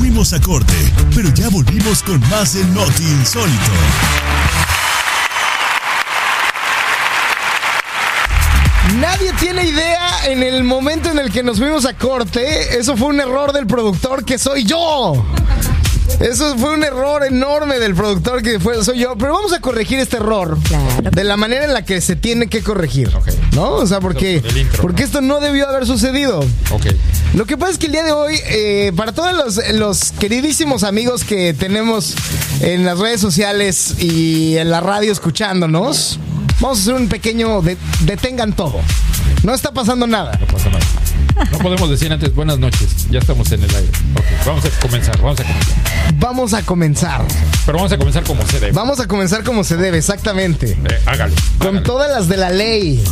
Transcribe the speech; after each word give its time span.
fuimos 0.00 0.32
a 0.32 0.40
corte, 0.40 0.72
pero 1.14 1.28
ya 1.34 1.50
volvimos 1.50 2.02
con 2.02 2.18
más 2.30 2.54
de 2.54 2.64
Noti 2.72 3.02
Insólito. 3.02 3.70
Nadie 8.98 9.30
tiene 9.38 9.66
idea 9.66 10.24
en 10.26 10.42
el 10.42 10.64
momento 10.64 11.10
en 11.10 11.18
el 11.18 11.30
que 11.30 11.42
nos 11.42 11.58
fuimos 11.58 11.84
a 11.84 11.92
corte. 11.94 12.78
Eso 12.78 12.96
fue 12.96 13.08
un 13.08 13.20
error 13.20 13.52
del 13.52 13.66
productor 13.66 14.24
que 14.24 14.38
soy 14.38 14.64
yo. 14.64 15.22
Eso 16.18 16.56
fue 16.58 16.74
un 16.74 16.82
error 16.82 17.24
enorme 17.24 17.78
del 17.78 17.94
productor 17.94 18.42
que 18.42 18.58
fue, 18.58 18.82
soy 18.82 18.98
yo. 19.00 19.16
Pero 19.18 19.34
vamos 19.34 19.52
a 19.52 19.60
corregir 19.60 19.98
este 20.00 20.16
error 20.16 20.58
Claro. 20.64 21.10
de 21.12 21.24
la 21.24 21.36
manera 21.36 21.64
en 21.66 21.72
la 21.74 21.84
que 21.84 22.00
se 22.00 22.16
tiene 22.16 22.48
que 22.48 22.62
corregir. 22.62 23.10
¿No? 23.52 23.74
O 23.74 23.86
sea, 23.86 24.00
porque, 24.00 24.42
intro, 24.56 24.82
porque 24.82 25.02
¿no? 25.02 25.06
esto 25.06 25.20
no 25.20 25.40
debió 25.40 25.68
haber 25.68 25.86
sucedido. 25.86 26.40
Ok. 26.70 26.86
Lo 27.34 27.46
que 27.46 27.56
pasa 27.56 27.72
es 27.72 27.78
que 27.78 27.86
el 27.86 27.92
día 27.92 28.02
de 28.02 28.12
hoy, 28.12 28.40
eh, 28.46 28.92
para 28.96 29.12
todos 29.12 29.32
los, 29.32 29.68
los 29.74 30.12
queridísimos 30.18 30.82
amigos 30.82 31.22
que 31.24 31.54
tenemos 31.54 32.14
en 32.60 32.84
las 32.84 32.98
redes 32.98 33.20
sociales 33.20 33.94
y 34.00 34.56
en 34.56 34.70
la 34.70 34.80
radio 34.80 35.12
escuchándonos, 35.12 36.18
vamos 36.60 36.78
a 36.78 36.82
hacer 36.82 36.94
un 36.94 37.08
pequeño 37.08 37.62
de- 37.62 37.76
detengan 38.00 38.52
todo. 38.52 38.80
No 39.44 39.54
está 39.54 39.70
pasando 39.72 40.06
nada. 40.08 40.36
No 40.40 40.46
pasa 40.48 40.70
nada. 40.70 40.84
No 41.52 41.58
podemos 41.58 41.88
decir 41.88 42.12
antes 42.12 42.34
buenas 42.34 42.58
noches. 42.58 43.08
Ya 43.10 43.20
estamos 43.20 43.50
en 43.52 43.62
el 43.62 43.74
aire. 43.74 43.88
Ok, 44.16 44.46
vamos 44.46 44.64
a 44.64 44.70
comenzar, 44.80 45.16
vamos 45.22 45.40
a 45.40 45.44
comenzar. 45.44 46.14
Vamos 46.18 46.52
a 46.54 46.62
comenzar. 46.62 47.24
Pero 47.64 47.78
vamos 47.78 47.92
a 47.92 47.96
comenzar 47.98 48.24
como 48.24 48.44
se 48.46 48.58
debe. 48.60 48.72
Vamos 48.72 48.98
a 49.00 49.06
comenzar 49.06 49.44
como 49.44 49.62
se 49.64 49.76
debe, 49.76 49.98
exactamente. 49.98 50.72
Eh, 50.72 51.00
hágalo. 51.06 51.34
Con 51.58 51.68
hágalo. 51.68 51.82
todas 51.84 52.10
las 52.10 52.28
de 52.28 52.36
la 52.36 52.50
ley, 52.50 53.02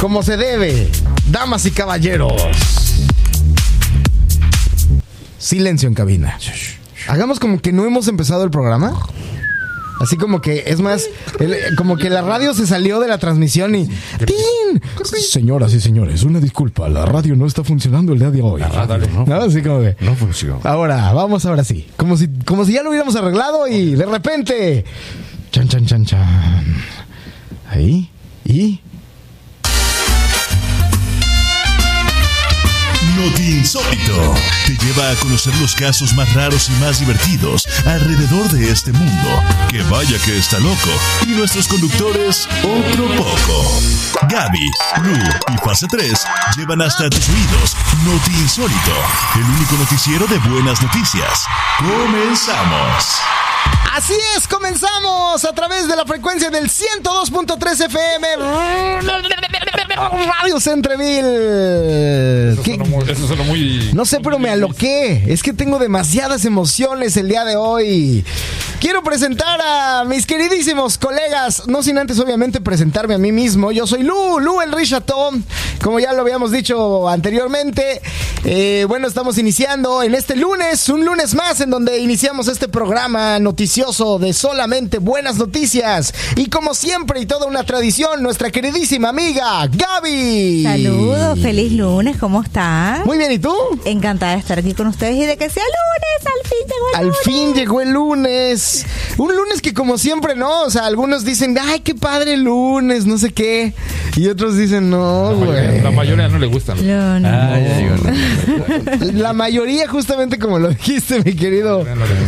como 0.00 0.22
se 0.22 0.36
debe. 0.36 0.88
Damas 1.26 1.66
y 1.66 1.72
caballeros. 1.72 2.32
Silencio 5.44 5.88
en 5.88 5.94
cabina. 5.94 6.38
Hagamos 7.06 7.38
como 7.38 7.60
que 7.60 7.70
no 7.70 7.84
hemos 7.84 8.08
empezado 8.08 8.44
el 8.44 8.50
programa. 8.50 8.98
Así 10.00 10.16
como 10.16 10.40
que, 10.40 10.64
es 10.66 10.80
más, 10.80 11.04
el- 11.38 11.76
como 11.76 11.96
que 11.98 12.08
la 12.08 12.22
radio 12.22 12.54
se 12.54 12.66
salió 12.66 12.98
de 12.98 13.08
la 13.08 13.18
transmisión 13.18 13.74
y... 13.74 13.86
¡Tin! 13.86 14.82
Señoras 15.04 15.74
y 15.74 15.80
señores, 15.80 16.22
una 16.24 16.40
disculpa, 16.40 16.88
la 16.88 17.04
radio 17.06 17.36
no 17.36 17.46
está 17.46 17.62
funcionando 17.62 18.14
el 18.14 18.18
día 18.20 18.30
de 18.30 18.40
hoy. 18.42 18.62
radio 18.62 19.06
¿No? 19.26 19.34
Así 19.36 19.60
como 19.62 19.80
que... 19.80 19.96
No 20.00 20.14
funciona. 20.16 20.60
Ahora, 20.64 21.12
vamos 21.12 21.44
ahora 21.44 21.62
sí. 21.62 21.86
Como 21.98 22.16
si, 22.16 22.28
como 22.46 22.64
si 22.64 22.72
ya 22.72 22.82
lo 22.82 22.88
hubiéramos 22.88 23.14
arreglado 23.14 23.68
y 23.68 23.94
de 23.94 24.06
repente. 24.06 24.84
Chan, 25.52 25.68
chan, 25.68 25.84
chan, 25.86 26.04
chan. 26.06 26.64
Ahí. 27.70 28.10
Y. 28.46 28.80
Noti 33.16 33.58
Insólito 33.58 34.34
te 34.66 34.76
lleva 34.76 35.10
a 35.10 35.14
conocer 35.16 35.54
los 35.56 35.74
casos 35.74 36.14
más 36.14 36.32
raros 36.34 36.68
y 36.68 36.72
más 36.82 37.00
divertidos 37.00 37.66
alrededor 37.86 38.48
de 38.50 38.70
este 38.70 38.92
mundo. 38.92 39.42
Que 39.70 39.82
vaya 39.84 40.18
que 40.24 40.36
está 40.36 40.58
loco. 40.58 40.90
Y 41.26 41.32
nuestros 41.32 41.68
conductores, 41.68 42.48
otro 42.62 43.06
poco. 43.16 43.80
Gaby, 44.28 44.70
Lu 45.02 45.16
y 45.54 45.58
Fase 45.64 45.86
3 45.88 46.24
llevan 46.56 46.82
hasta 46.82 47.10
tus 47.10 47.28
oídos 47.28 47.76
Noti 48.04 48.32
Insólito, 48.32 48.94
el 49.36 49.44
único 49.44 49.76
noticiero 49.76 50.26
de 50.26 50.38
buenas 50.38 50.82
noticias. 50.82 51.44
Comenzamos. 51.78 53.20
Así 53.92 54.14
es, 54.36 54.48
comenzamos 54.48 55.44
a 55.44 55.52
través 55.52 55.86
de 55.86 55.94
la 55.94 56.04
frecuencia 56.04 56.50
del 56.50 56.68
102.3 56.68 57.80
FM. 57.86 58.26
Radio 60.40 60.58
Centreville. 60.60 62.52
Eso 62.52 62.62
¿Qué- 62.62 62.72
sonó 62.76 62.84
muy- 62.86 63.10
Eso 63.10 63.28
sonó 63.28 63.44
muy. 63.44 63.90
No 63.94 64.04
sé, 64.04 64.18
pero 64.20 64.38
me 64.38 64.50
aloqué. 64.50 65.24
Es 65.32 65.42
que 65.42 65.52
tengo 65.52 65.78
demasiadas 65.78 66.44
emociones 66.44 67.16
el 67.16 67.28
día 67.28 67.44
de 67.44 67.56
hoy. 67.56 68.24
Quiero 68.80 69.02
presentar 69.02 69.60
a 69.62 70.04
mis 70.04 70.26
queridísimos 70.26 70.98
colegas, 70.98 71.66
no 71.68 71.82
sin 71.82 71.96
antes 71.96 72.18
obviamente 72.18 72.60
presentarme 72.60 73.14
a 73.14 73.18
mí 73.18 73.32
mismo. 73.32 73.72
Yo 73.72 73.86
soy 73.86 74.02
Lu, 74.02 74.40
Lu 74.40 74.60
el 74.60 74.72
Richatón, 74.72 75.44
como 75.82 76.00
ya 76.00 76.12
lo 76.12 76.20
habíamos 76.20 76.50
dicho 76.50 77.08
anteriormente. 77.08 78.02
Eh, 78.44 78.84
bueno, 78.86 79.06
estamos 79.08 79.38
iniciando 79.38 80.02
en 80.02 80.14
este 80.14 80.36
lunes, 80.36 80.86
un 80.90 81.02
lunes 81.04 81.34
más 81.34 81.60
en 81.62 81.70
donde 81.70 81.98
iniciamos 81.98 82.48
este 82.48 82.68
programa 82.68 83.38
noticioso 83.54 84.18
de 84.18 84.32
solamente 84.32 84.98
buenas 84.98 85.36
noticias. 85.36 86.12
Y 86.34 86.48
como 86.48 86.74
siempre 86.74 87.20
y 87.20 87.26
toda 87.26 87.46
una 87.46 87.62
tradición, 87.62 88.20
nuestra 88.20 88.50
queridísima 88.50 89.10
amiga 89.10 89.68
Gaby. 89.68 90.64
Saludos, 90.64 91.38
feliz 91.38 91.70
lunes, 91.70 92.16
¿cómo 92.18 92.42
estás? 92.42 93.06
Muy 93.06 93.16
bien, 93.16 93.30
¿y 93.30 93.38
tú? 93.38 93.54
Encantada 93.84 94.32
de 94.32 94.38
estar 94.40 94.58
aquí 94.58 94.74
con 94.74 94.88
ustedes 94.88 95.14
y 95.14 95.24
de 95.24 95.36
que 95.36 95.48
sea 95.48 95.62
lunes, 95.62 96.26
al 96.26 96.48
fin 96.48 96.58
llegó 96.66 96.88
el 96.90 96.96
Al 96.96 97.04
lunes. 97.06 97.18
fin 97.22 97.54
llegó 97.54 97.80
el 97.80 97.90
lunes. 97.92 98.86
Un 99.18 99.36
lunes 99.36 99.62
que 99.62 99.72
como 99.72 99.98
siempre, 99.98 100.34
¿no? 100.34 100.62
O 100.64 100.70
sea, 100.70 100.86
algunos 100.86 101.24
dicen, 101.24 101.56
ay, 101.62 101.78
qué 101.78 101.94
padre 101.94 102.36
lunes, 102.36 103.06
no 103.06 103.18
sé 103.18 103.32
qué. 103.32 103.72
Y 104.16 104.26
otros 104.26 104.56
dicen, 104.56 104.90
no, 104.90 105.30
La 105.30 105.36
mayoría, 105.38 105.70
güey. 105.70 105.80
la 105.80 105.90
mayoría 105.92 106.28
no 106.28 106.38
le 106.40 106.46
gustan. 106.48 106.84
No, 106.84 107.20
no. 107.20 107.28
Ah. 107.30 107.56
La 109.12 109.32
mayoría, 109.32 109.86
justamente 109.88 110.40
como 110.40 110.58
lo 110.58 110.70
dijiste, 110.70 111.22
mi 111.22 111.36
querido, 111.36 111.84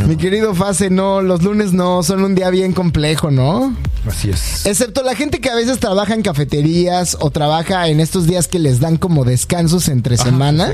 mi 0.07 0.17
querido 0.17 0.55
Fase, 0.55 0.89
no, 0.89 1.16
los 1.23 1.43
lunes 1.43 1.73
no, 1.73 2.03
son 2.03 2.23
un 2.25 2.35
día 2.35 2.51
bien 2.51 2.73
complejo, 2.73 3.31
¿no? 3.31 3.77
Así 4.07 4.31
es. 4.31 4.67
Excepto 4.67 5.03
la 5.03 5.15
gente 5.15 5.41
que 5.41 5.51
a 5.51 5.55
veces 5.55 5.79
trabaja 5.81 6.15
en 6.15 6.23
cafeterías 6.23 7.17
o 7.21 7.31
trabaja 7.31 7.89
en 7.89 8.01
estos 8.01 8.27
días 8.27 8.49
que 8.49 8.59
les 8.59 8.81
dan 8.81 8.97
como 8.97 9.25
descansos 9.25 9.89
entre 9.89 10.17
semana. 10.17 10.73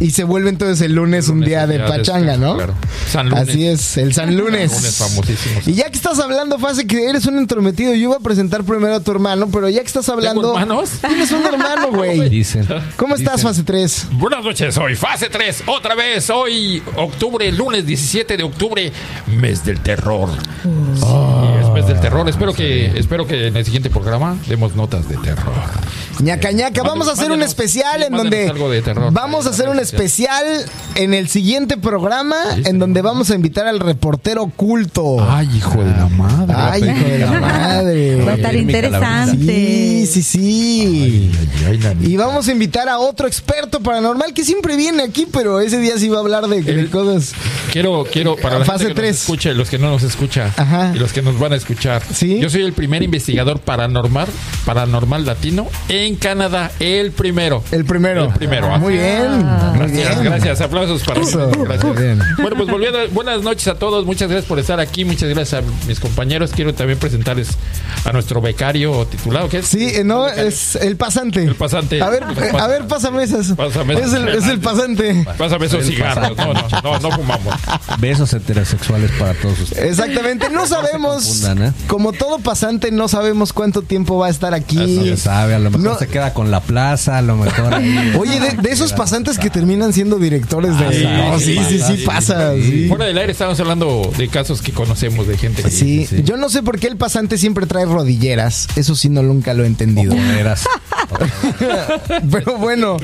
Y 0.00 0.10
se 0.10 0.22
vuelve 0.24 0.48
entonces 0.50 0.80
el 0.80 0.94
lunes, 0.94 1.28
un 1.28 1.36
Lunes, 1.36 1.48
día 1.48 1.66
de 1.66 1.74
día 1.78 1.84
de 1.84 1.90
pachanga, 1.90 2.32
descanso, 2.32 2.46
¿no? 2.46 2.56
claro. 2.56 2.74
San 3.10 3.28
Lunes. 3.28 3.48
Así 3.48 3.66
es, 3.66 3.96
el 3.96 4.14
San 4.14 4.36
Lunes. 4.36 4.70
San 4.72 4.80
Lunes 4.82 4.96
famosísimo. 4.96 5.60
Y 5.66 5.72
ya 5.74 5.90
que 5.90 5.96
estás 5.96 6.18
hablando, 6.20 6.58
Fase, 6.58 6.86
que 6.86 7.08
eres 7.08 7.26
un 7.26 7.36
entrometido, 7.38 7.92
yo 7.94 8.10
iba 8.10 8.16
a 8.16 8.20
presentar 8.20 8.62
primero 8.64 8.94
a 8.94 9.00
tu 9.00 9.10
hermano, 9.10 9.48
pero 9.50 9.68
ya 9.68 9.80
que 9.80 9.86
estás 9.86 10.08
hablando. 10.08 10.50
hermanos? 10.56 10.90
Tienes 11.06 11.32
un 11.32 11.44
hermano, 11.44 11.88
güey. 11.92 12.28
Dicen. 12.28 12.66
¿Cómo 12.96 13.16
estás, 13.16 13.36
Dicen. 13.36 13.48
Fase 13.48 13.62
3? 13.64 14.06
Buenas 14.12 14.44
noches, 14.44 14.76
hoy 14.78 14.94
fase 14.94 15.28
3, 15.28 15.64
otra 15.66 15.94
vez, 15.94 16.30
hoy 16.30 16.82
octubre, 16.96 17.50
lunes 17.52 17.84
17 17.86 18.36
de 18.36 18.42
octubre, 18.44 18.92
mes 19.26 19.64
del 19.64 19.80
terror. 19.80 20.28
Sí, 20.62 21.60
es 21.60 21.68
mes 21.70 21.86
del 21.86 22.00
terror. 22.00 22.28
Espero 22.28 22.52
que, 22.52 22.86
espero 22.98 23.26
que 23.26 23.48
en 23.48 23.56
el 23.56 23.64
siguiente 23.64 23.90
programa 23.90 24.36
demos 24.46 24.76
notas 24.76 25.08
de 25.08 25.16
terror. 25.16 25.54
Ñaca 26.20 26.50
ñaca, 26.52 26.82
vamos 26.82 27.08
a 27.08 27.12
hacer 27.12 27.30
un 27.30 27.42
especial 27.42 28.02
en 28.02 28.12
donde 28.12 28.36
mándenos 28.46 28.50
algo 28.56 28.70
de 28.70 28.82
terror. 28.82 29.12
vamos 29.12 29.46
a 29.46 29.50
hacer 29.50 29.68
un 29.68 29.78
especial 29.78 30.44
en 30.96 31.14
el 31.14 31.28
siguiente 31.28 31.76
programa 31.76 32.36
en 32.64 32.78
donde 32.78 33.02
vamos 33.02 33.30
a 33.30 33.34
invitar 33.34 33.66
al 33.66 33.80
reportero 33.80 34.42
oculto. 34.44 35.18
Ay, 35.30 35.48
hijo 35.56 35.82
de 35.82 35.90
la 35.92 36.08
madre. 36.08 36.54
Ay, 36.56 36.82
hijo 36.84 37.08
de 37.08 37.18
la 37.18 37.30
madre. 37.40 38.24
Va 38.26 38.32
a 38.32 38.34
estar 38.34 38.54
interesante. 38.56 39.36
Sí, 39.46 40.06
sí, 40.06 40.22
sí. 40.22 41.30
Ay, 41.60 41.66
ay, 41.72 41.78
nanita. 41.78 42.08
Y 42.08 42.16
vamos 42.16 42.48
a 42.48 42.52
invitar 42.52 42.88
a 42.88 42.98
otro 42.98 43.26
experto 43.26 43.80
paranormal 43.80 44.32
que 44.34 44.44
siempre 44.44 44.76
viene 44.76 45.02
aquí, 45.02 45.26
pero 45.32 45.60
ese 45.60 45.78
día 45.78 45.98
sí 45.98 46.08
va 46.08 46.16
a 46.18 46.20
hablar 46.20 46.46
de, 46.48 46.62
de 46.62 46.72
El- 46.80 46.90
cosas. 46.90 47.32
Quiero, 47.72 48.04
quiero, 48.10 48.36
para 48.36 48.58
la 48.58 48.64
Fase 48.64 48.84
gente 48.86 48.94
que 48.94 49.00
tres. 49.00 49.12
nos 49.16 49.20
escuche, 49.22 49.54
los 49.54 49.68
que 49.70 49.78
no 49.78 49.90
nos 49.90 50.02
escucha 50.02 50.52
Ajá. 50.56 50.92
y 50.94 50.98
los 50.98 51.12
que 51.12 51.22
nos 51.22 51.38
van 51.38 51.52
a 51.52 51.56
escuchar. 51.56 52.02
Sí. 52.12 52.38
Yo 52.40 52.48
soy 52.50 52.62
el 52.62 52.72
primer 52.72 53.02
investigador 53.02 53.60
paranormal, 53.60 54.26
paranormal 54.64 55.24
latino 55.26 55.66
en 55.88 56.07
Canadá, 56.16 56.70
el 56.80 57.12
primero. 57.12 57.62
El 57.70 57.84
primero. 57.84 58.24
El 58.26 58.32
primero, 58.34 58.78
Muy 58.78 58.94
bien. 58.94 59.30
Muy 59.30 59.78
Gracias, 59.78 60.20
bien. 60.20 60.24
gracias. 60.32 60.60
Aplausos 60.60 61.02
para 61.04 61.20
Eso. 61.20 61.50
Gracias. 61.50 61.96
Bien. 61.98 62.18
Bueno, 62.38 62.56
pues 62.56 62.68
volviendo, 62.68 62.98
buenas 63.12 63.42
noches 63.42 63.68
a 63.68 63.74
todos. 63.74 64.04
Muchas 64.06 64.28
gracias 64.28 64.48
por 64.48 64.58
estar 64.58 64.80
aquí. 64.80 65.04
Muchas 65.04 65.28
gracias 65.28 65.62
a 65.62 65.86
mis 65.86 66.00
compañeros. 66.00 66.52
Quiero 66.54 66.74
también 66.74 66.98
presentarles 66.98 67.48
a 68.04 68.12
nuestro 68.12 68.40
becario 68.40 68.92
o 68.92 69.06
titulado, 69.06 69.48
¿qué 69.48 69.58
es? 69.58 69.66
Sí, 69.66 69.86
eh, 69.94 70.04
no, 70.04 70.26
es 70.28 70.76
el 70.76 70.96
pasante. 70.96 71.42
El 71.44 71.54
pasante. 71.54 72.00
A 72.02 72.08
ver, 72.08 72.24
a 72.24 72.66
ver, 72.66 72.86
pásame 72.86 73.22
esas. 73.22 73.52
Pásame 73.52 73.94
es, 73.94 74.12
el, 74.12 74.28
es 74.28 74.46
el 74.46 74.60
pasante. 74.60 75.24
Pásame 75.36 75.66
esos 75.66 75.84
cigarros. 75.86 76.36
No, 76.36 76.52
no, 76.54 76.68
no, 76.82 76.98
no 77.00 77.10
fumamos. 77.10 77.54
Besos 77.98 78.32
heterosexuales 78.32 79.10
para 79.18 79.34
todos 79.34 79.58
ustedes. 79.60 79.90
Exactamente, 79.98 80.50
no 80.50 80.66
sabemos, 80.66 81.44
¿eh? 81.44 81.72
como 81.86 82.12
todo 82.12 82.38
pasante, 82.38 82.90
no 82.90 83.08
sabemos 83.08 83.52
cuánto 83.52 83.82
tiempo 83.82 84.18
va 84.18 84.26
a 84.26 84.30
estar 84.30 84.54
aquí. 84.54 85.04
Ya 85.04 85.16
sabe, 85.16 85.54
a 85.54 85.58
lo 85.58 85.70
mejor 85.70 85.80
No. 85.84 85.97
Se 85.98 86.06
queda 86.08 86.32
con 86.34 86.50
la 86.50 86.60
plaza, 86.60 87.18
a 87.18 87.22
lo 87.22 87.36
mejor. 87.36 87.74
ahí- 87.74 88.12
Oye, 88.18 88.38
de, 88.40 88.50
de 88.62 88.70
esos 88.70 88.92
pasantes 88.92 89.38
que 89.38 89.50
terminan 89.50 89.92
siendo 89.92 90.18
directores 90.18 90.78
de... 90.78 90.84
Ah, 90.86 90.92
sí, 90.92 91.04
no, 91.04 91.38
sí, 91.38 91.58
sí, 91.68 91.78
sí, 91.80 91.96
sí, 91.98 92.04
pasa. 92.04 92.54
sí. 92.54 92.86
Fuera 92.88 93.06
del 93.06 93.18
aire 93.18 93.32
estamos 93.32 93.58
hablando 93.60 94.10
de 94.16 94.28
casos 94.28 94.62
que 94.62 94.72
conocemos 94.72 95.26
de 95.26 95.36
gente 95.36 95.62
que 95.62 95.70
Sí, 95.70 96.06
sí. 96.06 96.22
yo 96.24 96.36
no 96.36 96.48
sé 96.48 96.62
por 96.62 96.78
qué 96.78 96.86
el 96.86 96.96
pasante 96.96 97.38
siempre 97.38 97.66
trae 97.66 97.84
rodilleras. 97.84 98.68
Eso 98.76 98.94
sí, 98.94 99.08
no 99.08 99.22
nunca 99.22 99.54
lo 99.54 99.64
he 99.64 99.66
entendido. 99.66 100.14
Pero 102.30 102.56
bueno, 102.58 102.96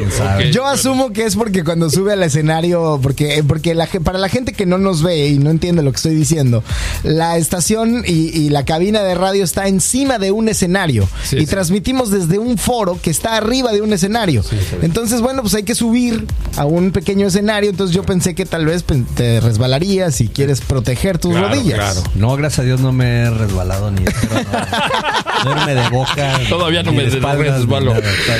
yo 0.53 0.67
asumo 0.67 1.13
que 1.13 1.25
es 1.25 1.37
porque 1.37 1.65
cuando 1.65 1.91
sube 1.91 2.13
al 2.13 2.23
escenario, 2.23 2.99
porque, 3.03 3.43
porque 3.47 3.75
la, 3.75 3.87
para 4.03 4.19
la 4.19 4.29
gente 4.29 4.53
que 4.53 4.67
no 4.67 4.79
nos 4.79 5.03
ve 5.03 5.29
y 5.29 5.39
no 5.39 5.51
entiende 5.51 5.83
lo 5.83 5.91
que 5.93 5.97
estoy 5.97 6.15
diciendo, 6.15 6.63
la 7.03 7.37
estación 7.37 8.05
y, 8.07 8.13
y 8.37 8.51
la 8.51 8.65
cabina 8.65 9.03
de 9.03 9.15
radio 9.15 9.45
está 9.45 9.67
encima 9.69 10.19
de 10.19 10.31
un 10.33 10.49
escenario 10.49 11.09
Sí, 11.25 11.37
y 11.37 11.41
sí. 11.41 11.47
transmitimos 11.47 12.11
desde 12.11 12.39
un 12.39 12.59
foro 12.59 12.99
que 13.01 13.11
está 13.11 13.37
arriba 13.37 13.73
de 13.73 13.81
un 13.83 13.93
escenario. 13.93 14.43
sí. 14.43 14.57
Entonces, 14.83 15.21
bueno, 15.21 15.43
pues 15.43 15.55
hay 15.55 15.63
que 15.63 15.75
subir 15.75 16.27
a 16.57 16.65
un 16.65 16.93
pequeño 16.93 17.27
escenario. 17.27 17.71
Entonces 17.71 17.95
yo 17.95 18.03
pensé 18.05 18.35
que 18.35 18.45
tal 18.47 18.67
vez 18.67 18.83
pen- 18.83 19.07
te 19.15 19.41
resbalarías 19.41 20.15
si 20.15 20.29
quieres 20.29 20.61
proteger 20.61 21.19
tus 21.19 21.33
Claro, 21.33 21.49
rodillas. 21.49 21.79
claro. 21.79 22.03
No, 22.15 22.37
gracias 22.37 22.61
a 22.61 22.63
Dios 22.63 22.81
no 22.81 22.93
me 22.93 23.23
he 23.23 23.31
resbalado 23.31 23.91
ni 23.91 24.05
espero 24.05 24.35
no. 24.35 25.45
Duerme 25.55 25.75
de 25.75 25.89
boca. 25.91 26.39
Todavía 26.49 26.83
no 26.83 26.93
me 26.93 27.03
de 27.05 27.09
espaldas, 27.17 27.59
resbalo. 27.61 27.94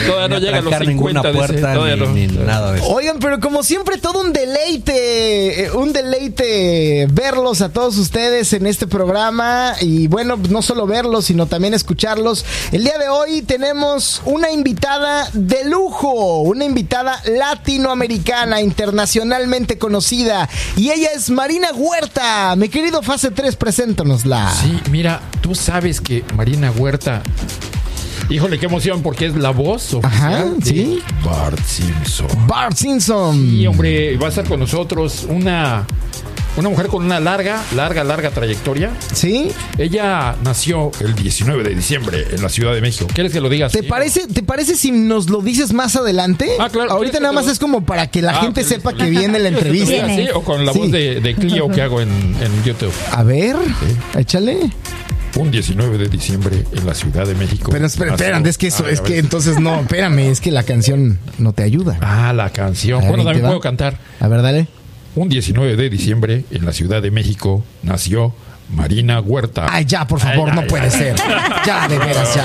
Todavía 0.07 0.29
no 0.29 0.39
llega 0.39 0.59
a 0.59 0.63
los 0.63 0.81
ninguna 0.87 1.23
50 1.23 1.33
de 1.33 1.39
ese, 1.39 1.53
puerta 1.53 1.75
ni, 1.75 1.97
no. 1.97 2.13
ni 2.13 2.27
nada 2.45 2.73
de 2.73 2.79
eso. 2.79 2.89
Oigan, 2.89 3.19
pero 3.19 3.41
como 3.41 3.63
siempre, 3.63 3.99
todo 3.99 4.21
un 4.21 4.33
deleite, 4.33 5.65
eh, 5.65 5.71
un 5.73 5.93
deleite 5.93 7.07
verlos 7.11 7.61
a 7.61 7.69
todos 7.71 7.97
ustedes 7.99 8.53
en 8.53 8.67
este 8.67 8.87
programa 8.87 9.75
y 9.81 10.09
bueno, 10.09 10.39
no 10.51 10.63
solo 10.63 10.87
verlos, 10.87 11.27
sino 11.27 11.47
también 11.47 11.75
escucharlos. 11.75 12.45
El 12.73 12.85
día 12.85 12.99
de 12.99 13.09
hoy 13.09 13.43
tenemos 13.43 14.23
una 14.25 14.51
invitada 14.51 15.29
de 15.33 15.65
lujo, 15.65 16.41
una 16.41 16.65
invitada 16.65 17.21
latinoamericana, 17.27 18.61
internacionalmente 18.61 19.79
conocida 19.79 20.49
y 20.77 20.91
ella 20.91 21.11
es 21.15 21.31
Marina 21.31 21.69
Huerta. 21.73 22.55
Mi 22.57 22.69
querido 22.69 23.03
Fase 23.03 23.31
3, 23.31 23.57
preséntanosla. 23.57 24.53
Sí, 24.53 24.81
mira, 24.91 25.21
tú 25.41 25.55
sabes 25.55 26.01
que 26.01 26.25
Marina 26.35 26.71
Huerta. 26.71 27.23
Híjole, 28.31 28.59
qué 28.59 28.67
emoción, 28.67 29.03
porque 29.03 29.27
es 29.27 29.37
la 29.37 29.51
voz 29.51 29.95
oficial 29.95 30.35
Ajá, 30.35 30.45
de 30.57 30.65
sí. 30.65 30.99
Bart 31.25 31.59
Simpson. 31.65 32.27
Bart 32.47 32.77
Simpson. 32.77 33.55
Y 33.55 33.67
hombre, 33.67 34.17
va 34.17 34.27
a 34.27 34.29
estar 34.31 34.45
con 34.49 34.59
nosotros 34.61 35.27
una, 35.29 35.87
una 36.57 36.69
mujer 36.71 36.87
con 36.87 37.05
una 37.05 37.21
larga, 37.21 37.63
larga, 37.77 38.03
larga 38.03 38.31
trayectoria. 38.31 38.91
¿Sí? 39.13 39.51
Ella 39.77 40.37
nació 40.43 40.91
el 41.01 41.15
19 41.15 41.63
de 41.65 41.75
diciembre 41.75 42.27
en 42.33 42.41
la 42.43 42.49
Ciudad 42.49 42.73
de 42.75 42.81
México. 42.81 43.07
¿Quieres 43.13 43.31
que 43.31 43.43
lo 43.43 43.51
digas? 43.51 43.73
¿Te 43.73 43.81
Sí. 43.83 43.87
parece, 43.89 44.27
¿Te 44.27 44.43
parece 44.43 44.75
si 44.77 44.91
nos 44.91 45.29
lo 45.29 45.43
dices 45.43 45.75
más 45.75 45.95
adelante? 45.95 46.49
Ah, 46.59 46.71
claro. 46.71 46.93
Ahorita 46.93 47.19
Sí, 47.19 47.23
nada 47.23 47.33
sí, 47.33 47.37
más 47.37 47.45
sí. 47.45 47.51
es 47.53 47.59
como 47.59 47.85
para 47.85 48.07
que 48.07 48.23
la 48.23 48.39
Ah, 48.39 48.41
gente 48.41 48.65
sepa 48.65 48.91
listo, 48.93 49.05
que 49.05 49.11
listo. 49.11 49.21
viene 49.21 49.39
la 49.39 49.51
¿Quieres 49.51 49.65
que 49.65 49.85
te 49.85 49.85
entrevista. 49.93 50.13
así? 50.25 50.29
o 50.35 50.43
con 50.43 50.65
la 50.65 50.73
Sí. 50.73 50.79
voz 50.79 50.91
de, 50.91 51.21
de 51.21 51.35
Clio 51.35 51.69
que 51.69 51.83
hago 51.83 52.01
en, 52.01 52.09
en 52.09 52.65
YouTube. 52.65 52.93
A 53.13 53.23
ver, 53.23 53.55
échale. 54.17 54.71
Un 55.37 55.51
19 55.51 55.99
de 55.99 56.09
diciembre 56.09 56.65
en 56.73 56.87
la 56.87 56.95
Ciudad 56.95 57.27
de 57.27 57.35
México. 57.35 57.71
Pero 57.73 57.87
espera, 57.87 58.13
espera, 58.15 58.39
es 58.39 58.57
que 58.57 58.69
eso, 58.69 58.87
es 58.87 59.01
que 59.01 59.19
entonces 59.19 59.59
no, 59.59 59.81
espérame, 59.81 60.31
es 60.31 60.41
que 60.41 60.53
la 60.53 60.63
canción 60.63 61.19
no 61.39 61.53
te 61.53 61.65
ayuda. 61.65 61.99
Ah, 62.01 62.33
la 62.33 62.51
canción. 62.51 63.01
Ver, 63.01 63.09
Bueno, 63.09 63.25
también 63.25 63.45
puedo 63.45 63.61
cantar. 63.61 63.99
A 64.21 64.29
ver, 64.29 64.43
dale. 64.43 64.69
Un 65.17 65.29
19 65.29 65.77
de 65.77 65.91
diciembre 65.91 66.45
en 66.51 66.65
la 66.65 66.73
Ciudad 66.73 67.03
de 67.03 67.11
México 67.11 67.65
nació 67.83 68.35
Marina 68.71 69.21
Huerta. 69.21 69.67
Ay, 69.71 69.85
ya, 69.85 70.07
por 70.07 70.19
favor, 70.21 70.49
Ay, 70.49 70.55
no 70.57 70.61
ay, 70.63 70.67
puede 70.69 70.85
ay. 70.85 70.91
ser. 70.91 71.17
Ya, 71.65 71.87
de 71.89 71.99
veras, 71.99 72.35
ya. 72.35 72.45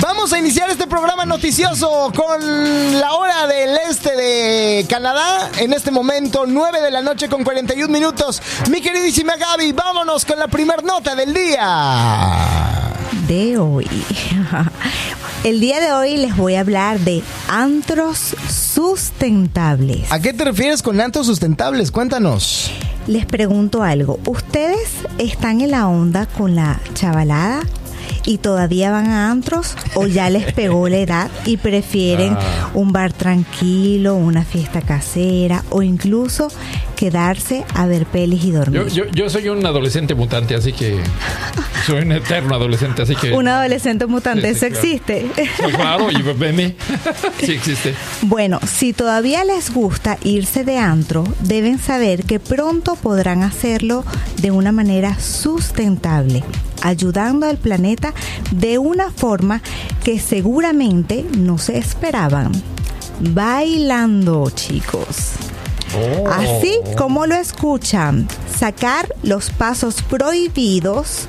Vamos 0.00 0.32
a 0.32 0.38
iniciar 0.38 0.70
este 0.70 0.86
programa 0.86 1.24
noticioso 1.24 2.12
con 2.14 3.00
la 3.00 3.12
hora 3.14 3.46
del 3.46 3.76
este 3.90 4.14
de 4.16 4.86
Canadá. 4.88 5.50
En 5.58 5.72
este 5.72 5.90
momento, 5.90 6.44
9 6.46 6.80
de 6.82 6.90
la 6.90 7.02
noche 7.02 7.28
con 7.28 7.42
41 7.44 7.92
minutos. 7.92 8.40
Mi 8.70 8.80
queridísima 8.80 9.36
Gaby, 9.36 9.72
vámonos 9.72 10.24
con 10.24 10.38
la 10.38 10.48
primer 10.48 10.84
nota 10.84 11.14
del 11.14 11.32
día. 11.34 12.92
De 13.26 13.58
hoy. 13.58 13.88
El 15.46 15.60
día 15.60 15.78
de 15.78 15.92
hoy 15.92 16.16
les 16.16 16.36
voy 16.36 16.56
a 16.56 16.60
hablar 16.60 16.98
de 16.98 17.22
antros 17.46 18.34
sustentables. 18.50 20.10
¿A 20.10 20.18
qué 20.18 20.32
te 20.32 20.44
refieres 20.44 20.82
con 20.82 21.00
antros 21.00 21.26
sustentables? 21.26 21.92
Cuéntanos. 21.92 22.68
Les 23.06 23.26
pregunto 23.26 23.84
algo. 23.84 24.18
¿Ustedes 24.26 24.90
están 25.18 25.60
en 25.60 25.70
la 25.70 25.86
onda 25.86 26.26
con 26.26 26.56
la 26.56 26.80
chavalada? 26.94 27.60
¿Y 28.24 28.38
todavía 28.38 28.90
van 28.90 29.06
a 29.06 29.30
antros? 29.30 29.74
¿O 29.94 30.06
ya 30.06 30.30
les 30.30 30.52
pegó 30.52 30.88
la 30.88 30.98
edad 30.98 31.30
y 31.44 31.56
prefieren 31.56 32.36
Ah. 32.46 32.70
un 32.74 32.92
bar 32.92 33.12
tranquilo, 33.12 34.14
una 34.16 34.44
fiesta 34.44 34.80
casera 34.82 35.64
o 35.70 35.82
incluso 35.82 36.48
quedarse 36.96 37.64
a 37.74 37.86
ver 37.86 38.04
pelis 38.06 38.44
y 38.44 38.50
dormir? 38.50 38.86
Yo, 38.88 39.04
yo, 39.04 39.10
yo 39.12 39.30
soy 39.30 39.48
un 39.48 39.64
adolescente 39.64 40.14
mutante, 40.14 40.54
así 40.54 40.72
que. 40.72 40.98
Soy 41.86 42.02
un 42.02 42.10
eterno 42.10 42.56
adolescente, 42.56 43.02
así 43.02 43.14
que. 43.14 43.32
Un 43.32 43.46
adolescente 43.46 44.06
mutante, 44.06 44.48
Sí, 44.54 44.58
sí, 44.58 44.66
¿eso 44.66 44.66
existe? 44.66 45.26
Claro, 45.72 46.10
y 46.10 46.20
veme. 46.36 46.74
Sí 47.40 47.52
existe. 47.52 47.94
Bueno, 48.22 48.58
si 48.66 48.92
todavía 48.92 49.44
les 49.44 49.72
gusta 49.72 50.18
irse 50.24 50.64
de 50.64 50.78
antro, 50.78 51.22
deben 51.42 51.78
saber 51.78 52.24
que 52.24 52.40
pronto 52.40 52.96
podrán 52.96 53.44
hacerlo 53.44 54.04
de 54.42 54.50
una 54.50 54.72
manera 54.72 55.16
sustentable, 55.20 56.42
ayudando 56.82 57.46
al 57.46 57.56
planeta 57.56 57.95
de 58.50 58.78
una 58.78 59.10
forma 59.10 59.62
que 60.04 60.18
seguramente 60.18 61.24
no 61.36 61.58
se 61.58 61.78
esperaban. 61.78 62.52
Bailando, 63.20 64.50
chicos. 64.50 65.34
Oh. 65.96 66.28
Así 66.28 66.78
como 66.96 67.26
lo 67.26 67.34
escuchan, 67.36 68.28
sacar 68.58 69.14
los 69.22 69.50
pasos 69.50 69.96
prohibidos 70.02 71.22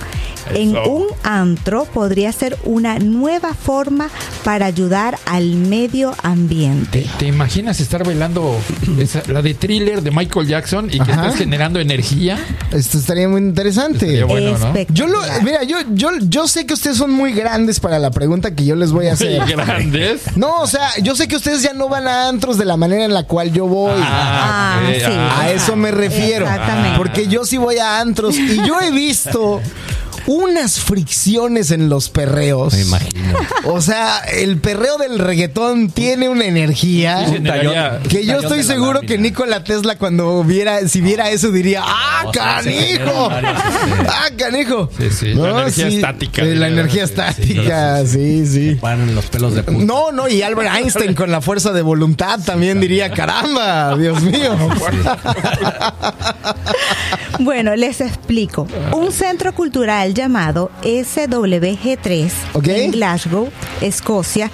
en 0.53 0.69
Eso. 0.77 0.89
un 0.89 1.05
antro 1.23 1.83
podría 1.85 2.31
ser 2.31 2.57
una 2.63 2.99
nueva 2.99 3.53
forma 3.53 4.07
para 4.45 4.65
ayudar 4.65 5.17
al 5.25 5.55
medio 5.55 6.15
ambiente. 6.23 7.01
¿Te, 7.01 7.09
te 7.19 7.25
imaginas 7.27 7.81
estar 7.81 8.05
bailando 8.05 8.55
esa- 8.97 9.23
la 9.27 9.41
de 9.41 9.53
thriller 9.55 10.01
de 10.01 10.09
Michael 10.11 10.47
Jackson 10.47 10.85
y 10.87 10.99
que 10.99 11.11
Ajá. 11.11 11.25
estás 11.25 11.35
generando 11.35 11.81
energía? 11.81 12.39
Esto 12.71 12.97
estaría 12.97 13.27
muy 13.27 13.41
interesante. 13.41 14.05
Estaría 14.05 14.25
bueno, 14.25 14.57
¿no? 14.57 14.73
Yo 14.93 15.07
lo, 15.07 15.19
mira, 15.43 15.63
yo, 15.63 15.79
yo, 15.91 16.11
yo 16.21 16.47
sé 16.47 16.65
que 16.65 16.75
ustedes 16.75 16.95
son 16.95 17.11
muy 17.11 17.33
grandes 17.33 17.81
para 17.81 17.99
la 17.99 18.11
pregunta 18.11 18.55
que 18.55 18.63
yo 18.65 18.77
les 18.77 18.93
voy 18.93 19.07
a 19.07 19.13
hacer. 19.13 19.41
Muy 19.41 19.51
grandes. 19.51 20.21
No, 20.37 20.61
o 20.61 20.67
sea, 20.67 20.89
yo 21.03 21.13
sé 21.15 21.27
que 21.27 21.35
ustedes 21.35 21.61
ya 21.61 21.73
no 21.73 21.89
van 21.89 22.07
a 22.07 22.29
antros 22.29 22.57
de 22.57 22.63
la 22.63 22.77
manera 22.77 23.03
en 23.03 23.13
la 23.13 23.23
cual 23.23 23.51
yo 23.51 23.67
voy. 23.67 23.91
Ah, 24.01 24.56
ok, 24.81 24.95
sí. 24.95 25.11
A 25.11 25.51
eso 25.51 25.75
me 25.75 25.91
refiero. 25.91 26.45
Exactamente. 26.45 26.97
Porque 26.97 27.27
yo 27.27 27.45
sí 27.45 27.57
voy 27.57 27.77
a 27.77 27.99
antros 27.99 28.37
y 28.37 28.65
yo 28.65 28.79
he 28.81 28.91
visto 28.91 29.61
unas 30.27 30.79
fricciones 30.79 31.71
en 31.71 31.89
los 31.89 32.09
perreos. 32.09 32.73
Me 32.73 32.81
imagino. 32.81 33.39
O 33.65 33.81
sea, 33.81 34.19
el 34.19 34.57
perreo 34.59 34.97
del 34.97 35.17
reggaetón 35.19 35.89
tiene 35.89 36.29
una 36.29 36.45
energía. 36.45 37.25
Sí, 37.25 37.33
generaría- 37.33 37.99
Que 38.07 38.25
yo 38.25 38.39
estoy 38.39 38.63
seguro 38.63 39.01
que 39.01 39.17
Nikola 39.17 39.63
Tesla 39.63 39.97
cuando 39.97 40.43
viera, 40.43 40.87
si 40.87 41.01
viera 41.01 41.29
eso 41.31 41.49
diría, 41.51 41.81
¡ah, 41.85 42.25
canijo! 42.31 43.29
¡Ah, 43.31 44.29
canijo! 44.37 44.89
Sí, 44.97 45.09
sí, 45.11 45.33
la 45.33 45.49
energía 45.61 45.87
estática, 45.87 46.41
eh, 46.43 46.55
La 46.55 46.67
energía 46.67 47.07
Sí, 47.07 47.13
estática, 47.13 48.05
sí, 48.05 48.45
sí. 48.45 48.75
Paran 48.75 49.15
los 49.15 49.25
pelos 49.27 49.55
de 49.55 49.63
punta. 49.63 49.85
No, 49.85 50.11
no, 50.11 50.27
y 50.27 50.41
Albert 50.41 50.75
Einstein 50.75 51.13
con 51.13 51.31
la 51.31 51.39
fuerza 51.41 51.71
de 51.71 51.81
voluntad 51.81 52.39
también 52.45 52.79
diría, 52.81 53.11
caramba, 53.11 53.95
Dios 53.97 54.21
mío. 54.21 54.55
Bueno, 57.39 57.75
les 57.75 58.01
explico. 58.01 58.67
Un 58.93 59.11
centro 59.11 59.53
cultural 59.53 60.13
llamado 60.17 60.69
SWG3 60.83 62.29
Ok. 62.53 62.67
en 62.67 62.91
Glasgow, 62.91 63.49
Escocia, 63.79 64.51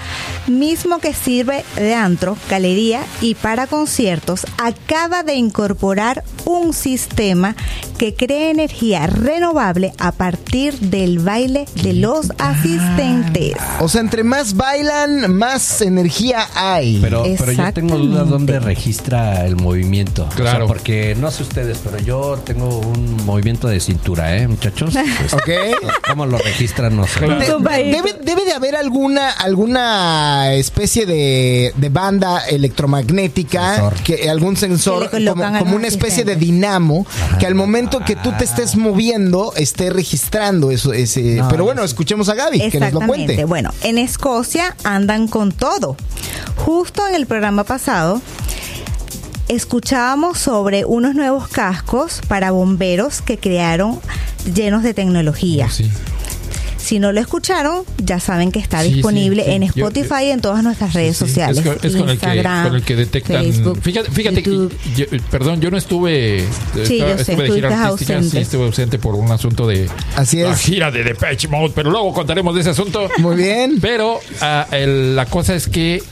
mismo 0.48 1.00
que 1.00 1.14
sirve 1.14 1.64
de 1.76 1.96
antro, 1.96 2.38
galería 2.50 3.02
y 3.22 3.34
para 3.36 3.66
conciertos, 3.66 4.46
acaba 4.58 5.24
de 5.24 5.36
incorporar 5.36 6.24
un 6.46 6.74
sistema 6.74 7.56
que 7.98 8.14
crea 8.14 8.52
energía 8.52 9.08
renovable 9.08 9.94
a 9.98 10.12
partir 10.12 10.78
del 10.80 11.20
baile 11.20 11.66
de 11.82 11.94
los 11.94 12.32
asistentes. 12.38 13.54
O 13.80 13.88
sea, 13.88 14.02
entre 14.02 14.24
más 14.24 14.56
bailan, 14.56 15.34
más 15.34 15.82
energía 15.82 16.46
hay. 16.54 17.00
Pero, 17.02 17.24
pero 17.38 17.52
yo 17.54 17.74
tengo 17.74 17.98
dudas 17.98 18.28
dónde 18.28 18.60
registra 18.60 19.46
el 19.46 19.56
movimiento. 19.56 20.24
O 20.24 20.32
sea, 20.32 20.36
Claro. 20.42 20.68
porque 20.68 21.16
no 21.18 21.32
sé 21.32 21.44
ustedes, 21.44 21.80
pero 21.84 21.98
yo 22.00 22.38
tengo 22.44 22.80
un 22.80 23.26
movimiento 23.26 23.70
de 23.70 23.80
cintura, 23.80 24.36
¿eh, 24.36 24.48
muchachos? 24.50 24.94
Pues, 25.20 25.34
¿Ok? 25.34 25.50
¿Cómo 26.08 26.26
lo 26.26 26.38
registran? 26.38 26.96
No 26.96 27.08
sé. 27.08 27.22
De- 27.22 27.84
debe, 27.92 28.14
debe 28.24 28.46
de 28.46 28.54
haber 28.54 28.76
alguna 28.76 29.30
alguna 29.30 30.54
especie 30.54 31.06
de, 31.06 31.74
de 31.76 31.90
banda 31.90 32.46
electromagnética, 32.48 33.76
Sensor. 33.76 33.94
que 34.04 34.30
algún 34.30 34.58
sensor, 34.58 35.10
Que 35.10 35.26
como, 35.26 35.76
una 35.76 35.88
especie 35.88 36.24
de 36.24 36.36
dinamo, 36.36 37.06
que 37.40 37.48
al 37.48 37.56
momento 37.56 38.00
que 38.06 38.16
tú 38.16 38.32
te 38.38 38.44
estés 38.44 38.76
moviendo 38.76 39.54
esté 39.56 39.90
registrando 39.90 40.72
eso. 40.72 40.94
Ese, 40.94 41.22
No, 41.36 41.48
pero 41.50 41.64
bueno, 41.64 41.84
escuchemos 41.84 42.30
a 42.30 42.36
Gaby, 42.36 42.70
que 42.70 42.80
nos 42.80 42.94
lo 42.94 43.02
cuente. 43.02 43.46
Bueno, 43.46 43.72
en 43.84 43.98
Escocia 43.98 44.76
andan 44.84 45.28
con 45.28 45.52
todo. 45.52 45.96
Justo 46.56 47.08
en 47.08 47.16
el 47.16 47.26
programa 47.26 47.64
pasado 47.64 48.22
escuchábamos 49.54 50.38
sobre 50.40 50.86
unos 50.86 51.16
nuevos 51.16 51.48
cascos 51.48 52.22
para 52.28 52.52
bomberos 52.52 53.22
que 53.22 53.38
crearon 53.38 54.00
llenos 54.54 54.84
de 54.84 54.94
tecnología. 54.94 55.70
Sí. 55.70 55.90
Si 56.78 57.00
no 57.00 57.14
lo 57.14 57.22
escucharon, 57.22 57.84
ya 57.98 58.20
saben 58.20 58.52
que 58.52 58.60
está 58.60 58.82
Sí, 58.84 58.96
disponible 58.96 59.46
sí. 59.46 59.52
en 59.52 59.62
Yo- 59.62 59.68
Spotify 59.88 60.26
y 60.26 60.32
en 60.32 60.42
todas 60.42 60.64
nuestras 60.66 60.94
redes 60.94 61.16
sociales. 61.16 61.60
Es, 61.60 61.64
con, 61.64 61.74
es 61.82 61.96
con 61.96 62.10
el 62.10 62.20
que, 62.20 62.26
Instagram, 62.26 62.64
con 62.68 62.76
el 62.76 62.84
que 62.84 62.96
detectan. 62.98 63.42
Facebook, 63.42 63.80
fíjate, 63.82 64.12
fíjate 64.12 64.44
yo- 64.44 65.06
perdón, 65.32 65.62
yo 65.62 65.72
no 65.72 65.78
estuve. 65.78 66.44
Sí, 66.84 66.96
estaba- 67.00 67.12
yo 67.12 67.18
sé, 67.24 67.32
estuve 67.32 67.44
de 67.48 67.52
gira 67.56 67.84
artística, 67.86 68.16
ausente. 68.18 68.30
sí, 68.38 68.42
estuve 68.44 68.66
ausente 68.66 69.00
por 69.00 69.16
un 69.16 69.32
asunto 69.32 69.66
de 69.66 69.90
Así 70.18 70.40
la 70.42 70.52
es. 70.52 70.60
gira 70.60 70.92
de 70.92 71.06
Depeche 71.06 71.48
Mode, 71.48 71.72
pero 71.74 71.90
luego 71.90 72.12
contaremos 72.14 72.54
de 72.54 72.60
ese 72.62 72.72
asunto. 72.72 73.08
Muy 73.20 73.38
bien. 73.38 73.78
Pero 73.80 74.20
ah, 74.42 74.68
el- 74.72 75.16
la 75.16 75.26
cosa 75.26 75.56
es 75.56 75.70
que 75.70 76.04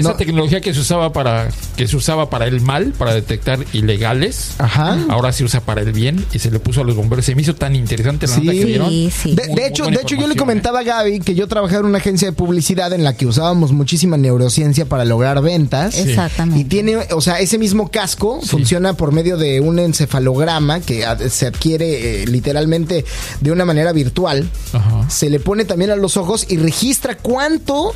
esa 0.00 0.10
No. 0.10 0.16
tecnología 0.16 0.60
que 0.60 0.72
se 0.74 0.80
usaba 0.80 1.12
para 1.12 1.48
que 1.76 1.86
se 1.88 1.96
usaba 1.96 2.30
para 2.30 2.46
el 2.46 2.60
mal, 2.60 2.92
para 2.98 3.14
detectar 3.14 3.58
ilegales, 3.72 4.52
Ajá. 4.58 4.98
ahora 5.08 5.32
se 5.32 5.44
usa 5.44 5.60
para 5.60 5.82
el 5.82 5.92
bien 5.92 6.24
y 6.32 6.38
se 6.38 6.50
le 6.50 6.58
puso 6.58 6.80
a 6.80 6.84
los 6.84 6.96
bomberos. 6.96 7.24
Se 7.24 7.34
me 7.34 7.42
hizo 7.42 7.54
tan 7.54 7.74
interesante 7.76 8.26
la 8.26 8.34
Sí. 8.34 8.40
nota 8.40 8.52
que 8.52 8.64
vieron. 8.64 8.88
Sí, 8.90 9.10
sí. 9.10 9.34
De, 9.34 9.42
Muy- 9.46 9.46
de 9.46 9.52
muy 9.52 9.62
hecho, 9.62 9.84
de 9.86 9.90
hecho, 9.90 10.14
yo 10.14 10.26
le 10.26 10.34
información, 10.34 10.38
comentaba 10.38 10.78
a 10.80 10.82
Gaby 10.82 11.20
que 11.20 11.34
yo 11.34 11.46
trabajaba 11.48 11.80
en 11.80 11.86
una 11.86 11.98
agencia 11.98 12.28
de 12.28 12.32
publicidad 12.32 12.92
en 12.92 13.04
la 13.04 13.16
que 13.16 13.26
usábamos 13.26 13.72
muchísima 13.72 14.16
neurociencia 14.16 14.86
para 14.86 15.04
lograr 15.04 15.40
ventas. 15.42 15.96
Exactamente. 15.98 16.60
Y 16.60 16.64
tiene, 16.64 16.96
o 17.12 17.20
sea, 17.20 17.40
ese 17.40 17.58
mismo 17.58 17.90
casco 17.90 18.40
funciona 18.42 18.94
por 18.94 19.12
medio 19.12 19.36
de 19.36 19.60
un 19.60 19.78
encefalograma 19.78 20.80
que 20.80 21.04
se 21.30 21.46
adquiere 21.46 22.22
eh, 22.22 22.26
literalmente 22.26 23.04
de 23.40 23.52
una 23.52 23.64
manera 23.64 23.92
virtual. 23.92 24.48
Ajá. 24.72 25.08
Se 25.10 25.28
le 25.30 25.40
pone 25.40 25.64
también 25.64 25.90
a 25.90 25.96
los 25.96 26.16
ojos 26.16 26.46
y 26.48 26.56
registra 26.56 27.16
cuánto 27.16 27.94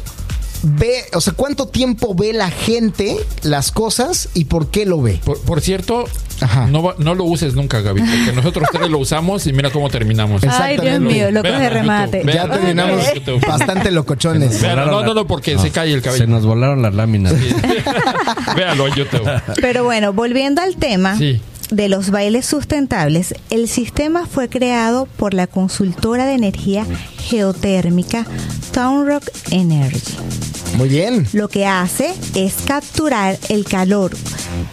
ve, 0.62 1.04
o 1.14 1.20
sea, 1.20 1.32
cuánto 1.34 1.66
tiempo 1.68 2.14
ve 2.14 2.32
la 2.32 2.50
gente 2.50 3.16
las 3.42 3.72
cosas 3.72 4.28
y 4.34 4.44
por 4.46 4.70
qué 4.70 4.86
lo 4.86 5.00
ve. 5.00 5.20
Por, 5.24 5.40
por 5.40 5.60
cierto, 5.60 6.04
Ajá. 6.40 6.66
no, 6.66 6.82
va- 6.82 6.94
no 6.98 7.14
lo 7.14 7.24
uses 7.24 7.54
nunca, 7.54 7.80
Gaby, 7.80 8.00
porque 8.00 8.32
nosotros 8.34 8.68
tres 8.72 8.88
lo 8.90 8.98
usamos 8.98 9.46
y 9.46 9.52
mira 9.52 9.70
cómo 9.70 9.88
terminamos. 9.90 10.42
Ay, 10.44 10.76
Dios 10.78 11.00
mío, 11.00 11.30
locos 11.30 11.50
de 11.58 11.70
remate. 11.70 12.18
YouTube, 12.18 12.32
Ya 12.34 12.46
vean 12.46 12.60
terminamos 12.60 13.14
YouTube. 13.14 13.46
bastante 13.46 13.90
locochones. 13.90 14.60
Vean, 14.60 14.76
no, 14.76 15.02
no, 15.02 15.14
no, 15.14 15.26
porque 15.26 15.58
se 15.58 15.70
cae 15.70 15.92
el 15.92 16.00
Se 16.00 16.04
cabello. 16.06 16.26
nos 16.26 16.44
volaron 16.46 16.82
las 16.82 16.94
láminas. 16.94 17.34
Véalo 18.56 18.88
en 18.88 18.94
YouTube. 18.94 19.28
Pero 19.60 19.84
bueno, 19.84 20.12
volviendo 20.12 20.60
al 20.62 20.76
tema 20.76 21.16
Sí. 21.16 21.40
de 21.70 21.88
los 21.88 22.10
bailes 22.10 22.46
sustentables, 22.46 23.34
el 23.50 23.68
sistema 23.68 24.26
fue 24.26 24.48
creado 24.48 25.06
por 25.16 25.34
la 25.34 25.46
consultora 25.46 26.26
de 26.26 26.34
energía 26.34 26.86
geotérmica 27.18 28.26
Town 28.72 29.06
Rock 29.06 29.24
Energy. 29.50 30.00
Muy 30.76 30.88
bien. 30.88 31.26
Lo 31.32 31.48
que 31.48 31.66
hace 31.66 32.14
es 32.34 32.54
capturar 32.66 33.38
el 33.48 33.64
calor 33.64 34.12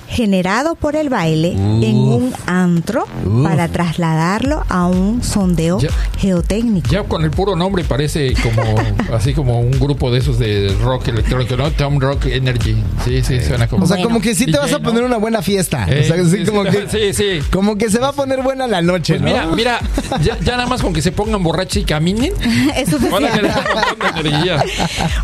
generado 0.09 0.75
por 0.75 0.95
el 0.95 1.09
baile 1.09 1.51
en 1.51 1.95
un 1.95 2.33
antro 2.45 3.05
para 3.43 3.67
trasladarlo 3.67 4.63
a 4.69 4.87
un 4.87 5.23
sondeo 5.23 5.79
Ya- 5.79 5.89
geotécnico. 6.17 6.89
Ya 6.89 7.03
con 7.03 7.23
el 7.23 7.31
puro 7.31 7.55
nombre 7.55 7.83
parece 7.83 8.33
como 8.41 8.63
así 9.15 9.33
como 9.33 9.59
un 9.59 9.71
grupo 9.71 10.11
de 10.11 10.19
esos 10.19 10.39
de 10.39 10.75
rock 10.83 11.09
electrónico, 11.09 11.55
¿no? 11.57 11.71
Tom 11.71 11.99
Rock 11.99 12.25
Energy. 12.27 12.75
Sí, 13.05 13.21
sí, 13.23 13.39
suena 13.41 13.67
como. 13.67 13.83
O 13.83 13.87
sea, 13.87 13.97
Bueno, 13.97 14.09
como 14.09 14.21
que 14.21 14.33
sí 14.35 14.45
te 14.45 14.51
DJ, 14.51 14.59
vas 14.59 14.73
a 14.73 14.79
¿no? 14.79 14.83
poner 14.83 15.03
una 15.03 15.17
buena 15.17 15.41
fiesta. 15.41 15.85
Eh, 15.89 16.01
o 16.03 16.07
sea, 16.07 16.23
sí, 16.23 16.37
sí, 16.37 16.45
como 16.45 16.63
sí, 16.65 16.71
que, 16.71 17.13
sí, 17.13 17.13
sí. 17.13 17.39
como 17.51 17.77
que 17.77 17.89
se 17.89 17.99
va 17.99 18.09
a 18.09 18.13
poner 18.13 18.41
buena 18.41 18.67
la 18.67 18.81
noche, 18.81 19.19
Pues 19.19 19.21
¿no? 19.21 19.27
mira, 19.27 19.47
mira, 19.55 19.79
ya, 20.21 20.37
ya 20.39 20.53
nada 20.57 20.67
más 20.67 20.81
con 20.81 20.93
que 20.93 21.01
se 21.01 21.11
pongan 21.11 21.43
borrachos 21.43 21.77
y 21.77 21.83
caminen, 21.85 22.33
Es 22.75 22.89
suficiente. 22.89 23.31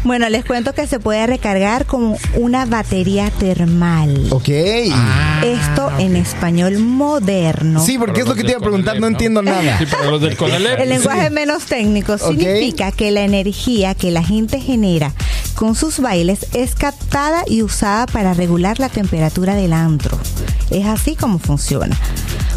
Bueno, 0.03 0.29
les 0.29 0.45
cuento 0.45 0.73
que 0.73 0.87
se 0.87 0.99
puede 0.99 1.25
recargar 1.27 1.85
como 1.85 2.17
una 2.35 2.65
batería 2.65 3.29
termal. 3.31 4.27
Ok. 4.31 4.42
Esto 5.43 5.91
en 5.99 6.15
español 6.15 6.79
moderno. 6.79 7.83
sí, 7.83 7.97
porque 7.97 8.21
Para 8.21 8.23
es 8.23 8.29
lo 8.29 8.35
que 8.35 8.43
te 8.43 8.51
iba 8.51 8.59
a 8.59 8.61
preguntar, 8.61 8.99
no 8.99 9.07
entiendo 9.07 9.41
nada. 9.43 9.77
Sí, 9.77 9.85
para 9.85 10.11
los 10.11 10.21
del 10.21 10.37
Conalep. 10.37 10.79
El 10.79 10.89
lenguaje 10.89 11.29
menos 11.29 11.65
técnico 11.65 12.17
significa 12.17 12.91
que 12.91 13.11
la 13.11 13.21
energía 13.21 13.95
que 13.95 14.11
la 14.11 14.23
gente 14.23 14.59
genera 14.59 15.11
con 15.55 15.75
sus 15.75 15.99
bailes 15.99 16.47
es 16.53 16.75
captada 16.75 17.43
y 17.47 17.61
usada 17.61 18.05
para 18.07 18.33
regular 18.33 18.79
la 18.79 18.89
temperatura 18.89 19.55
del 19.55 19.73
antro. 19.73 20.17
Es 20.69 20.85
así 20.85 21.15
como 21.15 21.39
funciona. 21.39 21.97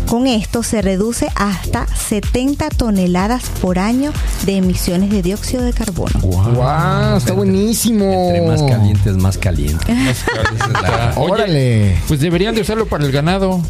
Con 0.08 0.26
esto 0.26 0.62
se 0.62 0.82
reduce 0.82 1.28
hasta 1.34 1.86
70 1.86 2.68
toneladas 2.70 3.44
por 3.60 3.78
año 3.78 4.12
de 4.44 4.56
emisiones 4.56 5.10
de 5.10 5.22
dióxido 5.22 5.62
de 5.62 5.72
carbono. 5.72 6.20
Wow, 6.20 7.16
está 7.16 7.32
buenísimo. 7.32 8.04
Entre 8.04 8.46
más 8.46 8.62
caliente 8.62 9.10
es 9.10 9.16
más 9.16 9.36
caliente. 9.38 9.84
Oye, 11.16 11.32
Órale. 11.32 11.98
Pues 12.06 12.20
deberían 12.20 12.54
de 12.54 12.60
usarlo 12.60 12.86
para 12.86 13.04
el 13.04 13.12
ganado. 13.12 13.60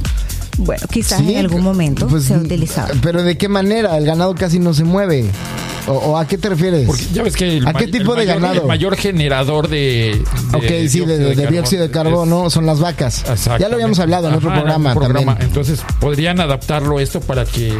Bueno, 0.58 0.86
quizás 0.90 1.18
Sí, 1.20 1.32
en 1.34 1.38
algún 1.38 1.62
momento 1.62 2.06
pues, 2.06 2.24
se 2.24 2.34
ha 2.34 2.38
utilizado. 2.38 2.94
Pero 3.02 3.22
¿de 3.22 3.36
qué 3.36 3.48
manera? 3.48 3.96
El 3.96 4.06
ganado 4.06 4.34
casi 4.34 4.58
no 4.58 4.74
se 4.74 4.84
mueve. 4.84 5.30
¿O, 5.86 5.92
o 5.92 6.16
a 6.18 6.26
qué 6.26 6.36
te 6.38 6.48
refieres? 6.48 6.86
Porque 6.86 7.04
ya 7.12 7.22
ves 7.22 7.36
que 7.36 7.58
el 7.58 7.66
¿A 7.68 7.72
qué 7.72 7.86
tipo 7.86 8.14
el 8.14 8.20
de 8.20 8.26
mayor- 8.26 8.40
ganado? 8.42 8.60
El 8.62 8.66
mayor 8.66 8.96
generador 8.96 9.68
de, 9.68 10.20
de 10.50 10.56
ok, 10.56 10.88
sí, 10.90 11.00
de, 11.04 11.46
dióxido 11.46 11.82
de 11.84 11.90
carbono 11.90 12.50
son 12.50 12.66
las 12.66 12.80
vacas. 12.80 13.24
Ya 13.58 13.68
lo 13.68 13.74
habíamos 13.74 13.98
hablado 14.00 14.28
en 14.28 14.34
otro 14.34 14.52
programa, 14.52 14.90
otro 14.90 15.02
programa. 15.02 15.32
también. 15.32 15.48
Entonces, 15.48 15.80
podrían 16.00 16.40
adaptarlo 16.40 16.98
esto 17.00 17.20
para 17.20 17.44
que 17.44 17.72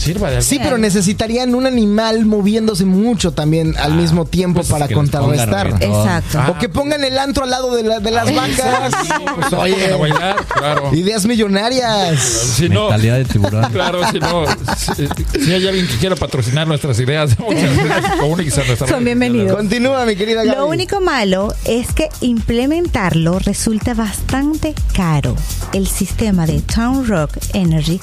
sirva 0.00 0.30
de 0.30 0.36
algo. 0.36 0.48
Sí, 0.48 0.58
pero 0.62 0.78
necesitarían 0.78 1.54
un 1.54 1.66
animal 1.66 2.24
moviéndose 2.26 2.84
mucho 2.84 3.32
también 3.32 3.76
al 3.78 3.94
mismo 3.94 4.24
tiempo 4.24 4.60
pues 4.60 4.68
para 4.68 4.88
contrarrestar. 4.88 5.68
Exacto. 5.80 6.38
Ah, 6.40 6.50
o 6.50 6.58
que 6.58 6.68
pongan 6.68 7.04
el 7.04 7.18
antro 7.18 7.44
al 7.44 7.50
lado 7.50 7.74
de, 7.76 7.82
la- 7.84 8.00
de 8.00 8.10
las 8.10 8.34
vacas. 8.34 8.92
Pues, 9.36 9.52
Oye, 9.52 9.74
para 9.84 9.96
bailar, 9.96 10.44
claro. 10.46 10.94
ideas 10.94 11.26
millonarias. 11.26 12.18
Si 12.20 12.68
no, 12.68 12.82
Mentalidad 12.84 13.16
de 13.18 13.24
tiburón. 13.26 13.64
claro, 13.72 14.00
si 14.10 14.18
no, 14.18 14.44
si, 14.76 15.06
si 15.44 15.52
hay 15.52 15.66
alguien 15.66 15.86
que 15.86 15.96
quiera 15.96 16.16
patrocinar 16.16 16.66
nuestras 16.66 16.98
ideas, 17.00 17.36
nuestra 17.38 18.86
Son 18.88 19.04
bienvenidos. 19.04 19.56
Continúa, 19.56 20.04
mi 20.06 20.16
querida 20.16 20.44
Gaby. 20.44 20.56
Lo 20.56 20.66
único 20.66 21.00
malo 21.00 21.54
es 21.64 21.92
que 21.92 22.08
implementarlo 22.20 23.38
resulta 23.38 23.94
bastante 23.94 24.74
caro. 24.94 25.36
El 25.72 25.86
sistema 25.86 26.46
de 26.46 26.60
Town 26.60 27.06
Rock 27.06 27.30
Energy 27.52 28.00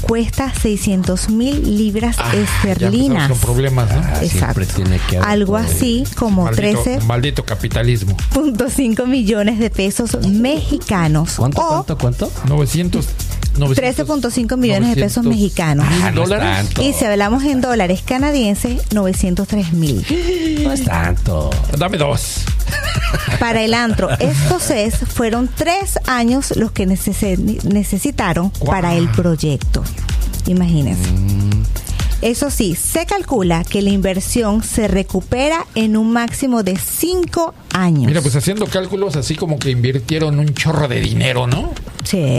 cuesta 0.00 0.52
600 0.54 1.30
mil 1.30 1.76
libras 1.76 2.16
Ah, 2.18 2.32
esterlinas. 2.34 3.28
con 3.28 3.38
problemas, 3.38 3.90
¿no? 3.90 4.00
Ah, 4.02 4.20
siempre 4.28 4.66
tiene 4.66 4.98
que 5.08 5.16
haber 5.18 5.28
Algo 5.28 5.56
así 5.56 6.04
como 6.16 6.44
Maldito, 6.44 6.82
13.5 6.84 7.04
maldito 7.04 7.44
capitalismo. 7.44 8.16
millones 9.06 9.58
de 9.58 9.70
pesos 9.70 10.16
mexicanos. 10.28 11.34
¿Cuánto, 11.36 11.60
o 11.62 11.68
cuánto, 11.68 11.98
cuánto? 11.98 12.32
900. 12.48 13.06
900 13.58 14.06
13.5 14.32 14.56
millones 14.56 14.94
de 14.94 15.02
pesos 15.02 15.24
900 15.24 15.26
mexicanos. 15.26 15.86
Ah, 16.02 16.10
no 16.10 16.22
es 16.24 16.28
dólares? 16.28 16.56
tanto. 16.66 16.82
Y 16.82 16.92
si 16.92 17.04
hablamos 17.04 17.44
en 17.44 17.60
dólares 17.60 18.02
canadienses, 18.04 18.82
903 18.92 19.72
mil. 19.72 20.04
No 20.64 20.72
es 20.72 20.84
tanto. 20.84 21.50
Dame 21.78 21.96
dos. 21.98 22.44
Para 23.38 23.62
el 23.62 23.72
antro 23.74 24.10
escocés 24.18 24.96
fueron 24.96 25.48
tres 25.54 25.98
años 26.06 26.54
los 26.56 26.72
que 26.72 26.86
necesi- 26.86 27.62
necesitaron 27.64 28.50
para 28.66 28.94
el 28.94 29.08
proyecto. 29.10 29.82
Imagínense. 30.46 31.08
Eso 32.20 32.50
sí, 32.50 32.74
se 32.74 33.06
calcula 33.06 33.62
que 33.64 33.80
la 33.80 33.90
inversión 33.90 34.62
se 34.64 34.88
recupera 34.88 35.66
en 35.76 35.96
un 35.96 36.12
máximo 36.12 36.62
de 36.64 36.76
cinco 36.76 37.54
años. 37.72 38.06
Mira, 38.06 38.20
pues 38.22 38.34
haciendo 38.34 38.66
cálculos 38.66 39.14
así 39.16 39.36
como 39.36 39.58
que 39.58 39.70
invirtieron 39.70 40.38
un 40.40 40.52
chorro 40.52 40.88
de 40.88 41.00
dinero, 41.00 41.46
¿no? 41.46 41.70
Sí. 42.02 42.34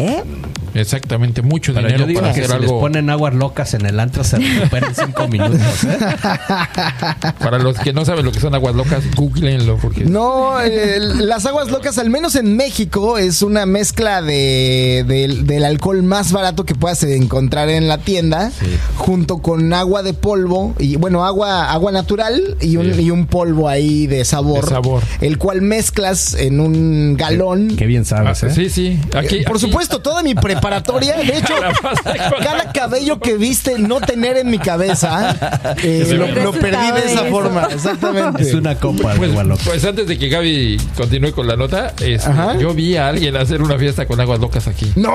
Exactamente, 0.73 1.41
mucho 1.41 1.73
Pero 1.73 1.87
dinero 1.87 2.03
yo 2.03 2.07
digo 2.07 2.21
para 2.21 2.33
que 2.33 2.41
hacer 2.41 2.51
si 2.55 2.61
les 2.61 2.69
algo. 2.69 2.79
ponen 2.81 3.09
aguas 3.09 3.33
locas 3.33 3.73
en 3.73 3.85
el 3.85 3.99
antro 3.99 4.23
se 4.23 4.37
recupera 4.37 4.87
en 4.87 4.95
cinco 4.95 5.27
minutos. 5.27 5.83
¿eh? 5.85 5.97
Para 7.39 7.57
los 7.59 7.77
que 7.79 7.91
no 7.93 8.05
saben 8.05 8.23
lo 8.25 8.31
que 8.31 8.39
son 8.39 8.53
aguas 8.53 8.75
locas, 8.75 9.03
googleenlo 9.15 9.77
porque 9.77 10.05
No, 10.05 10.55
las 10.59 11.45
aguas 11.45 11.69
locas, 11.71 11.97
al 11.97 12.09
menos 12.09 12.35
en 12.35 12.55
México, 12.55 13.17
es 13.17 13.41
una 13.41 13.65
mezcla 13.65 14.21
de, 14.21 15.03
del- 15.07 15.47
del 15.47 15.65
alcohol 15.65 16.03
más 16.03 16.31
barato 16.31 16.65
que 16.65 16.75
puedas 16.75 17.01
encontrar 17.03 17.69
en 17.69 17.87
la 17.87 17.97
tienda, 17.97 18.51
junto 18.95 19.39
con 19.39 19.68
agua 19.73 20.03
de 20.03 20.13
polvo, 20.13 20.73
y 20.79 20.95
bueno, 20.95 21.25
agua, 21.25 21.71
agua 21.71 21.91
natural 21.91 22.57
y 22.61 22.77
un, 22.77 22.93
Sí. 22.93 23.01
y 23.03 23.11
un 23.11 23.27
polvo 23.27 23.67
ahí 23.69 24.07
de 24.07 24.25
sabor, 24.25 24.63
De 24.65 24.69
sabor. 24.69 25.03
el 25.21 25.37
cual 25.37 25.61
mezclas 25.61 26.33
en 26.35 26.59
un 26.59 27.15
galón. 27.17 27.75
Qué 27.77 27.85
bien 27.85 28.01
Ah, 28.03 28.33
sabes, 28.35 28.43
¿eh? 28.43 28.49
sí, 28.51 28.69
sí. 28.69 28.99
Aquí, 29.15 29.41
Por 29.43 29.57
aquí- 29.57 29.65
supuesto, 29.65 29.99
toda 29.99 30.23
mi 30.23 30.33
preparatoria, 30.35 31.17
de 31.17 31.37
hecho, 31.37 31.53
cada 32.43 32.71
cabello 32.71 33.19
que 33.19 33.35
viste 33.37 33.77
no 33.79 33.99
tener 34.01 34.37
en 34.37 34.49
mi 34.49 34.59
cabeza, 34.59 35.35
eh, 35.83 36.05
lo, 36.43 36.51
perdí 36.51 36.91
de 36.91 36.99
esa 37.11 37.21
eso. 37.21 37.25
forma, 37.31 37.67
exactamente. 37.71 38.41
Es 38.43 38.53
una 38.53 38.75
copa 38.75 39.13
Pues, 39.17 39.31
pues 39.65 39.83
antes 39.85 40.07
de 40.07 40.17
que 40.17 40.29
Gaby 40.29 40.77
continúe 40.97 41.31
con 41.31 41.47
la 41.47 41.55
nota, 41.55 41.93
este, 42.01 42.31
yo 42.59 42.73
vi 42.73 42.95
a 42.95 43.07
alguien 43.09 43.35
hacer 43.35 43.61
una 43.61 43.77
fiesta 43.77 44.05
con 44.05 44.19
aguas 44.19 44.39
locas 44.39 44.67
aquí. 44.67 44.91
No, 44.95 45.09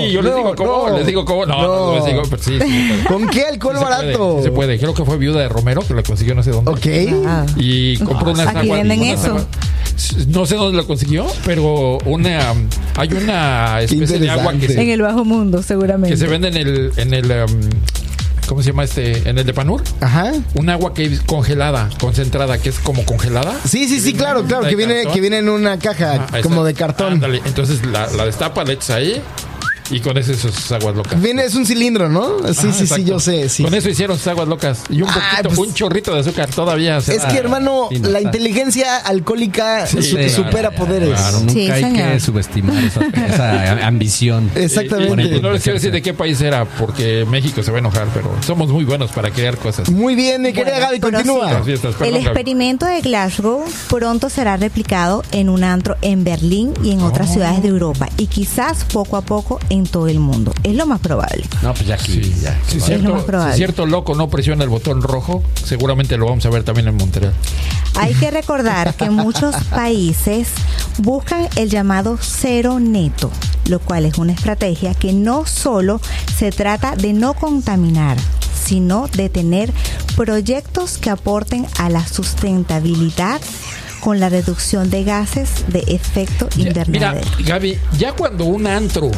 Sí, 0.00 0.12
yo 0.12 0.22
les 0.22 0.30
no, 0.32 0.36
digo 0.38 0.54
cómo, 0.56 0.88
no. 0.88 0.96
les 0.98 1.06
digo 1.06 1.24
cómo. 1.24 1.46
No, 1.46 1.62
no, 1.62 1.94
les 1.96 2.04
digo, 2.06 2.22
pero 2.28 2.42
sí. 2.42 2.58
¿Con 3.08 3.28
qué 3.28 3.44
alcohol 3.44 3.76
Sí 3.78 3.84
se 3.90 3.96
puede, 3.98 4.12
barato? 4.12 4.36
sí 4.38 4.44
se 4.44 4.50
puede. 4.52 4.78
Creo 4.78 4.94
que 4.94 5.04
fue 5.04 5.16
viuda 5.18 5.40
de 5.40 5.48
Romero 5.48 5.82
que 5.86 5.94
la 5.94 6.02
consiguió 6.02 6.34
no 6.34 6.42
sé 6.42 6.50
dónde. 6.50 6.70
Ok. 6.70 6.86
Ah. 7.26 7.46
Y 7.56 7.96
compró 7.98 8.32
unas 8.32 8.48
Aquí 8.48 8.70
venden 8.70 9.02
eso. 9.02 9.46
No 10.28 10.46
sé 10.46 10.56
dónde 10.56 10.78
la 10.78 10.84
consiguió, 10.84 11.26
pero 11.44 11.98
una 12.06 12.54
hay 12.96 13.12
una 13.12 13.80
especie 13.82 14.18
de 14.18 14.30
agua 14.30 14.52
que 14.52 14.54
interesante. 14.56 14.82
En 14.82 14.88
se, 14.88 14.94
el 14.94 15.02
bajo 15.02 15.24
mundo, 15.24 15.62
seguramente. 15.62 16.10
que 16.10 16.16
se 16.16 16.26
vende 16.26 16.48
en 16.48 16.56
el 16.56 16.92
en 16.96 17.14
el 17.14 17.30
um, 17.30 17.70
¿cómo 18.46 18.62
se 18.62 18.70
llama 18.70 18.84
este? 18.84 19.28
En 19.28 19.38
el 19.38 19.44
de 19.44 19.52
Panur. 19.52 19.82
Ajá. 20.00 20.32
Un 20.54 20.70
agua 20.70 20.94
que 20.94 21.04
es 21.04 21.20
congelada, 21.20 21.90
concentrada, 22.00 22.58
que 22.58 22.70
es 22.70 22.78
como 22.78 23.04
congelada. 23.04 23.54
Sí, 23.64 23.86
sí, 23.88 24.00
sí, 24.00 24.14
claro, 24.14 24.44
claro, 24.44 24.66
que 24.66 24.76
viene, 24.76 25.04
que 25.12 25.20
viene 25.20 25.38
en 25.38 25.48
una 25.48 25.78
caja 25.78 26.26
Ah, 26.32 26.40
como 26.42 26.64
de 26.64 26.74
cartón. 26.74 27.22
Entonces 27.44 27.84
la, 27.86 28.06
la 28.10 28.24
destapa, 28.24 28.64
la 28.64 28.72
echas 28.72 28.90
ahí 28.90 29.22
y 29.90 30.00
con 30.00 30.16
eso 30.16 30.34
sus 30.34 30.72
aguas 30.72 30.94
locas. 30.96 31.20
Viene, 31.20 31.44
es 31.44 31.54
un 31.54 31.66
cilindro, 31.66 32.08
¿no? 32.08 32.38
Sí, 32.54 32.72
sí, 32.72 32.86
sí, 32.86 33.04
yo 33.04 33.18
sé, 33.18 33.48
sí. 33.48 33.62
Con 33.62 33.74
eso 33.74 33.88
hicieron 33.88 34.16
sus 34.18 34.26
aguas 34.28 34.48
locas. 34.48 34.82
Y 34.88 35.02
un 35.02 35.08
Ah, 35.08 35.14
poquito, 35.42 35.48
pues- 35.56 35.68
un 35.68 35.74
chorrito 35.74 36.14
de 36.14 36.20
azúcar 36.20 36.48
todavía. 36.50 36.98
Es 36.98 37.06
que, 37.24 37.36
hermano, 37.38 37.88
sí, 37.90 37.98
no 38.00 38.08
la 38.10 38.20
inteligencia 38.20 38.98
alcohólica 38.98 39.86
su- 39.86 40.02
supera 40.02 40.70
poderes. 40.70 41.10
Claro, 41.10 41.40
nunca 41.40 41.52
Sí, 41.52 41.70
hay 41.70 41.82
señor. 41.82 42.12
que 42.12 42.20
subestimar 42.20 42.84
esa, 42.84 43.00
esa 43.26 43.86
ambición. 43.86 44.50
Exactamente. 44.54 45.22
Y, 45.22 45.36
y 45.36 45.40
no 45.40 45.50
les 45.52 45.62
quiero 45.62 45.74
decir 45.78 45.92
de 45.92 46.02
qué 46.02 46.14
país 46.14 46.40
era, 46.40 46.64
porque 46.64 47.26
México 47.28 47.62
se 47.62 47.70
va 47.70 47.78
a 47.78 47.80
enojar, 47.80 48.08
pero 48.14 48.30
somos 48.46 48.68
muy 48.70 48.84
buenos 48.84 49.10
para 49.10 49.30
crear 49.30 49.56
cosas. 49.56 49.90
Muy 49.90 50.14
bien, 50.14 50.42
mi 50.42 50.52
querida 50.52 50.72
Bueno, 50.74 50.86
Gaby, 50.86 51.00
continúa. 51.00 51.62
Fiestas, 51.64 51.92
El 51.92 51.98
perdón, 51.98 52.12
Gaby. 52.14 52.24
experimento 52.26 52.86
de 52.86 53.00
Glasgow 53.00 53.64
pronto 53.88 54.30
será 54.30 54.56
replicado 54.56 55.22
en 55.32 55.48
un 55.48 55.64
antro 55.64 55.96
en 56.02 56.24
Berlín 56.24 56.72
y 56.82 56.92
en 56.92 57.00
otras 57.02 57.32
ciudades 57.32 57.62
de 57.62 57.68
Europa 57.68 58.08
y 58.16 58.26
quizás 58.26 58.84
poco 58.92 59.16
a 59.16 59.22
poco 59.22 59.58
en 59.68 59.79
todo 59.86 60.08
el 60.08 60.18
mundo. 60.20 60.52
Es 60.62 60.74
lo 60.74 60.86
más 60.86 61.00
probable. 61.00 61.44
No, 61.62 61.72
pues 61.74 61.86
ya 61.86 61.94
aquí. 61.94 62.22
Sí, 62.22 62.34
ya. 62.42 62.58
Si 62.66 62.78
Es 62.78 62.84
cierto, 62.84 63.08
lo 63.08 63.14
más 63.14 63.24
probable. 63.24 63.52
si 63.52 63.58
cierto 63.58 63.86
loco 63.86 64.14
no 64.14 64.28
presiona 64.28 64.64
el 64.64 64.70
botón 64.70 65.02
rojo, 65.02 65.42
seguramente 65.64 66.16
lo 66.16 66.26
vamos 66.26 66.44
a 66.46 66.50
ver 66.50 66.62
también 66.64 66.88
en 66.88 66.96
Montreal. 66.96 67.32
Hay 67.96 68.14
que 68.14 68.30
recordar 68.30 68.94
que 68.94 69.10
muchos 69.10 69.54
países 69.70 70.48
buscan 70.98 71.48
el 71.56 71.70
llamado 71.70 72.18
cero 72.20 72.78
neto, 72.80 73.30
lo 73.66 73.78
cual 73.80 74.04
es 74.06 74.18
una 74.18 74.32
estrategia 74.32 74.94
que 74.94 75.12
no 75.12 75.46
solo 75.46 76.00
se 76.38 76.50
trata 76.52 76.94
de 76.96 77.12
no 77.12 77.34
contaminar, 77.34 78.16
sino 78.64 79.08
de 79.08 79.28
tener 79.28 79.72
proyectos 80.16 80.98
que 80.98 81.10
aporten 81.10 81.66
a 81.78 81.88
la 81.88 82.06
sustentabilidad 82.06 83.40
con 84.00 84.18
la 84.18 84.28
reducción 84.30 84.88
de 84.88 85.04
gases 85.04 85.50
de 85.68 85.80
efecto 85.88 86.48
Ya, 86.50 86.56
Mira, 86.56 86.70
invernadero. 86.86 87.28
Gaby, 87.44 87.78
ya 87.98 88.12
cuando 88.12 88.44
un 88.44 88.66
antro 88.66 89.10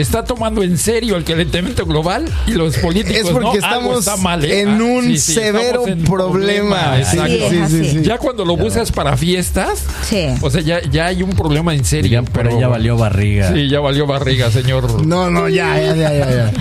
está 0.00 0.24
tomando 0.24 0.62
en 0.62 0.78
serio 0.78 1.16
el 1.16 1.24
calentamiento 1.24 1.84
global 1.86 2.24
y 2.46 2.52
los 2.52 2.76
políticos 2.78 3.22
Es 3.22 3.28
porque 3.30 3.44
no, 3.46 3.54
estamos 3.54 3.98
está 4.00 4.16
mal, 4.16 4.44
¿eh? 4.44 4.60
en 4.60 4.68
Ah, 4.68 4.84
un 4.84 5.04
sí, 5.04 5.18
sí, 5.18 5.32
severo 5.34 5.86
en 5.86 6.04
problema. 6.04 6.96
Sí. 7.04 8.02
Ya 8.02 8.18
cuando 8.18 8.44
lo 8.44 8.56
buscas 8.56 8.92
para 8.92 9.16
fiestas, 9.16 9.80
Sí. 10.08 10.26
o 10.40 10.50
sea, 10.50 10.60
ya, 10.60 10.80
ya 10.90 11.06
hay 11.06 11.22
un 11.22 11.30
problema 11.30 11.74
en 11.74 11.84
serio. 11.84 12.22
Ya, 12.22 12.22
pero 12.32 12.58
ya 12.58 12.68
valió 12.68 12.96
barriga. 12.96 13.52
Sí, 13.52 13.68
ya 13.68 13.80
valió 13.80 14.06
barriga, 14.06 14.50
señor. 14.50 15.06
No, 15.06 15.30
no, 15.30 15.48
ya, 15.48 15.78
ya, 15.80 15.94
ya, 15.94 16.12
ya, 16.12 16.30
ya. 16.30 16.52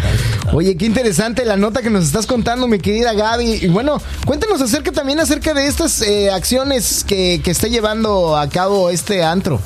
Oye, 0.53 0.75
qué 0.77 0.85
interesante 0.85 1.43
la 1.45 1.57
nota 1.57 1.81
que 1.81 1.89
nos 1.89 2.05
estás 2.05 2.25
contando, 2.25 2.67
mi 2.67 2.79
querida 2.79 3.13
Gaby. 3.13 3.59
Y 3.63 3.67
bueno, 3.67 4.01
cuéntanos 4.25 4.61
acerca 4.61 4.91
también 4.91 5.19
acerca 5.19 5.53
de 5.53 5.67
estas 5.67 6.01
eh, 6.01 6.31
acciones 6.31 7.03
que, 7.05 7.41
que 7.43 7.51
está 7.51 7.67
llevando 7.67 8.37
a 8.37 8.47
cabo 8.49 8.89
este 8.89 9.23
antro. 9.23 9.59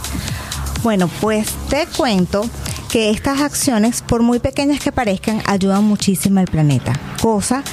Bueno, 0.84 1.10
pues 1.22 1.48
te 1.70 1.86
cuento 1.96 2.44
que 2.92 3.10
estas 3.10 3.40
acciones, 3.40 4.02
por 4.02 4.22
muy 4.22 4.40
pequeñas 4.40 4.82
que 4.82 4.92
parezcan, 4.92 5.42
ayudan 5.46 5.86
muchísimo 5.86 6.42
al 6.42 6.48
planeta, 6.48 7.00
cosa 7.22 7.64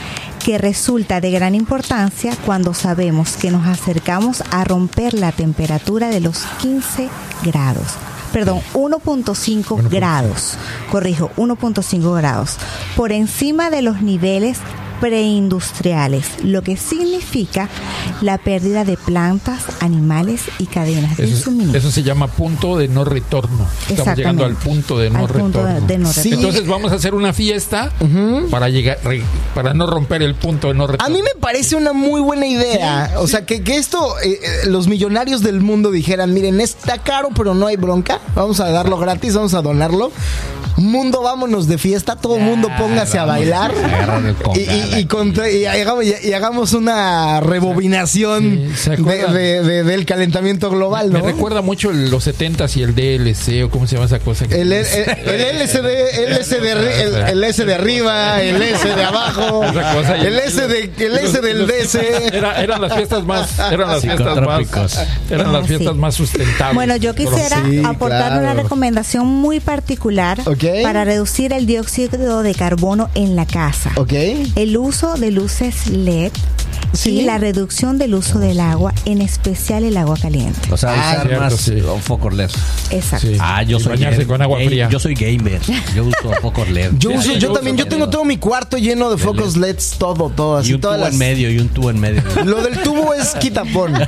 que 0.44 0.58
resulta 0.58 1.20
de 1.20 1.32
gran 1.32 1.56
importancia 1.56 2.36
cuando 2.46 2.72
sabemos 2.72 3.36
que 3.36 3.50
nos 3.50 3.66
acercamos 3.66 4.44
a 4.52 4.62
romper 4.62 5.14
la 5.14 5.32
temperatura 5.32 6.08
de 6.08 6.20
los 6.20 6.44
15 6.60 7.08
grados. 7.42 7.96
Perdón, 8.32 8.60
1.5 8.74 9.88
grados. 9.90 10.56
Corrijo, 10.88 11.32
1.5 11.36 12.16
grados. 12.16 12.56
Por 12.94 13.10
encima 13.10 13.70
de 13.70 13.82
los 13.82 14.00
niveles 14.02 14.58
preindustriales, 15.00 16.26
lo 16.42 16.62
que 16.62 16.76
significa 16.76 17.68
la 18.20 18.38
pérdida 18.38 18.84
de 18.84 18.96
plantas, 18.96 19.62
animales 19.80 20.42
y 20.58 20.66
cadenas 20.66 21.16
de 21.16 21.24
Eso, 21.24 21.44
suministro. 21.44 21.78
eso 21.78 21.90
se 21.90 22.02
llama 22.02 22.26
punto 22.28 22.76
de 22.76 22.88
no 22.88 23.04
retorno. 23.04 23.66
Estamos 23.88 24.16
llegando 24.16 24.44
al 24.44 24.54
punto 24.56 24.98
de 24.98 25.10
no 25.10 25.26
punto 25.26 25.62
retorno. 25.62 25.86
de 25.86 25.98
no 25.98 26.12
Sí. 26.12 26.32
Entonces 26.32 26.66
vamos 26.66 26.92
a 26.92 26.96
hacer 26.96 27.14
una 27.14 27.32
fiesta 27.32 27.90
para 28.50 28.68
llegar 28.68 28.98
para 29.54 29.74
no 29.74 29.86
romper 29.86 30.22
el 30.22 30.34
punto 30.34 30.68
de 30.68 30.74
no 30.74 30.84
A 30.84 30.88
retorno. 30.88 31.14
mí 31.14 31.22
me 31.22 31.40
parece 31.40 31.76
una 31.76 31.92
muy 31.92 32.20
buena 32.20 32.46
idea. 32.46 33.12
o 33.18 33.26
sea, 33.26 33.44
que, 33.46 33.62
que 33.62 33.76
esto, 33.76 34.18
eh, 34.22 34.38
eh, 34.42 34.66
los 34.66 34.88
millonarios 34.88 35.42
del 35.42 35.60
mundo 35.60 35.90
dijeran, 35.90 36.32
miren, 36.34 36.60
está 36.60 36.98
caro, 36.98 37.28
pero 37.34 37.54
no 37.54 37.66
hay 37.66 37.76
bronca. 37.76 38.20
Vamos 38.34 38.60
a 38.60 38.70
darlo 38.70 38.98
gratis, 38.98 39.34
vamos 39.34 39.54
a 39.54 39.62
donarlo. 39.62 40.10
Mundo, 40.76 41.22
vámonos 41.22 41.66
de 41.66 41.76
fiesta, 41.76 42.14
todo 42.14 42.36
el 42.36 42.42
mundo 42.44 42.68
póngase 42.78 43.18
a 43.18 43.24
bailar. 43.24 43.72
Y- 44.54 44.60
y 44.96 45.04
contra- 45.06 45.50
y 45.50 45.64
hagamos, 45.66 46.04
y 46.04 46.32
hagamos 46.32 46.72
una 46.72 47.40
rebobinación 47.40 48.68
Sí, 48.74 48.76
¿se 48.76 48.96
de- 48.96 49.26
de- 49.26 49.62
de- 49.62 49.84
del 49.84 50.04
calentamiento 50.06 50.70
global, 50.70 51.10
Me 51.10 51.20
¿no? 51.20 51.26
recuerda 51.26 51.62
mucho 51.62 51.90
el- 51.90 52.10
los 52.10 52.24
70s 52.26 52.76
y 52.76 52.82
el 52.82 52.94
DLC 52.94 53.64
o 53.64 53.70
cómo 53.70 53.86
se 53.86 53.94
llama 53.96 54.06
esa 54.06 54.18
cosa. 54.20 54.46
que- 54.46 54.60
El, 54.60 54.72
el, 54.72 54.84
el 54.86 55.40
LSD, 55.56 56.24
el 56.24 56.32
S 56.32 56.60
de, 56.60 56.72
el, 57.02 57.14
el 57.28 57.44
S 57.44 57.64
de 57.64 57.74
arriba, 57.74 58.42
el 58.42 58.60
S 58.62 58.88
de 58.88 59.04
abajo, 59.04 59.60
cosa 59.60 60.16
el 60.16 60.38
S, 60.38 60.66
de, 60.66 60.92
el 60.98 61.18
S 61.18 61.40
del 61.40 61.66
DC. 61.66 61.98
Era- 62.36 62.62
eran 62.62 62.80
las 62.80 62.94
fiestas 62.94 63.24
más 63.24 63.58
eran 63.70 63.88
las 63.88 64.02
fiestas 64.02 64.36
más 64.40 64.98
eran 65.30 65.52
las 65.52 65.64
Ah, 65.64 65.66
fiestas 65.66 65.96
más 65.96 66.14
sustentables. 66.14 66.74
Bueno, 66.74 66.96
yo 66.96 67.14
quisiera 67.14 67.62
Sí, 67.68 67.82
aportar 67.84 68.32
una 68.32 68.40
claro. 68.52 68.62
recomendación 68.62 69.26
muy 69.26 69.60
particular 69.60 70.40
Ok. 70.46 70.64
para 70.82 71.04
reducir 71.04 71.52
el 71.52 71.66
dióxido 71.66 72.42
de 72.42 72.54
carbono 72.54 73.10
en 73.14 73.34
la 73.36 73.46
casa. 73.46 73.90
¿Ok? 73.96 74.12
El 74.56 74.76
uso 74.78 75.14
de 75.16 75.30
luces 75.30 75.88
LED 75.88 76.32
Sí. 76.92 77.20
y 77.20 77.22
la 77.22 77.38
reducción 77.38 77.98
del 77.98 78.14
uso 78.14 78.38
del 78.38 78.60
agua, 78.60 78.92
en 79.04 79.20
especial 79.20 79.84
el 79.84 79.96
agua 79.96 80.16
caliente. 80.20 80.58
O 80.72 80.76
sea, 80.76 80.90
Ah, 80.90 80.94
usar 81.12 81.26
cierto, 81.26 81.44
más 81.44 81.54
sí. 81.56 81.72
un 81.72 82.00
foco 82.02 82.30
LED. 82.30 82.50
Exacto. 82.90 83.26
Sí. 83.28 83.36
Ah, 83.40 83.62
yo 83.62 83.76
Y 83.76 83.80
soy 83.80 83.98
gamer. 83.98 84.26
con 84.26 84.42
agua 84.42 84.58
fría. 84.64 84.88
Yo 84.88 84.98
soy 84.98 85.14
gamer. 85.14 85.60
Yo 85.94 86.04
uso 86.04 86.32
focos 86.42 86.68
LED. 86.68 86.92
Yo 86.98 87.10
uso, 87.10 87.32
yo 87.34 87.38
yo 87.38 87.52
también, 87.52 87.76
uso 87.76 87.84
yo 87.84 87.90
tengo 87.90 88.08
todo 88.08 88.24
mi 88.24 88.38
cuarto 88.38 88.78
lleno 88.78 89.10
de 89.10 89.18
focos 89.18 89.56
LEDs, 89.56 89.96
todo, 89.98 90.30
todo, 90.30 90.58
y 90.58 90.62
así 90.62 90.74
un 90.74 90.80
tubo 90.80 90.90
todas 90.92 91.00
las. 91.04 91.12
en 91.12 91.18
medio 91.18 91.50
y 91.50 91.58
un 91.58 91.68
tubo 91.68 91.90
en 91.90 92.00
medio. 92.00 92.22
Lo 92.44 92.62
del 92.62 92.78
tubo 92.82 93.12
es 93.14 93.34
quitapón. 93.34 93.94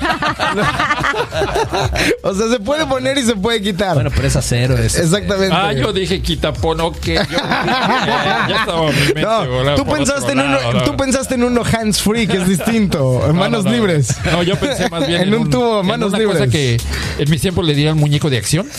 o 2.22 2.34
sea, 2.34 2.48
se 2.50 2.60
puede 2.60 2.86
poner 2.86 3.18
y 3.18 3.22
se 3.24 3.34
puede 3.36 3.60
quitar. 3.62 3.94
bueno, 3.94 4.10
pero 4.14 4.26
es 4.28 4.36
acero. 4.36 4.76
Es, 4.78 4.96
Exactamente. 4.96 5.54
Ah, 5.54 5.72
yo 5.72 5.92
dije 5.92 6.20
quitapón, 6.22 6.80
ok. 6.80 7.06
Yo, 7.06 7.12
ya, 7.14 8.46
ya 8.48 8.56
estaba 8.60 8.90
mi 8.90 8.98
mente 8.98 9.22
No, 9.22 9.74
tú 9.76 9.84
pensaste, 9.84 10.32
en 10.32 10.40
uno, 10.40 10.58
tú 10.84 10.96
pensaste 10.96 11.34
en 11.34 11.44
uno 11.44 11.62
hands 11.62 12.00
free, 12.00 12.26
que 12.26 12.38
es 12.38 12.48
distinto, 12.64 13.20
en 13.26 13.28
No, 13.34 13.40
manos 13.40 13.64
no, 13.64 13.70
no. 13.70 13.76
libres. 13.76 14.16
No, 14.30 14.42
yo 14.42 14.56
pensé 14.56 14.88
más 14.90 15.06
bien 15.06 15.20
En 15.30 15.34
un 15.34 15.50
tubo, 15.50 15.80
en 15.80 15.86
manos 15.86 16.10
una 16.10 16.18
libres. 16.18 16.38
cosa 16.38 16.50
que 16.50 16.76
en 17.18 17.30
mis 17.30 17.40
tiempos 17.40 17.64
le 17.66 17.74
dirían 17.74 17.96
muñeco 17.98 18.30
de 18.30 18.38
acción. 18.38 18.66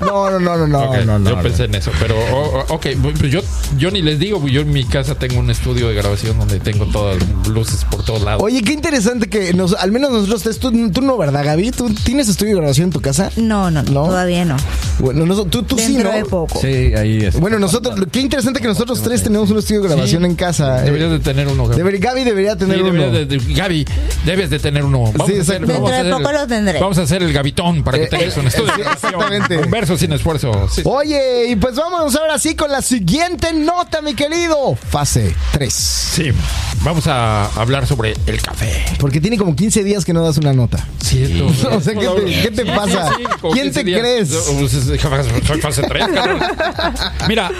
No, 0.00 0.30
no, 0.30 0.38
no, 0.38 0.56
no, 0.56 0.66
no, 0.66 1.04
no, 1.04 1.18
no, 1.18 1.30
yo 1.30 1.36
no. 1.36 1.42
pensé 1.42 1.64
en 1.64 1.74
eso, 1.74 1.90
pero 2.00 2.14
o- 2.16 2.60
o- 2.60 2.74
ok, 2.74 2.86
pues 3.02 3.30
yo, 3.32 3.40
yo 3.76 3.90
ni 3.90 4.00
les 4.00 4.18
digo, 4.18 4.46
yo 4.46 4.60
en 4.60 4.70
mi 4.72 4.84
casa 4.84 5.16
tengo 5.16 5.40
un 5.40 5.50
estudio 5.50 5.88
de 5.88 5.94
grabación 5.94 6.38
donde 6.38 6.60
tengo 6.60 6.86
todas 6.86 7.18
las 7.18 7.48
luces 7.48 7.84
por 7.84 8.04
todos 8.04 8.22
lados. 8.22 8.42
Oye, 8.42 8.62
qué 8.62 8.72
interesante 8.72 9.28
que 9.28 9.52
nos, 9.54 9.74
al 9.74 9.90
menos 9.92 10.10
nosotros 10.12 10.42
tres, 10.44 10.58
tú, 10.60 10.70
tú 10.92 11.02
no, 11.02 11.18
¿verdad, 11.18 11.44
Gaby? 11.44 11.72
¿Tú 11.72 11.90
tienes 12.04 12.28
estudio 12.28 12.54
de 12.54 12.60
grabación 12.60 12.86
en 12.86 12.92
tu 12.92 13.00
casa? 13.00 13.30
No, 13.36 13.70
no, 13.70 13.82
no, 13.82 13.90
¿No? 13.90 14.04
todavía 14.06 14.44
no. 14.44 14.56
Bueno, 15.00 15.26
nosotros, 15.26 15.50
tú, 15.50 15.62
tú 15.76 15.78
sí, 15.82 15.96
¿no? 15.96 16.10
de 16.12 16.24
poco. 16.24 16.58
Sí, 16.60 16.66
ahí 16.94 17.24
es. 17.24 17.38
Bueno, 17.38 17.58
nosotros, 17.58 17.98
qué 18.10 18.20
interesante 18.20 18.60
que 18.60 18.68
nosotros 18.68 19.02
tres 19.02 19.22
tenemos 19.22 19.50
un 19.50 19.58
estudio 19.58 19.82
de 19.82 19.88
grabación 19.88 20.22
Sí. 20.22 20.26
en 20.26 20.34
casa. 20.36 20.80
Deberías 20.82 21.10
de 21.10 21.18
tener 21.18 21.48
uno. 21.48 21.66
Gaby. 21.66 21.82
Deber- 21.82 21.98
Gaby 22.00 22.24
debería 22.24 22.56
tener 22.56 22.67
Sí, 22.74 22.80
uno. 22.80 22.92
deberías 22.92 23.28
de- 23.28 23.38
de- 23.38 23.54
Gaby, 23.54 23.84
debes 24.24 24.50
de 24.50 24.58
tener 24.58 24.84
uno. 24.84 25.00
Vamos 25.12 25.26
Sí, 25.26 25.38
a 25.38 25.42
hacer, 25.42 25.56
exacto. 25.56 25.72
vamos 25.72 25.90
a 25.90 25.94
Dentro 25.94 25.94
de 25.94 25.98
hacer 26.00 26.12
poco 26.22 26.30
el- 26.30 26.36
lo 26.36 26.46
tendré. 26.46 26.80
Vamos 26.80 26.98
a 26.98 27.02
hacer 27.02 27.22
el 27.22 27.32
gavitón 27.32 27.82
para 27.84 27.98
que 27.98 28.04
Eh, 28.04 28.08
tengas 28.08 28.36
eh, 28.36 28.40
un 28.40 28.46
estudio. 28.46 28.72
exactamente. 28.92 29.58
Un 29.58 29.70
verso 29.70 29.96
sin 29.96 30.12
esfuerzo. 30.12 30.68
Sí. 30.70 30.82
Oye, 30.84 31.46
y 31.50 31.56
pues 31.56 31.74
vámonos 31.76 32.14
ahora 32.16 32.38
sí 32.38 32.54
con 32.54 32.70
la 32.70 32.82
siguiente 32.82 33.52
nota, 33.52 34.00
mi 34.02 34.14
querido. 34.14 34.74
Fase 34.90 35.34
3. 35.52 35.72
Sí, 35.72 36.30
vamos 36.82 37.06
a 37.06 37.46
hablar 37.60 37.86
sobre 37.86 38.14
el 38.26 38.40
café. 38.42 38.84
Porque 38.98 39.20
tiene 39.20 39.36
como 39.38 39.54
15 39.56 39.82
días 39.84 40.04
que 40.04 40.12
no 40.12 40.22
das 40.24 40.36
una 40.38 40.52
nota. 40.52 40.84
Cierto. 41.02 41.46
O 41.78 41.80
sea, 41.80 41.94
¿qué 41.94 42.06
te- 42.06 42.42
qué 42.42 42.50
te 42.50 42.66
pasa? 42.66 43.10
¿Quién 43.52 43.64
15 43.66 43.80
te 43.80 43.84
días. 43.84 44.00
crees? 44.00 44.28
Pues, 44.58 44.74
es- 44.74 45.00
Soy 45.46 45.60
fase 45.60 45.82
3, 45.82 46.06
cabrón. 46.14 46.40
Mira, 47.28 47.50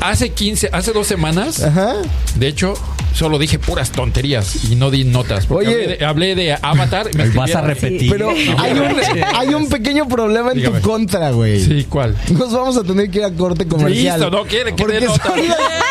hace 0.00 0.30
15, 0.30 0.68
hace 0.72 0.92
dos 0.92 1.06
semanas, 1.06 1.62
Ajá. 1.62 1.94
de 2.36 2.48
hecho, 2.48 2.74
solo 3.14 3.38
dije 3.38 3.58
puras 3.58 3.90
tonterías 3.90 4.55
y 4.70 4.74
no 4.76 4.90
di 4.90 5.04
notas. 5.04 5.46
Porque 5.46 5.66
Oye. 5.68 5.74
hablé, 5.76 5.96
de, 5.98 6.04
hablé 6.04 6.34
de 6.34 6.52
Avatar. 6.60 7.08
me 7.14 7.28
vas 7.30 7.54
a 7.54 7.60
repetir. 7.62 8.10
Pero 8.10 8.32
No, 8.32 8.58
hay 8.60 8.72
un, 8.72 9.24
hay 9.34 9.48
un 9.54 9.68
pequeño 9.68 10.08
problema 10.08 10.50
en 10.52 10.58
Dígame. 10.58 10.80
tu 10.80 10.88
contra, 10.88 11.30
güey. 11.30 11.60
Sí, 11.60 11.86
¿cuál? 11.88 12.16
Nos 12.30 12.52
vamos 12.52 12.76
a 12.76 12.82
tener 12.84 13.10
que 13.10 13.18
ir 13.18 13.24
a 13.24 13.30
corte 13.32 13.66
comercial. 13.66 14.20
Listo, 14.20 14.30
no 14.36 14.44
quiere 14.44 14.74
que 14.74 14.82
Porque 14.82 15.00
dé 15.00 15.06
nota. 15.06 15.22
son 15.28 15.36
las, 15.38 15.46
Iba 15.46 15.54
a 15.54 15.85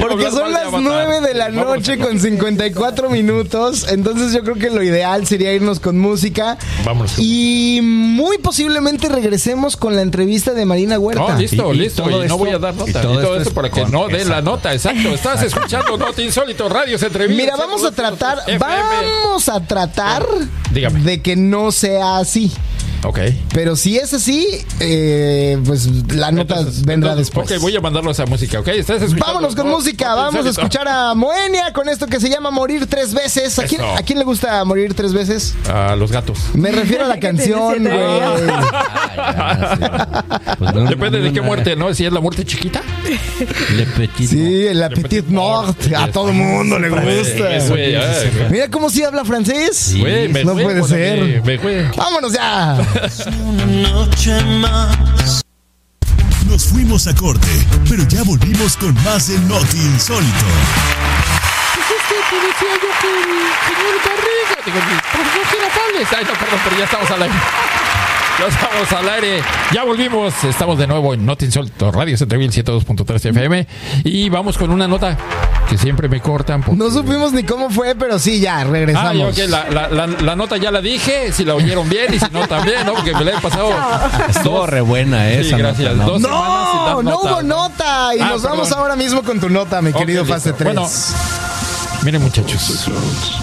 Porque 0.00 0.30
son 0.30 0.52
las 0.52 0.64
Avatar. 0.64 0.80
9 0.82 1.20
de 1.28 1.34
la 1.34 1.48
noche 1.50 1.98
con 1.98 2.18
54 2.18 3.10
minutos. 3.10 3.86
Entonces 3.90 4.32
yo 4.32 4.42
creo 4.42 4.56
que 4.56 4.70
lo 4.70 4.82
ideal 4.82 5.26
sería 5.26 5.52
irnos 5.52 5.80
con 5.80 5.98
música. 5.98 6.58
Vámonos. 6.84 7.14
Y 7.18 7.80
muy 7.82 8.38
posiblemente 8.38 9.08
regresemos 9.08 9.76
con 9.76 9.96
la 9.96 10.02
entrevista 10.02 10.52
de 10.52 10.64
Marina 10.64 10.98
Huerta. 10.98 11.32
No, 11.34 11.38
listo, 11.38 11.74
Y- 11.74 11.78
listo. 11.78 12.08
Y 12.08 12.12
no 12.12 12.22
esto- 12.22 12.38
voy 12.38 12.50
a 12.50 12.58
dar 12.58 12.74
nota. 12.74 12.90
y 12.90 12.90
Y 12.90 13.02
todo 13.02 13.20
esto 13.20 13.36
esto 13.36 13.48
es 13.48 13.54
para 13.54 13.70
que 13.70 13.84
no 13.86 14.08
den 14.08 14.28
la 14.28 14.42
nota. 14.42 14.72
Exacto. 14.72 15.08
Estás 15.10 15.42
escuchando 15.42 15.96
Nota 15.96 16.20
Insólito, 16.22 16.68
Radios 16.68 17.02
Entrevistas. 17.02 17.44
Mira, 17.44 17.56
vamos 17.56 17.84
a 17.84 17.90
tratar, 17.92 18.38
vamos 18.58 19.48
a 19.48 19.60
tratar 19.66 20.24
de 20.70 21.22
que 21.22 21.36
no 21.36 21.70
sea 21.72 22.18
así. 22.18 22.52
Ok. 23.04 23.18
Pero 23.52 23.76
si 23.76 23.98
es 23.98 24.12
así, 24.14 24.46
eh, 24.80 25.58
pues 25.64 25.86
la 26.12 26.32
nota 26.32 26.58
Entonces- 26.58 26.84
vendrá 26.84 27.10
entonces, 27.12 27.32
después. 27.34 27.52
Ok, 27.52 27.60
voy 27.62 27.76
a 27.76 27.80
mandarlo 27.80 28.08
a 28.10 28.12
esa 28.12 28.26
música, 28.26 28.60
¿ok? 28.60 28.68
¿Estás? 28.68 29.14
Vámonos 29.14 29.54
con 29.54 29.66
No, 29.68 29.76
música, 29.76 30.14
vamos 30.14 30.46
a 30.46 30.48
escuchar 30.50 30.88
a 30.88 31.14
Moenia 31.14 31.72
con 31.72 31.88
esto 31.88 32.06
que 32.06 32.18
se 32.20 32.28
llama 32.30 32.50
Morir 32.50 32.86
tres 32.86 33.12
veces. 33.14 33.58
¿A 33.58 33.64
quién. 33.64 33.82
¿a 33.82 34.02
quién 34.02 34.18
le 34.18 34.24
gusta 34.24 34.64
morir 34.64 34.94
tres 34.94 35.12
veces? 35.12 35.54
A 35.72 35.94
los 35.96 36.10
gatos. 36.12 36.38
Me 36.54 36.70
refiero 36.72 37.04
a 37.04 37.08
la 37.08 37.18
canción, 37.20 37.82
güey. 37.82 37.94
Ah, 39.18 39.76
sí. 40.46 40.54
Pues 40.58 40.74
no, 40.74 40.84
Depende 40.84 41.20
de 41.20 41.32
qué 41.32 41.40
muerte, 41.40 41.76
¿no? 41.76 41.92
Si 41.94 42.04
es 42.06 42.12
la 42.12 42.20
muerte 42.20 42.44
chiquita. 42.44 42.82
Le 43.76 43.86
Petit 43.86 44.28
Sí, 44.30 44.66
el 44.66 44.80
Petit 44.88 45.02
Petit 45.02 45.26
Mort. 45.28 45.66
Mort. 45.86 45.94
A 45.94 46.08
todo 46.10 46.32
mundo 46.32 46.78
le 46.78 46.88
gusta. 46.88 47.58
güey. 47.68 47.96
Mira 48.50 48.70
cómo 48.70 48.88
sí 48.90 49.02
habla 49.02 49.24
francés. 49.24 49.94
Güey, 49.98 50.28
me 50.28 50.44
no 50.44 50.54
puede 50.54 50.82
ser. 50.84 51.42
Me, 51.44 51.58
me 51.58 51.58
fue. 52.94 53.32
Vámonos 53.32 54.24
ya. 54.24 54.40
Nos 56.48 56.64
fuimos 56.66 57.06
a 57.06 57.14
corte, 57.14 57.48
pero 57.88 58.06
ya 58.08 58.22
volvimos 58.22 58.76
con 58.76 58.94
más 59.02 59.28
de 59.28 59.38
Noti 59.40 59.78
Insólito. 59.78 60.46
Pues 61.74 61.86
es 61.90 62.02
que 62.08 62.36
decía 62.36 62.74
yo 62.82 62.90
que 63.00 63.08
el 63.08 63.24
señor 63.66 63.96
Barriga, 64.04 64.56
digo, 64.64 64.78
profesor 65.12 65.44
Girafales. 65.50 66.08
Ay, 66.16 66.24
no, 66.24 66.32
perdón, 66.38 66.60
pero 66.64 66.78
ya 66.78 66.84
estamos 66.84 67.10
al 67.10 67.22
aire. 67.22 67.34
Ya 68.38 68.46
estamos 68.48 68.92
al 68.92 69.08
aire. 69.10 69.42
Ya 69.72 69.84
volvimos. 69.84 70.34
Estamos 70.44 70.76
de 70.78 70.86
nuevo 70.88 71.14
en 71.14 71.24
Not 71.24 71.42
Insólito, 71.42 71.92
Radio 71.92 72.16
Centreville 72.16 72.50
102.3 72.52 73.14
FM. 73.30 73.66
Y 74.04 74.28
vamos 74.28 74.58
con 74.58 74.70
una 74.70 74.88
nota 74.88 75.16
que 75.68 75.78
siempre 75.78 76.08
me 76.08 76.20
cortan. 76.20 76.62
porque- 76.62 76.76
No 76.76 76.90
supimos 76.90 77.32
ni 77.32 77.44
cómo 77.44 77.70
fue, 77.70 77.94
pero 77.94 78.18
sí, 78.18 78.40
ya, 78.40 78.58
Ah, 78.60 78.64
regresamos. 78.64 79.36
ya, 79.36 79.44
ok, 79.44 79.50
la, 79.50 79.70
la, 79.70 79.88
la, 79.88 80.06
la 80.08 80.36
nota 80.36 80.56
ya 80.56 80.70
la 80.72 80.80
dije, 80.80 81.32
si 81.32 81.44
la 81.44 81.54
oyeron 81.54 81.88
bien 81.88 82.12
y 82.12 82.18
si 82.18 82.26
no 82.32 82.46
también, 82.48 82.84
¿no? 82.84 82.94
Porque 82.94 83.14
me 83.14 83.24
la 83.24 83.38
he 83.38 83.40
pasado. 83.40 83.70
Estuvo 84.28 84.66
re 84.66 84.80
buena 84.80 85.26
Sí, 85.28 85.34
esa 85.48 85.56
gracias. 85.56 85.94
nota, 85.94 86.04
¿no? 86.04 86.10
Dos 86.12 86.20
No, 86.22 87.02
no 87.02 87.02
nota. 87.02 87.32
hubo 87.34 87.42
nota. 87.42 88.16
Y 88.16 88.20
Ah, 88.20 88.30
nos 88.30 88.42
perdón. 88.42 88.58
vamos 88.58 88.72
ahora 88.72 88.96
mismo 88.96 89.22
con 89.22 89.38
tu 89.38 89.48
nota, 89.48 89.80
mi 89.80 89.92
querido. 89.92 90.24
Fase 90.24 90.52
3. 90.52 90.74
Bueno. 90.74 90.88
Miren, 92.04 92.20
muchachos, 92.20 92.86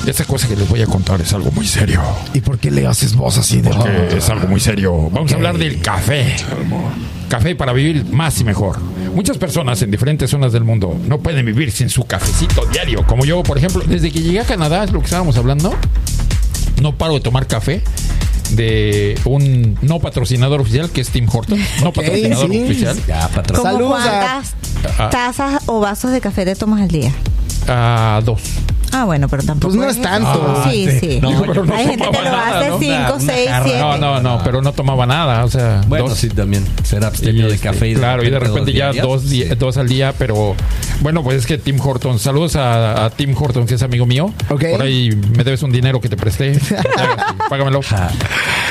esta 0.05 0.23
cosa 0.25 0.47
que 0.47 0.55
les 0.55 0.69
voy 0.69 0.83
a 0.83 0.85
contar 0.85 1.19
es 1.19 1.33
algo 1.33 1.49
muy 1.49 1.65
serio. 1.65 1.99
¿Y 2.31 2.41
por 2.41 2.59
qué 2.59 2.69
le 2.69 2.85
haces 2.85 3.15
voz 3.15 3.39
así 3.39 3.59
de 3.59 3.71
Porque 3.71 4.17
es 4.17 4.29
algo 4.29 4.47
muy 4.47 4.59
serio. 4.59 5.09
Vamos 5.09 5.31
a 5.31 5.35
hablar 5.35 5.57
del 5.57 5.81
café. 5.81 6.35
Café 7.27 7.55
para 7.55 7.73
vivir 7.73 8.05
más 8.05 8.39
y 8.39 8.43
mejor. 8.43 8.79
Muchas 9.15 9.39
personas 9.39 9.81
en 9.81 9.89
diferentes 9.89 10.29
zonas 10.29 10.53
del 10.53 10.63
mundo 10.63 10.95
no 11.07 11.17
pueden 11.17 11.43
vivir 11.43 11.71
sin 11.71 11.89
su 11.89 12.05
cafecito 12.05 12.63
diario. 12.67 13.03
Como 13.07 13.25
yo, 13.25 13.41
por 13.41 13.57
ejemplo, 13.57 13.81
desde 13.87 14.11
que 14.11 14.21
llegué 14.21 14.41
a 14.41 14.45
Canadá, 14.45 14.83
es 14.83 14.91
lo 14.91 14.99
que 14.99 15.05
estábamos 15.05 15.37
hablando, 15.37 15.73
no 16.81 16.97
paro 16.97 17.13
de 17.13 17.19
tomar 17.21 17.47
café 17.47 17.81
de 18.51 19.17
un 19.25 19.77
no 19.81 19.99
patrocinador 19.99 20.59
oficial 20.61 20.89
que 20.89 21.01
es 21.01 21.09
Tim 21.09 21.27
Horton. 21.31 21.59
No 21.83 21.93
patrocinador 21.93 22.49
sí. 22.51 22.63
oficial. 22.63 22.97
Ya, 23.07 23.27
patrón. 23.29 23.57
¿Cómo 23.61 23.71
Saludos 23.71 24.01
a- 24.01 24.09
cuántas 24.09 24.55
Ah. 24.97 25.09
tazas 25.11 25.61
o 25.67 25.79
vasos 25.79 26.11
de 26.11 26.19
café 26.21 26.43
te 26.43 26.55
tomas 26.55 26.81
al 26.81 26.87
día? 26.89 27.11
A 27.67 28.19
dos. 28.25 28.41
Ah, 28.91 29.05
bueno, 29.05 29.27
pero 29.29 29.43
tampoco. 29.43 29.73
Pues 29.73 29.85
no 29.85 29.89
es 29.89 30.01
tanto. 30.01 30.63
Sí, 30.69 30.87
sí. 30.99 31.19
No, 31.21 31.29
Digo, 31.29 31.43
pero 31.47 31.65
no 31.65 31.73
Hay 31.75 31.85
gente 31.87 32.05
que 32.05 32.11
tomaba 32.17 32.23
lo 32.29 32.37
nada, 32.37 32.59
hace 32.59 32.69
¿no? 32.69 32.79
5, 32.79 32.93
Una- 32.93 33.13
una 33.15 33.33
6, 33.33 33.49
jarra. 33.49 33.63
7. 33.65 33.79
No, 33.79 33.97
no, 33.97 34.21
no, 34.21 34.41
pero 34.43 34.61
no 34.61 34.73
tomaba 34.73 35.05
nada. 35.05 35.45
O 35.45 35.49
sea, 35.49 35.81
Bueno, 35.87 36.09
dos. 36.09 36.17
sí, 36.17 36.29
también. 36.29 36.65
Ser 36.83 37.03
abstemio 37.05 37.47
de 37.49 37.57
café 37.57 37.87
y 37.89 37.93
de 37.93 37.99
claro, 37.99 38.23
y 38.23 38.29
de 38.29 38.39
repente 38.39 38.71
dos 38.71 38.73
ya 38.73 38.91
dos, 39.01 39.21
sí. 39.23 39.43
dos 39.57 39.77
al 39.77 39.87
día, 39.87 40.13
pero 40.17 40.55
bueno, 41.01 41.23
pues 41.23 41.37
es 41.37 41.45
que 41.45 41.57
Tim 41.57 41.79
Horton, 41.79 42.19
saludos 42.19 42.55
a, 42.55 43.05
a 43.05 43.09
Tim 43.11 43.35
Horton, 43.37 43.65
que 43.65 43.75
es 43.75 43.81
amigo 43.83 44.05
mío. 44.05 44.33
Ok. 44.49 44.65
Por 44.71 44.81
ahí 44.81 45.09
me 45.35 45.43
debes 45.43 45.63
un 45.63 45.71
dinero 45.71 45.99
que 46.01 46.09
te 46.09 46.17
presté. 46.17 46.59
Págamelo. 47.49 47.81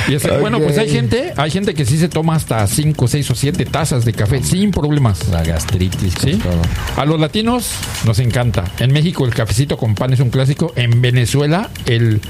Y 0.09 0.15
es 0.15 0.23
que, 0.23 0.31
Bueno, 0.39 0.59
pues 0.61 0.79
hay 0.79 0.89
gente, 0.91 1.33
hay 1.37 1.51
gente 1.51 1.75
que 1.75 1.85
sí 1.85 1.99
se 1.99 2.09
toma 2.09 2.35
hasta 2.35 2.67
5, 2.67 3.07
6 3.09 3.31
o 3.31 3.35
7 3.35 3.65
tazas 3.67 4.05
de 4.05 4.13
café 4.13 4.43
sin 4.43 4.71
problemas. 4.71 5.29
La 5.29 5.43
gastritis, 5.43 6.15
¿Sí? 6.23 6.35
todo. 6.37 6.53
A 6.97 7.05
los 7.05 7.21
latinos 7.21 7.71
nos 8.05 8.19
encanta. 8.19 8.65
En 8.79 8.93
México 8.93 9.25
el 9.25 9.35
cafecito 9.35 9.77
con 9.77 9.95
pan 9.95 10.10
es 10.15 10.21
un 10.21 10.31
clásico. 10.31 10.73
En 10.77 11.01
Venezuela 11.03 11.71
el 11.87 12.21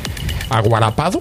aguarapado. 0.49 1.21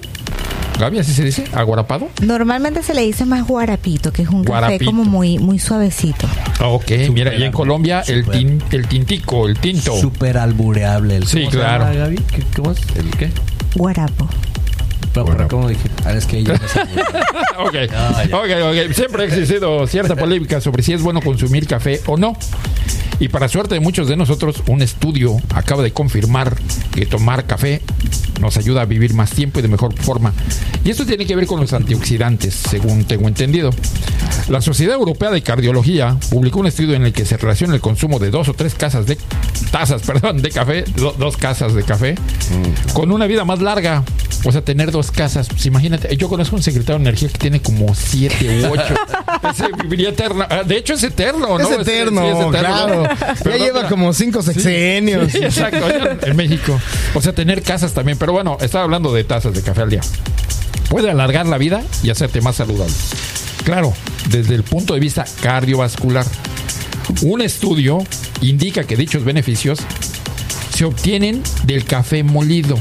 Gaby, 0.80 1.00
así 1.00 1.12
se 1.14 1.26
dice, 1.26 1.44
aguarapado. 1.54 2.08
Normalmente 2.22 2.82
se 2.84 2.94
le 2.94 3.02
dice 3.02 3.26
más 3.26 3.46
guarapito, 3.46 4.14
que 4.14 4.22
es 4.22 4.30
un 4.30 4.46
café 4.46 4.50
Guarapito. 4.60 4.86
como 4.86 5.04
muy, 5.04 5.38
muy 5.38 5.60
suavecito. 5.60 6.26
Ok, 6.64 6.90
mira, 7.12 7.36
y 7.36 7.44
en 7.44 7.52
Colombia 7.52 8.02
el, 8.08 8.24
Súper. 8.24 8.40
tin- 8.40 8.64
el 8.72 8.88
tintico, 8.88 9.48
el 9.50 9.58
tinto. 9.60 9.98
Súper 10.00 10.38
albureable. 10.38 11.18
El, 11.18 11.28
Sí, 11.28 11.40
¿cómo 11.40 11.52
se 11.52 11.58
claro. 11.58 11.84
llama, 11.84 11.96
Gaby? 11.98 12.16
¿Qué- 12.34 12.44
¿Cómo 12.56 12.72
es? 12.72 12.78
¿El 12.96 13.10
qué? 13.18 13.30
Guarapo. 13.76 14.30
Pero, 15.14 15.26
pero 15.26 15.48
¿Cómo 15.48 15.68
dije? 15.70 15.90
Ah, 16.06 16.14
es 16.14 16.26
que 16.26 16.38
ella 16.40 16.54
no 16.62 16.68
sabe. 16.68 16.90
ok, 17.60 17.92
Ah, 17.96 18.24
ya. 18.30 18.38
ok, 18.38 18.50
ok. 18.88 18.94
Siempre 18.94 19.24
ha 19.24 19.26
existido 19.26 19.86
cierta 19.88 20.16
polémica 20.16 20.62
sobre 20.62 20.84
si 20.84 20.94
es 20.94 21.02
bueno 21.02 21.22
consumir 21.22 21.68
café 21.68 22.02
o 22.06 22.18
no. 22.18 22.38
Y 23.20 23.28
para 23.28 23.50
suerte 23.50 23.74
de 23.76 23.82
muchos 23.82 24.08
de 24.08 24.16
nosotros, 24.16 24.64
un 24.68 24.82
estudio 24.82 25.36
acaba 25.54 25.84
de 25.84 25.92
confirmar 25.92 26.56
que 26.94 27.06
tomar 27.06 27.46
café 27.46 27.82
nos 28.40 28.56
ayuda 28.56 28.84
a 28.84 28.86
vivir 28.86 29.14
más 29.14 29.32
tiempo 29.32 29.60
y 29.60 29.62
de 29.62 29.68
mejor 29.68 29.94
forma. 30.00 30.32
Y 30.86 30.90
esto 30.92 31.06
tiene 31.06 31.26
que 31.26 31.36
ver 31.36 31.46
con 31.46 31.60
los 31.60 31.74
antioxidantes, 31.74 32.54
según 32.54 33.04
tengo 33.04 33.28
entendido. 33.28 33.72
La 34.48 34.62
Sociedad 34.62 34.96
Europea 34.96 35.32
de 35.32 35.42
Cardiología 35.42 36.16
publicó 36.30 36.60
un 36.62 36.68
estudio 36.68 36.94
en 36.96 37.04
el 37.04 37.12
que 37.12 37.26
se 37.26 37.36
relaciona 37.36 37.76
el 37.76 37.82
consumo 37.82 38.20
de 38.20 38.30
dos 38.32 38.48
o 38.48 38.54
tres 38.54 38.74
casas 38.76 39.06
de 39.06 39.18
tazas, 39.70 40.02
perdón, 40.06 40.42
de 40.42 40.50
café, 40.52 40.84
do- 40.96 41.14
dos 41.20 41.36
casas 41.36 41.74
de 41.74 41.84
café, 41.84 42.16
con 42.94 43.12
una 43.12 43.28
vida 43.28 43.44
más 43.44 43.60
larga. 43.62 44.04
O 44.46 44.54
sea, 44.54 44.62
tener 44.62 44.92
dos 44.92 45.09
casas. 45.12 45.48
Pues 45.50 45.66
imagínate, 45.66 46.16
yo 46.18 46.30
conozco 46.30 46.56
un 46.56 46.64
secretario 46.64 46.98
de 47.00 47.10
energía 47.10 47.30
que 47.30 47.38
tiene 47.38 47.62
como 47.62 47.94
siete 47.96 48.62
u 48.68 48.72
ocho. 48.74 48.94
Ese 49.52 49.68
viviría 49.84 50.10
eterno. 50.10 50.46
Ah, 50.50 50.64
De 50.66 50.78
hecho, 50.78 50.94
es 50.94 51.04
eterno, 51.04 51.58
¿no? 51.58 51.60
Es 51.60 51.72
eterno, 51.80 52.22
sí, 52.22 52.28
es 52.28 52.34
eterno, 52.34 52.50
claro. 52.52 52.96
¿no? 52.96 53.04
Ya 53.04 53.36
Perdón, 53.44 53.60
lleva 53.60 53.78
pero- 53.80 53.90
como 53.90 54.14
cinco 54.14 54.42
sexenios. 54.42 55.32
Sí, 55.32 55.38
exacto, 55.40 55.86
allá 55.86 56.18
en 56.24 56.36
México. 56.36 56.80
O 57.14 57.22
sea, 57.22 57.34
tener 57.34 57.62
casas 57.62 57.94
también. 57.94 58.18
Pero 58.18 58.34
bueno, 58.34 58.58
estaba 58.62 58.84
hablando 58.84 59.14
de 59.14 59.24
tazas 59.24 59.54
de 59.54 59.62
café 59.62 59.82
al 59.82 59.90
día. 59.90 60.02
Puede 60.90 61.10
alargar 61.12 61.46
la 61.46 61.58
vida 61.58 61.84
y 62.04 62.10
hacerte 62.10 62.42
más 62.42 62.56
saludable. 62.56 62.94
Claro, 63.64 63.94
desde 64.30 64.56
el 64.56 64.64
punto 64.64 64.94
de 64.94 65.00
vista 65.00 65.26
cardiovascular. 65.42 66.26
Un 67.24 67.42
estudio 67.42 68.00
indica 68.42 68.84
que 68.84 68.96
dichos 68.96 69.24
beneficios 69.24 69.80
se 70.76 70.86
obtienen 70.86 71.44
del 71.64 71.84
café 71.86 72.24
molido, 72.24 72.78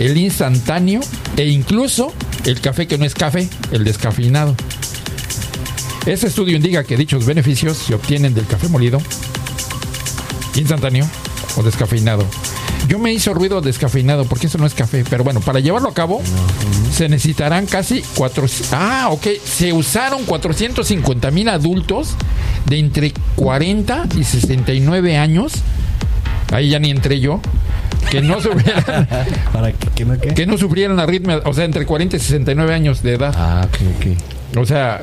el 0.00 0.16
instantáneo 0.16 1.00
e 1.36 1.46
incluso 1.46 2.12
el 2.44 2.60
café 2.60 2.88
que 2.88 2.96
no 2.96 3.04
es 3.04 3.14
café, 3.14 3.48
el 3.70 3.84
descafeinado. 3.84 4.56
Este 6.06 6.26
estudio 6.26 6.56
indica 6.56 6.84
que 6.84 6.96
dichos 6.96 7.26
beneficios 7.26 7.76
se 7.76 7.94
obtienen 7.94 8.34
del 8.34 8.46
café 8.46 8.68
molido, 8.68 8.98
instantáneo 10.54 11.06
o 11.56 11.62
descafeinado. 11.62 12.24
Yo 12.88 12.98
me 12.98 13.12
hizo 13.12 13.34
ruido 13.34 13.60
descafeinado 13.60 14.24
porque 14.24 14.46
eso 14.46 14.56
no 14.56 14.64
es 14.64 14.72
café, 14.72 15.04
pero 15.08 15.22
bueno, 15.22 15.40
para 15.40 15.60
llevarlo 15.60 15.90
a 15.90 15.94
cabo 15.94 16.22
se 16.96 17.10
necesitarán 17.10 17.66
casi 17.66 18.02
400... 18.14 18.72
Ah, 18.72 19.08
ok, 19.10 19.26
se 19.44 19.74
usaron 19.74 20.24
450 20.24 21.30
mil 21.30 21.50
adultos 21.50 22.14
de 22.64 22.78
entre 22.78 23.12
40 23.36 24.08
y 24.18 24.24
69 24.24 25.18
años, 25.18 25.52
ahí 26.52 26.70
ya 26.70 26.78
ni 26.78 26.90
entré 26.90 27.20
yo, 27.20 27.42
que 28.10 28.20
no 28.20 28.40
sufrieran, 28.40 29.08
¿Para 29.52 29.72
que, 29.72 30.04
no 30.04 30.18
qué? 30.20 30.34
que 30.34 30.46
no 30.46 30.58
sufrieran 30.58 30.98
arritmias, 30.98 31.42
o 31.44 31.54
sea, 31.54 31.64
entre 31.64 31.86
40 31.86 32.16
y 32.16 32.20
69 32.20 32.74
años 32.74 33.02
de 33.02 33.14
edad. 33.14 33.34
Ah, 33.36 33.66
ok, 33.66 33.78
ok. 33.96 34.58
O 34.58 34.66
sea, 34.66 35.02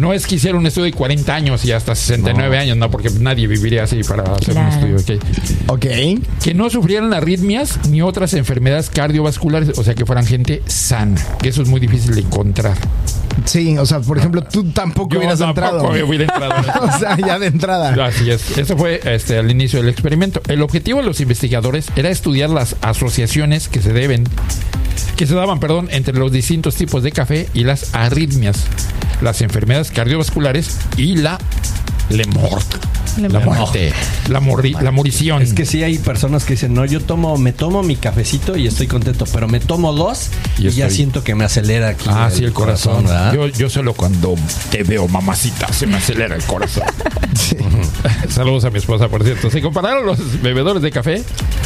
no 0.00 0.12
es 0.12 0.26
que 0.26 0.36
hicieron 0.36 0.60
un 0.60 0.66
estudio 0.66 0.86
de 0.86 0.92
40 0.92 1.34
años 1.34 1.64
y 1.64 1.72
hasta 1.72 1.94
69 1.94 2.58
años, 2.58 2.76
no, 2.76 2.90
porque 2.90 3.10
nadie 3.10 3.46
viviría 3.46 3.84
así 3.84 4.02
para 4.02 4.22
hacer 4.34 4.56
un 4.56 4.66
estudio. 4.66 4.96
ok. 4.96 5.22
Ok. 5.68 5.86
Que 6.42 6.54
no 6.54 6.68
sufrieran 6.70 7.12
arritmias 7.12 7.78
ni 7.88 8.02
otras 8.02 8.34
enfermedades 8.34 8.90
cardiovasculares, 8.90 9.78
o 9.78 9.84
sea, 9.84 9.94
que 9.94 10.04
fueran 10.04 10.26
gente 10.26 10.62
sana, 10.66 11.20
que 11.40 11.48
eso 11.48 11.62
es 11.62 11.68
muy 11.68 11.80
difícil 11.80 12.14
de 12.14 12.22
encontrar. 12.22 12.76
Sí, 13.44 13.76
o 13.78 13.86
sea, 13.86 14.00
por 14.00 14.18
ejemplo, 14.18 14.42
tú 14.42 14.64
tampoco 14.70 15.10
Yo 15.10 15.18
hubieras 15.18 15.38
tampoco 15.38 15.66
entrado. 15.66 16.06
hubiera 16.06 16.24
entrado. 16.24 16.86
o 16.94 16.98
sea, 16.98 17.16
ya 17.16 17.38
de 17.38 17.46
entrada. 17.46 18.06
Así 18.06 18.30
es. 18.30 18.56
Eso 18.56 18.76
fue 18.76 19.00
este, 19.04 19.38
al 19.38 19.50
inicio 19.50 19.80
del 19.80 19.88
experimento. 19.88 20.40
El 20.48 20.62
objetivo 20.62 21.00
de 21.00 21.06
los 21.06 21.20
investigadores 21.20 21.88
era 21.96 22.10
estudiar 22.10 22.50
las 22.50 22.76
asociaciones 22.80 23.68
que 23.68 23.80
se 23.82 23.92
deben, 23.92 24.24
que 25.16 25.26
se 25.26 25.34
daban, 25.34 25.60
perdón, 25.60 25.88
entre 25.90 26.16
los 26.18 26.32
distintos 26.32 26.76
tipos 26.76 27.02
de 27.02 27.12
café 27.12 27.48
y 27.54 27.64
las 27.64 27.94
arritmias, 27.94 28.64
las 29.20 29.40
enfermedades 29.42 29.90
cardiovasculares 29.90 30.78
y 30.96 31.16
la 31.16 31.38
le 32.10 32.24
mort. 32.26 32.66
La 33.16 33.38
muerte. 33.38 33.92
La, 34.28 34.40
morri- 34.40 34.76
la 34.80 34.90
morición. 34.90 35.40
Es 35.40 35.52
que 35.54 35.64
sí 35.64 35.84
hay 35.84 35.98
personas 35.98 36.44
que 36.44 36.54
dicen, 36.54 36.74
no, 36.74 36.84
yo 36.84 37.00
tomo, 37.00 37.36
me 37.36 37.52
tomo 37.52 37.84
mi 37.84 37.94
cafecito 37.94 38.56
y 38.56 38.66
estoy 38.66 38.88
contento, 38.88 39.24
pero 39.32 39.46
me 39.46 39.60
tomo 39.60 39.92
dos 39.92 40.30
Y 40.58 40.66
y, 40.66 40.70
ya 40.70 40.90
siento 40.90 41.22
que 41.22 41.36
me 41.36 41.44
acelera 41.44 41.90
aquí. 41.90 42.06
Ah, 42.08 42.28
sí, 42.32 42.42
el 42.44 42.52
corazón. 42.52 43.04
¿verdad? 43.04 43.32
Yo, 43.32 43.46
yo 43.46 43.70
solo 43.70 43.92
cuando 43.94 44.34
te 44.72 44.82
veo, 44.82 45.06
mamacita, 45.06 45.72
se 45.72 45.86
me 45.86 45.96
acelera 45.96 46.34
el 46.34 46.42
corazón. 46.42 46.82
Saludos 48.28 48.64
a 48.64 48.70
mi 48.70 48.78
esposa, 48.78 49.08
por 49.08 49.22
cierto. 49.22 49.48
Se 49.48 49.60
compararon 49.62 50.04
los 50.06 50.42
bebedores 50.42 50.82
de 50.82 50.90
café 50.90 51.22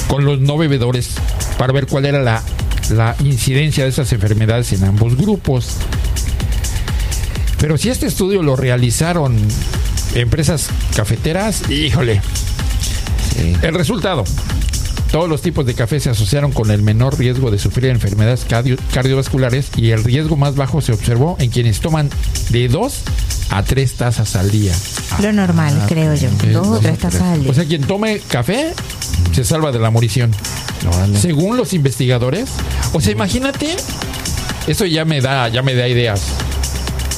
con 0.06 0.26
los 0.26 0.40
no 0.40 0.58
bebedores 0.58 1.12
para 1.56 1.72
ver 1.72 1.86
cuál 1.86 2.04
era 2.04 2.20
la, 2.22 2.42
la 2.90 3.16
incidencia 3.24 3.84
de 3.84 3.90
esas 3.90 4.12
enfermedades 4.12 4.72
en 4.74 4.84
ambos 4.84 5.16
grupos. 5.16 5.76
Pero 7.58 7.78
si 7.78 7.88
este 7.88 8.06
estudio 8.06 8.42
lo 8.42 8.54
realizaron 8.54 9.36
empresas 10.14 10.68
cafeteras, 10.96 11.68
híjole. 11.70 12.20
El 13.62 13.74
resultado. 13.74 14.24
Todos 15.12 15.28
los 15.28 15.40
tipos 15.40 15.64
de 15.64 15.72
café 15.74 16.00
se 16.00 16.10
asociaron 16.10 16.52
con 16.52 16.70
el 16.70 16.82
menor 16.82 17.18
riesgo 17.18 17.50
de 17.50 17.58
sufrir 17.58 17.86
enfermedades 17.86 18.44
cardio- 18.46 18.76
cardiovasculares 18.92 19.68
y 19.76 19.90
el 19.92 20.04
riesgo 20.04 20.36
más 20.36 20.54
bajo 20.54 20.82
se 20.82 20.92
observó 20.92 21.36
en 21.40 21.50
quienes 21.50 21.80
toman 21.80 22.10
de 22.50 22.68
2 22.68 22.94
a 23.50 23.62
3 23.62 23.92
tazas 23.94 24.36
al 24.36 24.50
día. 24.50 24.74
Lo 25.22 25.32
normal, 25.32 25.84
creo 25.88 26.14
yo. 26.14 26.28
Eh, 26.44 26.50
Dos 26.52 26.66
o 26.66 26.78
tres 26.80 26.98
tazas 26.98 27.22
al 27.22 27.40
día. 27.42 27.50
O 27.50 27.54
sea, 27.54 27.64
quien 27.64 27.82
tome 27.84 28.20
café 28.28 28.74
se 29.32 29.44
salva 29.44 29.72
de 29.72 29.78
la 29.78 29.90
morición. 29.90 30.30
Según 31.18 31.56
los 31.56 31.72
investigadores, 31.72 32.50
o 32.92 33.00
sea, 33.00 33.12
imagínate, 33.12 33.76
eso 34.66 34.84
ya 34.84 35.06
me 35.06 35.22
da, 35.22 35.48
ya 35.48 35.62
me 35.62 35.74
da 35.74 35.88
ideas. 35.88 36.20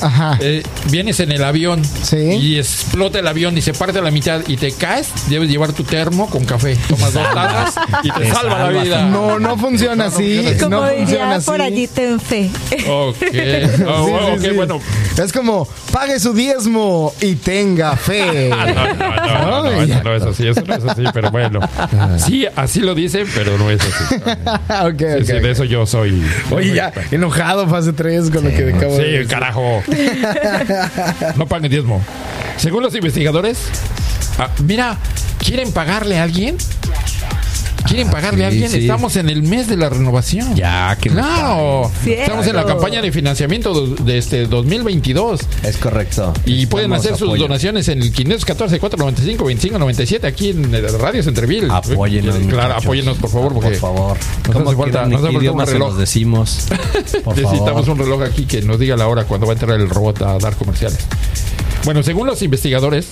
Ajá. 0.03 0.39
Eh, 0.41 0.63
vienes 0.91 1.21
en 1.21 1.33
el 1.33 1.45
avión 1.45 1.83
Sí. 2.03 2.17
y 2.17 2.59
explota 2.59 3.19
el 3.19 3.27
avión 3.27 3.57
y 3.59 3.63
se 3.63 3.73
parte 3.75 3.99
a 3.99 4.03
la 4.03 4.11
mitad 4.11 4.41
y 4.47 4.57
te 4.57 4.73
caes, 4.73 5.09
debes 5.29 5.49
llevar 5.51 5.73
tu 5.73 5.85
termo 5.85 6.29
con 6.31 6.45
café. 6.45 6.77
Tomas 6.89 7.13
dos 7.13 7.23
tazas 7.35 7.75
y 8.03 8.11
te, 8.11 8.21
Te 8.21 8.31
salva 8.33 8.71
la 8.71 8.83
vida. 8.83 9.05
No, 9.07 9.39
no 9.39 9.57
funciona 9.59 10.07
así. 10.07 10.43
Como 10.59 10.77
no 10.77 10.87
funciona 10.89 11.05
diría 11.07 11.35
así. 11.37 11.47
por 11.47 11.61
allí, 11.63 11.87
ten 11.87 12.21
fe. 12.21 12.51
Ok, 12.89 13.17
Sí, 13.31 13.83
Oh, 13.87 14.07
sí, 14.07 14.35
ok, 14.35 14.41
sí. 14.41 14.51
bueno. 14.51 14.81
Es 15.23 15.33
como, 15.33 15.69
pague 15.93 16.19
su 16.19 16.33
diezmo 16.33 17.13
y 17.21 17.35
tenga 17.35 17.97
fe. 17.97 18.51
No, 18.61 18.67
no, 18.67 19.63
no, 19.63 19.63
no, 19.63 19.71
no, 19.73 19.83
eso 19.83 20.03
no 20.05 20.15
es 20.15 20.23
así, 20.23 20.47
eso 20.49 20.63
no 20.67 20.75
es 20.75 20.85
así, 20.85 21.03
pero 21.13 21.31
bueno. 21.31 21.61
Sí, 22.19 22.47
así 22.57 22.81
lo 22.81 22.95
dicen, 22.95 23.27
pero 23.35 23.57
no 23.59 23.71
es 23.71 23.81
así. 23.81 24.15
ok, 24.17 24.99
Sí, 24.99 25.05
ok. 25.21 25.25
sí, 25.25 25.33
de 25.41 25.51
eso 25.51 25.65
yo 25.65 25.87
soy. 25.87 26.23
Oye, 26.51 26.75
ya, 26.75 26.93
enojado 27.11 27.69
fase 27.69 27.93
3 27.93 28.31
con 28.31 28.45
lo 28.45 28.51
que 28.51 28.73
acabo 28.75 28.97
de 28.97 29.05
Sí, 29.05 29.11
decir. 29.13 29.29
carajo. 29.29 29.83
No 31.37 31.47
paguen 31.47 31.71
diezmo. 31.71 32.03
Según 32.57 32.83
los 32.83 32.95
investigadores, 32.95 33.59
ah, 34.39 34.49
mira, 34.65 34.97
¿quieren 35.39 35.73
pagarle 35.73 36.19
a 36.19 36.25
alguien? 36.25 36.57
¿Quieren 37.87 38.11
pagarle 38.11 38.45
a 38.45 38.51
sí, 38.51 38.55
alguien? 38.57 38.71
sí. 38.71 38.79
Estamos 38.83 39.17
en 39.17 39.29
el 39.31 39.43
mes 39.43 39.67
de 39.69 39.77
la 39.77 39.89
renovación. 39.89 40.55
Ya, 40.55 40.97
que 41.01 41.11
Claro. 41.11 41.91
Cierto. 42.03 42.23
Estamos 42.23 42.47
en 42.47 42.57
la 42.57 42.65
campaña 42.65 43.03
de 43.03 43.11
financiamiento 43.13 43.87
de, 43.87 44.19
este 44.19 44.47
2022. 44.47 45.41
Es 45.63 45.77
correcto. 45.77 46.33
Y 46.45 46.67
pueden 46.67 46.93
hacer 46.93 47.17
sus 47.17 47.29
apoyo. 47.29 47.43
donaciones 47.45 47.89
en 47.89 48.03
el 48.03 48.13
514 48.13 48.79
495 48.79 49.45
2597 49.45 50.27
aquí 50.27 50.51
en 50.51 50.75
el 50.75 50.99
Radio 50.99 51.23
Centreville. 51.23 51.69
Apóyenos. 51.71 52.35
Claro, 52.37 52.45
muchachos. 52.47 52.85
apóyenos 52.85 53.19
por 53.19 53.31
favor 53.31 53.53
porque 53.55 53.71
Por 53.71 53.79
favor. 53.79 54.19
nos 54.47 54.57
¿Cómo 54.57 54.69
hace 54.71 54.79
falta, 54.79 55.07
nos 55.07 55.21
hace 55.25 55.29
¿Qué 55.39 55.47
falta 55.49 55.53
un 55.53 55.67
reloj. 55.67 55.89
los 55.91 55.99
decimos? 55.99 56.67
Por 57.25 57.37
Necesitamos 57.37 57.87
favor. 57.87 57.91
un 57.91 57.99
reloj 57.99 58.23
aquí 58.23 58.45
que 58.47 58.63
nos 58.63 58.79
diga 58.79 58.97
la 58.97 59.07
hora 59.09 59.25
cuando 59.25 59.47
va 59.47 59.53
a 59.53 59.57
entrar 59.57 59.79
el 59.81 59.89
robot 59.89 60.23
a 60.23 60.39
dar 60.39 60.55
comerciales. 60.57 60.99
Bueno, 61.85 62.03
según 62.03 62.27
los 62.27 62.43
investigadores, 62.43 63.09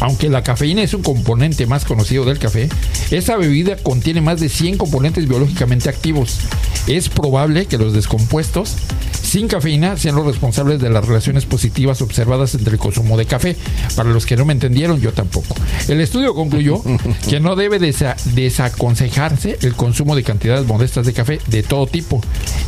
aunque 0.00 0.28
la 0.28 0.42
cafeína 0.42 0.82
es 0.82 0.94
un 0.94 1.02
componente 1.02 1.66
más 1.66 1.84
conocido 1.84 2.24
del 2.24 2.38
café, 2.38 2.68
esa 3.10 3.36
bebida 3.36 3.76
contiene 3.76 4.20
más 4.20 4.40
de 4.40 4.48
100 4.48 4.78
componentes 4.78 5.28
biológicamente 5.28 5.88
activos. 5.88 6.38
Es 6.86 7.08
probable 7.08 7.66
que 7.66 7.78
los 7.78 7.92
descompuestos 7.92 8.74
sin 9.22 9.46
cafeína 9.48 9.96
sean 9.98 10.14
los 10.14 10.24
responsables 10.26 10.80
de 10.80 10.88
las 10.88 11.04
relaciones 11.06 11.44
positivas 11.44 12.00
observadas 12.00 12.54
entre 12.54 12.72
el 12.74 12.78
consumo 12.78 13.18
de 13.18 13.26
café. 13.26 13.56
Para 13.94 14.08
los 14.10 14.24
que 14.24 14.36
no 14.36 14.46
me 14.46 14.54
entendieron, 14.54 15.00
yo 15.00 15.12
tampoco. 15.12 15.54
El 15.88 16.00
estudio 16.00 16.34
concluyó 16.34 16.82
que 17.28 17.38
no 17.40 17.54
debe 17.56 17.78
desa- 17.78 18.16
desaconsejarse 18.34 19.58
el 19.62 19.74
consumo 19.74 20.16
de 20.16 20.22
cantidades 20.22 20.66
modestas 20.66 21.04
de 21.06 21.12
café 21.12 21.40
de 21.48 21.62
todo 21.62 21.86
tipo 21.86 22.20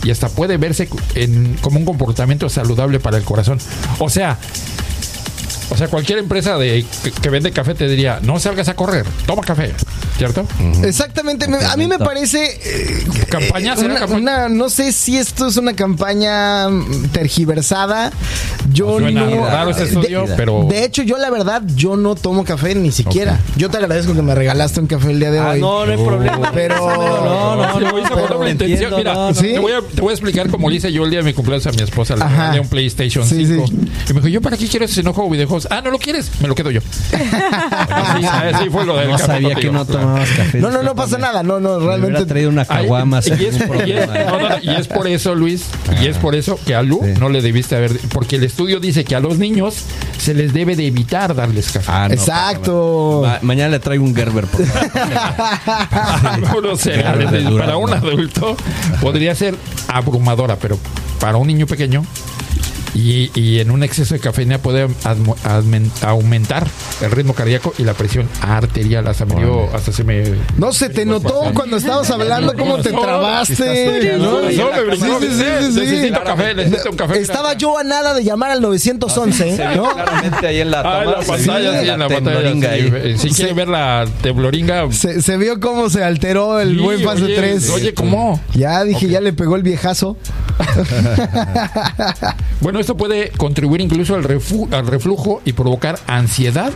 y 0.04 0.10
hasta 0.10 0.28
puede 0.28 0.56
verse 0.58 0.88
en- 1.14 1.56
como 1.62 1.78
un 1.78 1.84
comportamiento 1.86 2.48
saludable 2.48 3.00
para 3.00 3.16
el 3.16 3.24
corazón. 3.24 3.58
O 3.98 4.10
sea, 4.10 4.38
o 5.70 5.76
sea, 5.76 5.88
cualquier 5.88 6.18
empresa 6.18 6.58
de, 6.58 6.84
que, 7.02 7.10
que 7.12 7.28
vende 7.30 7.50
café 7.52 7.74
te 7.74 7.88
diría, 7.88 8.18
no 8.22 8.38
salgas 8.38 8.68
a 8.68 8.74
correr, 8.74 9.06
toma 9.26 9.42
café, 9.42 9.72
¿cierto? 10.18 10.46
Exactamente. 10.84 11.48
me- 11.48 11.58
A 11.64 11.76
mí 11.76 11.86
me 11.86 11.98
parece. 11.98 12.44
eh, 12.64 13.04
¿Campaña? 13.28 13.76
¿Será 13.76 13.90
una, 13.90 14.00
campaña? 14.00 14.20
una- 14.20 14.48
no 14.48 14.68
sé 14.70 14.92
si 14.92 15.16
esto 15.16 15.46
es 15.46 15.56
una 15.56 15.74
campaña 15.74 16.66
tergiversada. 17.12 18.12
Yo 18.72 18.98
Suena 18.98 19.24
no. 19.24 19.46
raro 19.46 19.70
ese 19.70 19.80
de- 19.84 19.86
estudio, 19.88 20.24
pero... 20.36 20.66
De 20.68 20.84
hecho, 20.84 21.02
yo 21.02 21.18
la 21.18 21.30
verdad, 21.30 21.62
yo 21.74 21.96
no 21.96 22.14
tomo 22.14 22.44
café 22.44 22.74
ni 22.74 22.92
siquiera. 22.92 23.38
Yo 23.56 23.68
te 23.70 23.78
agradezco 23.78 24.14
que 24.14 24.22
me 24.22 24.34
regalaste 24.34 24.80
un 24.80 24.86
café 24.86 25.10
el 25.10 25.18
día 25.20 25.30
de 25.30 25.38
Ah, 25.40 25.50
hoy. 25.50 25.60
no, 25.60 25.86
no 25.86 25.92
hay 25.92 25.98
problema. 26.04 26.50
Pero- 26.52 26.76
no, 26.76 27.56
no, 27.56 27.80
no. 27.80 27.80
lo 27.80 27.98
hice 27.98 28.08
con 28.10 28.22
pero 28.22 28.34
doble 28.34 28.54
te 28.54 28.64
intención. 28.66 28.92
entiendo, 28.92 28.96
Mira, 28.98 29.14
no, 29.14 29.28
no. 29.30 29.34
¿Sí? 29.34 29.52
te, 29.52 29.58
voy 29.58 29.72
a, 29.72 29.80
te 29.80 30.00
voy 30.00 30.10
a 30.10 30.12
explicar 30.14 30.48
cómo 30.50 30.70
le 30.70 30.76
hice 30.76 30.92
yo 30.92 31.04
el 31.04 31.10
día 31.10 31.20
de 31.20 31.24
mi 31.24 31.32
cumpleaños 31.32 31.66
a 31.66 31.72
mi 31.72 31.82
esposa. 31.82 32.16
Le 32.16 32.22
Ajá. 32.24 32.36
regalé 32.36 32.60
un 32.60 32.68
PlayStation 32.68 33.26
Sí, 33.26 33.46
5. 33.46 33.66
sí. 33.66 33.74
Y 34.08 34.12
me 34.12 34.20
dijo, 34.20 34.28
¿yo 34.28 34.40
para 34.40 34.56
qué 34.56 34.68
quiero 34.68 34.84
ese 34.84 35.02
no 35.02 35.12
juego 35.12 35.30
Ah, 35.70 35.80
¿no 35.82 35.90
lo 35.90 35.98
quieres? 35.98 36.30
Me 36.40 36.48
lo 36.48 36.54
quedo 36.54 36.70
yo. 36.70 36.80
Así, 37.90 38.24
así 38.26 38.70
fue 38.70 38.84
lo 38.86 38.96
del 38.96 39.08
No 39.08 39.16
café 39.16 39.26
sabía 39.26 39.54
que 39.54 39.70
no 39.70 39.84
tomabas 39.84 40.28
café. 40.30 40.58
No, 40.58 40.70
no, 40.70 40.82
no 40.82 40.94
pasa 40.94 41.18
nada. 41.18 41.42
No, 41.42 41.60
no, 41.60 41.78
Me 41.80 41.86
realmente. 41.86 42.24
traído 42.26 42.50
una 42.50 42.64
caguama 42.64 43.20
y, 43.24 43.30
es, 43.32 43.40
y 43.40 43.44
es- 43.46 44.62
y 44.62 44.70
es 44.70 44.86
por 44.88 45.06
eso, 45.08 45.34
Luis, 45.34 45.64
y 46.00 46.06
es 46.06 46.16
por 46.18 46.34
eso 46.34 46.58
que 46.64 46.74
a 46.74 46.82
Lu 46.82 47.00
Sí. 47.02 47.14
no 47.18 47.28
le 47.28 47.40
debiste 47.42 47.76
haber... 47.76 47.92
Porque 48.12 48.36
el 48.36 48.44
estudio 48.44 48.78
dice 48.80 49.04
que 49.04 49.14
a 49.16 49.20
los 49.20 49.38
niños 49.38 49.74
se 50.18 50.34
les 50.34 50.52
debe 50.52 50.76
de 50.76 50.86
evitar 50.86 51.34
darles 51.34 51.70
café. 51.72 51.86
Ah, 51.90 52.06
no, 52.08 52.14
Exacto. 52.14 53.22
Ma- 53.24 53.38
mañana 53.42 53.70
le 53.70 53.78
traigo 53.80 54.04
un 54.04 54.14
Gerber, 54.14 54.46
por 54.46 54.64
favor. 54.66 54.90
De 57.30 57.58
para 57.58 57.76
un 57.76 57.92
adulto 57.92 58.56
podría 59.00 59.34
ser 59.34 59.54
abrumadora, 59.88 60.56
pero 60.56 60.78
para 61.20 61.36
un 61.36 61.46
niño 61.46 61.66
pequeño 61.66 62.04
y, 62.94 63.30
y 63.38 63.60
en 63.60 63.70
un 63.70 63.82
exceso 63.82 64.14
de 64.14 64.20
cafeína 64.20 64.58
puede 64.58 64.88
aumentar 66.02 66.66
el 67.00 67.10
ritmo 67.10 67.34
cardíaco 67.34 67.72
y 67.78 67.84
la 67.84 67.94
presión 67.94 68.28
arterial. 68.42 69.06
Hasta, 69.08 69.24
me 69.26 69.36
dio- 69.36 69.74
hasta 69.74 69.92
se 69.92 70.04
me... 70.04 70.22
No 70.56 70.72
se 70.72 70.88
te 70.88 71.04
notó 71.06 71.52
cuando 71.54 71.76
estabas 71.76 72.10
hablando 72.10 72.54
cómo 72.54 72.78
te 72.78 72.90
trabaste. 72.90 74.16
No, 74.18 74.24
¿no? 74.24 74.40
no, 74.42 74.48
me 74.72 74.82
brincó. 74.82 75.20
Sí, 75.20 75.26
sí, 75.28 75.34
sí, 75.34 75.66
sí, 75.66 75.72
sí. 75.72 75.80
Necesito 75.80 76.24
café, 76.24 76.54
necesito 76.54 76.90
un 76.90 76.96
café. 76.96 77.18
Estaba 77.20 77.54
yo 77.54 77.78
a 77.78 77.84
nada 77.84 78.14
de 78.14 78.24
llamar 78.24 78.50
al 78.50 78.60
911, 78.62 79.58
¿no? 79.76 79.92
Claramente 79.94 80.46
ahí 80.46 80.60
en 80.60 80.70
la 80.70 80.80
Ah, 80.80 81.02
en 81.04 81.10
la 81.10 81.20
pantalla, 81.20 81.82
sí, 81.82 81.88
en 81.88 81.98
la 81.98 82.08
pantalla. 82.08 83.18
sí. 83.18 83.42
Eh, 83.44 83.52
ver 83.52 83.68
la 83.68 84.06
tembloringa... 84.22 84.90
Se, 84.92 85.22
se 85.22 85.36
vio 85.36 85.60
cómo 85.60 85.88
se 85.90 86.02
alteró 86.04 86.60
el 86.60 86.76
sí, 86.76 86.82
buen 86.82 87.00
fase 87.02 87.24
oye, 87.24 87.36
3. 87.36 87.70
Oye, 87.70 87.94
¿cómo? 87.94 88.40
Ya 88.54 88.82
dije, 88.84 89.08
ya 89.08 89.20
le 89.20 89.32
pegó 89.32 89.56
el 89.56 89.62
viejazo. 89.62 90.16
Bueno, 92.60 92.79
esto 92.80 92.96
puede 92.96 93.30
contribuir 93.30 93.80
incluso 93.80 94.14
al, 94.14 94.24
al 94.24 94.86
reflujo 94.86 95.42
y 95.44 95.52
provocar 95.52 95.98
ansiedad 96.06 96.72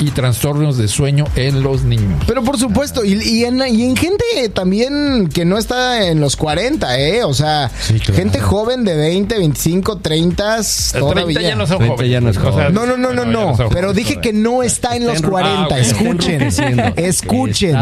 y 0.00 0.10
trastornos 0.10 0.76
de 0.78 0.86
sueño 0.88 1.24
en 1.36 1.62
los 1.62 1.82
niños. 1.82 2.22
Pero 2.26 2.42
por 2.44 2.58
supuesto, 2.58 3.04
y, 3.04 3.14
y 3.22 3.44
en, 3.44 3.60
y 3.68 3.84
en 3.84 3.96
gente 3.96 4.24
también 4.54 5.28
que 5.32 5.44
no 5.44 5.58
está 5.58 6.06
en 6.08 6.20
los 6.20 6.36
40, 6.36 6.98
¿eh? 7.00 7.24
O 7.24 7.34
sea, 7.34 7.70
Sí, 7.80 7.94
claro. 8.00 8.14
gente 8.14 8.40
joven 8.40 8.84
de 8.84 8.96
20, 8.96 9.38
25, 9.38 9.98
30, 9.98 10.56
El 10.58 11.00
todavía. 11.00 11.24
30 11.24 11.42
ya 11.42 11.54
no 11.56 11.66
son 11.66 11.78
30 11.78 11.94
jóvenes. 11.96 12.12
ya 12.12 12.20
no 12.20 12.30
es 12.30 12.36
O 12.36 12.42
sea, 12.42 12.50
joven. 12.52 12.74
No, 12.74 12.86
no, 12.86 12.96
no, 12.96 13.12
no, 13.12 13.24
no. 13.24 13.56
Pero 13.70 13.92
dije 13.92 14.20
que 14.20 14.32
no 14.32 14.62
está 14.62 14.94
en 14.96 15.06
los 15.06 15.16
Está 15.16 15.26
enru- 15.26 15.30
40. 15.30 15.60
Ah, 15.62 15.66
ok. 15.66 15.72
Escuchen. 15.78 16.92
Escuchen. 16.96 17.76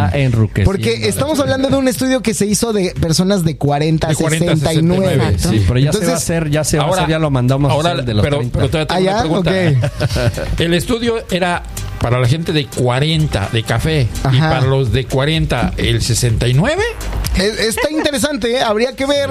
Porque 0.64 1.08
estamos 1.08 1.38
hablando 1.40 1.68
de 1.68 1.76
un 1.76 1.88
estudio 1.88 2.22
que 2.22 2.34
se 2.34 2.46
hizo 2.46 2.72
de 2.72 2.94
personas 3.00 3.44
de 3.44 3.56
40 3.56 4.06
a 4.06 4.10
De 4.10 4.16
40 4.16 4.52
a 4.52 4.56
69. 4.56 5.06
69, 5.06 5.38
Sí, 5.38 5.64
pero 5.68 5.78
ya 5.80 5.92
se 5.92 5.98
Entonces, 5.98 6.08
va 6.08 6.12
a 6.12 6.16
hacer, 6.16 6.50
ya 6.50 6.64
se 6.64 6.76
va 6.78 6.84
a 6.84 6.86
ahora- 6.86 7.02
hacer, 7.02 7.10
ya 7.10 7.18
lo 7.18 7.30
mandamos 7.30 7.70
ahora, 7.70 7.90
a 7.90 7.92
hacer 7.94 8.04
de 8.04 8.14
los 8.14 8.24
pero, 8.24 8.38
30. 8.38 8.58
pero 8.58 8.70
todavía 8.70 9.22
tengo 9.22 9.36
Ah, 9.36 9.40
una 9.40 9.50
pregunta. 9.50 9.92
El 10.58 10.74
estudio 10.74 11.14
era 11.30 11.62
para 12.06 12.20
la 12.20 12.28
gente 12.28 12.52
de 12.52 12.66
40 12.66 13.48
de 13.52 13.64
café 13.64 14.02
y 14.02 14.26
Ajá. 14.28 14.50
para 14.50 14.66
los 14.66 14.92
de 14.92 15.06
40 15.06 15.72
el 15.76 16.00
69 16.00 16.80
Es- 17.36 17.60
está 17.60 17.90
interesante, 17.90 18.52
¿eh? 18.56 18.62
habría 18.62 18.94
que 18.94 19.06
ver. 19.06 19.30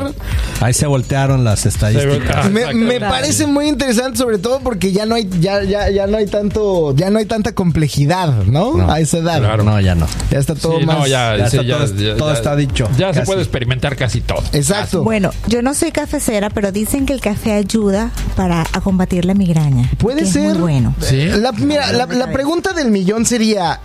Ahí 0.62 0.74
se 0.74 0.86
voltearon 0.88 1.44
las 1.44 1.66
estadísticas. 1.66 2.50
Me, 2.50 3.00
parece 3.00 3.46
muy 3.48 3.68
interesante, 3.68 4.18
sobre 4.18 4.38
todo 4.38 4.60
porque 4.60 4.92
ya 4.92 5.06
no 5.06 5.16
hay, 5.16 5.28
ya, 5.40 5.64
ya, 5.64 5.90
ya 5.90 6.08
no 6.08 6.18
hay 6.18 6.28
tanto, 6.28 6.96
ya 6.96 7.10
no 7.10 7.20
hay 7.20 7.26
tanta 7.26 7.54
complejidad, 7.54 8.44
¿no? 8.46 8.74
No. 8.78 8.92
A 8.92 9.00
esa 9.00 9.18
edad. 9.18 9.40
Claro. 9.40 9.64
No, 9.64 9.80
ya 9.82 9.96
no. 9.96 10.08
Ya 10.32 10.40
está 10.40 10.56
todo 10.56 10.80
Sí, 10.80 10.86
más. 10.86 10.98
no, 11.00 11.08
ya, 11.08 11.36
ya 11.38 11.50
sí, 11.50 11.58
está 11.58 11.78
todo- 11.86 12.16
todo 12.18 12.34
está 12.34 12.56
dicho, 12.56 12.88
Ya 12.98 13.14
se 13.14 13.22
puede 13.24 13.42
experimentar 13.42 13.96
casi 13.96 14.22
todo. 14.22 14.44
Exacto. 14.54 15.04
Bueno, 15.04 15.32
yo 15.48 15.62
no 15.62 15.74
soy 15.74 15.92
cafecera, 15.92 16.50
pero 16.50 16.72
dicen 16.72 17.06
que 17.06 17.14
el 17.14 17.22
café 17.22 17.54
ayuda 17.54 18.12
para 18.36 18.62
a 18.72 18.82
combatir 18.82 19.26
la 19.26 19.34
migraña. 19.34 19.90
Puede 19.98 20.22
es 20.24 20.30
ser. 20.32 20.50
muy 20.54 20.58
bueno. 20.60 20.96
Sí. 21.02 21.26
La, 21.28 21.52
mira, 21.52 21.92
la, 21.92 22.06
la 22.06 22.32
pregunta 22.32 22.74
del 22.74 22.92
millón 22.92 23.26
sería: 23.26 23.80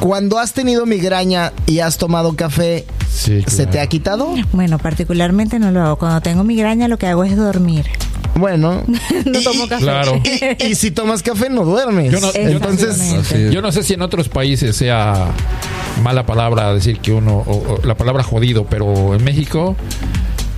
cuando 0.00 0.38
has 0.38 0.52
tenido 0.52 0.86
migraña 0.86 1.52
y 1.66 1.80
has 1.80 1.98
tomado 1.98 2.34
café, 2.34 2.86
Sí, 3.12 3.42
¿se 3.46 3.66
te 3.66 3.80
ha 3.80 3.86
quitado? 3.86 4.34
Bueno, 4.52 4.78
particularmente 4.78 5.58
no 5.58 5.70
lo 5.72 5.82
hago. 5.82 5.96
Cuando 5.98 6.20
tengo 6.20 6.42
migraña 6.44 6.88
lo 6.88 6.96
que 6.96 7.06
hago 7.06 7.24
es 7.24 7.36
dormir. 7.36 7.86
Bueno. 8.34 8.82
No 9.26 9.40
tomo 9.42 9.68
café. 9.68 9.82
Claro. 9.82 10.22
Y, 10.60 10.66
y 10.68 10.74
si 10.74 10.90
tomas 10.90 11.22
café, 11.22 11.50
no 11.50 11.64
duermes. 11.64 12.10
Yo 12.12 12.20
no- 12.20 12.30
Entonces. 12.34 13.52
Yo 13.52 13.60
no 13.60 13.72
sé 13.72 13.82
si 13.82 13.94
en 13.94 14.02
otros 14.02 14.28
países 14.28 14.74
sea 14.76 15.26
mala 16.02 16.24
palabra 16.24 16.72
decir 16.72 16.98
que 17.00 17.12
uno, 17.12 17.38
o- 17.46 17.74
o 17.74 17.86
la 17.86 17.96
palabra 17.96 18.22
jodido, 18.22 18.64
pero 18.64 19.14
en 19.14 19.22
México, 19.24 19.76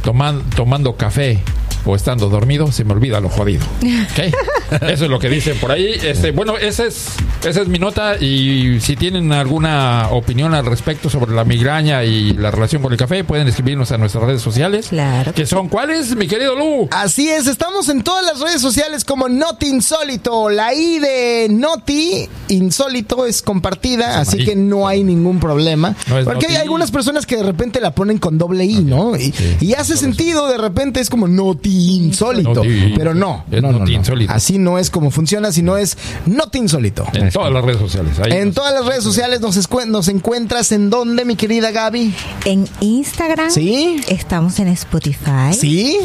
toman- 0.04 0.42
tomando 0.54 0.96
café 0.96 1.38
o 1.84 1.96
estando 1.96 2.28
dormido, 2.28 2.70
se 2.72 2.84
me 2.84 2.92
olvida 2.92 3.20
lo 3.20 3.28
jodido. 3.28 3.64
¿Ok? 3.82 4.34
Eso 4.88 5.04
es 5.04 5.10
lo 5.10 5.18
que 5.18 5.28
dicen 5.28 5.56
por 5.58 5.72
ahí. 5.72 5.94
Este, 6.02 6.30
bueno, 6.30 6.56
esa 6.56 6.84
es, 6.86 7.08
esa 7.44 7.60
es 7.60 7.68
mi 7.68 7.78
nota 7.78 8.16
y 8.16 8.80
si 8.80 8.96
tienen 8.96 9.32
alguna 9.32 10.08
opinión 10.10 10.54
al 10.54 10.64
respecto 10.64 11.10
sobre 11.10 11.32
la 11.32 11.44
migraña 11.44 12.04
y 12.04 12.32
la 12.32 12.50
relación 12.50 12.82
con 12.82 12.92
el 12.92 12.98
café, 12.98 13.22
pueden 13.24 13.48
escribirnos 13.48 13.92
a 13.92 13.98
nuestras 13.98 14.24
redes 14.24 14.40
sociales. 14.40 14.88
Claro. 14.88 15.34
Que 15.34 15.46
son, 15.46 15.68
¿cuáles, 15.68 16.16
mi 16.16 16.26
querido 16.26 16.56
Lu? 16.56 16.88
Así 16.90 17.28
es, 17.28 17.46
estamos 17.46 17.88
en 17.88 18.02
todas 18.02 18.24
las 18.24 18.40
redes 18.40 18.62
sociales 18.62 19.04
como 19.04 19.28
Noti 19.28 19.66
Insólito. 19.66 20.48
La 20.48 20.72
I 20.72 20.98
de 20.98 21.48
Noti 21.50 22.28
Insólito 22.48 23.26
es 23.26 23.42
compartida, 23.42 24.20
así 24.20 24.44
que 24.44 24.56
no 24.56 24.88
hay 24.88 25.04
ningún 25.04 25.38
problema. 25.38 25.94
No 26.08 26.18
es 26.18 26.24
Porque 26.24 26.46
hay 26.46 26.56
algunas 26.56 26.90
personas 26.90 27.26
que 27.26 27.36
de 27.36 27.42
repente 27.42 27.80
la 27.80 27.94
ponen 27.94 28.18
con 28.18 28.38
doble 28.38 28.64
I, 28.64 28.82
¿no? 28.82 29.16
Y, 29.16 29.34
y 29.60 29.74
hace 29.74 29.96
sentido, 29.96 30.48
de 30.48 30.58
repente 30.58 31.00
es 31.00 31.10
como 31.10 31.28
Noti 31.28 31.71
Insólito. 31.72 32.54
Noti. 32.54 32.94
Pero 32.96 33.14
no, 33.14 33.44
Es 33.50 33.62
no, 33.62 33.72
no, 33.72 33.78
no. 33.80 33.88
Insólito. 33.90 34.32
Así 34.32 34.58
no 34.58 34.78
es 34.78 34.90
como 34.90 35.10
funciona, 35.10 35.52
sino 35.52 35.76
es 35.76 35.96
Noti 36.26 36.58
Insólito. 36.58 37.06
En 37.14 37.30
todas 37.30 37.52
las 37.52 37.64
redes 37.64 37.80
sociales. 37.80 38.18
Ahí 38.20 38.32
En 38.32 38.46
nos- 38.46 38.54
todas 38.54 38.74
las 38.74 38.84
redes 38.86 39.02
sociales 39.04 39.40
nos, 39.40 40.08
encuentras 40.08 40.72
en 40.72 40.90
dónde, 40.90 41.24
mi 41.24 41.36
querida 41.36 41.70
Gaby. 41.70 42.14
En 42.44 42.68
Instagram 42.80 43.50
Sí. 43.50 44.00
estamos 44.08 44.58
en 44.58 44.68
Spotify, 44.68 45.52
Sí, 45.58 45.96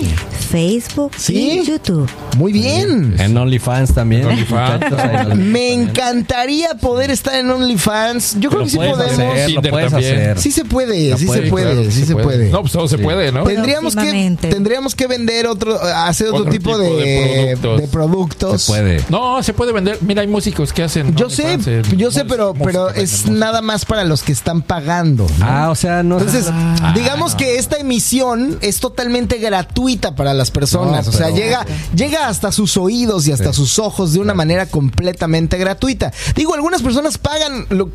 Facebook 0.49 1.11
Sí. 1.17 1.61
y 1.61 1.65
YouTube. 1.65 2.09
muy 2.37 2.53
bien. 2.53 3.15
En 3.19 3.37
OnlyFans 3.37 3.93
también. 3.93 4.21
En 4.23 4.27
OnlyFans. 4.29 5.35
Me 5.35 5.73
encantaría 5.73 6.75
poder 6.75 7.11
estar 7.11 7.35
en 7.35 7.49
OnlyFans. 7.51 8.37
Yo 8.39 8.49
creo 8.49 8.63
que 8.63 8.69
sí 8.69 8.77
podemos. 8.77 8.99
hacer, 8.99 9.49
lo 9.51 9.61
Tinder 9.61 9.71
puedes 9.71 9.91
también. 9.91 10.13
hacer. 10.15 10.39
Sí 10.39 10.51
se 10.51 10.65
puede, 10.65 11.17
sí 11.17 11.27
se 11.27 11.41
puede, 11.43 11.91
sí 11.91 12.05
se 12.05 12.15
puede. 12.15 12.49
No, 12.49 12.61
pues 12.61 12.73
todo 12.73 12.87
se 12.87 12.97
puede, 12.97 13.31
¿no? 13.31 13.43
Tendríamos 13.43 13.95
que, 13.95 14.37
tendríamos 14.41 14.95
que 14.95 15.07
vender 15.07 15.45
otro, 15.57 15.79
hacer 15.81 16.27
otro, 16.27 16.39
Otro 16.41 16.51
tipo, 16.51 16.71
tipo 16.71 16.77
de, 16.77 16.89
de 16.95 17.57
productos. 17.57 17.81
de 17.81 17.87
productos. 17.87 18.61
Se 18.63 18.71
puede. 18.71 19.03
No, 19.09 19.43
se 19.43 19.53
puede 19.53 19.71
vender. 19.73 19.97
Mira, 20.01 20.21
hay 20.21 20.27
músicos 20.27 20.73
que 20.73 20.83
hacen. 20.83 21.15
Yo 21.15 21.29
sé, 21.29 21.57
yo 21.95 22.11
sé, 22.11 22.25
pero, 22.25 22.53
pero 22.53 22.89
es 22.89 23.25
música. 23.25 23.31
nada 23.31 23.61
más 23.61 23.85
para 23.85 24.03
los 24.03 24.23
que 24.23 24.31
están 24.31 24.61
pagando. 24.61 25.27
¿no? 25.39 25.45
Ah, 25.45 25.69
o 25.69 25.75
sea, 25.75 26.03
no. 26.03 26.17
Entonces, 26.17 26.47
Ah, 26.49 26.93
digamos 26.95 27.35
que 27.35 27.57
esta 27.57 27.77
emisión 27.77 28.57
es 28.61 28.79
totalmente 28.79 29.37
gratuita 29.37 30.15
para 30.15 30.33
las 30.33 30.51
personas. 30.51 31.05
No, 31.05 31.09
o 31.11 31.13
sea, 31.13 31.27
pero- 31.27 31.37
llega, 31.37 31.65
llega 31.95 32.27
hasta 32.27 32.51
sus 32.51 32.77
oídos 32.77 33.27
y 33.27 33.31
hasta 33.31 33.51
sus 33.53 33.79
ojos 33.79 34.13
de 34.13 34.19
una 34.19 34.33
manera 34.33 34.65
completamente 34.67 35.57
gratuita. 35.57 36.11
Digo, 36.35 36.53
algunas 36.53 36.81
personas 36.81 37.17
pagan 37.17 37.65
lo, 37.69 37.89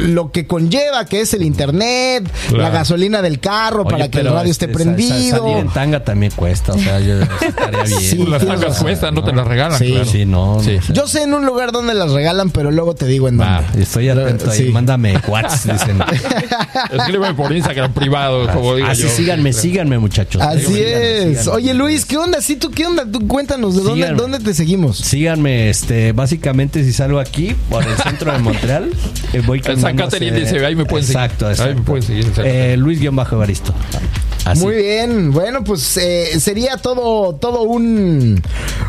lo 0.00 0.30
que 0.32 0.46
conlleva, 0.46 1.04
que 1.04 1.20
es 1.20 1.34
el 1.34 1.42
internet, 1.42 2.30
la 2.52 2.70
gasolina 2.70 3.22
del 3.22 3.40
carro 3.40 3.82
oye, 3.82 3.90
para 3.90 4.08
que 4.10 4.20
el 4.20 4.30
radio 4.30 4.50
esté 4.50 4.66
este, 4.66 4.74
prendido. 4.74 5.38
Salir 5.38 5.56
en 5.58 5.68
tanga 5.70 6.04
también 6.04 6.32
cuesta, 6.34 6.72
o 6.72 6.78
sea, 6.78 7.00
yo 7.00 7.07
estaría 7.12 7.82
bien. 7.84 8.00
Sí, 8.00 8.16
Las 8.26 8.42
razón. 8.44 8.82
cuestan, 8.82 9.14
no 9.14 9.24
te 9.24 9.32
las 9.32 9.46
regalan. 9.46 9.78
Sí. 9.78 9.90
claro. 9.90 10.04
Sí, 10.04 10.24
no, 10.26 10.54
no 10.56 10.60
Sí. 10.62 10.78
sé. 10.84 10.92
Yo 10.92 11.06
sé 11.06 11.22
en 11.22 11.34
un 11.34 11.44
lugar 11.46 11.72
donde 11.72 11.94
las 11.94 12.10
regalan, 12.12 12.50
pero 12.50 12.70
luego 12.70 12.94
te 12.94 13.06
digo 13.06 13.28
en 13.28 13.36
dónde. 13.38 13.82
estoy 13.82 14.08
atento 14.08 14.50
ahí. 14.50 14.58
Sí. 14.58 14.64
Mándame 14.70 15.18
WhatsApp, 15.26 15.72
dicen. 15.72 15.98
Escríbeme 16.92 17.34
por 17.34 17.52
Instagram 17.52 17.92
privado, 17.92 18.46
como 18.52 18.74
digo 18.76 18.88
Así 18.88 19.02
yo. 19.02 19.08
síganme, 19.08 19.52
síganme, 19.52 19.98
muchachos. 19.98 20.40
Así 20.42 20.60
Síganme, 20.66 21.18
es. 21.32 21.38
síganme. 21.40 21.50
Oye, 21.56 21.74
Luis, 21.74 22.04
¿qué 22.04 22.16
onda? 22.16 22.40
¿Sí 22.40 22.56
tú 22.56 22.70
qué 22.70 22.86
onda? 22.86 23.04
Tú 23.10 23.26
cuéntanos, 23.26 23.76
¿de 23.76 23.82
dónde, 23.82 24.08
dónde 24.14 24.38
te 24.38 24.54
seguimos? 24.54 24.98
Síganme, 24.98 25.70
este, 25.70 26.12
básicamente 26.12 26.84
si 26.84 26.92
salgo 26.92 27.18
aquí 27.20 27.54
por 27.70 27.84
el 27.86 27.96
centro 27.96 28.32
de 28.32 28.38
Montreal, 28.38 28.90
eh, 29.32 29.42
voy 29.46 29.58
En 29.58 29.64
San 29.64 29.96
caminando 29.96 30.16
hacia- 30.16 30.32
dice, 30.32 30.64
ahí 30.66 30.74
me 30.76 30.84
pueden 30.84 31.06
seguir. 31.06 31.22
exacto, 31.22 31.46
Ahí 31.62 31.74
me 31.74 31.82
pueden 31.82 32.02
seguir 32.02 32.26
Eh, 32.44 32.76
Luis 32.78 33.00
guion 33.00 33.16
bajo 33.16 33.34
Evaristo. 33.36 33.74
Así. 34.50 34.62
Muy 34.64 34.76
bien, 34.76 35.32
bueno, 35.32 35.62
pues 35.64 35.96
eh, 35.96 36.38
sería 36.40 36.76
todo, 36.76 37.34
todo 37.34 37.62
un, 37.62 38.40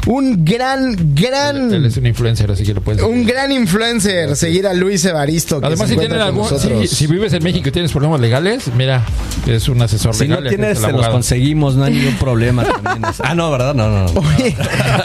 un 0.08 0.46
gran, 0.46 0.96
gran, 1.16 1.74
Él 1.74 1.86
es 1.86 1.98
un 1.98 2.06
influencer, 2.06 2.50
así 2.52 2.64
que 2.64 2.74
lo 2.74 2.82
pueden 2.82 3.00
seguir. 3.00 3.14
un 3.16 3.26
gran 3.26 3.52
influencer, 3.52 4.36
seguir 4.36 4.68
a 4.68 4.74
Luis 4.74 5.04
Evaristo. 5.06 5.60
que 5.60 5.68
Además, 5.68 5.90
si, 5.90 5.98
tienen 5.98 6.20
algún, 6.22 6.48
si, 6.60 6.88
si 6.88 7.08
vives 7.08 7.34
en 7.34 7.44
México 7.44 7.70
y 7.70 7.72
tienes 7.72 7.92
problemas 7.92 8.20
legales, 8.22 8.64
mira, 8.76 9.04
es 9.48 9.68
un 9.68 9.82
asesor 9.82 10.16
Si 10.16 10.28
no 10.28 10.36
legal. 10.36 10.50
tienes, 10.50 10.78
es 10.78 10.84
el 10.84 10.92
te 10.92 10.98
los 10.98 11.08
conseguimos, 11.10 11.76
no 11.76 11.84
hay 11.86 11.94
ningún 11.94 12.16
problema. 12.16 12.64
también. 12.64 13.00
Ah, 13.22 13.36
no, 13.36 13.52
¿verdad? 13.52 13.74
No, 13.76 13.90
no. 13.90 14.06
no. 14.12 14.20
Oye, 14.22 14.56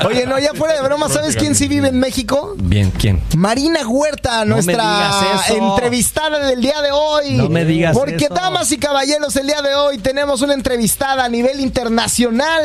oye, 0.06 0.26
no, 0.26 0.38
ya 0.38 0.52
fuera 0.54 0.74
de 0.74 0.82
broma, 0.82 1.08
¿sabes 1.08 1.36
quién 1.36 1.54
sí 1.54 1.68
vive 1.68 1.88
en 1.88 1.98
México? 1.98 2.54
Bien, 2.62 2.90
¿quién? 2.98 3.20
Marina 3.36 3.86
Huerta, 3.86 4.44
No 4.44 4.54
nuestra 4.54 5.10
entrevistada 5.48 6.46
del 6.46 6.60
día 6.60 6.80
de 6.80 6.90
hoy. 6.92 7.34
No 7.34 7.48
me 7.48 7.64
digas 7.64 7.96
Porque, 7.96 8.24
eso. 8.26 8.34
damas 8.34 8.70
y 8.72 8.78
caballeros, 8.78 9.34
el 9.36 9.46
día 9.46 9.60
de 9.62 9.74
hoy 9.74 9.98
tenemos 9.98 10.42
una 10.44 10.54
entrevistada 10.54 11.24
a 11.24 11.28
nivel 11.28 11.60
internacional. 11.60 12.62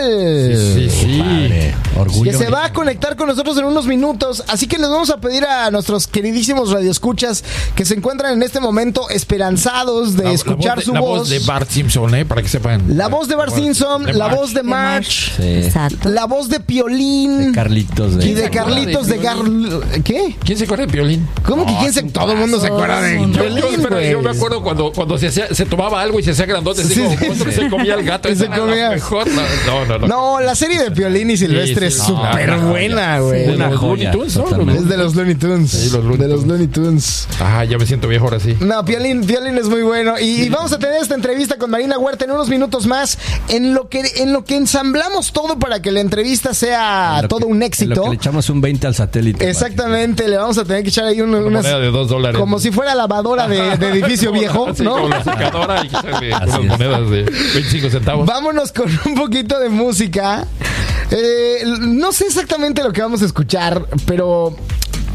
Sí, 0.75 0.89
sí. 0.89 1.19
Padre, 1.19 1.75
orgullo. 1.97 2.31
que 2.31 2.37
se 2.37 2.49
va 2.49 2.65
a 2.65 2.73
conectar 2.73 3.15
con 3.15 3.27
nosotros 3.27 3.57
en 3.57 3.65
unos 3.65 3.85
minutos. 3.87 4.43
Así 4.47 4.67
que 4.67 4.77
les 4.77 4.89
vamos 4.89 5.09
a 5.09 5.17
pedir 5.17 5.45
a 5.45 5.69
nuestros 5.71 6.07
queridísimos 6.07 6.71
radioescuchas 6.71 7.43
que 7.75 7.85
se 7.85 7.95
encuentran 7.95 8.33
en 8.33 8.43
este 8.43 8.59
momento 8.59 9.09
esperanzados 9.09 10.15
de 10.15 10.23
La- 10.23 10.29
la 10.29 10.35
escuchar 10.35 10.75
voz 10.75 10.79
de- 10.79 10.85
su 10.85 10.93
la 10.93 10.99
voz. 10.99 11.19
voz 11.19 11.29
de 11.29 11.39
Bart 11.39 11.69
Simpson, 11.69 12.15
¿eh? 12.15 12.25
Para 12.25 12.41
que 12.41 12.47
sepan. 12.49 12.97
La 12.97 13.07
voz 13.07 13.27
de 13.27 13.35
Bart 13.35 13.53
Simpson, 13.55 14.03
De 14.05 14.13
la 14.13 14.27
March. 14.27 14.37
voz 14.39 14.49
de 14.53 14.59
De 14.59 14.63
March. 14.63 15.31
Sí. 15.37 15.43
Exacto. 15.65 16.09
la 16.09 16.25
voz 16.25 16.49
de 16.49 16.59
Piolín 16.59 17.53
Carlitos 17.53 18.17
de. 18.17 18.25
y 18.27 18.33
de 18.33 18.49
Carlitos 18.49 19.07
de 19.07 19.17
de 19.17 19.23
Gar... 19.23 19.37
¿Qué? 20.03 20.35
¿Quién 20.43 20.57
se 20.57 20.65
acuerda 20.65 20.85
de 20.85 20.91
Piolín? 20.91 21.27
¿Cómo 21.45 21.65
que 21.65 21.75
quién 21.79 21.93
se... 21.93 22.03
Todo 22.03 22.31
el 22.33 22.37
mundo 22.39 22.59
se 22.59 22.67
acuerda 22.67 23.01
de 23.01 23.11
el 23.13 23.17
Yo, 23.17 23.21
mundo. 23.21 23.39
yo, 23.39 23.55
Piolín, 23.87 24.21
me 24.23 24.29
acuerdo 24.29 24.61
cuando, 24.61 24.91
cuando 24.91 25.17
se, 25.17 25.27
hacía, 25.27 25.53
se 25.53 25.65
tomaba 25.65 26.01
algo 26.01 26.19
y 26.19 26.23
se 26.23 26.31
hacía 26.31 26.45
grandote, 26.45 26.83
Sí, 26.83 26.99
como 27.01 27.35
sí, 27.35 27.51
sí. 27.55 27.68
Se 27.69 27.75
comía 27.75 27.93
el 27.95 28.03
gato. 28.05 28.27
Se 28.29 28.33
esa 28.45 28.55
comía. 28.55 28.89
mejor. 28.91 29.27
No, 29.65 29.85
no, 29.85 29.99
no. 29.99 30.07
No, 30.07 30.39
la 30.39 30.55
serie 30.55 30.81
de 30.83 30.91
Piolín 30.91 31.29
y 31.31 31.37
Silvestre 31.37 31.89
Sí, 31.91 31.97
es 31.97 32.03
súper 32.03 32.49
no, 32.49 32.69
buena, 32.69 33.19
güey. 33.19 33.41
Es 33.43 33.47
de 34.87 34.97
los 34.97 35.15
Looney 35.15 35.35
Tunes. 35.35 35.69
Sí, 35.71 35.89
los 35.91 36.03
Looney 36.03 36.17
de 36.17 36.27
los. 36.27 36.45
Looney 36.45 36.67
Tunes. 36.67 37.27
Ah, 37.39 37.63
ya 37.65 37.77
me 37.77 37.85
siento 37.85 38.07
viejo 38.07 38.25
ahora 38.25 38.39
sí. 38.39 38.55
No, 38.59 38.83
Piolín, 38.85 39.25
Piolín 39.25 39.57
es 39.57 39.67
muy 39.69 39.81
bueno. 39.81 40.19
Y, 40.19 40.43
y 40.43 40.49
vamos 40.49 40.71
a 40.73 40.79
tener 40.79 41.01
esta 41.01 41.15
entrevista 41.15 41.57
con 41.57 41.69
Marina 41.71 41.97
Huerta 41.97 42.25
en 42.25 42.31
unos 42.31 42.49
minutos 42.49 42.85
más. 42.87 43.17
En 43.47 43.73
lo 43.73 43.89
que, 43.89 44.03
en 44.17 44.33
lo 44.33 44.43
que 44.45 44.55
ensamblamos 44.55 45.31
todo 45.31 45.57
para 45.59 45.81
que 45.81 45.91
la 45.91 45.99
entrevista 46.01 46.53
sea 46.53 47.23
todo 47.27 47.39
que- 47.39 47.45
un 47.45 47.53
en 47.53 47.59
lo 47.59 47.65
éxito. 47.65 48.03
que 48.03 48.09
le 48.09 48.15
echamos 48.15 48.49
un 48.49 48.61
20 48.61 48.87
al 48.87 48.95
satélite. 48.95 49.49
Exactamente, 49.49 50.27
le 50.27 50.37
vamos 50.37 50.57
a 50.57 50.65
tener 50.65 50.83
que 50.83 50.89
echar 50.89 51.05
ahí 51.05 51.21
un- 51.21 51.29
Una 51.29 51.39
unas. 51.39 51.63
moneda 51.63 51.79
de 51.79 51.91
dos 51.91 52.07
dólares. 52.09 52.39
Como 52.39 52.59
si 52.59 52.71
fuera 52.71 52.95
lavadora 52.95 53.47
de, 53.47 53.77
de 53.77 53.87
edificio 53.89 54.31
viejo, 54.31 54.73
Sí, 54.75 54.83
¿no? 54.83 54.93
como 54.93 55.09
la 55.09 55.23
secadora 55.23 55.83
y 55.85 55.89
quitarle 55.89 56.33
Así 56.33 56.45
unas 56.45 56.59
es. 56.59 56.65
monedas 56.69 57.09
de 57.09 57.25
25 57.53 57.89
centavos. 57.89 58.25
Vámonos 58.25 58.71
con 58.71 58.87
un 59.05 59.15
poquito 59.15 59.59
de 59.59 59.69
música. 59.69 60.45
Eh, 61.11 61.63
no 61.79 62.11
sé 62.11 62.25
exactamente 62.25 62.83
lo 62.83 62.93
que 62.93 63.01
vamos 63.01 63.21
a 63.21 63.25
escuchar, 63.25 63.85
pero 64.05 64.55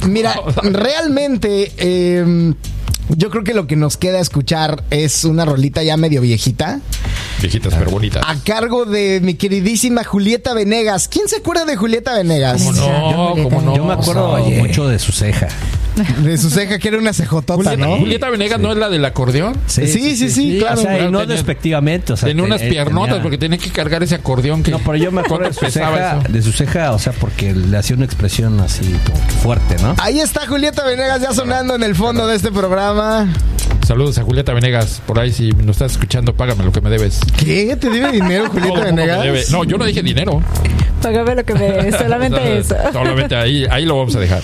mira, 0.08 0.34
realmente 0.62 1.72
eh, 1.76 2.52
yo 3.10 3.30
creo 3.30 3.44
que 3.44 3.54
lo 3.54 3.66
que 3.66 3.76
nos 3.76 3.96
queda 3.96 4.18
escuchar 4.18 4.82
es 4.90 5.24
una 5.24 5.44
rolita 5.44 5.82
ya 5.82 5.96
medio 5.96 6.20
viejita, 6.20 6.80
Viejitas 7.40 7.74
pero 7.74 7.90
bonitas. 7.90 8.24
a 8.26 8.34
cargo 8.42 8.86
de 8.86 9.20
mi 9.22 9.34
queridísima 9.34 10.02
Julieta 10.02 10.54
Venegas. 10.54 11.06
¿Quién 11.08 11.28
se 11.28 11.36
acuerda 11.36 11.64
de 11.64 11.76
Julieta 11.76 12.14
Venegas? 12.14 12.62
¿Cómo 12.62 12.72
no? 12.72 13.34
¿Cómo 13.44 13.60
no? 13.62 13.76
Yo 13.76 13.84
me 13.84 13.92
acuerdo 13.92 14.30
Oye. 14.32 14.58
mucho 14.58 14.88
de 14.88 14.98
su 14.98 15.12
ceja. 15.12 15.48
De 16.24 16.37
su 16.38 16.50
ceja, 16.50 16.78
que 16.78 16.88
era 16.88 16.98
una 16.98 17.12
cejotota, 17.12 17.54
Julieta, 17.54 17.76
¿no? 17.76 17.96
Julieta 17.98 18.30
Venegas 18.30 18.59
no 18.61 18.72
es 18.72 18.78
la 18.78 18.88
del 18.88 19.04
acordeón. 19.04 19.54
Sí, 19.66 19.87
sí, 19.87 20.16
sí, 20.30 20.59
claro. 20.59 20.80
O 20.80 20.83
sea, 20.83 20.94
y 20.94 20.96
Claro, 20.98 21.11
no 21.12 21.20
tenía- 21.20 21.35
despectivamente. 21.37 22.12
O 22.12 22.16
sea, 22.16 22.28
Tenía 22.28 22.42
te- 22.42 22.46
unas 22.48 22.62
piernotas 22.62 23.09
tenía- 23.11 23.22
porque 23.22 23.38
tenía 23.38 23.59
que 23.59 23.70
cargar 23.70 24.02
ese 24.02 24.14
acordeón 24.16 24.62
que. 24.62 24.70
No, 24.70 24.78
pero 24.80 24.96
yo 24.96 25.12
me 25.12 25.20
acuerdo 25.24 25.46
de 25.48 25.52
su, 25.54 25.66
ceja, 25.70 26.18
eso? 26.20 26.33
de 26.33 26.42
su 26.42 26.52
ceja, 26.52 26.92
o 26.92 26.98
sea, 26.98 27.12
porque 27.12 27.52
le 27.54 27.76
hacía 27.76 27.96
una 27.96 28.04
expresión 28.07 28.59
así 28.61 28.85
como 29.07 29.26
que 29.26 29.33
fuerte, 29.35 29.76
¿no? 29.83 29.94
Ahí 29.98 30.20
está 30.20 30.46
Julieta 30.46 30.85
Venegas 30.85 31.20
ya 31.22 31.33
sonando 31.33 31.74
en 31.76 31.83
el 31.83 31.94
fondo 31.94 32.26
de 32.26 32.37
este 32.37 32.50
programa. 32.50 33.33
Saludos 33.87 34.18
a 34.18 34.22
Julieta 34.22 34.52
Venegas. 34.54 35.02
Por 35.07 35.18
ahí, 35.20 35.30
si 35.33 35.50
nos 35.50 35.76
estás 35.76 35.92
escuchando, 35.92 36.35
págame 36.35 36.64
lo 36.64 36.72
que 36.72 36.80
me 36.80 36.90
debes. 36.90 37.20
¿Qué? 37.38 37.76
¿Te 37.76 37.90
debe 37.90 38.11
dinero, 38.12 38.48
Julieta. 38.50 38.80
Venegas? 38.80 39.50
No, 39.50 39.62
yo 39.64 39.76
no 39.78 39.85
dije 39.85 40.02
dinero. 40.02 40.42
Págame 41.02 41.35
lo 41.35 41.44
que 41.44 41.54
me 41.54 41.92
solamente 41.92 42.59
eso. 42.59 42.74
Solamente 42.92 43.37
ahí, 43.37 43.66
ahí 43.70 43.85
lo 43.85 43.98
vamos 43.98 44.16
a 44.16 44.20
dejar. 44.20 44.40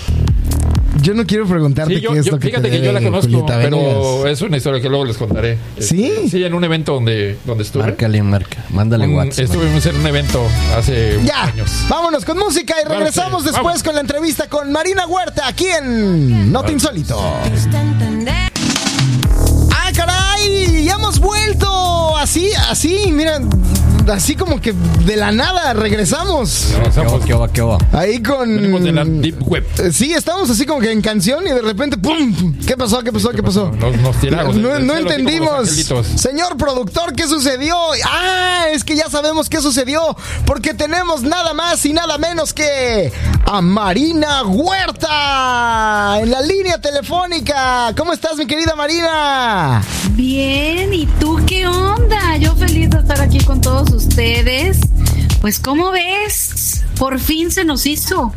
Yo 1.01 1.13
no 1.15 1.25
quiero 1.25 1.47
preguntarte 1.47 1.95
Sí, 1.95 2.01
yo, 2.01 2.13
qué 2.13 2.19
es 2.19 2.25
yo- 2.25 2.33
lo 2.33 2.39
que 2.39 2.47
fíjate 2.49 2.69
te 2.69 2.77
que 2.79 2.85
yo 2.85 2.91
la 2.91 3.01
conozco, 3.01 3.31
Julieta 3.31 3.57
pero 3.61 4.27
es 4.27 4.41
una 4.41 4.57
historia 4.57 4.79
que 4.81 4.87
luego 4.89 5.05
les 5.05 5.17
contaré. 5.17 5.57
¿Sí? 5.79 6.05
Este, 6.05 6.29
sí, 6.29 6.43
en 6.43 6.53
un 6.53 6.63
evento 6.63 6.93
donde, 6.93 7.37
donde 7.45 7.63
estuve. 7.63 7.83
Márcale, 7.83 8.21
marca. 8.21 8.63
Mándale 8.69 9.07
Un- 9.07 9.15
WhatsApp. 9.15 9.45
estuvimos 9.45 9.83
en 9.85 9.95
un 9.95 10.05
evento 10.07 10.41
hace 10.77 11.19
Ya, 11.23 11.43
años. 11.45 11.85
vámonos 11.89 12.23
con 12.23 12.37
música 12.37 12.75
y 12.83 12.87
regresamos 12.87 13.43
después 13.43 13.63
vamos. 13.65 13.83
con 13.83 13.95
la 13.95 14.01
entrevista 14.01 14.47
con 14.47 14.71
Marina 14.71 15.07
Huerta 15.07 15.47
aquí 15.47 15.65
en 15.67 16.51
Not 16.51 16.69
Insólito. 16.69 17.19
¡Ah, 19.71 19.91
caray! 19.95 20.83
¡Ya 20.85 20.93
hemos 20.93 21.19
vuelto! 21.19 22.00
Así, 22.21 22.51
así, 22.69 23.11
mira, 23.11 23.39
así 24.13 24.35
como 24.35 24.61
que 24.61 24.73
de 25.05 25.15
la 25.15 25.31
nada 25.31 25.73
regresamos. 25.73 26.67
¿Qué 26.93 27.01
va, 27.01 27.19
qué 27.25 27.33
va, 27.33 27.47
qué 27.51 27.61
va? 27.63 27.77
Ahí 27.91 28.21
con... 28.21 28.47
Venimos 28.47 28.83
de 28.83 28.91
la 28.91 29.03
Deep 29.05 29.41
Web. 29.49 29.65
Eh, 29.79 29.91
Sí, 29.91 30.13
estábamos 30.13 30.47
así 30.51 30.67
como 30.67 30.81
que 30.81 30.91
en 30.91 31.01
canción 31.01 31.47
y 31.47 31.51
de 31.51 31.61
repente 31.63 31.97
¡pum! 31.97 32.55
¿Qué 32.67 32.77
pasó? 32.77 33.01
¿Qué 33.03 33.11
pasó? 33.11 33.31
¿Qué 33.31 33.41
pasó? 33.41 33.71
Nos, 33.71 33.97
nos 33.97 34.15
tiraron. 34.17 34.61
No, 34.61 34.77
no 34.79 34.97
entendimos. 34.97 35.67
Señor 36.15 36.57
productor, 36.57 37.13
¿qué 37.13 37.27
sucedió? 37.27 37.75
Ah, 38.05 38.65
es 38.71 38.83
que 38.83 38.95
ya 38.95 39.09
sabemos 39.09 39.49
qué 39.49 39.59
sucedió. 39.59 40.15
Porque 40.45 40.75
tenemos 40.75 41.23
nada 41.23 41.55
más 41.55 41.83
y 41.87 41.93
nada 41.93 42.19
menos 42.19 42.53
que 42.53 43.11
a 43.45 43.61
Marina 43.61 44.43
Huerta 44.43 46.19
en 46.21 46.29
la 46.29 46.41
línea 46.41 46.79
telefónica. 46.79 47.93
¿Cómo 47.97 48.13
estás, 48.13 48.37
mi 48.37 48.45
querida 48.45 48.75
Marina? 48.75 49.81
Bien, 50.11 50.93
¿y 50.93 51.07
tú 51.19 51.39
qué 51.47 51.65
onda? 51.65 52.10
Yo 52.39 52.55
feliz 52.55 52.89
de 52.89 52.99
estar 52.99 53.21
aquí 53.21 53.39
con 53.43 53.61
todos 53.61 53.91
ustedes. 53.91 54.79
Pues, 55.41 55.59
¿cómo 55.59 55.91
ves? 55.91 56.83
Por 57.01 57.19
fin 57.19 57.49
se 57.49 57.65
nos 57.65 57.87
hizo. 57.87 58.31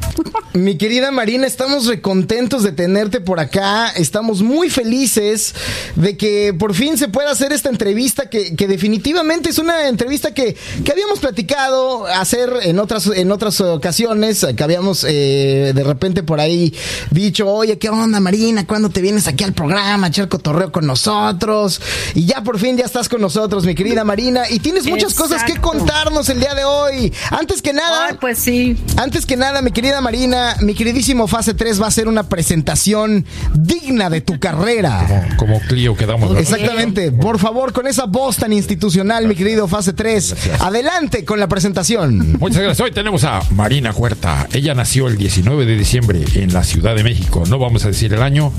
Mi 0.55 0.79
querida 0.79 1.11
Marina, 1.11 1.47
estamos 1.47 1.85
recontentos 1.85 2.63
de 2.63 2.73
tenerte 2.73 3.21
por 3.21 3.39
acá. 3.39 3.91
Estamos 3.91 4.41
muy 4.41 4.71
felices 4.71 5.55
de 5.97 6.17
que 6.17 6.55
por 6.59 6.73
fin 6.73 6.97
se 6.97 7.09
pueda 7.09 7.31
hacer 7.31 7.53
esta 7.53 7.69
entrevista, 7.69 8.31
que, 8.31 8.57
que 8.57 8.67
definitivamente 8.67 9.51
es 9.51 9.59
una 9.59 9.87
entrevista 9.87 10.33
que, 10.33 10.57
que 10.83 10.93
habíamos 10.93 11.19
platicado 11.19 12.07
hacer 12.07 12.55
en 12.63 12.79
otras, 12.79 13.07
en 13.09 13.33
otras 13.33 13.61
ocasiones, 13.61 14.47
que 14.57 14.65
habíamos 14.65 15.05
eh, 15.07 15.73
de 15.75 15.85
repente 15.85 16.23
por 16.23 16.41
ahí 16.41 16.73
dicho, 17.11 17.47
oye, 17.53 17.77
¿qué 17.77 17.91
onda 17.91 18.19
Marina? 18.19 18.67
¿Cuándo 18.67 18.89
te 18.89 19.03
vienes 19.03 19.29
aquí 19.29 19.45
al 19.45 19.53
programa 19.53 20.07
echar 20.07 20.31
cotorreo 20.31 20.73
con 20.73 20.87
nosotros? 20.87 21.83
Y 22.15 22.25
ya 22.25 22.43
por 22.43 22.59
fin 22.59 22.79
ya 22.79 22.87
estás 22.87 23.11
con 23.11 23.21
nosotros, 23.21 23.67
mi 23.67 23.75
querida 23.75 24.05
Marina, 24.05 24.45
y 24.49 24.59
tienes 24.59 24.87
muchas 24.87 25.13
cosas 25.13 25.45
que 25.45 25.61
contarnos 25.61 26.31
el 26.31 26.41
día 26.41 26.55
de 26.55 26.65
hoy. 26.65 27.13
Antes 27.29 27.61
que 27.61 27.75
nada... 27.75 28.07
Ay, 28.09 28.17
pues 28.19 28.39
sí. 28.39 28.54
Antes 28.97 29.27
que 29.27 29.37
nada, 29.37 29.63
mi 29.63 29.71
querida 29.71 30.01
Marina, 30.01 30.57
mi 30.61 30.75
queridísimo 30.75 31.27
Fase 31.27 31.55
3 31.55 31.81
va 31.83 31.87
a 31.87 31.91
ser 31.91 32.09
una 32.09 32.29
presentación 32.29 33.25
digna 33.55 34.11
de 34.11 34.21
tu 34.21 34.39
carrera. 34.41 35.29
Como 35.37 35.61
Clio 35.61 35.97
quedamos. 35.97 36.31
¿verdad? 36.31 36.43
Exactamente. 36.43 37.13
Por 37.13 37.39
favor, 37.39 37.73
con 37.73 37.87
esa 37.87 38.07
voz 38.07 38.37
tan 38.37 38.53
institucional, 38.53 39.27
mi 39.27 39.35
querido 39.35 39.69
Fase 39.69 39.93
3, 39.93 40.61
adelante 40.61 41.25
con 41.25 41.41
la 41.41 41.49
presentación. 41.49 42.37
Muchas 42.39 42.63
gracias. 42.63 42.81
Hoy 42.81 42.93
tenemos 42.93 43.25
a 43.25 43.43
Marina 43.51 43.93
Huerta. 43.93 44.47
Ella 44.53 44.75
nació 44.75 45.09
el 45.09 45.17
19 45.17 45.67
de 45.67 45.77
diciembre 45.77 46.25
en 46.35 46.53
la 46.53 46.65
Ciudad 46.65 46.95
de 46.95 47.03
México. 47.03 47.45
No 47.49 47.59
vamos 47.59 47.85
a 47.85 47.89
decir 47.89 48.13
el 48.13 48.23
año 48.23 48.53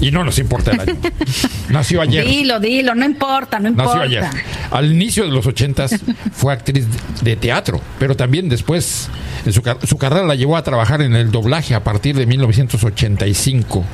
y 0.00 0.10
no 0.10 0.24
nos 0.24 0.38
importa 0.38 0.72
el 0.72 0.80
año. 0.80 0.96
Nació 1.68 2.00
ayer. 2.00 2.26
Dilo, 2.26 2.58
dilo, 2.58 2.94
no 2.94 3.04
importa, 3.04 3.58
no 3.60 3.68
importa. 3.68 3.94
Nació 3.94 4.02
ayer. 4.02 4.24
Al 4.70 4.90
inicio 4.92 5.24
de 5.24 5.30
los 5.30 5.46
ochentas 5.46 5.94
fue 6.32 6.52
actriz 6.52 6.86
de 7.22 7.36
teatro, 7.36 7.80
pero 7.98 8.16
también 8.16 8.48
después 8.48 9.08
su, 9.48 9.62
su 9.86 9.96
carrera 9.98 10.24
la 10.26 10.34
llevó 10.34 10.56
a 10.56 10.62
trabajar 10.62 11.02
en 11.02 11.14
el 11.16 11.30
doblaje 11.30 11.74
a 11.74 11.82
partir 11.84 12.16
de 12.16 12.26
1985. 12.26 13.84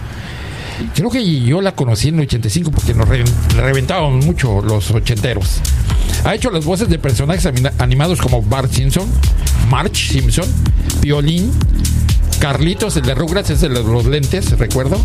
Creo 0.95 1.11
que 1.11 1.41
yo 1.41 1.61
la 1.63 1.73
conocí 1.73 2.09
en 2.09 2.17
el 2.17 2.23
85 2.27 2.71
porque 2.71 2.93
nos 2.93 3.09
re- 3.09 3.25
reventábamos 3.57 4.25
mucho 4.27 4.61
los 4.61 4.91
ochenteros. 4.91 5.61
Ha 6.25 6.35
hecho 6.35 6.51
las 6.51 6.65
voces 6.65 6.89
de 6.89 6.99
personajes 6.99 7.49
animados 7.79 8.21
como 8.21 8.43
Bart 8.43 8.71
Simpson, 8.71 9.09
March 9.71 10.11
Simpson, 10.11 10.45
Piolín, 11.01 11.51
Carlitos, 12.39 12.97
el 12.97 13.03
de 13.05 13.15
Rugrats, 13.15 13.51
es 13.51 13.63
el 13.63 13.75
de 13.75 13.83
los 13.83 14.05
lentes, 14.07 14.57
recuerdo. 14.59 14.99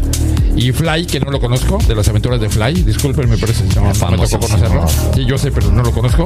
Y 0.55 0.71
Fly, 0.71 1.05
que 1.05 1.19
no 1.19 1.31
lo 1.31 1.39
conozco, 1.39 1.77
de 1.87 1.95
las 1.95 2.07
aventuras 2.07 2.39
de 2.41 2.49
Fly. 2.49 2.83
Discúlpenme, 2.83 3.37
pero 3.37 3.51
ese 3.51 3.63
no, 3.75 3.91
no 3.93 4.17
me 4.17 4.27
tocó 4.27 4.39
conocerlo. 4.47 4.85
Sí, 5.15 5.25
yo 5.25 5.37
sé, 5.37 5.51
pero 5.51 5.71
no 5.71 5.81
lo 5.81 5.91
conozco. 5.91 6.25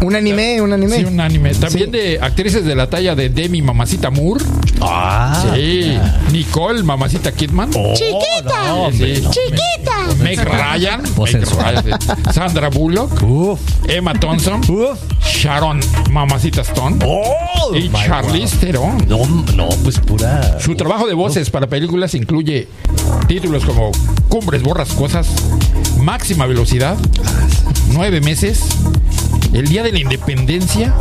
Un 0.00 0.14
anime, 0.16 0.60
un 0.60 0.72
anime. 0.72 0.96
Sí, 0.98 1.04
un 1.04 1.20
anime. 1.20 1.54
También 1.54 1.86
Sí. 1.86 1.90
de 1.92 2.18
actrices 2.20 2.64
de 2.64 2.74
la 2.74 2.88
talla 2.88 3.14
de 3.14 3.28
Demi 3.28 3.62
Mamacita 3.62 4.10
Moore. 4.10 4.44
Ah, 4.80 5.44
Sí. 5.54 5.96
Nicole 6.32 6.82
Mamacita 6.82 7.32
Kidman. 7.32 7.70
chiquita. 7.70 8.74
Hombre, 8.74 9.16
sí. 9.16 9.22
no, 9.22 9.30
Chiquita. 9.30 10.22
Meg 10.22 10.38
Ryan. 10.40 11.02
Meg 11.18 11.28
sensual. 11.28 11.82
Ryan, 11.84 11.98
sí. 12.00 12.32
Sandra 12.32 12.68
Bullock. 12.70 13.22
Uf, 13.22 13.60
Emma 13.88 14.14
Thompson. 14.14 14.60
uf. 14.68 14.98
Sharon 15.24 15.80
Mamacita 16.10 16.62
Stone. 16.62 16.98
Oh, 17.04 17.74
y 17.74 17.90
Charlize 17.90 18.56
Theron. 18.58 18.98
No, 19.08 19.26
no, 19.54 19.68
pues 19.82 19.98
Su 20.60 20.74
trabajo 20.76 21.06
de 21.06 21.14
voces 21.14 21.50
para 21.50 21.66
películas 21.66 22.14
incluye 22.14 22.68
títulos 23.26 23.64
como 23.64 23.90
Cumbres 24.28 24.62
Borrascosas, 24.62 25.28
Máxima 26.00 26.46
Velocidad, 26.46 26.96
Nueve 27.92 28.20
Meses, 28.20 28.60
El 29.54 29.68
Día 29.68 29.84
de 29.84 29.92
la 29.92 30.00
Independencia 30.00 30.92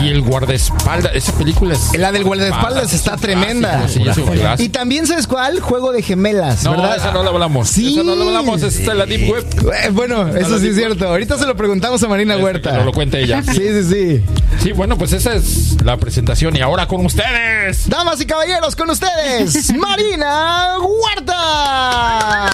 y 0.00 0.08
El 0.08 0.22
Guardaespaldas. 0.22 1.14
Esa 1.16 1.32
película 1.32 1.74
es. 1.74 1.98
La 1.98 2.12
del 2.12 2.22
guardaespaldas 2.22 2.92
está 2.92 3.16
es 3.16 3.20
tremenda. 3.20 3.84
es 3.86 4.60
Y 4.60 4.68
también, 4.68 5.04
¿sabes 5.06 5.26
cuál? 5.26 5.58
Juego 5.60 5.90
de 5.90 6.00
gemelas, 6.02 6.62
No, 6.62 6.70
¿verdad? 6.72 6.96
esa 6.96 7.10
no 7.10 7.24
la 7.24 7.30
hablamos. 7.30 7.68
Sí. 7.68 7.94
Esa 7.94 8.04
no 8.04 8.14
la 8.14 8.24
hablamos. 8.24 8.62
Esa 8.62 8.78
está 8.78 8.92
en 8.92 8.98
la 8.98 9.06
Deep 9.06 9.28
Web. 9.28 9.46
Eh, 9.84 9.88
Bueno, 9.90 10.28
eso 10.28 10.60
sí 10.60 10.68
es 10.68 10.76
cierto. 10.76 11.08
Ahorita 11.08 11.36
se 11.38 11.44
lo 11.46 11.56
preguntamos 11.56 12.00
a 12.04 12.08
Marina 12.08 12.36
Huerta. 12.36 12.72
nos 12.72 12.84
lo 12.86 12.92
cuente 12.92 13.20
ella. 13.20 13.42
Sí, 13.52 13.58
sí, 13.68 13.84
sí. 13.84 14.22
Sí, 14.62 14.72
bueno, 14.72 14.96
pues 14.96 15.12
esa 15.12 15.34
es 15.34 15.76
la 15.84 15.96
presentación. 15.96 16.54
Y 16.56 16.60
ahora 16.60 16.86
con 16.86 17.04
ustedes. 17.04 17.88
Damas 17.88 18.20
y 18.20 18.26
caballeros, 18.26 18.76
con 18.76 18.88
ustedes, 18.90 19.74
Marina 19.76 20.76
Huerta. 20.78 22.52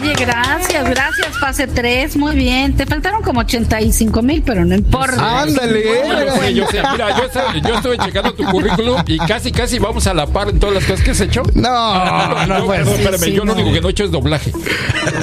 Oye, 0.00 0.14
gracias, 0.14 0.88
gracias, 0.90 1.38
fase 1.38 1.66
3. 1.66 2.16
Muy 2.16 2.34
bien. 2.36 2.76
Te 2.76 2.86
faltaron 2.86 3.22
como 3.22 3.40
85 3.40 4.22
mil, 4.22 4.42
pero 4.42 4.64
no 4.64 4.74
importa. 4.74 5.42
Ándale, 5.42 5.84
Bueno, 6.06 6.20
eh. 6.20 6.48
sí, 6.48 6.54
yo 6.54 6.66
sé, 6.66 6.82
mira, 6.92 7.08
yo, 7.16 7.60
yo 7.68 7.74
estuve 7.76 7.98
checando 7.98 8.34
tu 8.34 8.44
currículum 8.44 9.02
y 9.06 9.18
casi, 9.18 9.52
casi 9.52 9.78
vamos 9.78 10.06
a 10.06 10.14
la 10.14 10.26
par 10.26 10.48
en 10.50 10.58
todas 10.58 10.74
las 10.76 10.84
cosas 10.84 11.04
que 11.04 11.10
has 11.12 11.20
hecho. 11.20 11.42
No, 11.54 12.46
no, 12.46 12.58
yo, 12.58 12.66
pues. 12.66 12.78
perdón, 12.80 12.94
espérame, 12.94 13.20
sí, 13.20 13.32
yo 13.32 13.44
lo 13.44 13.46
no. 13.46 13.52
único 13.54 13.72
que 13.72 13.80
no 13.80 13.88
he 13.88 13.90
hecho 13.90 14.04
es 14.04 14.10
doblaje. 14.10 14.52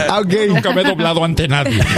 Ah, 0.10 0.20
ok. 0.20 0.34
Nunca 0.50 0.72
me 0.72 0.82
he 0.82 0.84
doblado 0.86 1.24
ante 1.24 1.48
nadie. 1.48 1.80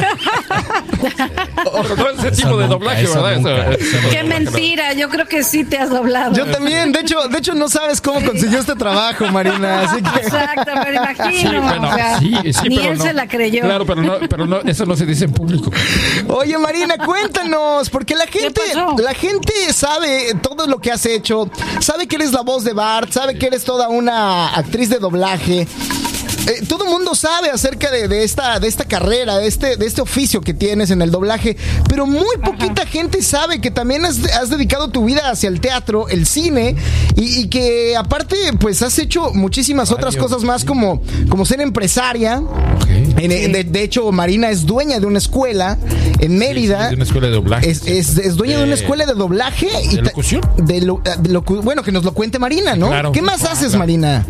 Pero 1.64 1.96
no 1.96 2.10
ese 2.10 2.32
tipo 2.32 2.50
de 2.50 2.56
nunca, 2.56 2.68
doblaje, 2.68 3.04
eso 3.04 3.22
¿verdad? 3.24 3.38
nunca, 3.38 3.52
Eso- 3.52 3.72
eso 3.72 3.98
eso- 3.98 4.10
Qué 4.10 4.24
mentira, 4.24 4.94
yo 4.94 5.10
creo 5.10 5.28
que 5.28 5.44
sí 5.44 5.64
te 5.64 5.78
has 5.78 5.90
doblado. 5.90 6.34
Yo 6.36 6.46
también, 6.46 6.92
de 6.92 7.00
hecho, 7.02 7.28
de 7.28 7.38
hecho 7.38 7.54
no 7.56 7.68
sabes 7.70 8.00
cómo 8.02 8.24
consiguió 8.26 8.60
este 8.60 8.76
trabajo, 8.76 9.26
Marina, 9.28 9.82
así 9.82 10.02
que 10.02 10.20
Exacto, 10.22 10.72
pero 10.84 10.94
imagino. 10.96 11.52
Sí, 11.52 11.58
bueno, 11.58 11.90
o 11.90 11.94
sea, 11.94 12.03
sí, 12.20 12.54
sí, 12.54 12.70
ni 12.70 12.78
él 12.78 12.98
no. 12.98 13.04
se 13.04 13.14
la 13.14 13.28
creyó. 13.28 13.62
Claro, 13.62 13.86
pero 13.86 14.02
no, 14.02 14.14
pero 14.30 14.46
no, 14.46 14.62
eso 14.62 14.86
no 14.86 14.96
se 14.96 15.06
dice 15.06 15.26
en 15.26 15.34
público. 15.34 15.72
Oye, 16.28 16.58
Marina, 16.58 16.98
cuéntanos, 16.98 17.90
porque 17.90 18.16
la 18.16 18.28
gente, 18.28 18.62
la 18.98 19.14
gente 19.14 19.54
sabe 19.74 20.36
todo 20.42 20.68
lo 20.68 20.80
que 20.80 20.92
has 20.92 21.06
hecho, 21.06 21.50
sabe 21.80 22.08
que 22.08 22.16
eres 22.16 22.32
la 22.32 22.42
voz 22.42 22.64
de 22.64 22.74
Bart, 22.74 23.12
sabe 23.12 23.38
que 23.38 23.48
eres 23.48 23.64
toda 23.64 23.90
una 23.90 24.54
actriz 24.56 24.90
de 24.90 25.00
doblaje. 25.00 25.68
Eh, 26.48 26.62
todo 26.68 26.84
el 26.84 26.90
mundo 26.90 27.16
sabe 27.16 27.50
acerca 27.50 27.90
de, 27.90 28.08
de 28.08 28.24
esta, 28.24 28.60
de 28.60 28.68
esta 28.68 28.84
carrera, 28.86 29.38
de 29.38 29.48
este, 29.48 29.78
de 29.78 29.86
este 29.86 30.02
oficio 30.02 30.42
que 30.42 30.54
tienes 30.54 30.92
en 30.92 31.02
el 31.02 31.10
doblaje, 31.10 31.56
pero 31.88 32.06
muy 32.06 32.38
poquita 32.44 32.86
gente 32.86 33.22
sabe 33.22 33.62
que 33.62 33.72
también 33.72 34.04
has, 34.06 34.20
has 34.34 34.50
dedicado 34.50 34.90
tu 34.90 35.06
vida 35.06 35.30
hacia 35.30 35.48
el 35.48 35.62
teatro, 35.62 36.10
el 36.10 36.26
cine, 36.26 36.76
y, 37.16 37.42
y 37.42 37.48
que 37.48 37.96
aparte, 37.96 38.36
pues 38.60 38.82
has 38.82 38.98
hecho 39.00 39.34
muchísimas 39.34 39.92
otras 39.92 40.18
cosas 40.18 40.44
más 40.44 40.66
como, 40.66 41.02
como 41.30 41.46
ser 41.46 41.62
empresaria. 41.62 42.42
En- 43.18 43.52
de, 43.54 43.64
de 43.64 43.84
hecho, 43.84 44.12
Marina 44.12 44.50
es 44.50 44.66
dueña 44.66 45.00
de 45.00 45.06
una 45.06 45.20
escuela 45.20 45.78
en 46.20 46.38
Mérida. 46.38 46.84
sí, 46.84 46.90
de 46.90 46.96
una 46.96 47.04
escuela 47.06 47.28
de 47.28 47.34
doblaje, 47.34 47.70
Es, 47.70 47.86
es- 47.88 48.18
es 48.18 48.36
dueña 48.36 48.58
de 48.58 48.64
una 48.66 48.76
De- 48.76 48.82
escuela 48.82 49.06
de 49.06 49.14
doblaje. 49.14 49.68
¿de 49.90 49.96
ta- 49.98 50.02
locución? 50.04 50.42
de 50.58 50.82
lo- 50.82 51.02
de 51.20 51.38
bueno, 51.62 51.84
que 51.84 51.92
nos 51.92 52.04
lo 52.04 52.14
cuente 52.14 52.38
Marina, 52.40 52.76
¿no? 52.76 52.88
Claro. 52.88 53.12
¿Qué 53.12 53.22
más 53.22 53.44
haces. 53.46 53.76
Marina? 53.76 54.26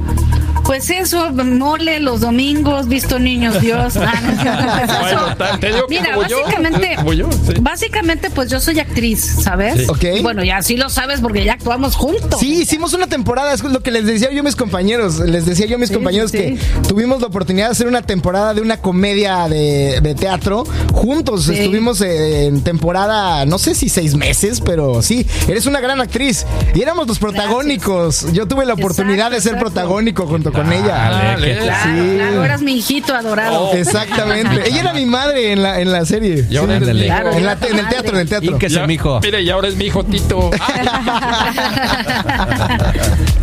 Pues 0.73 0.89
eso, 0.89 1.31
mole 1.31 1.99
los 1.99 2.21
domingos, 2.21 2.87
visto 2.87 3.19
niños 3.19 3.61
Dios. 3.61 3.93
Ah, 4.03 4.21
no 4.25 5.37
pues. 5.37 5.59
Bueno, 5.59 5.75
digo 5.75 5.85
Mira, 5.87 6.13
como 6.15 6.27
yo, 6.27 6.41
básicamente, 6.41 6.95
como 6.95 7.13
yo, 7.13 7.29
sí. 7.31 7.53
básicamente, 7.61 8.29
pues 8.31 8.49
yo 8.49 8.59
soy 8.59 8.79
actriz, 8.79 9.23
¿sabes? 9.43 9.81
Sí. 9.81 9.85
Ok. 9.87 10.03
Y 10.17 10.21
bueno, 10.21 10.43
ya 10.43 10.61
sí 10.63 10.75
lo 10.77 10.89
sabes 10.89 11.21
porque 11.21 11.43
ya 11.45 11.53
actuamos 11.53 11.95
juntos. 11.95 12.39
Sí, 12.39 12.61
hicimos 12.61 12.93
una 12.93 13.05
temporada, 13.07 13.53
es 13.53 13.63
lo 13.63 13.81
que 13.81 13.91
les 13.91 14.05
decía 14.05 14.31
yo 14.31 14.39
a 14.39 14.43
mis 14.43 14.55
compañeros, 14.55 15.19
les 15.19 15.45
decía 15.45 15.67
yo 15.67 15.75
a 15.75 15.79
mis 15.79 15.89
Sí, 15.89 15.93
compañeros 15.95 16.31
sí, 16.31 16.37
que 16.37 16.59
tuvimos 16.87 17.21
la 17.21 17.27
oportunidad 17.27 17.67
de 17.67 17.71
hacer 17.73 17.87
una 17.87 18.01
temporada 18.01 18.53
de 18.55 18.61
una 18.61 18.77
comedia 18.77 19.47
de, 19.47 19.99
de 20.01 20.15
teatro 20.15 20.63
juntos, 20.91 21.43
Sí. 21.45 21.53
estuvimos 21.53 22.01
eh, 22.01 22.47
en 22.47 22.61
temporada, 22.63 23.45
no 23.45 23.59
sé 23.59 23.75
si 23.75 23.89
seis 23.89 24.15
meses, 24.15 24.59
pero 24.59 25.01
sí, 25.03 25.25
eres 25.47 25.65
una 25.67 25.79
gran 25.81 26.01
actriz 26.01 26.45
y 26.73 26.81
éramos 26.81 27.07
los 27.07 27.19
protagónicos, 27.19 28.31
yo 28.33 28.47
tuve 28.47 28.65
la 28.65 28.73
oportunidad 28.73 29.27
Exacto, 29.27 29.35
de 29.35 29.41
ser 29.41 29.53
exacto. 29.53 29.71
protagónico 29.73 30.25
junto 30.27 30.51
con 30.51 30.62
ella. 30.71 31.09
Dale, 31.09 31.57
Claro, 31.57 31.83
Sí. 31.83 32.15
claro, 32.17 32.45
eras 32.45 32.61
mi 32.61 32.73
hijito 32.77 33.13
adorado. 33.15 33.61
Oh. 33.69 33.73
Exactamente, 33.75 34.67
ella 34.69 34.79
era 34.81 34.93
mi 34.93 35.05
madre 35.05 35.51
en 35.51 35.61
la, 35.63 35.79
en 35.81 35.91
la 35.91 36.05
serie. 36.05 36.45
Y 36.49 36.57
ahora 36.57 36.77
Sí. 36.77 36.83
eres 36.83 36.95
mi 36.95 37.01
hijo. 37.01 37.07
Claro, 37.07 37.31
en, 37.31 37.45
la- 37.45 37.57
en 37.69 37.79
el 37.79 37.87
teatro, 37.89 38.13
en 38.15 38.21
el 38.21 38.29
teatro. 38.29 38.51
Ínquese, 38.51 38.75
Ya, 38.75 38.87
mijo. 38.87 39.19
Mire, 39.21 39.41
y 39.41 39.49
ahora 39.49 39.67
es 39.67 39.75
mi 39.75 39.85
hijo 39.85 40.03
Tito. 40.03 40.51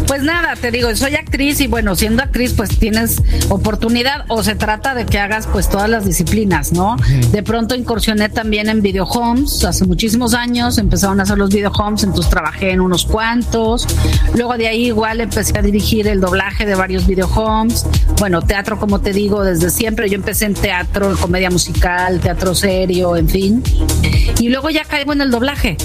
Pues 0.07 0.23
nada, 0.25 0.57
te 0.57 0.73
digo, 0.73 0.95
soy 0.97 1.15
actriz 1.15 1.61
y 1.61 1.69
bueno, 1.69 1.95
siendo 1.95 2.23
actriz 2.25 2.53
pues 2.57 2.71
tienes 2.81 3.23
oportunidad 3.49 4.25
o 4.27 4.43
se 4.43 4.57
trata 4.57 4.93
de 4.93 5.07
que 5.07 5.21
hagas 5.21 5.47
pues 5.47 5.69
todas 5.69 5.89
las 5.89 6.05
disciplinas, 6.05 6.73
¿no? 6.73 6.97
De 7.31 7.45
pronto 7.45 7.77
incursioné 7.77 8.29
también 8.29 8.69
en 8.69 8.83
video 8.83 9.05
homes, 9.05 9.63
hace 9.65 9.85
muchísimos 9.85 10.35
años 10.35 10.79
empezaron 10.79 11.21
a 11.21 11.23
hacer 11.23 11.39
los 11.39 11.51
video 11.51 11.71
homes, 11.71 12.03
entonces 12.03 12.29
trabajé 12.29 12.73
en 12.73 12.81
unos 12.81 13.05
cuantos. 13.05 13.87
Luego 14.35 14.55
de 14.57 14.67
ahí 14.67 14.87
igual 14.87 15.21
empecé 15.21 15.57
a 15.57 15.63
dirigir 15.63 16.09
el 16.09 16.21
doblaje 16.21 16.67
de 16.67 16.75
varios 16.75 17.00
video 17.07 17.27
homes. 17.27 17.87
Bueno, 18.19 18.43
teatro 18.43 18.79
como 18.79 19.01
te 19.01 19.13
digo 19.13 19.43
desde 19.45 19.71
siempre, 19.71 20.09
yo 20.09 20.17
empecé 20.17 20.47
en 20.47 20.55
teatro, 20.55 21.17
comedia 21.21 21.51
musical, 21.51 22.21
teatro 22.21 22.55
serio, 22.55 23.17
en 23.17 23.29
fin. 23.29 23.63
Y 24.39 24.49
luego 24.49 24.71
ya 24.71 24.85
caigo 24.85 25.13
en 25.13 25.21
el 25.21 25.31
doblaje. 25.31 25.77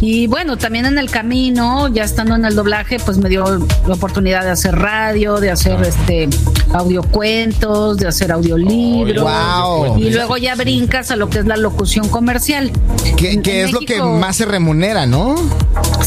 Y 0.00 0.26
bueno, 0.28 0.56
también 0.56 0.86
en 0.86 0.96
el 0.98 1.10
camino, 1.10 1.88
ya 1.88 2.04
estando 2.04 2.36
en 2.36 2.44
el 2.44 2.54
doblaje, 2.54 2.98
pues 3.00 3.18
me 3.18 3.28
dio 3.28 3.44
la 3.86 3.94
oportunidad 3.94 4.44
de 4.44 4.50
hacer 4.50 4.76
radio, 4.76 5.38
de 5.40 5.50
hacer 5.50 5.80
este 5.82 6.28
audiocuentos, 6.72 7.96
de 7.98 8.08
hacer 8.08 8.32
audiolibros. 8.32 9.22
Wow. 9.24 9.98
Y 9.98 10.10
luego 10.10 10.36
ya 10.36 10.54
brincas 10.54 11.10
a 11.10 11.16
lo 11.16 11.28
que 11.28 11.40
es 11.40 11.46
la 11.46 11.56
locución 11.56 12.08
comercial. 12.08 12.70
Que, 13.16 13.40
es 13.64 13.72
lo 13.72 13.80
que 13.80 14.00
más 14.02 14.36
se 14.36 14.44
remunera, 14.44 15.06
¿no? 15.06 15.34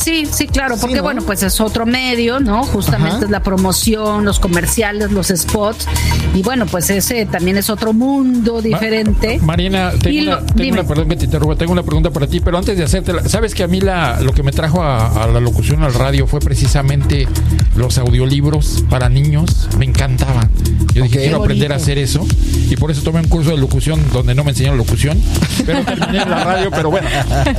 Sí, 0.02 0.26
sí, 0.32 0.48
claro, 0.48 0.76
porque 0.80 0.98
¿no? 0.98 1.04
bueno, 1.04 1.22
pues 1.22 1.44
es 1.44 1.60
otro 1.62 1.86
medio, 1.86 2.40
¿no? 2.40 2.64
Justamente 2.64 3.18
Ajá. 3.18 3.26
es 3.26 3.32
la 3.32 3.44
promoción, 3.44 4.26
los 4.26 4.40
comerciales, 4.40 5.12
los 5.12 5.28
spots. 5.28 5.88
Y 6.34 6.42
bueno, 6.44 6.66
pues 6.66 6.90
ese 6.90 7.26
también 7.26 7.58
es 7.58 7.70
otro 7.70 7.94
mundo 7.94 8.62
diferente. 8.62 9.40
Marina, 9.44 9.92
tengo, 10.02 10.22
una, 10.24 10.40
lo- 10.40 10.46
tengo 10.46 10.74
una- 10.74 10.84
perdón 10.84 11.10
que 11.10 11.16
te 11.18 11.26
interrumpa, 11.26 11.56
tengo 11.56 11.74
una 11.74 11.84
pregunta 11.84 12.10
para 12.10 12.28
ti, 12.28 12.40
pero 12.40 12.58
antes 12.58 12.78
de 12.78 12.84
hacértela, 12.84 13.28
¿sabes 13.28 13.54
que 13.54 13.64
a 13.64 13.68
mí 13.68 13.81
la, 13.82 14.20
lo 14.22 14.34
que 14.34 14.44
me 14.44 14.52
trajo 14.52 14.82
a, 14.84 15.24
a 15.24 15.28
la 15.28 15.40
locución 15.40 15.84
al 15.84 15.94
radio 15.94 16.28
fue 16.28 16.40
precisamente 16.40 17.28
los 17.76 17.98
audiolibros 17.98 18.84
para 18.90 19.10
niños? 19.10 19.70
Me 19.78 19.86
encantaban. 19.86 20.50
Yo 20.94 21.04
dije, 21.04 21.20
quiero 21.20 21.38
aprender 21.44 21.72
a 21.74 21.76
hacer 21.78 21.98
eso. 21.98 22.26
Y 22.70 22.76
por 22.78 22.92
eso 22.92 23.02
tomé 23.02 23.20
un 23.20 23.28
curso 23.28 23.52
de 23.52 23.58
locución 23.58 24.02
donde 24.14 24.36
no 24.36 24.44
me 24.44 24.52
enseñaron 24.52 24.78
locución, 24.78 25.22
pero 25.66 25.84
terminé 25.84 26.22
en 26.22 26.30
la 26.30 26.44
radio. 26.44 26.70
Pero 26.72 26.90
bueno, 26.92 27.08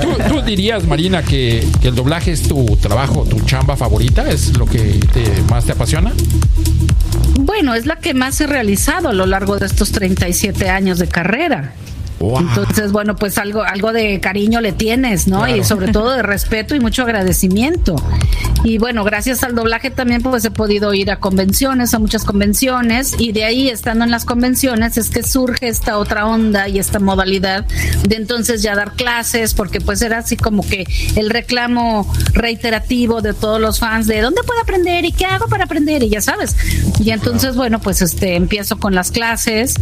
¿tú, 0.00 0.08
tú 0.28 0.42
dirías, 0.42 0.86
Marina, 0.86 1.22
que, 1.22 1.66
que 1.80 1.88
el 1.88 1.94
doblaje 1.94 2.32
es 2.32 2.42
tu 2.42 2.64
trabajo, 2.76 3.24
tu 3.24 3.40
chamba 3.40 3.76
favorita? 3.76 4.28
¿Es 4.30 4.56
lo 4.56 4.66
que 4.66 5.00
te- 5.12 5.42
más 5.50 5.64
te 5.64 5.72
apasiona? 5.72 6.12
Bueno, 7.40 7.74
es 7.74 7.86
la 7.86 7.96
que 7.96 8.14
más 8.14 8.40
he 8.40 8.46
realizado 8.46 9.08
a 9.08 9.12
lo 9.12 9.26
largo 9.26 9.58
de 9.58 9.66
estos 9.66 9.92
37 9.92 10.68
años 10.68 10.98
de 10.98 11.08
carrera. 11.08 11.72
Wow. 12.22 12.38
Entonces, 12.38 12.92
bueno, 12.92 13.16
pues 13.16 13.36
algo, 13.36 13.62
algo 13.62 13.92
de 13.92 14.20
cariño 14.20 14.60
le 14.60 14.70
tienes, 14.70 15.26
¿no? 15.26 15.38
Claro. 15.38 15.56
Y 15.56 15.64
sobre 15.64 15.88
todo 15.88 16.12
de 16.12 16.22
respeto 16.22 16.76
y 16.76 16.80
mucho 16.80 17.02
agradecimiento. 17.02 17.96
Y 18.62 18.78
bueno, 18.78 19.02
gracias 19.02 19.42
al 19.42 19.56
doblaje 19.56 19.90
también 19.90 20.22
pues 20.22 20.44
he 20.44 20.52
podido 20.52 20.94
ir 20.94 21.10
a 21.10 21.16
convenciones, 21.16 21.94
a 21.94 21.98
muchas 21.98 22.24
convenciones, 22.24 23.16
y 23.18 23.32
de 23.32 23.44
ahí 23.44 23.68
estando 23.68 24.04
en 24.04 24.12
las 24.12 24.24
convenciones 24.24 24.96
es 24.98 25.10
que 25.10 25.24
surge 25.24 25.66
esta 25.66 25.98
otra 25.98 26.26
onda 26.26 26.68
y 26.68 26.78
esta 26.78 27.00
modalidad 27.00 27.66
de 28.06 28.14
entonces 28.14 28.62
ya 28.62 28.76
dar 28.76 28.92
clases, 28.92 29.52
porque 29.54 29.80
pues 29.80 30.00
era 30.00 30.18
así 30.18 30.36
como 30.36 30.64
que 30.64 30.86
el 31.16 31.30
reclamo 31.30 32.08
reiterativo 32.34 33.20
de 33.20 33.34
todos 33.34 33.60
los 33.60 33.80
fans 33.80 34.06
de 34.06 34.20
dónde 34.20 34.42
puedo 34.46 34.60
aprender 34.60 35.04
y 35.04 35.10
qué 35.10 35.24
hago 35.24 35.48
para 35.48 35.64
aprender, 35.64 36.04
y 36.04 36.10
ya 36.10 36.20
sabes. 36.20 36.54
Y 37.00 37.10
entonces, 37.10 37.56
bueno, 37.56 37.80
pues 37.80 38.00
este 38.00 38.36
empiezo 38.36 38.78
con 38.78 38.94
las 38.94 39.10
clases 39.10 39.74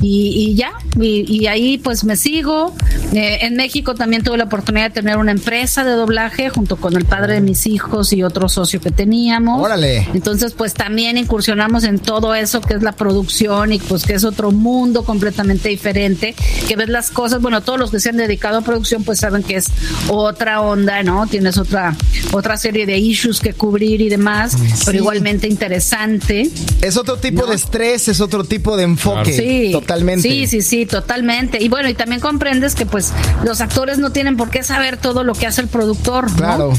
y, 0.00 0.28
y 0.36 0.54
ya, 0.54 0.74
y, 1.00 1.24
y 1.26 1.48
ahí 1.48 1.78
pues 1.88 2.04
me 2.04 2.16
sigo. 2.16 2.74
Eh, 3.14 3.38
en 3.46 3.56
México 3.56 3.94
también 3.94 4.22
tuve 4.22 4.36
la 4.36 4.44
oportunidad 4.44 4.88
de 4.88 4.90
tener 4.90 5.16
una 5.16 5.32
empresa 5.32 5.84
de 5.84 5.92
doblaje 5.92 6.50
junto 6.50 6.76
con 6.76 6.94
el 6.94 7.06
padre 7.06 7.32
de 7.32 7.40
mis 7.40 7.66
hijos 7.66 8.12
y 8.12 8.22
otro 8.22 8.50
socio 8.50 8.78
que 8.78 8.90
teníamos. 8.90 9.64
Órale. 9.64 10.06
Entonces, 10.12 10.52
pues 10.52 10.74
también 10.74 11.16
incursionamos 11.16 11.84
en 11.84 11.98
todo 11.98 12.34
eso 12.34 12.60
que 12.60 12.74
es 12.74 12.82
la 12.82 12.92
producción 12.92 13.72
y 13.72 13.78
pues 13.78 14.04
que 14.04 14.12
es 14.12 14.24
otro 14.24 14.50
mundo 14.50 15.02
completamente 15.02 15.70
diferente, 15.70 16.34
que 16.68 16.76
ves 16.76 16.90
las 16.90 17.10
cosas, 17.10 17.40
bueno, 17.40 17.62
todos 17.62 17.78
los 17.78 17.90
que 17.90 18.00
se 18.00 18.10
han 18.10 18.18
dedicado 18.18 18.58
a 18.58 18.60
producción 18.60 19.02
pues 19.02 19.20
saben 19.20 19.42
que 19.42 19.56
es 19.56 19.68
otra 20.08 20.60
onda, 20.60 21.02
¿no? 21.02 21.26
Tienes 21.26 21.56
otra 21.56 21.96
otra 22.32 22.58
serie 22.58 22.84
de 22.84 22.98
issues 22.98 23.40
que 23.40 23.54
cubrir 23.54 24.02
y 24.02 24.10
demás, 24.10 24.58
pero 24.84 24.98
igualmente 24.98 25.48
interesante. 25.48 26.50
Es 26.82 26.98
otro 26.98 27.16
tipo 27.16 27.46
de 27.46 27.56
estrés, 27.56 28.08
es 28.08 28.20
otro 28.20 28.44
tipo 28.44 28.76
de 28.76 28.82
enfoque. 28.82 29.32
Sí, 29.32 29.70
Totalmente. 29.72 30.28
Sí, 30.28 30.46
sí, 30.46 30.60
sí, 30.60 30.84
totalmente. 30.84 31.62
Y 31.62 31.68
bueno, 31.68 31.77
y 31.86 31.94
también 31.94 32.20
comprendes 32.20 32.74
que 32.74 32.86
pues 32.86 33.12
los 33.44 33.60
actores 33.60 33.98
no 33.98 34.10
tienen 34.10 34.36
por 34.36 34.50
qué 34.50 34.62
saber 34.62 34.96
todo 34.96 35.22
lo 35.24 35.34
que 35.34 35.46
hace 35.46 35.60
el 35.60 35.68
productor, 35.68 36.30
¿no? 36.30 36.36
Claro. 36.36 36.72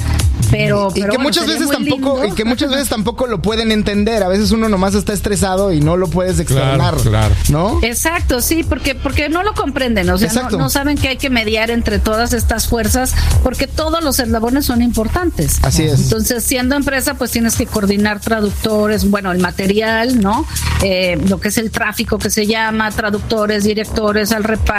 Pero, 0.51 0.87
Y 0.95 1.01
pero 1.01 1.11
que 1.11 1.17
bueno, 1.17 1.29
muchas 1.29 1.45
veces 1.45 1.69
tampoco, 1.69 2.21
lindo. 2.21 2.25
y 2.25 2.31
que 2.35 2.43
muchas 2.43 2.71
veces 2.71 2.89
tampoco 2.89 3.27
lo 3.27 3.39
pueden 3.39 3.71
entender. 3.71 4.23
A 4.23 4.27
veces 4.29 4.49
uno 4.49 4.67
nomás 4.67 4.95
está 4.95 5.13
estresado 5.13 5.71
y 5.71 5.79
no 5.79 5.95
lo 5.95 6.07
puedes 6.09 6.39
externar. 6.39 6.95
claro. 6.95 7.35
¿No? 7.49 7.79
Exacto, 7.83 8.41
sí, 8.41 8.63
porque 8.63 8.95
porque 8.95 9.29
no 9.29 9.43
lo 9.43 9.53
comprenden, 9.53 10.09
o 10.09 10.17
sea, 10.17 10.31
no, 10.33 10.49
no 10.57 10.69
saben 10.69 10.97
que 10.97 11.09
hay 11.09 11.17
que 11.17 11.29
mediar 11.29 11.69
entre 11.69 11.99
todas 11.99 12.33
estas 12.33 12.67
fuerzas, 12.67 13.13
porque 13.43 13.67
todos 13.67 14.03
los 14.03 14.17
eslabones 14.19 14.65
son 14.65 14.81
importantes. 14.81 15.59
Así 15.61 15.83
es. 15.83 15.99
Entonces, 16.01 16.43
siendo 16.43 16.75
empresa, 16.75 17.13
pues 17.13 17.29
tienes 17.29 17.55
que 17.55 17.67
coordinar 17.67 18.19
traductores, 18.19 19.07
bueno, 19.07 19.31
el 19.31 19.37
material, 19.39 20.19
¿no? 20.19 20.47
Eh, 20.81 21.21
lo 21.27 21.39
que 21.39 21.49
es 21.49 21.57
el 21.59 21.69
tráfico 21.69 22.17
que 22.17 22.31
se 22.31 22.47
llama, 22.47 22.89
traductores, 22.91 23.65
directores, 23.65 24.31
al 24.31 24.43
reparto, 24.43 24.78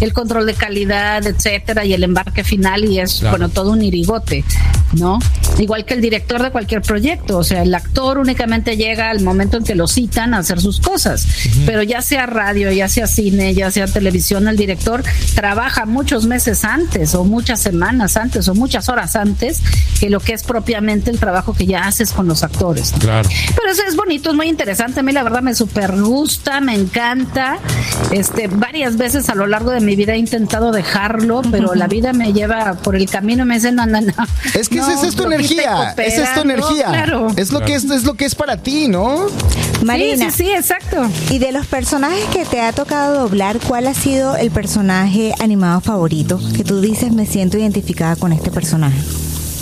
el 0.00 0.12
control 0.12 0.46
de 0.46 0.54
calidad, 0.54 1.26
etcétera, 1.26 1.84
y 1.84 1.92
el 1.92 2.04
embarque 2.04 2.44
final, 2.44 2.84
y 2.84 3.00
es, 3.00 3.16
Claro. 3.20 3.36
bueno, 3.38 3.48
todo 3.48 3.72
un 3.72 3.82
irigote, 3.82 4.44
¿no? 4.94 5.18
Igual 5.58 5.84
que 5.84 5.94
el 5.94 6.00
director 6.00 6.42
de 6.42 6.50
cualquier 6.50 6.82
proyecto, 6.82 7.38
o 7.38 7.44
sea, 7.44 7.62
el 7.62 7.74
actor 7.74 8.18
únicamente 8.18 8.76
llega 8.76 9.10
al 9.10 9.20
momento 9.20 9.56
en 9.56 9.64
que 9.64 9.74
lo 9.74 9.86
citan 9.88 10.34
a 10.34 10.38
hacer 10.38 10.60
sus 10.60 10.80
cosas, 10.80 11.26
pero 11.64 11.82
ya 11.82 12.02
sea 12.02 12.26
radio, 12.26 12.70
ya 12.72 12.88
sea 12.88 13.06
cine, 13.06 13.54
ya 13.54 13.70
sea 13.70 13.86
televisión, 13.86 14.48
el 14.48 14.56
director 14.56 15.02
trabaja 15.34 15.86
muchos 15.86 16.26
meses 16.26 16.64
antes 16.64 17.14
o 17.14 17.24
muchas 17.24 17.60
semanas 17.60 18.16
antes 18.16 18.48
o 18.48 18.54
muchas 18.54 18.88
horas 18.88 19.16
antes 19.16 19.60
que 20.00 20.10
lo 20.10 20.20
que 20.20 20.32
es 20.32 20.42
propiamente 20.42 21.10
el 21.10 21.18
trabajo 21.18 21.54
que 21.54 21.66
ya 21.66 21.86
haces 21.86 22.12
con 22.12 22.26
los 22.28 22.42
actores. 22.42 22.92
Claro. 22.98 23.28
Pero 23.56 23.70
eso 23.72 23.82
es 23.88 23.96
bonito, 23.96 24.30
es 24.30 24.36
muy 24.36 24.48
interesante. 24.48 25.00
A 25.00 25.02
mí 25.02 25.12
la 25.12 25.22
verdad 25.22 25.42
me 25.42 25.54
super 25.54 25.96
gusta, 26.00 26.60
me 26.60 26.74
encanta. 26.74 27.58
Este, 28.10 28.48
varias 28.48 28.96
veces 28.96 29.25
a 29.28 29.34
lo 29.34 29.46
largo 29.46 29.70
de 29.70 29.80
mi 29.80 29.96
vida 29.96 30.14
he 30.14 30.18
intentado 30.18 30.72
dejarlo, 30.72 31.42
pero 31.50 31.74
la 31.74 31.86
vida 31.86 32.12
me 32.12 32.32
lleva 32.32 32.74
por 32.74 32.96
el 32.96 33.08
camino 33.08 33.42
y 33.44 33.46
me 33.46 33.54
dice, 33.56 33.72
no, 33.72 33.86
no, 33.86 34.00
no. 34.00 34.12
Es 34.54 34.68
que 34.68 34.76
No, 34.76 34.90
esa 34.90 35.06
es 35.06 35.14
tu 35.16 35.24
energía. 35.24 35.94
Esa 35.96 36.22
es 36.24 36.34
tu 36.34 36.44
no, 36.44 36.52
energía. 36.52 36.86
claro. 36.86 37.28
Es 37.36 37.52
lo 37.52 37.60
que 37.60 37.74
es, 37.74 37.84
es 37.84 38.04
lo 38.04 38.14
que 38.14 38.24
es 38.24 38.34
para 38.34 38.56
ti, 38.56 38.88
¿no? 38.88 39.26
Marina, 39.84 40.30
Sí, 40.30 40.38
sí, 40.38 40.44
sí, 40.44 40.50
exacto. 40.52 41.08
y 41.30 41.38
de 41.38 41.52
los 41.52 41.66
personajes 41.66 42.24
que 42.32 42.44
te 42.44 42.60
ha 42.60 42.72
tocado 42.72 43.20
doblar, 43.22 43.58
¿cuál 43.60 43.86
ha 43.86 43.94
sido 43.94 44.36
el 44.36 44.50
personaje 44.50 45.34
animado 45.40 45.80
favorito? 45.80 46.40
Que 46.56 46.64
tú 46.64 46.80
dices, 46.80 47.12
me 47.12 47.26
siento 47.26 47.58
identificada 47.58 48.16
con 48.16 48.32
este 48.32 48.50
personaje. 48.50 48.96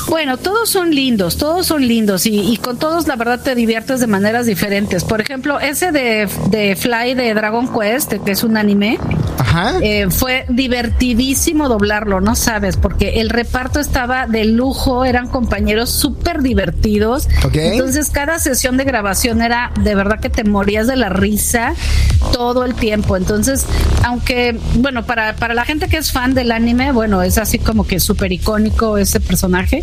Bueno, 0.08 0.36
todos 0.36 0.68
son 0.68 0.94
lindos, 0.94 1.36
todos 1.36 1.66
son 1.66 1.86
lindos 1.86 2.26
y, 2.26 2.40
y 2.40 2.56
con 2.58 2.78
todos 2.78 3.06
la 3.08 3.16
verdad 3.16 3.40
te 3.40 3.54
diviertes 3.54 4.00
de 4.00 4.06
maneras 4.06 4.46
diferentes. 4.46 5.04
Por 5.04 5.20
ejemplo, 5.20 5.58
ese 5.60 5.92
de, 5.92 6.28
de 6.50 6.76
Fly 6.76 7.14
de 7.14 7.34
Dragon 7.34 7.68
Quest, 7.72 8.12
que 8.24 8.30
es 8.32 8.44
un 8.44 8.56
anime, 8.56 8.98
Ajá. 9.38 9.74
eh, 9.80 10.06
fue 10.10 10.44
divertidísimo 10.48 11.68
doblarlo, 11.68 12.20
no 12.20 12.34
sabes, 12.36 12.76
porque 12.76 13.20
el 13.20 13.30
reparto 13.30 13.80
estaba 13.80 14.26
de 14.26 14.44
lujo, 14.44 15.04
eran 15.04 15.28
compañeros 15.28 15.90
súper 15.90 16.42
divertidos. 16.42 17.28
Entonces 17.52 18.10
cada 18.10 18.38
sesión 18.38 18.76
de 18.76 18.84
grabación 18.84 19.42
era 19.42 19.72
de 19.80 19.94
verdad 19.94 20.20
que 20.20 20.30
te 20.30 20.44
morías 20.44 20.86
de 20.86 20.96
la 20.96 21.08
risa 21.08 21.74
todo 22.32 22.64
el 22.64 22.74
tiempo. 22.74 23.16
Entonces, 23.16 23.66
aunque, 24.04 24.58
bueno, 24.76 25.04
para, 25.06 25.34
para 25.36 25.54
la 25.54 25.64
gente 25.64 25.88
que 25.88 25.96
es 25.96 26.12
fan 26.12 26.34
del 26.34 26.52
anime, 26.52 26.92
bueno, 26.92 27.22
es 27.22 27.38
así 27.38 27.58
como 27.58 27.86
que 27.86 28.00
súper 28.00 28.32
icónico 28.32 28.98
ese 28.98 29.20
personaje, 29.20 29.82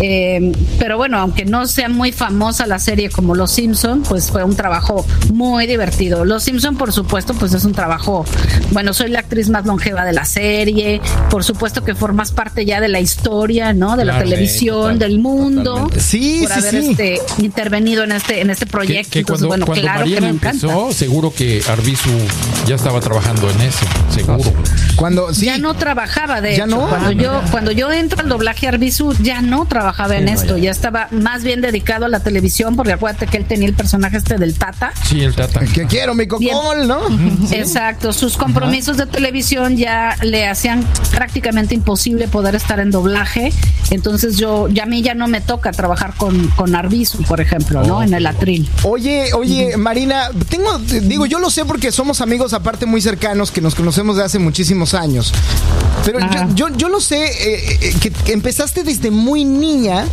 Eh, 0.00 0.52
pero 0.78 0.96
bueno, 0.96 1.18
aunque 1.18 1.44
no 1.44 1.66
sea 1.66 1.88
muy 1.88 2.12
famosa 2.12 2.66
la 2.66 2.78
serie 2.78 3.10
como 3.10 3.34
Los 3.34 3.50
Simpson, 3.50 4.02
pues 4.08 4.30
fue 4.30 4.44
un 4.44 4.54
trabajo 4.54 5.04
muy 5.32 5.66
divertido. 5.66 6.24
Los 6.24 6.44
Simpson, 6.44 6.76
por 6.76 6.92
supuesto, 6.92 7.34
pues 7.34 7.52
es 7.54 7.64
un 7.64 7.72
trabajo, 7.72 8.24
bueno, 8.70 8.94
soy 8.94 9.10
la 9.10 9.18
actriz 9.20 9.48
más 9.48 9.66
longeva 9.66 10.04
de 10.04 10.12
la 10.12 10.24
serie, 10.24 11.00
por 11.30 11.42
supuesto 11.44 11.84
que 11.84 11.94
formas 11.96 12.30
parte 12.30 12.64
ya 12.64 12.80
de 12.80 12.88
la 12.88 13.00
historia, 13.00 13.72
¿no? 13.72 13.96
De 13.96 14.04
la 14.04 14.12
Claro, 14.14 14.28
televisión, 14.30 14.94
total- 14.94 14.98
del 14.98 15.18
mundo. 15.18 15.72
totalmente. 15.74 16.00
Sí, 16.00 16.44
por 16.46 16.52
sí, 16.52 16.58
haber 16.68 16.82
sí. 16.84 16.90
este, 16.90 17.20
intervenido 17.42 18.04
en 18.04 18.12
este 18.12 18.40
en 18.40 18.50
este 18.50 18.66
Que, 18.66 18.70
proyecto. 18.70 19.10
que 19.10 19.18
Entonces, 19.20 19.46
cuando, 19.46 19.66
bueno, 19.66 19.66
cuando 19.66 19.82
claro 19.82 19.98
que 20.04 20.10
Mariana 20.10 20.26
me 20.28 20.32
encanta. 20.34 20.66
empezó, 20.66 20.92
seguro 20.92 21.32
que 21.34 21.60
Arbizu 21.68 22.10
ya 22.66 22.76
estaba 22.76 23.00
trabajando 23.00 23.50
en 23.50 23.60
eso, 23.62 23.84
seguro. 24.14 24.52
Cuando, 24.98 25.32
sí. 25.32 25.46
Ya 25.46 25.58
no 25.58 25.74
trabajaba, 25.74 26.40
de 26.40 26.56
¿Ya 26.56 26.64
hecho. 26.64 26.76
no? 26.76 26.88
Cuando 26.88 27.08
Ah, 27.08 27.12
yo, 27.12 27.40
cuando 27.52 27.70
yo 27.70 27.90
entro 27.92 28.20
al 28.20 28.28
doblaje 28.28 28.66
Arbizu, 28.66 29.14
ya 29.22 29.40
no 29.40 29.64
trabajaba 29.66 30.16
en 30.16 30.24
no, 30.24 30.32
esto, 30.32 30.56
ya. 30.56 30.64
ya. 30.64 30.70
estaba 30.72 31.06
más 31.12 31.44
bien 31.44 31.60
dedicado 31.60 32.06
a 32.06 32.08
la 32.08 32.20
televisión, 32.20 32.74
porque 32.74 32.92
acuérdate 32.92 33.26
que 33.28 33.36
él 33.36 33.44
tenía 33.44 33.68
el 33.68 33.74
personaje 33.74 34.16
este 34.16 34.36
del 34.38 34.58
Tata. 34.58 34.92
Sí, 35.08 35.20
el 35.22 35.34
Tata. 35.34 35.60
Que 35.60 35.86
quiero 35.86 36.14
mi 36.14 36.26
cocol, 36.26 36.88
¿no? 36.88 37.00
Exacto, 37.52 38.12
sus 38.12 38.36
compromisos 38.36 38.96
de 38.96 39.06
televisión 39.06 39.76
ya 39.76 40.16
le 40.22 40.48
hacían 40.48 40.84
prácticamente 41.12 41.74
imposible 41.74 42.26
poder 42.28 42.54
estar 42.56 42.80
en 42.80 42.90
doblaje. 42.90 43.52
Entonces 43.90 44.36
yo, 44.36 44.68
ya 44.68 44.82
a 44.82 44.86
mí 44.86 45.02
ya 45.02 45.14
no 45.14 45.28
me 45.28 45.40
toca 45.40 45.70
trabajar 45.72 46.14
con, 46.16 46.48
con 46.48 46.74
Arbizu, 46.74 47.22
por 47.22 47.40
ejemplo, 47.40 47.84
¿no? 47.84 48.02
En 48.02 48.12
el 48.14 48.26
atril. 48.26 48.68
Oye, 48.82 49.32
oye, 49.32 49.76
Marina, 49.76 50.30
tengo, 50.48 50.78
digo, 50.78 51.24
yo 51.26 51.38
lo 51.38 51.50
sé 51.50 51.64
porque 51.64 51.92
somos 51.92 52.20
amigos 52.20 52.52
aparte 52.52 52.84
muy 52.84 53.00
cercanos 53.00 53.50
que 53.50 53.60
nos 53.60 53.74
conocemos 53.74 54.16
de 54.16 54.24
hace 54.24 54.38
muchísimos 54.38 54.87
años. 54.94 55.32
Pero 56.04 56.20
yo, 56.20 56.54
yo, 56.54 56.76
yo 56.76 56.88
lo 56.88 57.00
sé, 57.00 57.24
eh, 57.26 57.78
eh, 57.82 57.94
que 58.00 58.10
que 58.10 58.32
empezaste 58.32 58.82
desde 58.82 59.10
muy 59.10 59.44
niña 59.44 60.06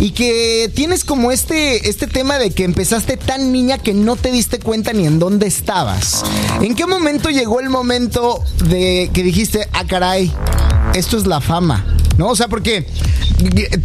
y 0.00 0.10
que 0.10 0.70
tienes 0.74 1.04
como 1.04 1.30
este, 1.30 1.88
este 1.88 2.06
tema 2.06 2.38
de 2.38 2.50
que 2.50 2.64
empezaste 2.64 3.16
tan 3.16 3.52
niña 3.52 3.78
que 3.78 3.94
no 3.94 4.16
te 4.16 4.30
diste 4.30 4.58
cuenta 4.58 4.92
ni 4.92 5.06
en 5.06 5.18
dónde 5.18 5.46
estabas. 5.46 6.24
¿En 6.60 6.74
qué 6.74 6.86
momento 6.86 7.30
llegó 7.30 7.60
el 7.60 7.70
momento 7.70 8.42
de 8.68 9.10
que 9.12 9.22
dijiste, 9.22 9.68
ah, 9.72 9.84
caray, 9.86 10.32
esto 10.94 11.16
es 11.16 11.26
la 11.26 11.40
fama? 11.40 11.84
¿No? 12.18 12.28
O 12.28 12.36
sea, 12.36 12.48
porque 12.48 12.86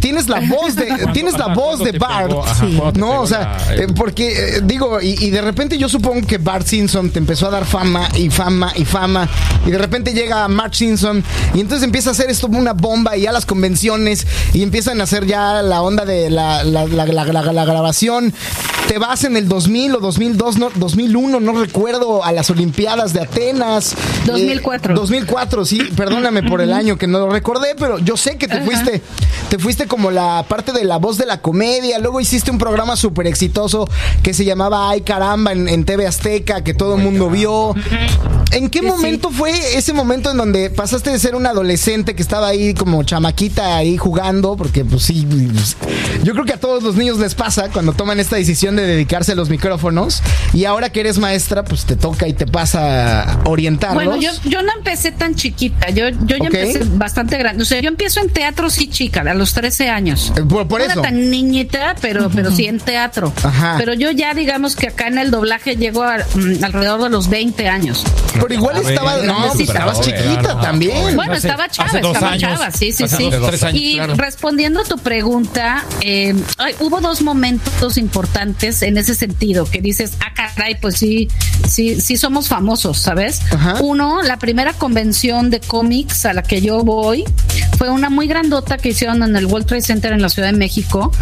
tienes 0.00 0.28
la 0.28 0.40
voz 0.40 0.76
de, 0.76 0.86
tienes 1.12 1.36
la 1.38 1.48
voz 1.48 1.78
¿cuándo 1.78 1.84
de 1.84 1.98
Bart. 1.98 2.96
No, 2.96 3.20
o 3.22 3.26
sea, 3.26 3.56
la- 3.68 3.74
eh, 3.76 3.86
porque 3.94 4.56
eh, 4.56 4.60
digo, 4.62 5.00
y, 5.00 5.16
y 5.24 5.30
de 5.30 5.40
repente 5.40 5.78
yo 5.78 5.88
supongo 5.88 6.26
que 6.26 6.38
Bart 6.38 6.66
Simpson 6.66 7.10
te 7.10 7.18
empezó 7.18 7.46
a 7.46 7.50
dar 7.50 7.64
fama 7.64 8.08
y 8.16 8.30
fama 8.30 8.72
y 8.76 8.84
fama, 8.84 9.28
y 9.66 9.70
de 9.70 9.78
repente 9.78 10.12
llega 10.12 10.46
Mark 10.48 10.74
Simpson, 10.74 11.24
y 11.54 11.60
entonces 11.60 11.84
empieza 11.84 12.10
a 12.10 12.12
hacer 12.12 12.30
esto 12.30 12.46
una 12.48 12.72
bomba 12.72 13.16
y 13.16 13.22
ya 13.22 13.32
las 13.32 13.46
convenciones, 13.46 14.26
y 14.52 14.62
empiezan 14.62 15.00
a 15.00 15.04
hacer 15.04 15.26
ya 15.26 15.62
la 15.62 15.82
onda 15.82 16.04
de 16.04 16.30
la, 16.30 16.64
la, 16.64 16.84
la- 16.86 17.06
la- 17.06 17.24
la- 17.24 17.52
la 17.52 17.64
grabación. 17.64 18.32
Te 18.88 18.96
vas 18.98 19.24
en 19.24 19.36
el 19.36 19.48
2000 19.48 19.96
o 19.96 20.00
2002, 20.00 20.56
no, 20.56 20.70
2001, 20.74 21.40
no 21.40 21.52
recuerdo, 21.60 22.24
a 22.24 22.32
las 22.32 22.48
Olimpiadas 22.48 23.12
de 23.12 23.20
Atenas. 23.20 23.94
2004. 24.24 24.94
Eh, 24.94 24.96
2004, 24.96 25.64
sí, 25.66 25.78
perdóname 25.94 26.42
por 26.42 26.62
el 26.62 26.72
año 26.72 26.96
que 26.96 27.06
no 27.06 27.18
lo 27.18 27.28
recordé, 27.28 27.74
pero 27.78 27.98
yo 27.98 28.16
sé 28.18 28.36
que 28.36 28.48
te 28.48 28.60
fuiste, 28.60 29.00
te 29.48 29.58
fuiste 29.58 29.86
como 29.86 30.10
la 30.10 30.44
parte 30.48 30.72
de 30.72 30.84
la 30.84 30.98
voz 30.98 31.16
de 31.18 31.26
la 31.26 31.40
comedia, 31.40 31.98
luego 31.98 32.20
hiciste 32.20 32.50
un 32.50 32.58
programa 32.58 32.96
súper 32.96 33.26
exitoso 33.26 33.88
que 34.22 34.34
se 34.34 34.44
llamaba 34.44 34.90
Ay 34.90 35.00
caramba 35.02 35.52
en, 35.52 35.68
en 35.68 35.84
TV 35.84 36.06
Azteca, 36.06 36.62
que 36.62 36.74
todo 36.74 36.96
el 36.96 37.02
mundo 37.02 37.30
vio. 37.30 37.74
¿En 38.50 38.70
qué 38.70 38.80
Sí, 38.80 38.86
momento 38.86 39.30
fue 39.30 39.50
ese 39.76 39.92
momento 39.92 40.30
en 40.30 40.36
donde 40.36 40.70
pasaste 40.70 41.10
de 41.10 41.18
ser 41.18 41.34
un 41.34 41.46
adolescente 41.46 42.14
que 42.14 42.22
estaba 42.22 42.48
ahí 42.48 42.74
como 42.74 43.02
chamaquita 43.02 43.76
ahí 43.76 43.96
jugando? 43.96 44.56
Porque 44.56 44.84
pues 44.84 45.02
sí, 45.02 45.26
pues, 45.28 45.76
yo 46.22 46.32
creo 46.32 46.44
que 46.44 46.54
a 46.54 46.60
todos 46.60 46.82
los 46.82 46.96
niños 46.96 47.18
les 47.18 47.34
pasa 47.34 47.68
cuando 47.70 47.92
toman 47.92 48.20
esta 48.20 48.36
decisión 48.36 48.76
de 48.76 48.86
dedicarse 48.86 49.32
a 49.32 49.34
los 49.34 49.50
micrófonos 49.50 50.22
y 50.54 50.64
ahora 50.64 50.90
que 50.90 51.00
eres 51.00 51.18
maestra 51.18 51.64
pues 51.64 51.84
te 51.84 51.96
toca 51.96 52.26
y 52.26 52.32
te 52.32 52.46
pasa 52.46 53.22
a 53.22 53.40
orientarlos. 53.44 54.04
Bueno, 54.04 54.20
yo, 54.20 54.30
yo 54.44 54.62
no 54.62 54.72
empecé 54.76 55.12
tan 55.12 55.34
chiquita, 55.34 55.90
yo, 55.90 56.08
yo 56.08 56.36
ya 56.36 56.46
empecé 56.46 56.80
bastante 56.84 57.36
grande. 57.38 57.62
O 57.62 57.66
sea, 57.66 57.80
yo 57.80 57.88
empiezo 58.08 58.26
en 58.26 58.32
teatro 58.32 58.70
sí 58.70 58.88
chica, 58.88 59.20
a 59.20 59.34
los 59.34 59.52
13 59.52 59.90
años. 59.90 60.32
Eh, 60.34 60.40
Por, 60.42 60.66
por 60.66 60.80
no 60.80 60.86
eso. 60.86 60.92
era 60.94 61.02
tan 61.02 61.30
niñita, 61.30 61.94
pero, 62.00 62.30
pero 62.30 62.50
sí 62.50 62.64
en 62.66 62.80
teatro. 62.80 63.34
Ajá. 63.42 63.74
Pero 63.78 63.92
yo 63.92 64.10
ya 64.12 64.32
digamos 64.32 64.76
que 64.76 64.88
acá 64.88 65.08
en 65.08 65.18
el 65.18 65.30
doblaje 65.30 65.76
llego 65.76 66.02
a, 66.02 66.16
mm, 66.34 66.64
alrededor 66.64 67.02
de 67.02 67.10
los 67.10 67.28
20 67.28 67.68
años. 67.68 68.04
Pero 68.32 68.54
igual 68.54 68.76
A 68.76 68.80
ver, 68.80 68.92
estaba, 68.92 69.16
no, 69.18 69.48
pues 69.48 69.60
estabas 69.68 70.00
chiquita 70.00 70.58
también. 70.60 71.14
Bueno, 71.16 71.32
Hace- 71.34 71.48
estaba 71.48 71.68
chava, 71.68 71.98
estaba 71.98 72.30
años. 72.30 72.40
chava, 72.50 72.70
sí, 72.70 72.92
sí, 72.92 73.04
Hace 73.04 73.16
sí. 73.18 73.30
dos, 73.30 73.46
tres 73.48 73.62
años, 73.64 73.80
y 73.82 73.94
claro. 73.96 74.14
respondiendo 74.14 74.80
a 74.80 74.84
tu 74.84 74.96
pregunta, 74.96 75.84
eh, 76.00 76.34
ay, 76.56 76.74
hubo 76.80 77.00
dos 77.02 77.20
momentos 77.20 77.98
importantes 77.98 78.80
en 78.82 78.96
ese 78.96 79.14
sentido 79.14 79.66
que 79.66 79.82
dices, 79.82 80.12
ah, 80.20 80.32
caray, 80.34 80.76
pues 80.80 80.96
sí, 80.96 81.28
sí, 81.68 82.00
sí 82.00 82.16
somos 82.16 82.48
famosos, 82.48 82.96
¿sabes? 82.98 83.42
Ajá. 83.52 83.74
Uno, 83.82 84.22
la 84.22 84.38
primera 84.38 84.72
convención 84.72 85.50
de 85.50 85.60
cómics 85.60 86.24
a 86.24 86.32
la 86.32 86.42
que 86.42 86.62
yo 86.62 86.82
voy 86.84 87.24
fue 87.78 87.90
una 87.90 88.10
muy 88.10 88.26
grandota 88.26 88.76
que 88.76 88.88
hicieron 88.88 89.22
en 89.22 89.36
el 89.36 89.46
World 89.46 89.64
Trade 89.64 89.82
Center 89.82 90.12
en 90.12 90.20
la 90.20 90.28
Ciudad 90.28 90.50
de 90.50 90.58
México, 90.58 91.12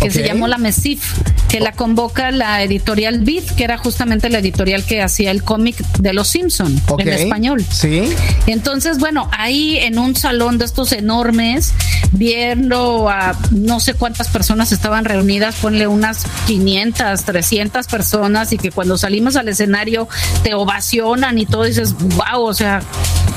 que 0.00 0.10
se 0.10 0.26
llamó 0.26 0.48
la 0.48 0.56
MESIF, 0.56 1.02
que 1.50 1.60
la 1.60 1.72
convoca 1.72 2.30
la 2.30 2.62
editorial 2.62 3.20
Beat, 3.20 3.54
que 3.54 3.64
era 3.64 3.76
justamente 3.76 4.30
la 4.30 4.38
editorial 4.38 4.82
que 4.84 5.02
hacía 5.02 5.30
el 5.30 5.42
cómic 5.42 5.76
de 5.98 6.14
Los 6.14 6.28
Simpson 6.28 6.80
en 6.98 7.08
español. 7.08 7.62
Sí. 7.70 8.08
Entonces, 8.46 8.98
bueno, 8.98 9.28
ahí 9.30 9.76
en 9.76 9.98
un 9.98 10.16
salón 10.16 10.56
de 10.56 10.64
estos 10.64 10.92
enormes, 10.92 11.74
viendo 12.12 13.10
a 13.10 13.36
no 13.50 13.78
sé 13.78 13.92
cuántas 13.92 14.28
personas 14.28 14.72
estaban 14.72 15.04
reunidas, 15.04 15.56
ponle 15.56 15.86
unas 15.86 16.24
500, 16.46 17.24
300 17.24 17.86
personas 17.88 18.54
y 18.54 18.56
que 18.56 18.70
cuando 18.70 18.96
salimos 18.96 19.36
al 19.36 19.48
escenario 19.48 20.08
te 20.42 20.54
ovacionan 20.54 21.36
y 21.36 21.44
todo 21.44 21.64
dices, 21.64 21.94
wow, 22.16 22.40
o 22.40 22.54
sea, 22.54 22.80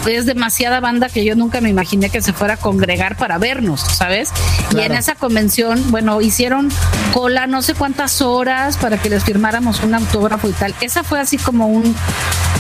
es 0.08 0.26
demasiada 0.26 0.80
banda 0.80 1.10
que 1.10 1.26
yo 1.26 1.36
nunca 1.36 1.62
me 1.62 1.70
imaginé 1.70 2.10
que 2.10 2.22
se 2.22 2.34
fuera 2.34 2.56
a 2.56 2.58
congregar 2.58 3.18
para 3.18 3.38
vernos, 3.38 3.82
¿sabes? 3.82 4.32
Y 4.76 4.80
en 4.80 4.94
esa 4.94 5.16
convención, 5.16 5.92
bueno, 5.92 6.22
hicieron 6.22 6.70
cola 7.14 7.48
no 7.48 7.62
sé 7.62 7.74
cuántas 7.74 8.22
horas 8.22 8.78
para 8.78 8.98
que 8.98 9.10
les 9.10 9.24
firmáramos 9.24 9.84
un 9.84 9.96
autógrafo 9.96 10.48
y 10.50 10.54
tal. 10.54 10.76
Esa 10.82 11.04
fue 11.04 11.20
así 11.20 11.38
como 11.38 11.68
un, 11.68 11.96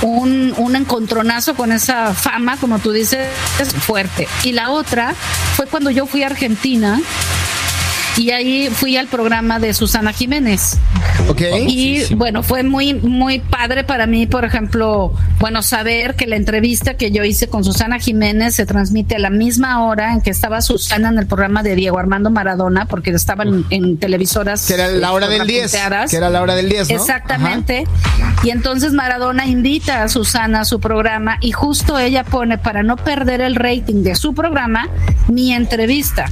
un, 0.02 0.54
un 0.58 0.76
encontronazo 0.76 1.56
con 1.56 1.72
esa 1.72 2.14
fama, 2.14 2.58
como 2.58 2.80
tú 2.80 2.92
dices, 2.92 3.28
es 3.60 3.74
fuerte. 3.74 4.28
Y 4.44 4.52
la 4.52 4.72
otra 4.72 5.14
fue 5.56 5.66
cuando 5.68 5.90
yo 5.92 6.06
fui 6.06 6.24
a 6.24 6.28
Argentina 6.28 7.00
y 8.18 8.32
ahí 8.32 8.70
fui 8.72 8.98
al 8.98 9.08
programa 9.08 9.60
de 9.60 9.74
Susana 9.74 10.14
Jiménez. 10.14 10.78
Ok. 11.28 11.42
Y 11.68 12.14
bueno, 12.16 12.44
fue 12.44 12.64
muy, 12.64 12.94
muy 12.94 13.40
padre 13.40 13.84
para 13.84 14.08
mí, 14.08 14.28
por 14.28 14.46
ejemplo, 14.46 15.14
bueno, 15.40 15.62
saber 15.62 16.16
que 16.16 16.28
la 16.28 16.36
entrevista 16.36 16.96
que 16.96 17.12
yo 17.12 17.24
hice 17.24 17.48
con 17.48 17.64
Susana 17.64 18.00
Jiménez 18.00 18.56
se 18.56 18.66
transmite 18.66 19.16
a 19.16 19.20
la 19.20 19.30
misma 19.30 19.84
hora 19.84 20.14
en 20.14 20.22
que 20.22 20.30
estaba 20.30 20.62
Susana 20.62 21.10
en 21.10 21.18
el 21.18 21.28
programa 21.28 21.64
de 21.64 21.76
Diego 21.76 22.00
Armando 22.00 22.30
Maradona, 22.30 22.86
porque 22.86 23.12
estaban 23.12 23.66
en 23.70 23.98
televisoras. 23.98 24.68
Que 24.68 24.74
era 24.74 24.88
la 24.88 25.12
hora 25.12 25.28
del 25.28 25.48
10. 25.48 25.72
punteadas. 25.72 26.12
Que 26.12 26.18
era 26.18 26.30
la 26.30 26.42
hora 26.42 26.56
del 26.56 26.70
10, 26.70 26.90
¿no? 26.90 26.96
Exactamente. 26.96 27.86
Y 28.44 28.50
entonces 28.50 28.94
Maradona 28.94 29.46
invita 29.46 30.04
a 30.04 30.10
Susana 30.10 30.62
a 30.62 30.66
su 30.66 30.80
programa 30.80 31.38
y 31.42 31.52
justo 31.52 31.98
ella 31.98 32.24
pone, 32.24 32.58
para 32.58 32.84
no 32.84 32.98
perder 32.98 33.42
el 33.42 33.56
rating 33.56 34.04
de 34.04 34.16
su 34.16 34.34
programa, 34.34 34.88
mi 35.28 35.54
entrevista 35.54 36.26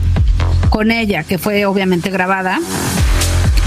con 0.69 0.91
ella, 0.91 1.23
que 1.23 1.37
fue 1.37 1.65
obviamente 1.65 2.09
grabada. 2.09 2.59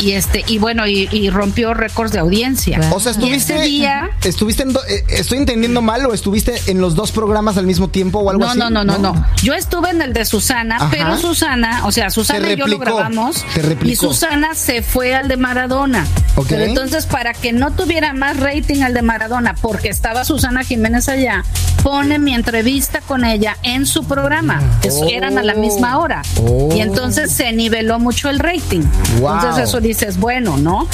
Y 0.00 0.12
este, 0.12 0.44
y 0.46 0.58
bueno, 0.58 0.86
y, 0.86 1.08
y 1.12 1.30
rompió 1.30 1.74
récords 1.74 2.12
de 2.12 2.18
audiencia. 2.18 2.80
O 2.92 3.00
sea, 3.00 3.12
Y 3.12 3.14
estuviste. 3.14 3.54
ese 3.56 3.62
día. 3.64 4.10
¿Estuviste 4.24 4.62
en 4.62 4.72
do- 4.72 4.84
eh, 4.88 5.04
¿Estoy 5.08 5.38
entendiendo 5.38 5.82
mal 5.82 6.04
o 6.06 6.14
estuviste 6.14 6.54
en 6.66 6.80
los 6.80 6.94
dos 6.94 7.12
programas 7.12 7.56
al 7.58 7.66
mismo 7.66 7.88
tiempo 7.88 8.18
o 8.20 8.30
algo 8.30 8.44
No, 8.44 8.50
así? 8.50 8.58
no, 8.58 8.70
no, 8.70 8.84
no, 8.84 8.98
no. 8.98 9.26
Yo 9.42 9.54
estuve 9.54 9.90
en 9.90 10.00
el 10.02 10.12
de 10.12 10.24
Susana, 10.24 10.76
Ajá. 10.76 10.88
pero 10.90 11.16
Susana, 11.18 11.82
o 11.86 11.92
sea, 11.92 12.10
Susana 12.10 12.50
y 12.52 12.56
yo 12.56 12.66
lo 12.66 12.78
grabamos. 12.78 13.44
te 13.54 13.62
replicó. 13.62 13.92
Y 13.92 13.96
Susana 13.96 14.54
se 14.54 14.82
fue 14.82 15.14
al 15.14 15.28
de 15.28 15.36
Maradona. 15.36 16.06
Ok. 16.36 16.46
Pero 16.48 16.64
entonces, 16.64 17.06
para 17.06 17.32
que 17.34 17.52
no 17.52 17.70
tuviera 17.72 18.12
más 18.12 18.38
rating 18.38 18.82
al 18.82 18.94
de 18.94 19.02
Maradona, 19.02 19.54
porque 19.60 19.88
estaba 19.88 20.24
Susana 20.24 20.64
Jiménez 20.64 21.08
allá, 21.08 21.44
pone 21.82 22.18
mi 22.18 22.34
entrevista 22.34 23.00
con 23.00 23.24
ella 23.24 23.56
en 23.62 23.86
su 23.86 24.04
programa. 24.04 24.60
Oh. 24.90 25.06
Eran 25.10 25.38
a 25.38 25.42
la 25.42 25.54
misma 25.54 25.98
hora. 25.98 26.22
Oh. 26.42 26.74
Y 26.74 26.80
entonces 26.80 27.30
se 27.32 27.52
niveló 27.52 27.98
mucho 27.98 28.28
el 28.30 28.38
rating. 28.38 28.82
Wow. 29.20 29.34
Entonces, 29.34 29.68
eso 29.68 29.80
dices, 29.90 30.18
bueno, 30.18 30.56
¿no? 30.56 30.88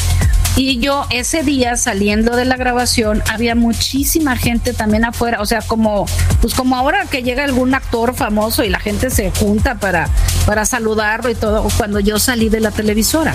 Y 0.57 0.79
yo 0.79 1.05
ese 1.11 1.43
día 1.43 1.77
saliendo 1.77 2.35
de 2.35 2.47
la 2.47 2.57
grabación 2.57 3.23
había 3.31 3.55
muchísima 3.55 4.37
gente 4.37 4.73
también 4.73 5.05
afuera, 5.05 5.43
o 5.43 5.47
sea, 5.47 5.61
como 5.61 6.07
pues 6.41 6.55
como 6.55 6.77
ahora 6.77 7.05
que 7.05 7.23
llega 7.23 7.45
algún 7.45 7.75
actor 7.75 8.15
famoso 8.15 8.65
y 8.65 8.71
la 8.71 8.81
gente 8.81 9.11
se 9.11 9.31
junta 9.31 9.75
para 9.75 10.09
para 10.47 10.65
saludarlo 10.65 11.29
y 11.29 11.35
todo 11.35 11.69
cuando 11.77 12.01
yo 12.01 12.19
salí 12.19 12.49
de 12.49 12.61
la 12.61 12.71
televisora. 12.71 13.35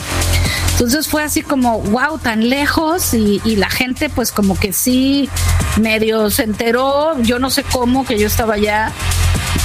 Entonces 0.72 1.08
fue 1.08 1.22
así 1.22 1.44
como, 1.44 1.80
wow, 1.80 2.18
tan 2.18 2.50
lejos 2.50 3.14
y, 3.14 3.40
y 3.46 3.56
la 3.56 3.70
gente 3.70 4.10
pues 4.10 4.32
como 4.32 4.58
que 4.58 4.74
sí 4.74 5.30
medio 5.80 6.32
se 6.32 6.42
enteró, 6.42 7.22
yo 7.22 7.38
no 7.38 7.52
sé 7.52 7.64
cómo 7.64 8.04
que 8.04 8.18
yo 8.18 8.26
estaba 8.26 8.56
allá 8.56 8.92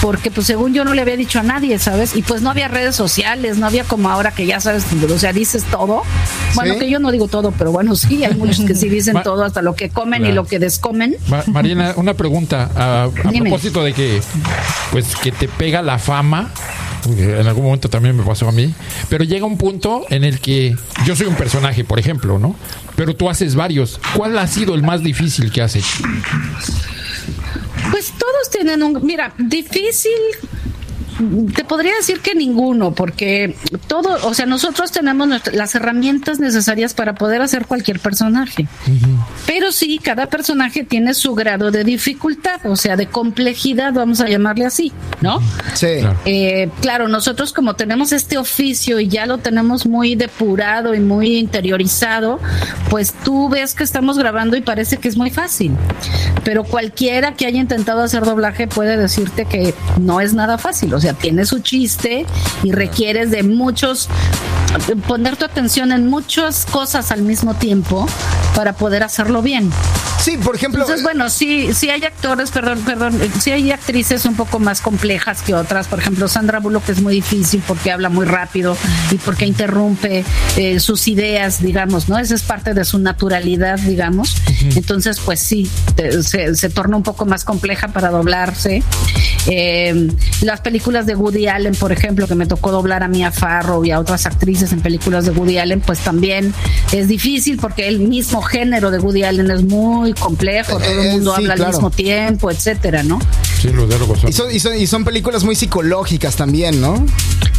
porque 0.06 0.30
pues 0.30 0.46
según 0.46 0.72
yo 0.72 0.84
no 0.84 0.94
le 0.94 1.02
había 1.02 1.16
dicho 1.16 1.40
a 1.40 1.42
nadie, 1.42 1.80
¿sabes? 1.80 2.14
Y 2.14 2.22
pues 2.22 2.40
no 2.40 2.50
había 2.50 2.68
redes 2.68 2.94
sociales, 2.94 3.58
no 3.58 3.66
había 3.66 3.82
como 3.82 4.08
ahora 4.08 4.30
que 4.30 4.46
ya 4.46 4.60
sabes, 4.60 4.84
o 5.12 5.18
sea, 5.18 5.32
dices 5.32 5.64
todo. 5.64 6.04
Bueno, 6.54 6.74
Sí. 6.74 6.78
que 6.80 6.88
yo 6.90 7.00
no 7.00 7.10
digo 7.10 7.26
todo, 7.26 7.50
pero 7.50 7.72
bueno, 7.72 7.96
sí, 7.96 8.24
hay 8.24 8.34
muchos 8.36 8.64
que 8.64 8.76
sí 8.76 8.88
dicen 8.88 9.14
Ma- 9.14 9.22
todo, 9.24 9.42
hasta 9.44 9.62
lo 9.62 9.74
que 9.74 9.88
comen 9.90 10.24
y 10.24 10.30
lo 10.30 10.46
que 10.46 10.60
descomen. 10.60 11.16
Ma- 11.26 11.42
Mariana, 11.48 11.94
una 11.96 12.14
pregunta 12.14 12.70
a, 12.76 13.04
a 13.04 13.10
propósito 13.32 13.82
de 13.82 13.92
que, 13.94 14.22
pues, 14.92 15.16
que 15.16 15.32
te 15.32 15.48
pega 15.48 15.82
la 15.82 15.98
fama. 15.98 16.50
porque 17.02 17.40
En 17.40 17.46
algún 17.48 17.64
momento 17.64 17.88
también 17.90 18.16
me 18.16 18.22
pasó 18.22 18.48
a 18.48 18.52
mí. 18.52 18.72
Pero 19.08 19.24
llega 19.24 19.44
un 19.44 19.58
punto 19.58 20.04
en 20.08 20.22
el 20.22 20.38
que 20.38 20.76
yo 21.04 21.16
soy 21.16 21.26
un 21.26 21.34
personaje, 21.34 21.82
por 21.82 21.98
ejemplo, 21.98 22.38
¿no? 22.38 22.54
Pero 22.94 23.16
tú 23.16 23.28
haces 23.28 23.56
varios. 23.56 23.98
¿Cuál 24.16 24.38
ha 24.38 24.46
sido 24.46 24.76
el 24.76 24.82
más 24.84 25.02
difícil 25.02 25.50
que 25.50 25.62
has 25.62 25.74
hecho? 25.74 26.04
Tienen 28.50 28.82
un, 28.82 29.04
mira, 29.04 29.32
difícil. 29.38 30.12
Te 31.54 31.64
podría 31.64 31.94
decir 31.96 32.20
que 32.20 32.34
ninguno, 32.34 32.92
porque 32.92 33.56
todo, 33.86 34.18
o 34.26 34.34
sea, 34.34 34.46
nosotros 34.46 34.92
tenemos 34.92 35.26
nuestra- 35.28 35.52
las 35.54 35.74
herramientas 35.74 36.38
necesarias 36.40 36.94
para 36.94 37.14
poder 37.14 37.40
hacer 37.42 37.66
cualquier 37.66 38.00
personaje. 38.00 38.66
Pero 39.46 39.72
sí, 39.72 39.98
cada 40.02 40.26
personaje 40.26 40.84
tiene 40.84 41.14
su 41.14 41.34
grado 41.34 41.70
de 41.70 41.84
dificultad, 41.84 42.64
o 42.66 42.76
sea, 42.76 42.96
de 42.96 43.06
complejidad, 43.06 43.92
vamos 43.92 44.20
a 44.20 44.28
llamarle 44.28 44.66
así, 44.66 44.92
¿no? 45.20 45.40
Sí. 45.74 45.98
Claro. 46.00 46.18
Eh, 46.26 46.68
claro, 46.82 47.08
nosotros 47.08 47.52
como 47.52 47.74
tenemos 47.74 48.12
este 48.12 48.36
oficio 48.38 49.00
y 49.00 49.08
ya 49.08 49.26
lo 49.26 49.38
tenemos 49.38 49.86
muy 49.86 50.14
depurado 50.16 50.94
y 50.94 51.00
muy 51.00 51.36
interiorizado, 51.38 52.40
pues 52.90 53.14
tú 53.24 53.48
ves 53.48 53.74
que 53.74 53.84
estamos 53.84 54.18
grabando 54.18 54.56
y 54.56 54.60
parece 54.60 54.98
que 54.98 55.08
es 55.08 55.16
muy 55.16 55.30
fácil. 55.30 55.72
Pero 56.44 56.64
cualquiera 56.64 57.34
que 57.34 57.46
haya 57.46 57.60
intentado 57.60 58.02
hacer 58.02 58.24
doblaje 58.24 58.66
puede 58.66 58.96
decirte 58.96 59.44
que 59.46 59.74
no 60.00 60.20
es 60.20 60.34
nada 60.34 60.58
fácil. 60.58 60.92
O 60.94 61.00
sea, 61.00 61.05
tiene 61.14 61.44
su 61.46 61.60
chiste 61.60 62.26
y 62.62 62.72
requieres 62.72 63.30
de 63.30 63.42
muchos, 63.42 64.08
poner 65.06 65.36
tu 65.36 65.44
atención 65.44 65.92
en 65.92 66.06
muchas 66.08 66.66
cosas 66.66 67.10
al 67.12 67.22
mismo 67.22 67.54
tiempo 67.54 68.06
para 68.54 68.74
poder 68.74 69.02
hacerlo 69.02 69.42
bien. 69.42 69.70
Sí, 70.18 70.38
por 70.38 70.56
ejemplo. 70.56 70.80
Entonces, 70.80 71.04
bueno, 71.04 71.28
sí, 71.28 71.72
sí 71.74 71.90
hay 71.90 72.02
actores, 72.04 72.50
perdón, 72.50 72.80
perdón, 72.80 73.20
sí 73.38 73.52
hay 73.52 73.70
actrices 73.70 74.24
un 74.24 74.34
poco 74.34 74.58
más 74.58 74.80
complejas 74.80 75.42
que 75.42 75.54
otras. 75.54 75.86
Por 75.86 75.98
ejemplo, 76.00 76.26
Sandra 76.26 76.58
Bullock 76.58 76.88
es 76.88 77.00
muy 77.02 77.14
difícil 77.14 77.62
porque 77.66 77.92
habla 77.92 78.08
muy 78.08 78.24
rápido 78.24 78.76
y 79.10 79.16
porque 79.16 79.46
interrumpe 79.46 80.24
eh, 80.56 80.80
sus 80.80 81.06
ideas, 81.06 81.62
digamos, 81.62 82.08
¿no? 82.08 82.18
Esa 82.18 82.34
es 82.34 82.42
parte 82.42 82.72
de 82.74 82.84
su 82.86 82.98
naturalidad, 82.98 83.78
digamos. 83.78 84.36
Entonces, 84.74 85.20
pues 85.20 85.38
sí, 85.40 85.70
te- 85.94 86.22
se, 86.22 86.54
se 86.56 86.70
torna 86.70 86.96
un 86.96 87.02
poco 87.02 87.26
más 87.26 87.44
compleja 87.44 87.88
para 87.88 88.08
doblarse. 88.10 88.82
Eh, 89.48 90.08
las 90.40 90.60
películas 90.60 90.95
de 91.04 91.14
Woody 91.14 91.48
Allen, 91.48 91.74
por 91.74 91.92
ejemplo, 91.92 92.26
que 92.26 92.34
me 92.34 92.46
tocó 92.46 92.70
doblar 92.70 93.02
a 93.02 93.08
Mia 93.08 93.30
Farrow 93.32 93.84
y 93.84 93.90
a 93.90 94.00
otras 94.00 94.24
actrices 94.24 94.72
en 94.72 94.80
películas 94.80 95.26
de 95.26 95.32
Woody 95.32 95.58
Allen, 95.58 95.80
pues 95.80 95.98
también 95.98 96.54
es 96.92 97.08
difícil 97.08 97.58
porque 97.58 97.88
el 97.88 97.98
mismo 97.98 98.40
género 98.40 98.90
de 98.90 98.98
Woody 99.00 99.24
Allen 99.24 99.50
es 99.50 99.62
muy 99.64 100.14
complejo, 100.14 100.78
todo 100.78 100.84
Eh, 100.84 101.06
el 101.08 101.12
mundo 101.12 101.32
sí, 101.36 101.42
habla 101.42 101.54
claro. 101.56 101.68
al 101.70 101.74
mismo 101.74 101.90
tiempo, 101.90 102.50
etcétera, 102.50 103.02
¿no? 103.02 103.18
Sí, 103.60 103.68
los 103.70 103.88
diálogos 103.88 104.20
son. 104.20 104.30
Y 104.30 104.32
son, 104.32 104.54
y, 104.54 104.60
son, 104.60 104.78
y 104.78 104.86
son 104.86 105.04
películas 105.04 105.44
muy 105.44 105.56
psicológicas 105.56 106.36
también, 106.36 106.80
¿no? 106.80 107.04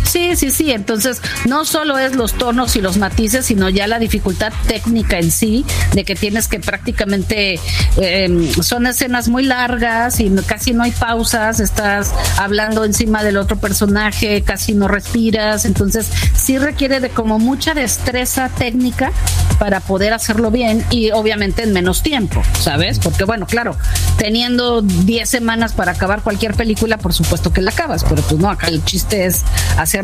Sí, 0.08 0.36
sí, 0.36 0.52
sí. 0.52 0.72
Entonces, 0.72 1.22
no 1.46 1.66
solo 1.66 1.98
es 1.98 2.16
los 2.16 2.34
tonos 2.34 2.76
y 2.76 2.82
los 2.82 2.98
matices, 2.98 3.46
sino 3.46 3.70
ya 3.70 3.88
la 3.88 4.00
dificultad 4.00 4.54
técnica 4.68 5.20
en 5.20 5.32
sí, 5.32 5.66
de 5.94 6.06
que 6.06 6.16
tienes 6.16 6.48
que 6.48 6.60
prácticamente, 6.60 7.60
eh, 7.98 8.52
son 8.62 8.88
escenas 8.88 9.28
muy 9.28 9.44
largas 9.44 10.20
y 10.20 10.30
casi 10.46 10.74
no 10.74 10.84
hay 10.84 10.92
pausas, 10.92 11.60
estás 11.60 12.14
hablando 12.38 12.86
encima 12.86 13.24
del 13.24 13.38
otro 13.38 13.58
personaje, 13.58 14.44
casi 14.44 14.74
no 14.74 14.88
respiras. 14.88 15.66
Entonces, 15.66 16.10
sí 16.36 16.58
requiere 16.58 17.00
de 17.00 17.10
como 17.10 17.40
mucha 17.40 17.74
destreza 17.74 18.50
técnica 18.50 19.12
para 19.60 19.80
poder 19.80 20.14
hacerlo 20.14 20.52
bien 20.52 20.86
y 20.90 21.12
obviamente 21.12 21.64
en 21.64 21.74
menos 21.74 22.02
tiempo, 22.04 22.42
¿sabes? 22.60 23.00
Porque 23.00 23.24
bueno, 23.24 23.46
claro, 23.48 23.76
teniendo 24.18 24.82
10 24.82 25.28
semanas 25.28 25.74
para 25.74 25.94
acabar 25.94 26.22
cualquier 26.22 26.54
película, 26.54 26.98
por 26.98 27.14
supuesto 27.14 27.52
que 27.52 27.62
la 27.62 27.72
acabas, 27.72 28.04
pero 28.04 28.22
pues 28.22 28.40
no, 28.40 28.50
acá 28.50 28.68
el 28.68 28.84
chiste 28.86 29.26
es 29.26 29.44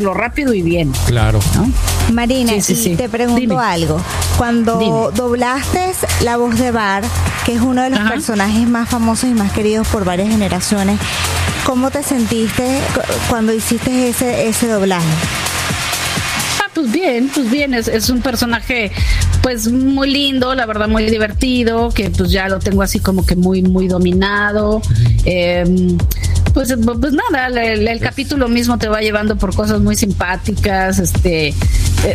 hacerlo 0.03 0.13
rápido 0.13 0.53
y 0.53 0.61
bien, 0.61 0.91
Claro. 1.05 1.39
¿no? 1.55 1.69
Marina, 2.13 2.51
Sí, 2.53 2.61
sí, 2.61 2.73
y 2.73 2.75
sí. 2.75 2.95
te 2.95 3.07
pregunto 3.09 3.39
Dime. 3.39 3.55
algo. 3.57 3.99
Cuando 4.37 4.77
Dime. 4.77 5.15
doblaste 5.15 5.91
la 6.21 6.35
voz 6.37 6.57
de 6.59 6.71
Bart, 6.71 7.05
que 7.45 7.53
es 7.53 7.61
uno 7.61 7.81
de 7.83 7.89
los 7.89 7.99
Ajá. 7.99 8.09
personajes 8.09 8.67
más 8.67 8.89
famosos 8.89 9.29
y 9.29 9.33
más 9.33 9.51
queridos 9.53 9.87
por 9.87 10.03
varias 10.03 10.27
generaciones, 10.29 10.99
¿cómo 11.65 11.89
te 11.91 12.03
sentiste 12.03 12.79
cu- 12.93 13.01
cuando 13.29 13.53
hiciste 13.53 14.09
ese, 14.09 14.47
ese 14.49 14.67
doblaje? 14.67 15.05
Ah, 16.61 16.69
pues 16.73 16.91
bien, 16.91 17.29
pues 17.33 17.49
bien, 17.49 17.73
es, 17.73 17.87
es 17.87 18.09
un 18.09 18.21
personaje 18.21 18.91
pues 19.41 19.71
muy 19.71 20.09
lindo, 20.11 20.53
la 20.55 20.65
verdad 20.65 20.87
muy 20.89 21.05
divertido, 21.09 21.89
que 21.89 22.09
pues 22.09 22.31
ya 22.31 22.47
lo 22.49 22.59
tengo 22.59 22.81
así 22.81 22.99
como 22.99 23.25
que 23.25 23.35
muy, 23.37 23.61
muy 23.61 23.87
dominado. 23.87 24.81
Eh, 25.25 25.63
pues, 26.53 26.75
pues 26.99 27.13
nada, 27.13 27.47
el, 27.47 27.87
el 27.87 27.99
capítulo 27.99 28.47
mismo 28.47 28.77
te 28.77 28.87
va 28.87 29.01
llevando 29.01 29.35
por 29.37 29.55
cosas 29.55 29.81
muy 29.81 29.95
simpáticas, 29.95 30.99
este 30.99 31.53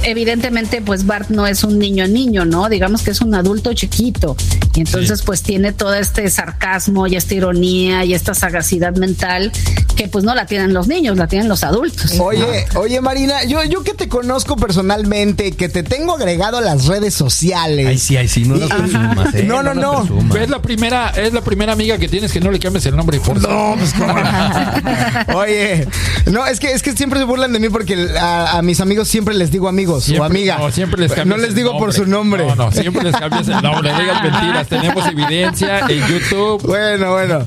evidentemente 0.05 0.81
pues 0.83 1.07
Bart 1.07 1.31
no 1.31 1.47
es 1.47 1.65
un 1.65 1.79
niño 1.79 2.07
niño, 2.07 2.45
¿no? 2.45 2.69
Digamos 2.69 3.03
que 3.03 3.11
es 3.11 3.21
un 3.21 3.35
adulto 3.35 3.73
chiquito 3.75 4.37
y 4.75 4.81
entonces 4.81 5.23
pues 5.23 5.43
tiene 5.43 5.73
todo 5.73 5.95
este 5.95 6.29
sarcasmo 6.31 7.07
y 7.07 7.17
esta 7.17 7.35
ironía 7.35 8.05
y 8.05 8.15
esta 8.15 8.35
sagacidad 8.35 8.95
mental 8.97 9.51
que 9.97 10.07
pues 10.09 10.25
no 10.25 10.35
la 10.35 10.47
tienen 10.47 10.73
los 10.75 10.87
niños, 10.87 11.17
la 11.17 11.27
tienen 11.27 11.49
los 11.49 11.65
adultos. 11.65 12.15
Oye, 12.21 12.67
oye 12.77 13.01
Marina, 13.01 13.43
yo, 13.45 13.65
yo 13.65 13.83
que 13.83 13.95
te 13.95 14.09
conozco 14.09 14.55
personalmente, 14.57 15.53
que 15.53 15.69
te 15.69 15.83
tengo 15.83 16.15
agregado 16.15 16.59
a 16.59 16.61
las 16.61 16.87
redes 16.87 17.15
sociales. 17.15 17.87
Ay, 17.89 17.99
sí, 17.99 18.17
ay, 18.17 18.29
sí, 18.29 18.45
no 18.45 18.55
lo 18.57 18.67
Y- 18.67 18.69
presumas, 18.69 19.35
¿eh? 19.35 19.43
No, 19.43 19.63
no, 19.65 19.75
no. 19.75 20.03
presumas. 20.03 20.37
Es 20.37 20.51
la 20.51 20.63
primera, 20.63 21.09
es 21.11 21.33
la 21.33 21.41
primera 21.41 21.73
amiga 21.73 21.99
que 21.99 22.07
tienes 22.09 22.33
que 22.33 22.41
no 22.41 22.51
le 22.53 22.61
cambies 22.61 22.87
el 22.87 22.95
nombre 22.97 23.19
por 23.19 23.41
No, 23.43 23.75
pues 23.77 23.93
cómo 23.95 24.13
no. 24.15 25.35
Oye, 25.39 25.87
no, 26.27 26.47
es 26.47 26.61
que 26.61 26.71
es 26.73 26.83
que 26.83 26.93
siempre 26.97 27.19
se 27.19 27.25
burlan 27.25 27.53
de 27.53 27.59
mí 27.59 27.69
porque 27.69 28.09
a, 28.21 28.59
a 28.59 28.63
mis 28.63 28.81
amigos 28.81 29.09
siempre 29.09 29.35
les 29.35 29.51
digo 29.51 29.69
amigos 29.79 30.05
Siempre- 30.05 30.23
o 30.23 30.25
amiga. 30.25 30.59
No, 30.59 30.71
siempre 30.73 31.01
les 31.03 31.13
cambias 31.13 31.27
No 31.29 31.37
les 31.37 31.51
el 31.51 31.55
digo 31.55 31.79
por 31.79 31.93
su 31.93 32.05
nombre. 32.07 32.45
No, 32.47 32.57
no, 32.57 32.73
siempre 32.73 33.05
les 33.05 33.15
cambias 33.17 33.47
el 33.49 33.63
nombre. 33.63 33.93
No 33.93 34.01
digas 34.01 34.23
mentiras. 34.33 34.67
Tenemos 34.69 35.07
evidencia 35.07 35.81
en 35.89 36.07
YouTube. 36.09 36.63
Bueno, 36.63 37.13
bueno. 37.13 37.47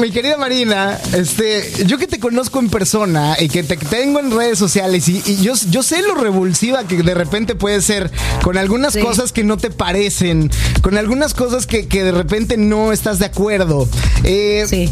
Mi 0.00 0.10
querida 0.10 0.36
Marina, 0.36 0.98
este, 1.14 1.84
yo 1.86 1.96
que 1.98 2.06
te 2.06 2.18
conozco 2.18 2.58
en 2.58 2.68
persona 2.68 3.36
y 3.40 3.48
que 3.48 3.62
te 3.62 3.76
tengo 3.76 4.18
en 4.20 4.30
redes 4.36 4.58
sociales 4.58 5.08
y, 5.08 5.22
y 5.24 5.36
yo, 5.42 5.52
yo 5.70 5.82
sé 5.84 6.02
lo 6.02 6.14
revulsiva 6.16 6.84
que 6.84 7.02
de 7.02 7.14
repente 7.14 7.54
puede 7.54 7.80
ser 7.80 8.10
con 8.42 8.56
algunas 8.58 8.92
Sí. 8.94 9.00
cosas 9.00 9.32
que 9.32 9.44
no 9.44 9.56
te 9.56 9.70
parecen, 9.70 10.50
con 10.82 10.98
algunas 10.98 11.32
cosas 11.34 11.66
que, 11.66 11.86
que 11.86 12.02
de 12.04 12.12
repente 12.12 12.56
no 12.56 12.92
estás 12.92 13.18
de 13.20 13.26
acuerdo. 13.26 13.88
Eh, 14.24 14.64
Sí. 14.68 14.90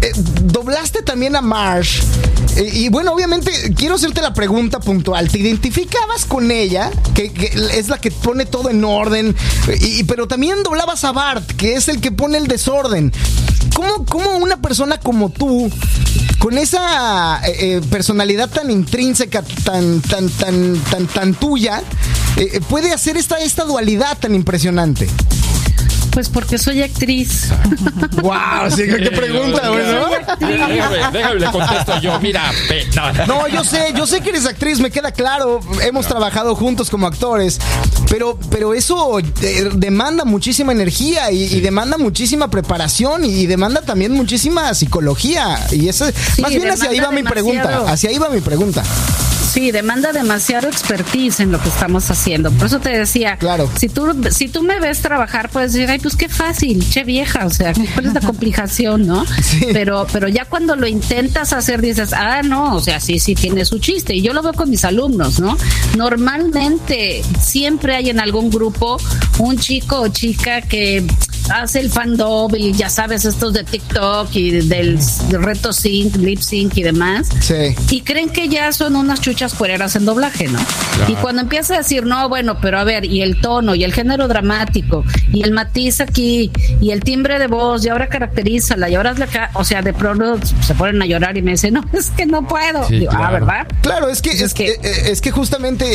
Eh, 0.00 0.12
doblaste 0.42 1.02
también 1.02 1.36
a 1.36 1.40
Marsh. 1.40 2.02
Y 2.72 2.88
bueno, 2.88 3.12
obviamente 3.12 3.50
quiero 3.76 3.96
hacerte 3.96 4.20
la 4.20 4.32
pregunta 4.32 4.80
puntual. 4.80 5.28
¿Te 5.28 5.38
identificabas 5.38 6.24
con 6.24 6.50
ella? 6.50 6.90
Que, 7.14 7.32
es 7.74 7.88
la 7.88 7.98
que 7.98 8.10
pone 8.10 8.46
todo 8.46 8.70
en 8.70 8.84
orden. 8.84 9.34
Y, 9.80 10.04
pero 10.04 10.26
también 10.26 10.62
doblabas 10.62 11.04
a 11.04 11.12
Bart, 11.12 11.50
que 11.52 11.74
es 11.74 11.88
el 11.88 12.00
que 12.00 12.10
pone 12.10 12.38
el 12.38 12.48
desorden. 12.48 13.12
¿Cómo, 13.74 14.04
cómo 14.06 14.38
una 14.38 14.56
persona 14.56 14.98
como 14.98 15.30
tú, 15.30 15.70
con 16.38 16.58
esa 16.58 17.40
eh, 17.46 17.76
eh, 17.76 17.80
personalidad 17.90 18.48
tan 18.50 18.70
intrínseca, 18.70 19.42
tan, 19.64 20.00
tan, 20.00 20.28
tan, 20.30 20.78
tan, 20.90 21.06
tan 21.06 21.34
tuya, 21.34 21.82
puede 22.68 22.92
hacer 22.92 23.16
esta, 23.16 23.38
esta 23.38 23.64
dualidad 23.64 24.18
tan 24.18 24.34
impresionante? 24.34 25.08
Pues 26.18 26.28
porque 26.30 26.58
soy 26.58 26.82
actriz. 26.82 27.48
¡Wow! 28.22 28.68
Sí, 28.74 28.82
qué 28.88 29.12
pregunta, 29.12 29.68
güey, 29.68 29.84
¿no? 29.86 30.08
Déjame, 30.48 30.76
déjame, 31.12 31.34
le 31.38 31.46
contesto 31.46 32.00
yo. 32.00 32.18
Mira, 32.18 32.50
pe- 32.66 32.88
no, 32.96 33.12
No, 33.26 33.46
yo 33.46 33.62
sé, 33.62 33.92
yo 33.96 34.04
sé 34.04 34.20
que 34.20 34.30
eres 34.30 34.44
actriz, 34.44 34.80
me 34.80 34.90
queda 34.90 35.12
claro. 35.12 35.60
Hemos 35.80 36.08
trabajado 36.08 36.56
juntos 36.56 36.90
como 36.90 37.06
actores, 37.06 37.60
pero, 38.10 38.36
pero 38.50 38.74
eso 38.74 39.20
eh, 39.20 39.70
demanda 39.74 40.24
muchísima 40.24 40.72
energía 40.72 41.30
y, 41.30 41.44
y 41.44 41.60
demanda 41.60 41.96
muchísima 41.98 42.50
preparación 42.50 43.24
y, 43.24 43.46
demanda 43.46 43.82
también 43.82 44.10
muchísima 44.10 44.74
psicología. 44.74 45.68
Y 45.70 45.88
eso, 45.88 46.04
más 46.40 46.50
bien 46.50 46.68
hacia 46.68 46.90
ahí 46.90 46.98
va 46.98 47.12
mi 47.12 47.22
pregunta. 47.22 47.84
Hacia 47.86 48.10
ahí 48.10 48.18
va 48.18 48.28
mi 48.28 48.40
pregunta. 48.40 48.82
Sí, 49.58 49.72
demanda 49.72 50.12
demasiado 50.12 50.68
expertise 50.68 51.40
en 51.40 51.50
lo 51.50 51.60
que 51.60 51.68
estamos 51.68 52.08
haciendo. 52.12 52.52
Por 52.52 52.68
eso 52.68 52.78
te 52.78 52.90
decía, 52.90 53.36
Claro. 53.38 53.68
si 53.76 53.88
tú 53.88 54.06
si 54.30 54.46
tú 54.46 54.62
me 54.62 54.78
ves 54.78 55.00
trabajar, 55.02 55.48
puedes 55.50 55.72
decir, 55.72 55.90
ay, 55.90 55.98
pues 55.98 56.14
qué 56.14 56.28
fácil, 56.28 56.88
che 56.88 57.02
vieja, 57.02 57.44
o 57.44 57.50
sea, 57.50 57.72
¿cuál 57.94 58.06
es 58.06 58.14
la 58.14 58.20
complicación, 58.24 59.04
no? 59.08 59.26
Sí. 59.42 59.66
Pero 59.72 60.06
pero 60.12 60.28
ya 60.28 60.44
cuando 60.44 60.76
lo 60.76 60.86
intentas 60.86 61.52
hacer 61.52 61.82
dices, 61.82 62.12
ah, 62.12 62.42
no, 62.44 62.76
o 62.76 62.80
sea, 62.80 63.00
sí, 63.00 63.18
sí 63.18 63.34
tiene 63.34 63.64
su 63.64 63.80
chiste. 63.80 64.14
Y 64.14 64.22
yo 64.22 64.32
lo 64.32 64.42
veo 64.44 64.52
con 64.52 64.70
mis 64.70 64.84
alumnos, 64.84 65.40
¿no? 65.40 65.58
Normalmente 65.96 67.24
siempre 67.42 67.96
hay 67.96 68.10
en 68.10 68.20
algún 68.20 68.50
grupo 68.50 68.96
un 69.40 69.58
chico 69.58 70.02
o 70.02 70.06
chica 70.08 70.60
que 70.62 71.04
hace 71.50 71.80
el 71.80 71.90
fan 71.90 72.16
double, 72.16 72.72
ya 72.72 72.88
sabes, 72.90 73.24
estos 73.24 73.52
de 73.52 73.64
TikTok 73.64 74.34
y 74.34 74.50
del 74.50 74.98
reto 75.30 75.72
sync, 75.72 76.16
lip 76.16 76.40
sync 76.40 76.76
y 76.76 76.82
demás. 76.82 77.28
Sí. 77.40 77.74
Y 77.90 78.00
creen 78.02 78.30
que 78.30 78.48
ya 78.48 78.72
son 78.72 78.96
unas 78.96 79.20
chuchas 79.20 79.54
cuereras 79.54 79.96
en 79.96 80.04
doblaje, 80.04 80.48
¿no? 80.48 80.58
Y 81.08 81.14
cuando 81.14 81.42
empieza 81.42 81.74
a 81.74 81.78
decir, 81.78 82.04
no, 82.04 82.28
bueno, 82.28 82.58
pero 82.60 82.78
a 82.78 82.84
ver, 82.84 83.04
y 83.04 83.22
el 83.22 83.40
tono, 83.40 83.74
y 83.74 83.84
el 83.84 83.92
género 83.92 84.28
dramático, 84.28 85.04
y 85.32 85.42
el 85.42 85.52
matiz 85.52 86.00
aquí, 86.00 86.50
y 86.80 86.90
el 86.90 87.02
timbre 87.02 87.38
de 87.38 87.46
voz, 87.46 87.84
y 87.84 87.88
ahora 87.88 88.08
caracterízala, 88.08 88.88
y 88.90 88.94
ahora 88.94 89.12
es 89.12 89.18
la 89.18 89.26
ca- 89.26 89.50
o 89.54 89.64
sea, 89.64 89.82
de 89.82 89.92
pronto 89.92 90.38
se 90.60 90.74
ponen 90.74 91.00
a 91.02 91.06
llorar 91.06 91.36
y 91.36 91.42
me 91.42 91.52
dicen, 91.52 91.74
no, 91.74 91.84
es 91.92 92.10
que 92.10 92.26
no 92.26 92.46
puedo. 92.46 92.86
Sí, 92.88 93.00
Digo, 93.00 93.12
ah. 93.14 93.30
¿verdad? 93.30 93.66
Claro, 93.82 94.08
es 94.08 94.22
que, 94.22 94.30
es, 94.30 94.40
es 94.42 94.54
que- 94.54 94.58
que, 94.80 94.88
eh, 94.88 95.10
es 95.10 95.20
que 95.20 95.30
justamente 95.30 95.86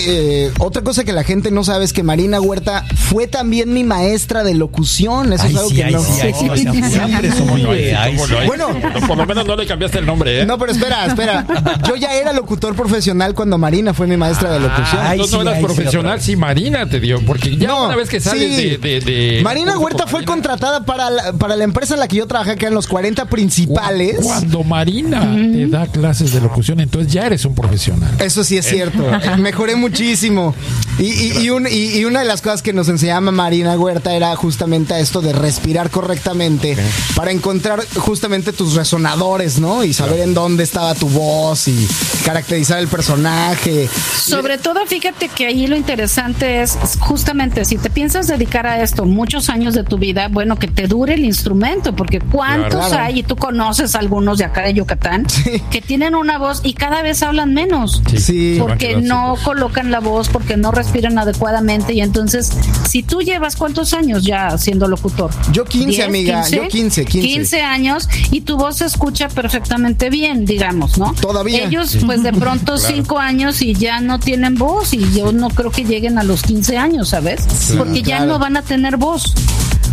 eh, 0.46 0.52
otra 0.60 0.82
cosa 0.84 1.04
que 1.04 1.12
la 1.14 1.24
gente 1.24 1.52
no 1.52 1.64
sabe 1.64 1.84
es 1.86 1.94
que 1.94 2.02
Marina 2.04 2.40
Huerta 2.40 2.86
fue 2.96 3.28
también 3.28 3.74
mi 3.74 3.84
maestra 3.84 4.44
de 4.44 4.54
locución. 4.54 5.34
Eso 5.46 5.48
es 5.48 5.54
Ay, 5.54 5.56
algo 5.58 5.70
sí, 5.70 5.76
que 5.76 5.84
ay, 5.84 5.94
no. 5.94 6.04
sí, 6.04 6.12
sí, 6.14 6.50
o 6.50 6.56
sea, 6.90 7.06
pura 7.08 7.20
presumible, 7.20 7.96
ay, 7.96 8.16
¿Cómo 8.16 8.28
sí. 8.28 8.34
no? 8.34 8.46
Bueno. 8.46 8.68
no, 9.02 9.08
por 9.08 9.18
lo 9.18 9.26
menos 9.26 9.46
no 9.46 9.56
le 9.56 9.66
cambiaste 9.66 10.00
el 10.00 10.06
nombre, 10.06 10.42
¿eh? 10.42 10.46
No, 10.46 10.58
pero 10.58 10.72
espera, 10.72 11.06
espera. 11.06 11.46
Yo 11.88 11.96
ya 11.96 12.14
era 12.14 12.34
locutor 12.34 12.76
profesional 12.76 13.34
cuando 13.34 13.58
Marina 13.58 13.94
fue 13.94 14.08
mi 14.08 14.18
maestra 14.18 14.52
de 14.54 14.60
locución. 14.60 15.02
Ah, 15.02 15.10
Ay, 15.12 15.18
no 15.20 15.26
sí, 15.28 15.36
eras 15.36 15.48
ay, 15.56 15.60
sí, 15.60 15.66
profesional, 15.66 16.22
si 16.22 16.36
Marina 16.36 16.88
te 16.88 17.00
dio, 17.00 17.20
porque 17.26 17.56
ya 17.58 17.68
No, 17.68 17.86
una 17.88 17.96
vez 17.96 18.10
que 18.10 18.20
sales 18.20 18.56
sí. 18.56 18.70
de, 18.70 18.78
de- 18.78 19.00
de- 19.02 19.42
Marina 19.44 19.78
Huerta 19.78 20.06
fue 20.08 20.20
Marina, 20.22 20.32
contratada 20.32 20.86
para 20.86 21.10
la, 21.10 21.34
para 21.34 21.56
la 21.56 21.64
empresa 21.64 21.94
en 21.96 22.00
la 22.00 22.08
que 22.08 22.18
yo 22.18 22.28
trabajé, 22.28 22.56
que 22.56 22.66
eran 22.66 22.74
los 22.76 22.88
40 22.88 23.26
principales. 23.26 24.18
Cuando 24.22 24.64
Marina 24.64 25.22
te 25.36 25.68
da 25.68 25.88
clases 25.88 26.34
de 26.34 26.42
locución, 26.42 26.80
entonces 26.80 27.12
ya 27.12 27.26
eres 27.26 27.46
un 27.46 27.56
profesional. 27.56 28.10
Eso 28.20 28.44
sí 28.44 28.58
es 28.58 28.66
cierto. 28.66 29.04
Mejoré 29.38 29.76
muchísimo. 29.76 30.56
Y, 31.00 31.04
y- 31.06 31.38
y 31.44 31.50
un- 31.50 31.68
y- 31.68 31.98
y 31.98 32.06
una 32.06 32.20
de 32.20 32.26
las 32.26 32.42
cosas 32.42 32.62
que 32.62 32.74
nos 32.74 32.88
enseñaba 32.90 33.32
Marina 33.32 33.78
Huerta 33.78 34.14
era 34.16 34.36
justamente 34.36 35.00
esto 35.00 35.22
de 35.22 35.33
respirar 35.34 35.90
correctamente 35.90 36.78
para 37.16 37.32
encontrar 37.32 37.84
justamente 37.98 38.54
tus 38.54 38.76
resonadores, 38.76 39.60
¿no? 39.60 39.84
Y 39.84 39.94
saber 39.94 40.22
en 40.22 40.34
dónde 40.34 40.64
estaba 40.64 40.94
tu 40.96 41.10
voz 41.10 41.68
y 41.68 41.88
caracterizar 42.26 42.80
el 42.80 42.88
personaje. 42.88 43.90
Sobre 44.18 44.58
todo, 44.58 44.86
fíjate 44.86 45.30
que 45.30 45.48
ahí 45.48 45.68
lo 45.68 45.76
interesante 45.76 46.62
es 46.62 46.78
justamente 47.00 47.66
si 47.66 47.78
te 47.78 47.90
piensas 47.90 48.28
dedicar 48.28 48.66
a 48.68 48.82
esto 48.82 49.06
muchos 49.06 49.50
años 49.50 49.74
de 49.74 49.84
tu 49.84 49.98
vida, 49.98 50.28
bueno, 50.30 50.58
que 50.58 50.68
te 50.68 50.88
dure 50.88 51.16
el 51.16 51.26
instrumento, 51.26 51.96
porque 51.96 52.20
cuántos 52.20 52.88
Claro. 52.88 53.04
hay, 53.06 53.20
y 53.20 53.24
tú 53.24 53.36
conoces 53.36 53.96
algunos 53.96 54.38
de 54.38 54.46
acá 54.46 54.62
de 54.62 54.74
Yucatán, 54.74 55.28
Sí. 55.30 55.62
que 55.72 55.82
tienen 55.82 56.16
una 56.16 56.38
voz 56.38 56.62
y 56.64 56.74
cada 56.74 57.02
vez 57.02 57.24
hablan 57.24 57.54
menos. 57.54 58.02
Sí. 58.18 58.58
Porque 58.60 58.98
no 58.98 59.36
colocan 59.44 59.92
la 59.92 60.00
voz, 60.00 60.30
porque 60.30 60.58
no 60.58 60.72
respiran 60.72 61.18
adecuadamente. 61.18 61.94
Y 61.94 62.02
entonces, 62.02 62.52
si 62.88 63.04
tú 63.04 63.22
llevas 63.22 63.56
cuántos 63.56 63.94
años 63.94 64.24
ya 64.24 64.58
siendo 64.58 64.88
locutor? 64.88 65.23
Yo 65.52 65.66
15, 65.66 66.04
amiga, 66.04 66.48
yo 66.50 66.68
15, 66.68 67.06
15. 67.06 67.28
15 67.28 67.62
años 67.62 68.10
y 68.32 68.42
tu 68.42 68.58
voz 68.58 68.78
se 68.78 68.86
escucha 68.86 69.28
perfectamente 69.30 70.10
bien, 70.10 70.46
digamos, 70.46 70.98
¿no? 70.98 71.14
Todavía. 71.14 71.66
Ellos, 71.66 71.98
pues 72.06 72.24
de 72.24 72.34
pronto, 72.34 72.78
5 72.78 73.20
años 73.20 73.62
y 73.62 73.74
ya 73.74 74.00
no 74.00 74.20
tienen 74.20 74.56
voz. 74.56 74.94
Y 74.94 75.14
yo 75.14 75.32
no 75.32 75.50
creo 75.50 75.72
que 75.72 75.84
lleguen 75.84 76.18
a 76.18 76.24
los 76.24 76.44
15 76.44 76.78
años, 76.78 77.10
¿sabes? 77.10 77.42
Porque 77.78 78.02
ya 78.02 78.18
claro. 78.18 78.34
no 78.34 78.40
van 78.40 78.58
a 78.58 78.62
tener 78.62 78.98
voz. 78.98 79.34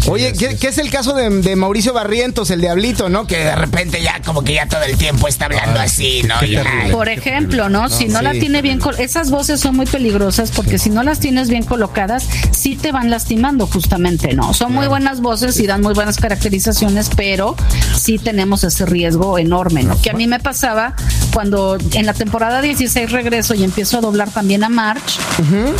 Oye, 0.08 0.32
¿qué, 0.32 0.56
qué 0.56 0.68
es 0.68 0.78
el 0.78 0.90
caso 0.90 1.14
de, 1.14 1.28
de 1.28 1.56
Mauricio 1.56 1.92
Barrientos, 1.92 2.50
el 2.50 2.60
diablito, 2.60 3.08
no? 3.08 3.26
Que 3.26 3.38
de 3.38 3.54
repente 3.54 4.02
ya 4.02 4.20
como 4.24 4.42
que 4.42 4.54
ya 4.54 4.66
todo 4.66 4.82
el 4.82 4.96
tiempo 4.96 5.28
está 5.28 5.46
hablando 5.46 5.80
así, 5.80 6.22
¿no? 6.22 6.40
Ya. 6.44 6.64
Por 6.90 7.08
ejemplo, 7.08 7.68
¿no? 7.68 7.88
Si 7.88 8.08
no 8.08 8.22
la 8.22 8.32
sí. 8.32 8.40
tiene 8.40 8.62
bien, 8.62 8.80
esas 8.98 9.30
voces 9.30 9.60
son 9.60 9.76
muy 9.76 9.86
peligrosas 9.86 10.50
porque 10.50 10.78
si 10.78 10.90
no 10.90 11.02
las 11.02 11.20
tienes 11.20 11.50
bien 11.50 11.64
colocadas, 11.64 12.26
sí 12.50 12.76
te 12.76 12.92
van 12.92 13.10
lastimando 13.10 13.66
justamente, 13.66 14.34
¿no? 14.34 14.54
Son 14.54 14.72
muy 14.72 14.86
buenas 14.86 15.20
voces 15.20 15.58
y 15.60 15.66
dan 15.66 15.82
muy 15.82 15.94
buenas 15.94 16.16
caracterizaciones, 16.16 17.10
pero 17.14 17.56
sí 17.96 18.18
tenemos 18.18 18.64
ese 18.64 18.86
riesgo 18.86 19.38
enorme, 19.38 19.82
¿no? 19.82 20.00
Que 20.00 20.10
a 20.10 20.14
mí 20.14 20.26
me 20.26 20.40
pasaba 20.40 20.94
cuando 21.32 21.78
en 21.92 22.06
la 22.06 22.14
temporada 22.14 22.62
16 22.62 23.12
regreso 23.12 23.54
y 23.54 23.64
empiezo 23.64 23.98
a 23.98 24.00
doblar 24.00 24.30
también 24.30 24.64
a 24.64 24.68
March. 24.68 25.18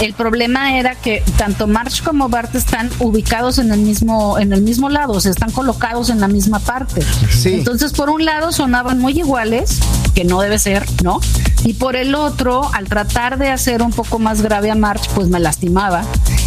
El 0.01 0.15
problema 0.15 0.79
era 0.79 0.95
que 0.95 1.23
tanto 1.37 1.67
March 1.67 2.03
como 2.03 2.29
Bart 2.29 2.55
están 2.55 2.91
ubicados 2.99 3.59
en 3.59 3.73
el 3.73 3.81
mismo 3.81 4.10
en 4.39 4.53
el 4.53 4.63
mismo 4.63 4.89
lado, 4.89 5.15
o 5.15 5.21
sea, 5.21 5.31
están 5.31 5.51
colocados 5.51 6.11
en 6.11 6.21
la 6.21 6.29
misma 6.29 6.59
parte. 6.59 7.03
Sí. 7.31 7.55
Entonces, 7.55 7.93
por 7.93 8.11
un 8.11 8.25
lado 8.25 8.53
sonaban 8.53 8.99
muy 8.99 9.19
iguales, 9.19 9.79
que 10.15 10.25
no 10.25 10.41
debe 10.41 10.59
ser, 10.59 10.85
¿no? 11.03 11.21
Y 11.65 11.75
por 11.75 11.97
el 11.97 12.15
otro, 12.15 12.71
al 12.73 12.89
tratar 12.89 13.39
de 13.39 13.51
hacer 13.51 13.83
un 13.83 13.93
poco 13.93 14.19
más 14.19 14.43
grave 14.43 14.71
a 14.71 14.75
March, 14.75 15.09
pues 15.15 15.29
me 15.29 15.41
lastimaba. 15.41 16.03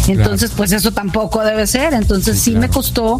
Entonces, 0.08 0.50
pues 0.56 0.72
eso 0.72 0.92
tampoco 0.92 1.42
debe 1.42 1.66
ser. 1.66 1.94
Entonces, 1.94 2.38
sí, 2.38 2.52
me 2.52 2.68
costó 2.68 3.18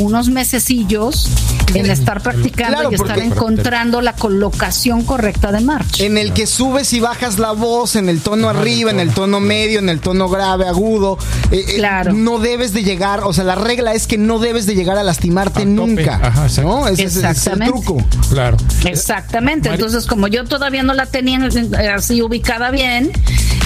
unos 0.00 0.28
mesecillos 0.28 1.28
en 1.74 1.86
estar 1.90 2.22
practicando 2.22 2.78
Claro, 2.78 2.90
y 2.90 2.94
estar 2.94 3.18
encontrando 3.18 4.00
la 4.00 4.14
colocación 4.14 5.04
correcta 5.04 5.52
de 5.52 5.60
March. 5.60 6.00
En 6.00 6.18
el 6.18 6.32
que 6.32 6.46
subes 6.46 6.92
y 6.92 7.00
bajas 7.00 7.38
la 7.38 7.52
voz, 7.52 7.96
en 7.96 8.08
el 8.08 8.20
tono 8.20 8.48
arriba, 8.48 8.90
en 8.90 9.00
el 9.00 9.12
tono 9.12 9.40
medio, 9.40 9.78
en 9.78 9.88
el 9.88 10.00
tono 10.00 10.28
grave, 10.28 10.66
agudo. 10.66 11.18
Eh, 11.50 11.64
eh, 11.68 11.74
Claro. 11.76 12.12
No 12.12 12.38
debes 12.38 12.72
de 12.72 12.82
llegar, 12.82 13.20
o 13.24 13.32
sea, 13.32 13.44
la 13.44 13.54
regla 13.54 13.83
es 13.92 14.06
que 14.06 14.16
no 14.18 14.38
debes 14.38 14.66
de 14.66 14.74
llegar 14.74 14.96
a 14.96 15.02
lastimarte 15.02 15.66
nunca. 15.66 16.18
Ajá. 16.22 16.46
¿no? 16.62 16.88
Ese, 16.88 17.04
ese 17.04 17.28
es 17.28 17.46
el 17.46 17.58
truco. 17.60 18.02
Claro. 18.30 18.56
Exactamente. 18.84 19.68
Entonces, 19.68 20.06
como 20.06 20.28
yo 20.28 20.44
todavía 20.44 20.82
no 20.82 20.94
la 20.94 21.06
tenía 21.06 21.38
eh, 21.46 21.88
así 21.88 22.22
ubicada 22.22 22.70
bien, 22.70 23.12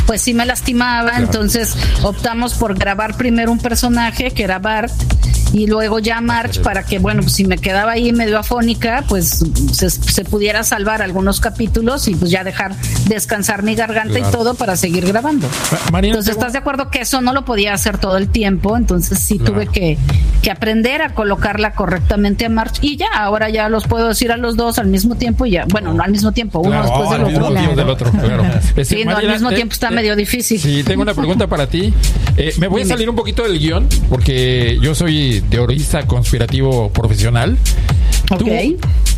pues 0.07 0.23
sí 0.23 0.35
me 0.35 0.47
lastimaba. 0.47 1.13
Entonces, 1.19 1.77
optamos 2.03 2.55
por 2.55 2.77
grabar 2.79 3.17
primero 3.17 3.53
un 3.53 3.59
personaje 3.59 4.31
que 4.33 4.43
era 4.45 4.59
Bart 4.59 4.93
y 5.53 5.67
luego 5.67 5.99
ya 5.99 6.21
March 6.21 6.61
para 6.61 6.83
que, 6.83 6.99
bueno, 6.99 7.23
pues 7.23 7.33
si 7.35 7.45
me 7.47 7.57
quedaba 7.57 7.93
ahí 7.93 8.13
medio 8.13 8.39
afónica, 8.39 9.03
pues 9.09 9.43
se, 9.73 9.89
se 9.89 10.25
pudiera 10.25 10.63
salvar 10.63 11.01
algunos 11.01 11.41
capítulos 11.41 12.07
y 12.09 12.15
pues 12.15 12.31
ya 12.31 12.45
dejar 12.45 12.75
descansar 13.07 13.63
mi 13.63 13.75
garganta 13.75 14.15
Claro. 14.15 14.29
y 14.29 14.31
todo 14.33 14.55
para 14.55 14.77
seguir 14.77 15.07
grabando. 15.07 15.49
Entonces, 16.03 16.35
¿estás 16.35 16.53
de 16.53 16.59
acuerdo 16.59 16.91
que 16.91 17.01
eso 17.01 17.21
no 17.23 17.33
lo 17.33 17.45
podía 17.47 17.73
hacer 17.73 17.97
todo 17.99 18.19
el 18.19 18.29
tiempo? 18.29 18.77
Entonces 18.77 19.19
sí 19.19 19.39
Claro. 19.39 19.55
tuve 19.55 19.67
que, 19.69 19.97
que 20.43 20.51
aprender 20.53 21.03
a 21.03 21.15
colocarla 21.15 21.73
correctamente 21.73 22.47
a 22.47 22.49
March 22.49 22.79
y 22.81 22.97
ya, 22.97 23.09
ahora 23.13 23.51
ya 23.51 23.69
los 23.69 23.87
puedo 23.89 24.09
decir 24.09 24.31
a 24.31 24.37
los 24.37 24.57
dos 24.57 24.79
al 24.79 24.87
mismo 24.87 25.17
tiempo 25.17 25.47
y 25.47 25.51
ya, 25.53 25.65
bueno, 25.69 25.93
no 25.93 26.03
al 26.03 26.13
mismo 26.13 26.31
tiempo, 26.33 26.61
uno 26.61 26.71
Claro, 26.71 26.85
después 26.87 27.11
al 27.11 27.19
del 27.19 27.27
mismo 27.33 27.47
otro. 27.47 27.59
tiempo 27.59 27.77
del 27.77 27.89
otro, 27.89 28.11
claro. 28.13 28.45
Sí, 28.85 29.05
no, 29.05 29.11
al 29.11 29.15
Marina, 29.17 29.33
mismo 29.35 29.49
te- 29.51 29.57
tiempo 29.57 29.73
está 29.73 29.89
te- 29.89 29.95
medio 29.97 30.15
difícil. 30.15 30.61
Sí, 30.61 30.83
tengo 30.85 31.03
una 31.03 31.15
pregunta 31.15 31.47
para 31.49 31.67
ti. 31.69 31.93
Eh, 32.37 32.55
me 32.59 32.69
voy 32.69 32.83
a 32.83 32.85
Dime. 32.85 32.95
salir 32.95 33.11
un 33.11 33.17
poquito 33.17 33.43
del 33.43 33.59
guion 33.59 33.89
porque 34.09 34.79
yo 34.81 34.95
soy 34.95 35.43
teorista 35.51 36.07
conspirativo 36.07 36.91
profesional. 36.93 37.57
¿Tú. 38.37 38.47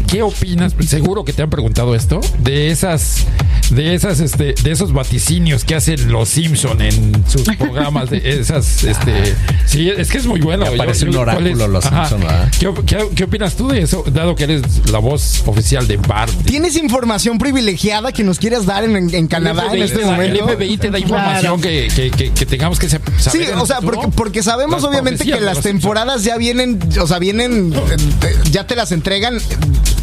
¿Qué 0.06 0.22
opinas? 0.22 0.74
Seguro 0.86 1.24
que 1.24 1.32
te 1.32 1.42
han 1.42 1.50
preguntado 1.50 1.94
esto 1.94 2.20
de 2.38 2.70
esas, 2.70 3.26
de 3.70 3.94
esas, 3.94 4.18
este, 4.20 4.54
de 4.61 4.70
esos 4.72 4.92
vaticinios 4.92 5.64
que 5.64 5.74
hacen 5.76 6.11
los 6.11 6.28
Simpson 6.28 6.80
en 6.82 7.24
sus 7.28 7.42
programas 7.58 8.11
de 8.11 8.40
esas, 8.40 8.82
este, 8.82 9.34
sí, 9.66 9.88
es 9.90 10.11
que 10.11 10.18
es 10.18 10.26
muy 10.26 10.40
bueno. 10.40 10.64
Que 10.64 10.74
aparece 10.74 11.04
un 11.04 11.12
¿cuál 11.12 11.28
oráculo, 11.28 11.68
los. 11.68 11.84
Simpson. 11.84 12.22
¿Qué, 12.58 12.66
op- 12.66 12.84
qué- 12.84 13.08
qué 13.14 13.24
opinas 13.24 13.54
tú 13.54 13.68
de 13.68 13.82
eso, 13.82 14.04
dado 14.12 14.34
que 14.34 14.44
eres 14.44 14.62
la 14.90 14.98
voz 14.98 15.42
oficial 15.46 15.86
de 15.86 15.96
Bart? 15.98 16.32
¿Tienes 16.44 16.76
información 16.76 17.38
privilegiada 17.38 18.11
que 18.11 18.24
nos 18.24 18.38
quieras 18.38 18.66
dar 18.66 18.82
en, 18.84 18.96
en- 18.96 19.14
en 19.14 19.26
Canadá 19.28 19.66
en 19.72 19.82
este 19.82 20.04
momento? 20.04 20.48
El 20.48 20.56
FBI 20.56 20.76
te 20.78 20.90
da 20.90 20.98
información 20.98 21.61
que, 21.61 21.88
que, 21.94 22.11
que, 22.11 22.30
que 22.32 22.46
tengamos 22.46 22.78
que 22.80 22.88
saber. 22.88 23.06
Sí, 23.18 23.42
o 23.56 23.66
sea, 23.66 23.80
porque, 23.80 24.08
porque 24.16 24.42
sabemos 24.42 24.82
Las 24.82 24.90
obviamente 24.90 25.24
que 25.24 25.40
las 25.40 25.61
temporadas 25.61 26.24
ya 26.24 26.36
vienen, 26.36 26.80
o 27.00 27.06
sea, 27.06 27.18
vienen, 27.20 27.72
eh, 27.74 28.34
ya 28.50 28.66
te 28.66 28.74
las 28.74 28.90
entregan 29.01 29.38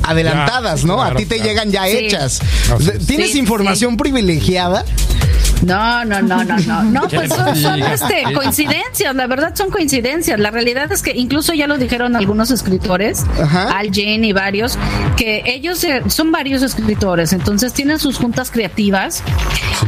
adelantadas, 0.04 0.82
Ya, 0.82 0.88
¿no? 0.88 0.96
claro, 0.96 1.16
A 1.16 1.18
ti 1.20 1.26
te 1.26 1.36
claro. 1.36 1.50
llegan 1.50 1.72
ya 1.72 1.86
Sí. 1.86 1.98
hechas. 1.98 2.40
¿Tienes 3.06 3.32
Sí, 3.34 3.40
información 3.40 3.96
privilegiada? 3.96 4.84
No, 5.64 6.06
no, 6.06 6.22
no, 6.22 6.44
no, 6.44 6.58
no. 6.60 6.84
No, 6.84 7.02
pues 7.10 7.30
son, 7.30 7.56
son, 7.56 7.82
este, 7.82 8.24
coincidencias, 8.34 9.16
la 9.16 9.28
verdad 9.28 9.54
son 9.56 9.70
coincidencias. 9.70 10.40
La 10.40 10.52
realidad 10.52 10.92
es 10.92 11.02
que 11.02 11.12
incluso 11.12 11.54
ya 11.54 11.68
lo 11.68 11.78
dijeron 11.78 12.16
algunos 12.16 12.52
escritores, 12.52 13.26
Ajá. 13.42 13.78
Al 13.78 13.88
Jane 13.94 14.28
y 14.28 14.34
varios, 14.34 14.78
que 15.16 15.44
ellos 15.46 15.84
eh, 15.84 16.04
son 16.08 16.32
varios 16.32 16.62
escritores, 16.64 17.34
entonces 17.34 17.74
tienen 17.74 18.00
sus 18.00 18.18
juntas 18.18 18.52
creativas 18.52 19.24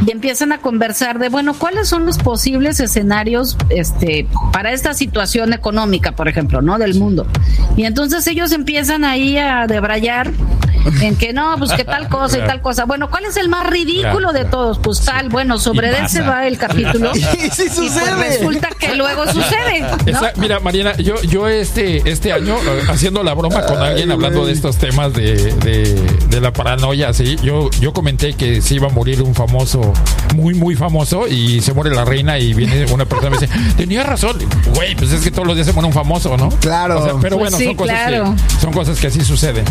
y 0.05 0.11
empiezan 0.11 0.51
a 0.51 0.59
conversar 0.59 1.19
de, 1.19 1.29
bueno, 1.29 1.53
¿cuáles 1.53 1.87
son 1.87 2.05
los 2.05 2.17
posibles 2.17 2.79
escenarios 2.79 3.57
este, 3.69 4.27
para 4.51 4.71
esta 4.71 4.93
situación 4.93 5.53
económica, 5.53 6.13
por 6.13 6.27
ejemplo, 6.27 6.61
¿no? 6.61 6.77
Del 6.77 6.95
mundo. 6.95 7.27
Y 7.75 7.85
entonces 7.85 8.25
ellos 8.27 8.51
empiezan 8.51 9.03
ahí 9.03 9.37
a 9.37 9.67
debrayar 9.67 10.31
en 11.01 11.15
que 11.15 11.33
no, 11.33 11.55
pues 11.57 11.71
que 11.73 11.83
tal 11.83 12.07
cosa 12.09 12.37
y 12.37 12.41
tal 12.41 12.61
cosa. 12.61 12.85
Bueno, 12.85 13.09
¿cuál 13.09 13.25
es 13.25 13.37
el 13.37 13.49
más 13.49 13.67
ridículo 13.69 14.33
de 14.33 14.45
todos? 14.45 14.79
Pues 14.79 15.01
tal, 15.01 15.29
bueno, 15.29 15.59
sobre 15.59 15.89
ese 15.91 16.19
pasa. 16.19 16.29
va 16.29 16.47
el 16.47 16.57
capítulo. 16.57 17.11
Y 17.19 17.49
sí 17.51 17.63
Y 17.67 17.89
pues 17.89 18.17
resulta 18.19 18.69
que 18.79 18.95
luego 18.95 19.25
sucede. 19.31 19.81
¿no? 19.81 19.97
Esa- 20.05 20.33
mira, 20.37 20.59
Mariana, 20.59 20.95
yo, 20.97 21.21
yo 21.23 21.47
este, 21.47 22.09
este 22.09 22.33
año, 22.33 22.55
eh, 22.57 22.81
haciendo 22.89 23.23
la 23.23 23.33
broma 23.33 23.61
con 23.65 23.81
alguien, 23.81 24.11
hablando 24.11 24.45
de 24.45 24.53
estos 24.53 24.77
temas 24.77 25.13
de, 25.13 25.53
de, 25.55 25.95
de 26.29 26.41
la 26.41 26.51
paranoia, 26.53 27.13
sí, 27.13 27.37
yo, 27.43 27.69
yo 27.79 27.93
comenté 27.93 28.33
que 28.33 28.61
se 28.61 28.75
iba 28.75 28.87
a 28.87 28.91
morir 28.91 29.21
un 29.21 29.33
famoso, 29.35 29.93
muy, 30.35 30.53
muy 30.53 30.75
famoso, 30.75 31.27
y 31.27 31.61
se 31.61 31.73
muere 31.73 31.93
la 31.95 32.05
reina, 32.05 32.37
y 32.39 32.53
viene 32.53 32.85
una 32.91 33.05
persona 33.05 33.35
y 33.35 33.39
me 33.39 33.47
dice, 33.47 33.73
tenía 33.77 34.03
razón, 34.03 34.37
güey, 34.75 34.95
pues 34.95 35.11
es 35.11 35.21
que 35.21 35.31
todos 35.31 35.47
los 35.47 35.55
días 35.55 35.67
se 35.67 35.73
muere 35.73 35.87
un 35.87 35.93
famoso, 35.93 36.35
¿no? 36.37 36.49
Claro. 36.59 36.99
O 36.99 37.03
sea, 37.03 37.13
pero 37.21 37.37
Pues 37.37 37.51
bueno, 37.51 37.57
sí, 37.57 37.65
son, 37.65 37.75
cosas 37.75 37.95
claro. 38.07 38.35
que, 38.35 38.59
son 38.61 38.73
cosas 38.73 38.99
que 38.99 39.07
así 39.07 39.21
suceden. 39.21 39.65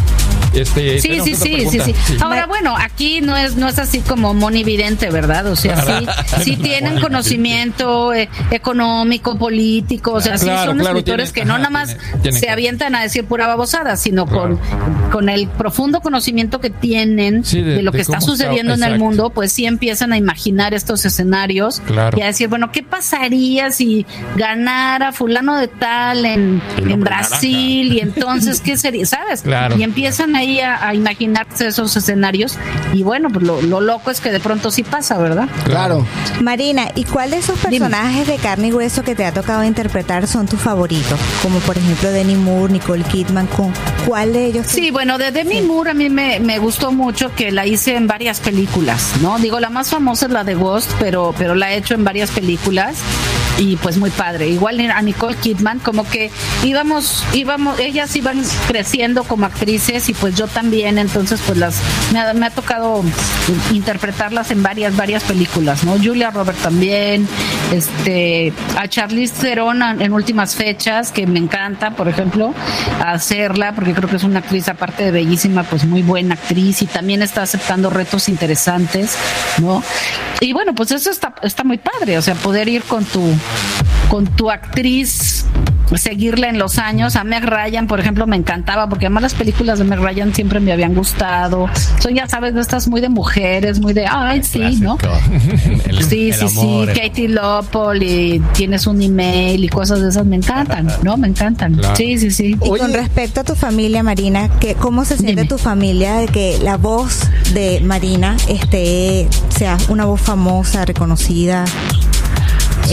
Este, 0.54 0.98
Sí, 1.00 1.20
sí, 1.22 1.34
sí, 1.34 1.66
sí, 1.70 1.78
sí, 1.80 2.16
Ahora, 2.20 2.46
bueno, 2.46 2.74
aquí 2.76 3.20
no 3.20 3.36
es, 3.36 3.56
no 3.56 3.68
es 3.68 3.78
así 3.78 4.00
como 4.00 4.32
monividente, 4.34 5.10
¿verdad? 5.10 5.46
O 5.46 5.56
sea, 5.56 5.76
sí, 5.82 6.06
sí 6.42 6.56
tienen 6.56 7.00
conocimiento 7.00 8.12
eh, 8.14 8.28
económico, 8.50 9.38
político, 9.38 10.12
o 10.14 10.20
sea, 10.20 10.38
sí 10.38 10.46
Claro, 10.46 10.70
son 10.70 10.78
claro, 10.78 10.98
escritores 10.98 11.32
tienen- 11.32 11.44
que 11.46 11.48
no 11.48 11.54
ajá, 11.54 11.62
nada 11.62 11.70
más 11.70 11.88
tienen- 11.96 12.22
tienen 12.22 12.40
se 12.40 12.48
avientan 12.50 12.94
a 12.94 13.02
decir 13.02 13.24
pura 13.24 13.46
babosada, 13.46 13.96
sino 13.96 14.26
Claro. 14.26 14.58
con, 14.58 15.10
con 15.10 15.28
el 15.28 15.48
profundo 15.48 16.00
conocimiento 16.00 16.60
que 16.60 16.70
tienen 16.70 17.44
Sí, 17.44 17.60
de, 17.62 17.74
de- 17.76 17.82
lo 17.82 17.90
de 17.90 17.98
que 17.98 18.02
está 18.02 18.20
sucediendo 18.20 18.74
en 18.74 18.82
el 18.82 18.98
mundo, 18.98 19.30
pues 19.30 19.52
sí 19.52 19.66
empiezan 19.66 20.12
a 20.12 20.16
imaginar 20.16 20.72
estos 20.74 21.04
escenarios 21.04 21.80
Claro. 21.86 22.18
y 22.18 22.22
a 22.22 22.26
decir, 22.26 22.48
bueno, 22.48 22.72
¿qué 22.72 22.82
pasaría 22.82 23.70
si 23.70 24.06
ganara 24.36 25.12
fulano 25.12 25.56
de 25.56 25.68
tal 25.68 26.24
en, 26.24 26.62
en 26.78 27.00
Brasil? 27.00 27.92
Y 27.92 28.00
entonces, 28.00 28.60
¿qué 28.60 28.76
sería? 28.78 29.04
¿Sabes? 29.06 29.42
Claro. 29.42 29.76
Y 29.78 29.82
empiezan 29.82 30.36
ahí 30.38 30.60
a, 30.60 30.86
a 30.88 30.94
imaginarse 30.94 31.66
esos 31.66 31.96
escenarios 31.96 32.56
y 32.92 33.02
bueno, 33.02 33.28
pues 33.28 33.44
lo, 33.44 33.60
lo 33.62 33.80
loco 33.80 34.10
es 34.10 34.20
que 34.20 34.30
de 34.30 34.40
pronto 34.40 34.70
sí 34.70 34.82
pasa, 34.82 35.18
¿verdad? 35.18 35.48
Claro. 35.64 36.06
Marina, 36.42 36.88
¿y 36.94 37.04
cuál 37.04 37.30
de 37.30 37.38
esos 37.38 37.58
personajes 37.58 38.26
de 38.26 38.36
carne 38.36 38.68
y 38.68 38.72
hueso 38.72 39.02
que 39.02 39.14
te 39.14 39.24
ha 39.24 39.32
tocado 39.32 39.64
interpretar 39.64 40.26
son 40.26 40.46
tus 40.46 40.60
favoritos? 40.60 41.18
Como 41.42 41.58
por 41.60 41.76
ejemplo 41.76 42.10
Denny 42.10 42.36
Moore, 42.36 42.72
Nicole 42.72 43.04
Kidman, 43.04 43.46
¿con 43.48 43.72
cuál 44.06 44.32
de 44.32 44.46
ellos? 44.46 44.66
Sí, 44.66 44.90
bueno, 44.90 45.18
de 45.18 45.32
Demi 45.32 45.62
Moore 45.62 45.90
a 45.90 45.94
mí 45.94 46.08
me, 46.08 46.40
me 46.40 46.58
gustó 46.58 46.92
mucho 46.92 47.34
que 47.34 47.50
la 47.52 47.66
hice 47.66 47.96
en 47.96 48.06
varias 48.06 48.40
películas, 48.40 49.14
¿no? 49.20 49.38
Digo, 49.38 49.60
la 49.60 49.70
más 49.70 49.90
famosa 49.90 50.26
es 50.26 50.32
la 50.32 50.44
de 50.44 50.54
Ghost, 50.54 50.90
pero, 50.98 51.34
pero 51.36 51.54
la 51.54 51.72
he 51.72 51.76
hecho 51.76 51.94
en 51.94 52.04
varias 52.04 52.30
películas 52.30 52.96
y 53.58 53.76
pues 53.76 53.98
muy 53.98 54.10
padre. 54.10 54.48
Igual 54.48 54.80
a 54.90 55.02
Nicole 55.02 55.36
Kidman, 55.36 55.80
como 55.80 56.08
que 56.08 56.30
íbamos, 56.64 57.24
íbamos, 57.34 57.78
ellas 57.80 58.14
iban 58.16 58.42
creciendo 58.68 59.24
como 59.24 59.46
actrices 59.46 60.08
y 60.08 60.14
pues 60.14 60.36
yo 60.36 60.46
también, 60.46 60.98
entonces 60.98 61.40
pues 61.44 61.58
las, 61.58 61.80
me 62.12 62.20
ha, 62.20 62.32
me 62.32 62.46
ha 62.46 62.50
tocado 62.50 63.02
interpretarlas 63.72 64.50
en 64.50 64.62
varias, 64.62 64.96
varias 64.96 65.24
películas, 65.24 65.84
¿no? 65.84 65.92
Julia 65.98 66.30
Robert 66.30 66.58
también, 66.58 67.28
este, 67.72 68.52
a 68.76 68.86
Charlize 68.86 69.34
Theron 69.40 69.82
en 69.82 70.12
últimas 70.12 70.54
fechas, 70.54 71.10
que 71.10 71.26
me 71.26 71.38
encanta, 71.38 71.90
por 71.90 72.08
ejemplo, 72.08 72.54
hacerla, 73.04 73.74
porque 73.74 73.92
creo 73.92 74.08
que 74.08 74.16
es 74.16 74.24
una 74.24 74.38
actriz, 74.38 74.68
aparte 74.68 75.04
de 75.04 75.10
bellísima, 75.10 75.64
pues 75.64 75.84
muy 75.84 76.02
buena 76.02 76.34
actriz 76.34 76.82
y 76.82 76.86
también 76.86 77.22
está 77.22 77.42
aceptando 77.42 77.90
retos 77.90 78.28
interesantes, 78.28 79.16
¿no? 79.58 79.82
Y 80.40 80.52
bueno, 80.52 80.74
pues 80.74 80.92
eso 80.92 81.10
está, 81.10 81.34
está 81.42 81.64
muy 81.64 81.78
padre, 81.78 82.16
o 82.18 82.22
sea, 82.22 82.34
poder 82.36 82.68
ir 82.68 82.82
con 82.84 83.04
tu, 83.04 83.34
con 84.10 84.26
tu 84.26 84.50
actriz 84.50 85.44
seguirla 85.94 86.48
en 86.50 86.58
los 86.58 86.78
años. 86.78 87.16
A 87.16 87.24
Meg 87.24 87.44
Ryan, 87.44 87.86
por 87.86 87.98
ejemplo, 87.98 88.26
me 88.26 88.36
encantaba 88.36 88.88
porque 88.90 89.06
además 89.06 89.22
las 89.22 89.34
películas 89.34 89.78
de 89.78 89.86
Meg 89.86 89.98
Ryan 90.00 90.34
siempre 90.34 90.60
me 90.60 90.70
habían 90.72 90.94
gustado. 90.94 91.66
Son, 91.98 92.14
ya 92.14 92.26
sabes, 92.28 92.54
de 92.54 92.60
estas 92.60 92.88
muy 92.88 93.00
de 93.00 93.08
mujeres, 93.08 93.80
muy 93.80 93.94
de, 93.94 94.06
ay, 94.06 94.42
sí, 94.42 94.76
¿no? 94.80 94.98
El- 95.86 96.04
Sí, 96.04 96.28
el 96.28 96.34
sí, 96.34 96.40
amor, 96.58 96.86
sí, 96.86 96.90
el- 97.00 97.08
Katie 97.08 97.28
Lopol 97.28 98.02
y 98.02 98.42
tienes 98.54 98.86
un 98.86 99.00
email 99.02 99.64
y 99.64 99.68
cosas 99.68 100.00
de 100.02 100.08
esas 100.10 100.24
me 100.26 100.36
encantan, 100.36 100.88
¿no? 101.02 101.16
Me 101.16 101.28
encantan. 101.28 101.74
Claro. 101.74 101.96
Sí, 101.96 102.18
sí, 102.18 102.30
sí. 102.30 102.56
Y 102.62 102.68
Oye. 102.68 102.80
con 102.82 102.92
respecto 102.92 103.40
a 103.40 103.44
tu 103.44 103.54
familia, 103.54 104.02
Marina, 104.02 104.50
¿qué, 104.60 104.74
¿cómo 104.74 105.04
se 105.06 105.16
siente 105.16 105.42
Dime. 105.42 105.48
tu 105.48 105.56
familia 105.58 106.14
de 106.16 106.26
que 106.28 106.58
la 106.62 106.76
voz 106.76 107.22
de 107.54 107.80
Marina 107.80 108.36
este, 108.48 109.26
sea 109.48 109.76
una 109.88 110.04
voz 110.04 110.20
famosa, 110.20 110.84
reconocida? 110.84 111.64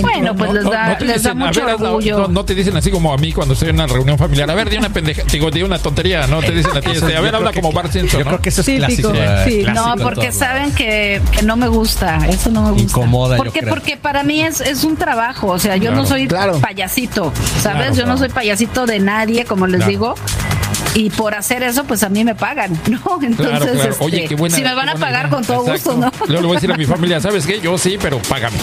Bueno, 0.01 0.35
pues 0.35 0.53
les 0.53 0.63
da, 0.63 0.97
les 0.99 1.13
dicen, 1.23 1.37
mucho 1.37 1.65
ver, 1.65 1.75
orgullo. 1.75 2.19
no, 2.19 2.27
no 2.27 2.45
te 2.45 2.55
dicen 2.55 2.75
así 2.77 2.91
como 2.91 3.13
a 3.13 3.17
mí 3.17 3.31
cuando 3.33 3.53
estoy 3.53 3.69
en 3.69 3.75
una 3.75 3.87
reunión 3.87 4.17
familiar. 4.17 4.49
A 4.49 4.55
ver, 4.55 4.69
di 4.69 4.77
una 4.77 4.89
pendeja, 4.89 5.23
digo, 5.31 5.51
di 5.51 5.63
una 5.63 5.79
tontería, 5.79 6.27
no 6.27 6.39
te 6.41 6.51
dicen 6.51 6.75
a 6.77 6.81
ti. 6.81 6.91
este, 6.91 7.15
a 7.15 7.21
ver, 7.21 7.35
habla 7.35 7.51
como 7.53 7.71
Bart 7.71 7.91
Simpson. 7.91 8.19
Yo 8.19 8.25
¿no? 8.25 8.31
creo 8.31 8.41
que 8.41 8.49
eso 8.49 8.61
es 8.61 8.65
Típico, 8.67 9.11
clásico. 9.11 9.11
sí. 9.45 9.59
eh, 9.59 9.63
clásico 9.63 9.95
No, 9.97 10.03
porque 10.03 10.31
saben 10.31 10.71
que, 10.73 11.21
que 11.31 11.43
no 11.43 11.55
me 11.57 11.67
gusta, 11.67 12.17
eso 12.29 12.49
no 12.51 12.61
me 12.63 12.71
gusta. 12.71 12.83
Incomoda, 12.83 13.37
yo 13.37 13.43
porque, 13.43 13.59
creo. 13.59 13.73
Porque 13.73 13.97
para 13.97 14.23
mí 14.23 14.41
es, 14.41 14.61
es 14.61 14.83
un 14.83 14.95
trabajo, 14.97 15.47
o 15.47 15.59
sea, 15.59 15.75
yo 15.75 15.83
Claro. 15.85 15.97
no 15.97 16.05
soy 16.05 16.27
Claro. 16.27 16.59
payasito, 16.59 17.31
¿sabes? 17.61 17.77
Claro, 17.77 17.89
yo 17.91 17.95
claro. 18.03 18.11
no 18.13 18.17
soy 18.17 18.29
payasito 18.29 18.85
de 18.85 18.99
nadie, 18.99 19.45
como 19.45 19.67
les 19.67 19.77
Claro. 19.77 19.91
digo. 19.91 20.15
Y 20.95 21.09
por 21.11 21.35
hacer 21.35 21.61
eso, 21.61 21.83
pues 21.83 22.01
a 22.03 22.09
mí 22.09 22.23
me 22.23 22.33
pagan, 22.35 22.71
¿no? 22.89 23.19
Entonces, 23.21 23.35
Claro, 23.59 23.65
claro. 23.71 23.91
este, 23.91 24.03
Oye, 24.03 24.25
qué 24.27 24.35
buena. 24.35 24.55
si 24.55 24.63
me 24.63 24.73
van 24.73 24.89
a 24.89 24.95
pagar 24.95 25.25
idea. 25.27 25.29
con 25.29 25.43
todo 25.45 25.67
Exacto. 25.67 25.95
gusto, 25.95 26.11
¿no? 26.19 26.25
Luego 26.27 26.41
le 26.41 26.47
voy 26.47 26.51
a 26.55 26.59
decir 26.59 26.71
a 26.71 26.77
mi 26.77 26.85
familia, 26.85 27.19
¿sabes 27.21 27.45
qué? 27.45 27.59
Yo 27.59 27.77
sí, 27.77 27.97
pero 28.01 28.19
págame. 28.19 28.57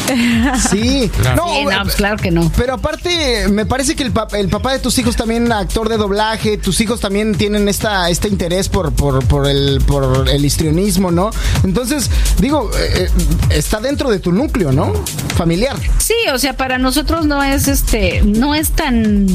Sí. 0.70 1.11
Claro. 1.20 1.45
Sí, 1.47 1.64
no, 1.64 1.83
pues 1.83 1.95
claro 1.95 2.16
que 2.16 2.30
no. 2.30 2.51
Pero 2.57 2.74
aparte, 2.74 3.49
me 3.49 3.66
parece 3.66 3.95
que 3.95 4.03
el, 4.03 4.12
pap- 4.14 4.35
el 4.35 4.49
papá 4.49 4.72
de 4.72 4.78
tus 4.78 4.99
hijos 4.99 5.14
también 5.16 5.53
actor 5.53 5.89
de 5.89 5.97
doblaje, 5.99 6.57
tus 6.57 6.80
hijos 6.80 7.01
también 7.01 7.35
tienen 7.35 7.68
esta, 7.68 8.09
este 8.11 8.28
interés 8.28 8.68
por, 8.68 8.93
por, 8.93 9.24
por 9.26 9.47
el, 9.47 9.80
por 9.87 10.28
el 10.28 10.45
histrionismo, 10.45 11.11
¿no? 11.11 11.30
Entonces, 11.64 12.11
digo, 12.39 12.70
eh, 12.78 13.09
eh, 13.09 13.11
está 13.51 13.78
dentro 13.80 14.11
de 14.11 14.18
tu 14.20 14.33
núcleo, 14.33 14.72
¿no? 14.72 14.93
Familiar. 15.37 15.76
Sí, 15.99 16.14
o 16.33 16.39
sea, 16.39 16.57
para 16.57 16.78
nosotros 16.78 17.26
no 17.26 17.43
es 17.43 17.68
este, 17.68 18.22
no 18.22 18.55
es 18.55 18.70
tan 18.70 19.26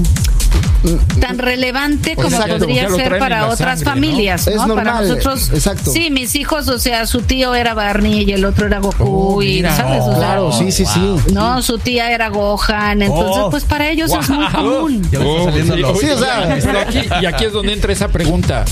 tan 1.20 1.38
relevante 1.40 2.16
como 2.16 2.28
Exacto, 2.28 2.60
podría 2.60 2.90
ser 2.90 3.18
para 3.20 3.48
otras 3.48 3.80
sangre, 3.80 3.86
¿no? 3.86 3.92
familias, 3.92 4.48
Es 4.48 4.56
¿no? 4.68 4.76
para 4.76 5.02
nosotros, 5.02 5.50
exacto. 5.54 5.92
sí, 5.92 6.10
mis 6.12 6.36
hijos, 6.36 6.68
o 6.68 6.78
sea, 6.80 7.06
su 7.08 7.22
tío 7.22 7.56
era 7.56 7.74
Barney 7.74 8.24
y 8.24 8.32
el 8.34 8.46
otro 8.46 8.68
era 8.68 8.80
Goku 8.80 9.36
Oh, 9.38 9.42
y 9.44 9.62
sabes, 9.64 10.02
o 10.04 10.10
sea, 10.12 10.18
Claro, 10.18 10.52
sí, 10.52 10.72
sí, 10.72 10.86
sí. 10.86 11.00
no, 11.34 11.62
su 11.62 11.78
tía 11.80 12.12
era 12.12 12.30
Gohan, 12.30 13.02
entonces 13.02 13.44
Oh. 13.46 13.50
pues 13.50 13.64
para 13.64 13.90
ellos 13.90 14.12
es 14.12 14.30
muy 14.30 14.48
común. 14.48 15.10
Oh, 15.20 15.46
saliendo 15.46 15.74
sí, 15.76 15.80
lo- 15.82 15.90
oye, 15.92 16.00
Sí, 16.02 16.10
o 16.10 16.18
sea, 16.20 16.58
pero 16.64 16.80
aquí, 16.80 17.00
y 17.22 17.26
aquí 17.26 17.46
es 17.46 17.54
donde 17.54 17.74
entra 17.74 17.92
esa 17.94 18.08
pregunta. 18.10 18.66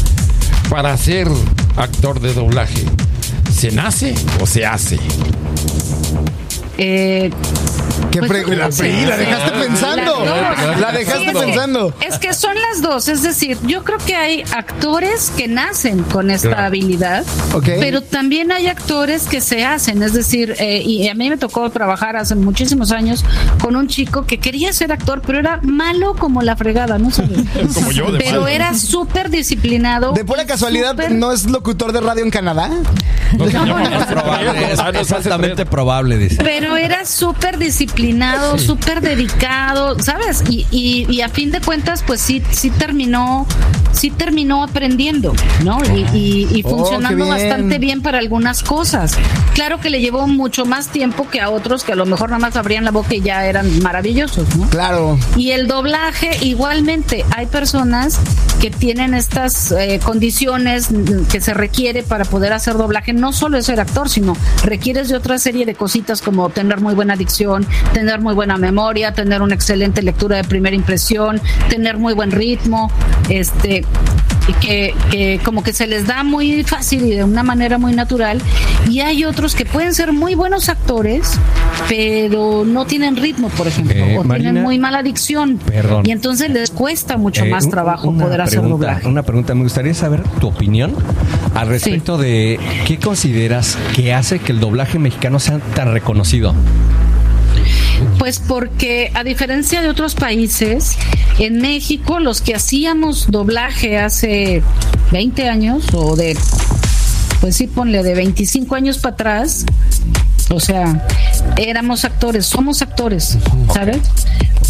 Para 0.69 0.95
ser 0.97 1.27
actor 1.77 2.19
de 2.19 2.33
doblaje, 2.33 2.83
¿se 3.53 3.71
nace 3.71 4.15
o 4.41 4.47
se 4.47 4.65
hace? 4.65 4.99
Eh, 6.77 7.29
¿Qué 8.11 8.19
Pues, 8.19 8.47
la, 8.57 8.71
sí, 8.71 8.83
la 9.05 9.17
dejaste 9.17 9.51
pensando. 9.59 10.25
La 10.79 10.91
dejaste 10.91 11.19
Sí, 11.19 11.25
es 11.27 11.33
que- 11.33 11.39
pensando. 11.39 11.93
Es 12.01 12.17
que 12.19 12.33
son 12.33 12.55
las 12.55 12.81
dos, 12.81 13.07
es 13.07 13.23
decir, 13.23 13.57
yo 13.65 13.83
creo 13.83 13.97
que 13.99 14.15
hay 14.15 14.43
actores 14.55 15.31
que 15.35 15.47
nacen 15.47 16.03
con 16.03 16.31
esta 16.31 16.49
Claro. 16.49 16.63
habilidad, 16.65 17.25
Ok. 17.53 17.69
pero 17.79 18.01
también 18.01 18.51
hay 18.51 18.67
actores 18.67 19.23
que 19.27 19.41
se 19.41 19.65
hacen, 19.65 20.01
es 20.03 20.13
decir, 20.13 20.55
eh, 20.59 20.81
y 20.81 21.07
a 21.07 21.13
mí 21.15 21.29
me 21.29 21.37
tocó 21.37 21.69
trabajar 21.69 22.15
hace 22.15 22.35
muchísimos 22.35 22.91
años 22.91 23.23
con 23.61 23.75
un 23.75 23.87
chico 23.87 24.25
que 24.25 24.37
quería 24.39 24.71
ser 24.73 24.91
actor, 24.91 25.21
pero 25.25 25.39
era 25.39 25.59
malo 25.63 26.15
como 26.15 26.41
la 26.41 26.55
fregada, 26.55 26.97
no 26.97 27.11
sabes. 27.11 27.39
Como 27.73 27.91
yo, 27.91 28.11
de 28.11 28.19
Pero 28.19 28.41
malo. 28.41 28.47
era 28.47 28.73
súper 28.73 29.29
disciplinado. 29.29 30.13
De 30.13 30.23
pura 30.25 30.45
casualidad, 30.45 30.95
¿no 31.09 31.31
es 31.31 31.45
locutor 31.49 31.91
de 31.91 32.01
radio 32.01 32.23
en 32.23 32.31
Canadá? 32.31 32.69
No, 33.37 33.45
señor, 33.47 33.67
No, 33.67 33.79
no, 33.79 33.89
no, 33.89 33.99
Es 33.99 34.05
probable, 34.05 34.71
es, 34.71 34.79
Ah, 34.79 34.91
altamente 35.15 35.65
probable, 35.65 36.17
dice. 36.17 36.37
Pero 36.43 36.77
era 36.77 37.05
súper 37.05 37.57
disciplinado, 37.57 37.84
súper 38.57 39.01
dedicado, 39.01 39.99
¿sabes? 39.99 40.43
Y, 40.49 40.65
y, 40.71 41.05
y 41.11 41.21
a 41.21 41.29
fin 41.29 41.51
de 41.51 41.61
cuentas, 41.61 42.03
pues 42.05 42.21
sí, 42.21 42.41
sí 42.51 42.69
terminó, 42.69 43.45
sí 43.91 44.11
terminó 44.11 44.63
aprendiendo, 44.63 45.33
¿no? 45.63 45.79
Y, 46.13 46.63
Oh, 46.65 46.69
funcionando 46.69 47.27
bastante 47.27 47.77
bien 47.77 48.01
para 48.01 48.17
algunas 48.19 48.63
cosas. 48.63 49.17
Claro 49.53 49.79
que 49.79 49.89
le 49.89 50.01
llevó 50.01 50.27
mucho 50.27 50.65
más 50.65 50.87
tiempo 50.87 51.27
que 51.29 51.41
a 51.41 51.49
otros 51.49 51.83
que 51.83 51.93
a 51.93 51.95
lo 51.95 52.05
mejor 52.05 52.29
nada 52.29 52.39
más 52.39 52.55
abrían 52.55 52.85
la 52.85 52.91
boca 52.91 53.13
y 53.13 53.21
ya 53.21 53.45
eran 53.45 53.81
maravillosos, 53.81 54.55
¿no? 54.55 54.67
Claro. 54.69 55.17
Y 55.35 55.51
el 55.51 55.67
doblaje, 55.67 56.37
igualmente, 56.41 57.25
hay 57.35 57.45
personas 57.45 58.19
que 58.59 58.71
tienen 58.71 59.13
estas 59.13 59.71
eh, 59.71 59.99
condiciones 60.03 60.89
que 61.31 61.41
se 61.41 61.53
requiere 61.53 62.03
para 62.03 62.25
poder 62.25 62.53
hacer 62.53 62.77
doblaje. 62.77 63.13
No 63.13 63.31
solo 63.31 63.57
es 63.57 63.65
ser 63.65 63.79
actor, 63.79 64.09
sino 64.09 64.35
requieres 64.63 65.09
de 65.09 65.15
otra 65.15 65.37
serie 65.37 65.65
de 65.65 65.75
cositas 65.75 66.21
como 66.21 66.49
tener 66.49 66.79
muy 66.81 66.93
buena 66.95 67.15
dicción, 67.15 67.65
tener 67.93 68.19
muy 68.21 68.33
buena 68.33 68.57
memoria, 68.57 69.13
tener 69.13 69.41
una 69.41 69.55
excelente 69.55 70.01
lectura 70.01 70.37
de 70.37 70.43
primera 70.43 70.75
impresión, 70.75 71.41
tener 71.69 71.97
muy 71.97 72.13
buen 72.13 72.31
ritmo, 72.31 72.91
este 73.29 73.83
que, 74.61 74.93
que 75.09 75.39
como 75.43 75.63
que 75.63 75.73
se 75.73 75.87
les 75.87 76.05
da 76.05 76.23
muy 76.23 76.63
fácil 76.63 77.03
y 77.05 77.11
de 77.15 77.23
una 77.23 77.41
manera 77.41 77.79
muy 77.79 77.93
natural. 77.93 78.39
Y 78.87 78.99
hay 78.99 79.25
otros 79.25 79.55
que 79.55 79.65
pueden 79.65 79.95
ser 79.95 80.13
muy 80.13 80.35
buenos 80.35 80.69
actores, 80.69 81.39
pero 81.89 82.63
no 82.63 82.85
tienen 82.85 83.15
ritmo, 83.15 83.49
por 83.49 83.67
ejemplo, 83.67 83.95
Eh, 83.95 84.17
o 84.19 84.23
Marina, 84.23 84.49
tienen 84.51 84.63
muy 84.63 84.77
mala 84.77 85.01
dicción. 85.01 85.57
perdón. 85.57 86.03
Y 86.05 86.11
entonces 86.11 86.51
les 86.51 86.69
cuesta 86.69 87.17
mucho 87.17 87.43
Eh, 87.43 87.49
más 87.49 87.65
un- 87.65 87.71
trabajo 87.71 88.13
poder 88.15 88.41
hacer 88.41 88.61
doblaje. 88.61 89.07
Una 89.07 89.23
pregunta, 89.23 89.55
me 89.55 89.63
gustaría 89.63 89.95
saber 89.95 90.21
tu 90.39 90.47
opinión 90.49 90.93
al 91.55 91.67
respecto 91.67 92.19
de 92.19 92.59
qué 92.85 92.99
consideras 92.99 93.77
que 93.95 94.13
hace 94.13 94.37
que 94.37 94.51
el 94.51 94.59
doblaje 94.59 94.99
mexicano 94.99 95.39
sea 95.39 95.57
tan 95.57 95.91
reconocido. 95.91 96.53
Pues 98.19 98.39
porque 98.39 99.11
a 99.13 99.23
diferencia 99.23 99.81
de 99.81 99.89
otros 99.89 100.15
países, 100.15 100.97
en 101.39 101.61
México 101.61 102.19
los 102.19 102.41
que 102.41 102.55
hacíamos 102.55 103.27
doblaje 103.29 103.97
hace 103.97 104.63
20 105.11 105.49
años 105.49 105.85
o 105.93 106.15
de, 106.15 106.37
pues 107.41 107.55
sí, 107.57 107.67
ponle 107.67 108.03
de 108.03 108.15
25 108.15 108.75
años 108.75 108.97
para 108.97 109.13
atrás, 109.13 109.65
o 110.49 110.59
sea, 110.59 111.05
éramos 111.57 112.05
actores, 112.05 112.45
somos 112.45 112.81
actores, 112.81 113.37
¿sabes? 113.73 113.99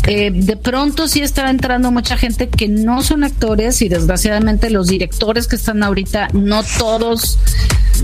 Eh, 0.07 0.31
de 0.31 0.55
pronto 0.55 1.07
sí 1.07 1.21
está 1.21 1.49
entrando 1.49 1.91
mucha 1.91 2.15
gente 2.15 2.47
que 2.47 2.67
no 2.67 3.01
son 3.01 3.23
actores 3.23 3.81
y 3.81 3.89
desgraciadamente 3.89 4.69
los 4.69 4.87
directores 4.87 5.47
que 5.47 5.55
están 5.55 5.83
ahorita, 5.83 6.29
no 6.33 6.63
todos 6.77 7.39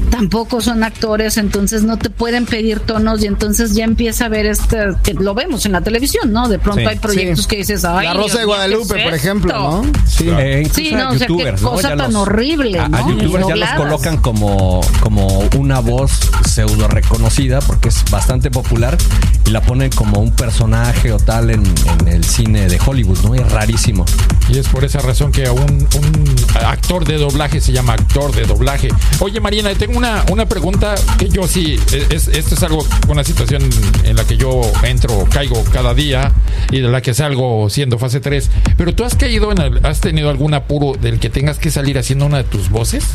tampoco 0.10 0.62
son 0.62 0.84
actores, 0.84 1.38
entonces 1.38 1.84
no 1.84 1.98
te 1.98 2.10
pueden 2.10 2.46
pedir 2.46 2.80
tonos 2.80 3.24
y 3.24 3.28
entonces 3.28 3.74
ya 3.74 3.84
empieza 3.84 4.26
a 4.26 4.30
ver 4.30 4.46
este, 4.46 4.78
que 5.04 5.14
lo 5.14 5.34
vemos 5.34 5.66
en 5.66 5.72
la 5.74 5.82
televisión, 5.82 6.32
¿no? 6.32 6.48
De 6.48 6.60
pronto 6.60 6.82
Sí. 6.82 6.88
hay 6.88 6.98
proyectos 7.00 7.44
Sí. 7.44 7.48
que 7.50 7.58
dices, 7.58 7.84
ay, 7.86 8.06
La 8.08 8.14
Dios 8.14 8.24
Rosa 8.24 8.40
de 8.40 8.40
mío, 8.40 8.40
¿qué 8.40 8.46
Guadalupe, 8.46 8.84
es 8.84 8.88
por 8.88 8.98
esto?". 8.98 9.16
ejemplo, 9.16 9.54
¿no? 9.54 9.84
Sí. 10.08 10.30
Eh, 10.30 10.70
Sí, 10.74 10.92
no, 10.94 11.10
o 11.10 11.18
sea, 11.18 11.28
qué 11.28 11.34
youtubers, 11.34 11.62
¿no? 11.62 11.72
cosa 11.72 11.90
Ya 11.90 11.98
tan 11.98 12.16
horrible, 12.16 12.80
a- 12.80 12.90
youtubers 13.08 13.48
ya 13.48 13.56
los 13.56 13.70
colocan 13.72 14.18
como, 14.18 14.82
como 15.02 15.40
una 15.58 15.80
voz 15.80 16.12
pseudo 16.48 16.88
reconocida 16.88 17.60
porque 17.62 17.90
es 17.90 18.04
bastante 18.10 18.52
popular 18.52 18.98
y 19.46 19.50
la 19.52 19.62
ponen 19.62 19.90
como 19.92 20.20
un 20.20 20.32
personaje 20.36 21.12
o 21.12 21.18
tal 21.18 21.50
en, 21.50 21.64
en 22.00 22.08
el 22.08 22.24
cine 22.24 22.68
de 22.68 22.80
Hollywood, 22.86 23.20
¿no? 23.24 23.36
Es 23.36 23.50
rarísimo. 23.52 24.06
Y 24.52 24.58
es 24.60 24.68
por 24.68 24.84
esa 24.84 25.00
razón 25.00 25.32
que 25.32 25.50
un, 25.50 25.62
un 25.62 26.36
actor 26.66 27.06
de 27.06 27.18
doblaje 27.18 27.62
se 27.62 27.72
llama 27.72 27.94
actor 27.94 28.34
de 28.36 28.44
doblaje. 28.44 28.90
Oye, 29.20 29.40
Marina, 29.40 29.74
tengo 29.76 29.98
una, 29.98 30.26
una 30.30 30.46
pregunta 30.46 30.96
que 31.18 31.30
yo 31.30 31.48
sí, 31.48 31.80
es, 32.10 32.28
esto 32.28 32.56
es 32.56 32.64
algo, 32.64 32.86
una 33.08 33.24
situación 33.24 33.64
en 34.04 34.16
la 34.18 34.26
que 34.26 34.36
yo 34.36 34.62
entro, 34.84 35.26
caigo 35.32 35.64
cada 35.72 35.94
día 35.94 36.34
y 36.70 36.82
de 36.82 36.90
la 36.90 37.02
que 37.02 37.14
salgo 37.14 37.70
siendo 37.70 37.98
fase 37.98 38.20
3. 38.20 38.50
Pero 38.76 38.94
tú 38.94 39.06
has 39.06 39.16
caído 39.16 39.54
en 39.54 39.60
el- 39.60 39.86
has 39.86 40.02
tenido 40.02 40.30
algún 40.30 40.54
apuro 40.54 40.98
del 41.00 41.20
que 41.20 41.30
tengas 41.30 41.58
que 41.58 41.72
salir 41.72 41.98
haciendo 41.98 42.26
una 42.26 42.38
de 42.40 42.44
tus 42.44 42.70
voces? 42.70 43.06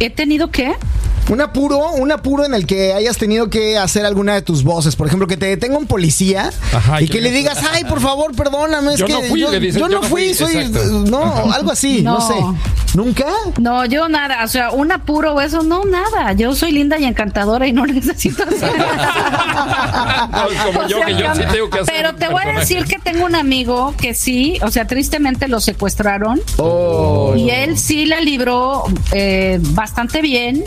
He 0.00 0.10
tenido 0.10 0.50
que 0.50 0.72
Un 1.30 1.40
apuro, 1.40 1.92
un 1.92 2.10
apuro 2.10 2.44
en 2.44 2.52
el 2.54 2.66
que 2.66 2.92
hayas 2.92 3.16
tenido 3.16 3.48
que 3.48 3.78
hacer 3.78 4.04
alguna 4.04 4.34
de 4.34 4.42
tus 4.42 4.64
voces. 4.64 4.96
Por 4.96 5.06
ejemplo, 5.06 5.28
que 5.28 5.36
te 5.36 5.46
detenga 5.46 5.78
un 5.78 5.86
policía 5.86 6.50
Ajá, 6.72 7.00
y 7.00 7.06
que 7.08 7.18
no- 7.18 7.24
le 7.24 7.30
digas, 7.30 7.58
ay, 7.72 7.84
por 7.84 8.00
favor, 8.00 8.34
perdóname. 8.34 8.94
Es 8.94 8.98
Yo 9.00 9.06
que 9.06 9.12
no 9.12 9.22
fui, 9.22 9.40
yo, 9.40 9.50
le 9.52 9.60
dices, 9.60 9.80
yo 9.80 9.88
no 9.88 10.02
fui, 10.02 10.34
soy. 10.34 10.56
exacto. 10.56 10.84
No, 11.08 11.52
algo 11.52 11.70
así, 11.70 12.02
no. 12.02 12.14
No. 12.14 12.20
sé. 12.26 12.34
¿Nunca? 12.94 13.24
No, 13.58 13.86
yo 13.86 14.08
nada, 14.10 14.44
o 14.44 14.48
sea, 14.48 14.70
un 14.72 14.92
apuro 14.92 15.32
o 15.34 15.40
eso, 15.40 15.62
no, 15.62 15.84
nada. 15.84 16.32
Yo 16.34 16.54
soy 16.54 16.72
linda 16.72 16.98
y 16.98 17.04
encantadora 17.04 17.66
y 17.66 17.72
no 17.72 17.86
necesito 17.86 18.42
hacer 18.42 18.76
nada. 18.76 20.28
No, 20.30 20.66
como 20.66 20.80
O 20.80 20.88
yo, 20.88 20.96
sea, 20.98 21.06
que 21.06 21.14
yo 21.16 21.34
sí 21.34 21.42
tengo 21.52 21.70
que 21.70 21.78
hacer 21.80 21.94
Pero 21.96 22.14
te 22.16 22.28
voy 22.28 22.42
a 22.44 22.58
decir 22.58 22.84
que 22.84 22.98
tengo 22.98 23.24
un 23.24 23.34
amigo 23.34 23.94
que 23.98 24.12
sí, 24.14 24.58
o 24.62 24.70
sea, 24.70 24.86
tristemente 24.86 25.48
lo 25.48 25.60
secuestraron 25.60 26.40
Oh. 26.58 27.34
y 27.36 27.48
él 27.50 27.78
sí 27.78 28.04
la 28.06 28.20
libró 28.20 28.84
eh, 29.12 29.58
bastante 29.74 30.22
bien. 30.22 30.64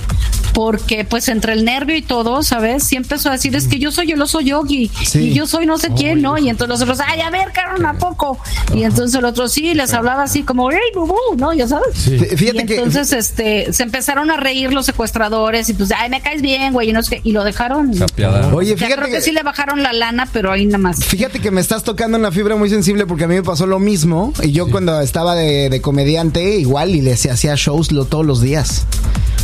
Porque 0.55 1.03
pues 1.05 1.27
entre 1.27 1.53
el 1.53 1.65
nervio 1.65 1.95
y 1.97 2.01
todo, 2.01 2.41
¿sabes? 2.41 2.83
Sí 2.85 2.95
empezó 2.95 3.29
a 3.29 3.33
decir, 3.33 3.53
es 3.55 3.67
que 3.67 3.77
yo 3.77 3.91
soy 3.91 4.11
el 4.13 4.21
oso 4.21 4.39
yogi 4.41 4.89
Sí. 5.03 5.19
y 5.19 5.33
yo 5.33 5.45
soy 5.45 5.65
no 5.65 5.77
sé 5.77 5.89
quién, 5.95 6.21
¿no? 6.21 6.37
Y 6.37 6.49
entonces 6.49 6.69
los 6.69 6.81
otros, 6.81 6.99
ay, 7.05 7.19
a 7.21 7.29
ver, 7.29 7.51
Carmen, 7.53 7.85
¿a 7.85 7.93
poco? 7.99 8.39
Y 8.73 8.83
entonces 8.83 9.19
el 9.19 9.25
otro 9.25 9.47
sí, 9.49 9.73
les 9.73 9.93
hablaba 9.93 10.23
así 10.23 10.43
como, 10.43 10.71
hey, 10.71 10.79
bubú, 10.95 11.17
¿no? 11.37 11.53
Ya 11.53 11.67
sabes. 11.67 11.89
Sí. 11.93 12.17
Fí- 12.17 12.37
Fíjate 12.37 12.63
y 12.63 12.65
que. 12.65 12.75
entonces 12.77 13.11
este 13.11 13.73
se 13.73 13.83
empezaron 13.83 14.31
a 14.31 14.37
reír 14.37 14.71
los 14.73 14.85
secuestradores 14.85 15.67
y 15.69 15.73
pues 15.73 15.91
ay 15.91 16.09
me 16.09 16.21
caes 16.21 16.41
bien 16.41 16.71
güey 16.73 16.89
y 16.89 16.93
no 16.93 17.03
sé 17.03 17.17
qué, 17.17 17.21
y 17.27 17.33
lo 17.33 17.43
dejaron 17.43 17.91
Tapiada. 17.93 18.53
Oye, 18.55 18.71
Ya 18.71 18.77
fíjate 18.77 18.95
creo 18.95 19.05
que 19.07 19.11
que- 19.13 19.21
sí 19.21 19.31
le 19.31 19.43
bajaron 19.43 19.83
la 19.83 19.91
lana 19.91 20.27
pero 20.31 20.51
ahí 20.53 20.65
nada 20.65 20.77
más 20.77 21.03
Fíjate 21.03 21.39
que 21.41 21.51
me 21.51 21.59
estás 21.61 21.83
tocando 21.83 22.17
una 22.17 22.31
fibra 22.31 22.55
muy 22.55 22.69
sensible 22.69 23.05
porque 23.05 23.25
a 23.25 23.27
mí 23.27 23.35
me 23.35 23.43
pasó 23.43 23.65
lo 23.67 23.79
mismo. 23.79 24.31
Y 24.41 24.51
yo 24.53 24.69
cuando 24.71 25.01
estaba 25.01 25.35
de, 25.35 25.69
de 25.69 25.81
comediante, 25.81 26.55
igual, 26.57 26.95
y 26.95 27.01
le 27.01 27.13
hacía- 27.13 27.33
hacía 27.33 27.55
shows 27.55 27.91
lo, 27.91 28.05
todos 28.05 28.25
los 28.25 28.39
días. 28.41 28.85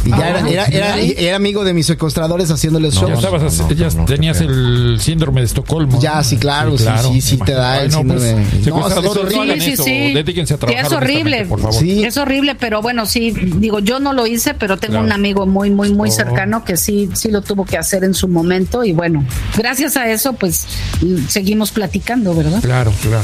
Y 0.04 0.10
ya 0.10 0.16
Ah, 0.18 0.30
era, 0.30 0.50
era, 0.50 0.66
era- 0.66 0.98
era 1.00 1.36
amigo 1.36 1.64
de 1.64 1.74
mis 1.74 1.86
secuestradores 1.86 2.50
haciéndoles 2.50 2.96
Ya 2.96 3.02
shows. 3.02 3.14
estabas, 3.24 3.42
no, 3.60 3.68
no, 3.68 3.74
ya 3.74 4.06
tenías 4.06 4.42
el 4.42 4.98
síndrome 5.00 5.42
de 5.42 5.46
Estocolmo. 5.48 6.00
Ya, 6.02 6.24
sí, 6.24 6.38
claro, 6.38 6.78
sí, 6.78 6.86
sí, 7.12 7.22
sí 7.22 7.38
te 7.38 7.52
da 7.54 7.74
Ay, 7.74 7.86
el 7.86 7.92
no, 7.92 8.04
pues, 8.04 8.22
síndrome. 8.24 8.46
No, 8.58 8.64
secuestradores, 8.64 9.10
es 9.12 9.16
no 9.16 9.22
horrible. 9.42 9.42
hagan 9.54 9.60
Sí, 9.60 9.66
sí, 9.68 9.72
eso. 9.74 9.84
sí. 9.84 10.14
Dedíquense 10.14 10.54
a 10.54 10.58
Sí, 10.58 10.60
trabajar. 10.60 10.86
es 10.86 10.92
horrible. 10.92 11.20
honestamente, 11.38 11.50
Por 11.50 11.60
favor. 11.62 11.80
Sí. 11.80 12.04
es 12.04 12.18
horrible 12.18 12.56
pero 12.56 12.82
bueno 12.82 13.06
sí 13.06 13.32
digo 13.32 13.80
yo 13.80 14.00
no 14.00 14.14
lo 14.14 14.26
hice 14.28 14.54
pero 14.54 14.78
tengo 14.78 14.94
Claro. 14.94 15.06
un 15.06 15.12
amigo 15.12 15.46
muy 15.46 15.70
muy 15.70 15.92
muy 15.94 16.10
Oh. 16.10 16.12
cercano 16.12 16.64
que 16.64 16.78
sí 16.78 17.10
sí 17.14 17.30
lo 17.32 17.42
tuvo 17.42 17.66
que 17.66 17.78
hacer 17.78 18.04
en 18.04 18.14
su 18.14 18.28
momento 18.28 18.84
y 18.84 18.92
bueno 18.94 19.26
gracias 19.58 19.98
a 19.98 20.10
eso 20.10 20.34
pues 20.34 20.68
mm, 21.02 21.28
seguimos 21.28 21.72
platicando 21.72 22.34
verdad 22.36 22.62
Claro, 22.62 22.92
claro. 23.02 23.24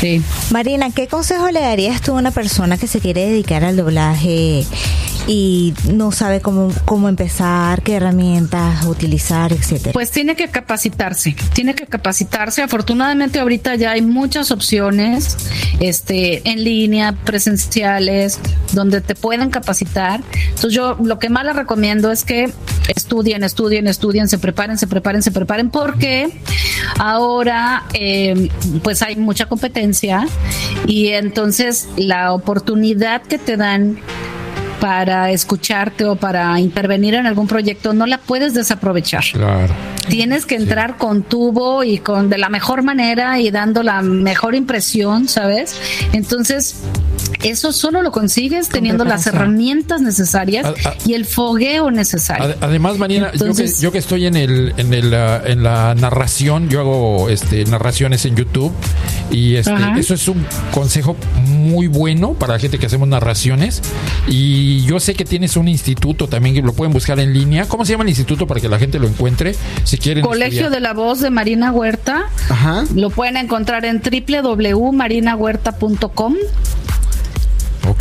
sí 0.00 0.22
Marina, 0.50 0.90
¿qué 0.90 1.06
consejo 1.08 1.50
le 1.50 1.60
darías 1.60 2.00
tú 2.00 2.12
a 2.12 2.14
una 2.18 2.30
persona 2.30 2.76
que 2.78 2.86
se 2.86 3.00
quiere 3.00 3.26
dedicar 3.26 3.64
al 3.64 3.76
doblaje 3.76 4.64
y 5.26 5.74
no 5.92 6.12
sabe 6.12 6.40
cómo, 6.40 6.72
cómo 6.84 7.08
empezar, 7.08 7.82
qué 7.82 7.96
herramientas 7.96 8.84
utilizar, 8.86 9.52
etcétera? 9.52 9.92
Pues 9.92 10.10
tiene 10.10 10.36
que 10.36 10.48
capacitarse, 10.48 11.36
tiene 11.52 11.74
que 11.74 11.86
capacitarse. 11.86 12.62
Afortunadamente 12.62 13.38
ahorita 13.38 13.74
ya 13.76 13.92
hay 13.92 14.02
muchas 14.02 14.50
opciones, 14.50 15.36
este, 15.80 16.48
en 16.48 16.64
línea, 16.64 17.12
presenciales, 17.12 18.38
donde 18.72 19.00
te 19.00 19.14
pueden 19.14 19.50
capacitar. 19.50 20.20
Entonces 20.48 20.72
yo 20.72 20.96
lo 21.02 21.18
que 21.18 21.28
más 21.28 21.44
les 21.44 21.56
recomiendo 21.56 22.10
es 22.10 22.24
que 22.24 22.52
estudien, 22.88 23.44
estudien, 23.44 23.86
estudien, 23.86 24.28
se 24.28 24.38
preparen, 24.38 24.78
se 24.78 24.86
preparen, 24.86 25.22
se 25.22 25.30
preparen, 25.30 25.70
porque 25.70 26.30
ahora 26.98 27.84
eh, 27.94 28.48
pues 28.82 29.02
hay 29.02 29.16
mucha 29.16 29.46
competencia 29.46 30.26
y 30.86 31.08
entonces 31.08 31.88
la 31.96 32.32
oportunidad 32.32 33.22
que 33.22 33.38
te 33.38 33.56
dan 33.56 33.98
para 34.80 35.30
escucharte 35.30 36.04
o 36.04 36.16
para 36.16 36.58
intervenir 36.58 37.14
en 37.14 37.26
algún 37.26 37.46
proyecto 37.46 37.92
no 37.92 38.06
la 38.06 38.18
puedes 38.18 38.54
desaprovechar. 38.54 39.24
Claro. 39.32 39.72
Tienes 40.08 40.46
que 40.46 40.56
entrar 40.56 40.96
con 40.96 41.22
tubo 41.22 41.84
y 41.84 41.98
con 41.98 42.30
de 42.30 42.38
la 42.38 42.48
mejor 42.48 42.82
manera 42.82 43.38
y 43.38 43.50
dando 43.50 43.82
la 43.82 44.02
mejor 44.02 44.54
impresión, 44.54 45.28
¿sabes? 45.28 45.76
Entonces, 46.12 46.82
eso 47.42 47.72
solo 47.72 48.02
lo 48.02 48.12
consigues 48.12 48.68
teniendo 48.68 49.04
las 49.04 49.26
herramientas 49.26 50.00
necesarias 50.00 50.66
A- 50.66 50.88
a- 50.90 50.94
y 51.06 51.14
el 51.14 51.24
fogueo 51.26 51.90
necesario. 51.90 52.44
Ade- 52.44 52.56
Además, 52.60 52.98
Marina, 52.98 53.32
yo, 53.32 53.54
que, 53.54 53.66
yo 53.80 53.92
que 53.92 53.98
estoy 53.98 54.26
en 54.26 54.36
el, 54.36 54.74
en 54.76 54.92
el 54.94 55.14
ah, 55.14 55.42
en 55.44 55.62
la 55.62 55.94
narración, 55.94 56.68
yo 56.68 56.80
hago 56.80 57.28
este 57.28 57.64
narraciones 57.64 58.24
en 58.26 58.36
YouTube 58.36 58.72
y 59.30 59.56
este 59.56 59.70
eso 59.98 60.14
es 60.14 60.28
un 60.28 60.44
consejo 60.72 61.16
muy 61.46 61.86
bueno 61.86 62.34
para 62.34 62.54
la 62.54 62.58
gente 62.58 62.78
que 62.78 62.86
hacemos 62.86 63.08
narraciones 63.08 63.82
y 64.28 64.82
yo 64.84 65.00
sé 65.00 65.14
que 65.14 65.24
tienes 65.24 65.56
un 65.56 65.68
instituto 65.68 66.28
también 66.28 66.54
que 66.54 66.62
lo 66.62 66.72
pueden 66.72 66.92
buscar 66.92 67.18
en 67.20 67.32
línea. 67.32 67.66
¿Cómo 67.68 67.84
se 67.84 67.92
llama 67.92 68.02
el 68.04 68.10
instituto 68.10 68.46
para 68.46 68.60
que 68.60 68.68
la 68.68 68.78
gente 68.78 68.98
lo 68.98 69.06
encuentre 69.06 69.54
si 69.84 69.98
quieren 69.98 70.24
Colegio 70.24 70.46
estudiar? 70.62 70.70
de 70.72 70.80
la 70.80 70.92
Voz 70.94 71.20
de 71.20 71.30
Marina 71.30 71.72
Huerta. 71.72 72.24
Ajá. 72.48 72.84
Lo 72.94 73.10
pueden 73.10 73.36
encontrar 73.36 73.84
en 73.84 74.00
www.marinahuerta.com 74.02 76.34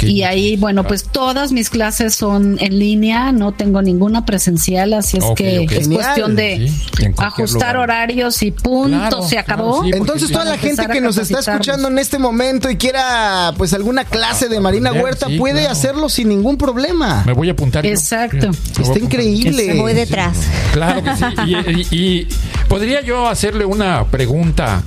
Y 0.01 0.23
ahí, 0.23 0.57
bueno, 0.57 0.83
pues 0.83 1.05
todas 1.05 1.51
mis 1.51 1.69
clases 1.69 2.13
son 2.15 2.57
en 2.59 2.79
línea, 2.79 3.31
no 3.31 3.53
tengo 3.53 3.81
ninguna 3.81 4.25
presencial, 4.25 4.93
así 4.93 5.17
es 5.17 5.23
que 5.35 5.63
es 5.63 5.69
Genial. 5.71 6.01
cuestión 6.03 6.35
de 6.35 6.69
Sí, 6.97 7.05
ajustar 7.17 7.75
lugar. 7.75 7.77
horarios 7.77 8.41
y 8.43 8.51
punto, 8.51 8.89
Claro, 8.97 9.21
se 9.23 9.35
claro, 9.43 9.53
acabó. 9.53 9.83
sí. 9.83 9.91
Entonces 9.93 10.31
toda 10.31 10.45
la 10.45 10.57
gente 10.57 10.85
que 10.91 11.01
nos 11.01 11.17
está 11.17 11.39
escuchando 11.39 11.87
en 11.87 11.97
este 11.99 12.19
momento 12.19 12.69
y 12.69 12.77
quiera 12.77 13.53
pues 13.57 13.73
alguna 13.73 14.03
clase 14.05 14.49
de 14.49 14.59
Marina 14.59 14.91
Huerta 14.93 15.27
sí, 15.27 15.37
puede 15.37 15.59
claro. 15.61 15.71
hacerlo 15.71 16.09
sin 16.09 16.29
ningún 16.29 16.57
problema. 16.57 17.23
Me 17.25 17.33
voy 17.33 17.49
a 17.49 17.53
apuntar. 17.53 17.85
Exacto. 17.85 18.49
Está 18.49 18.81
apuntar. 18.81 18.97
increíble. 19.03 19.75
Voy 19.79 19.93
detrás. 19.93 20.35
Claro 20.73 21.03
que 21.03 21.15
sí. 21.15 21.23
Y, 21.45 21.95
y- 21.95 21.99
y 22.19 22.27
podría 22.67 23.01
yo 23.01 23.27
hacerle 23.27 23.65
una 23.65 24.05
pregunta 24.05 24.83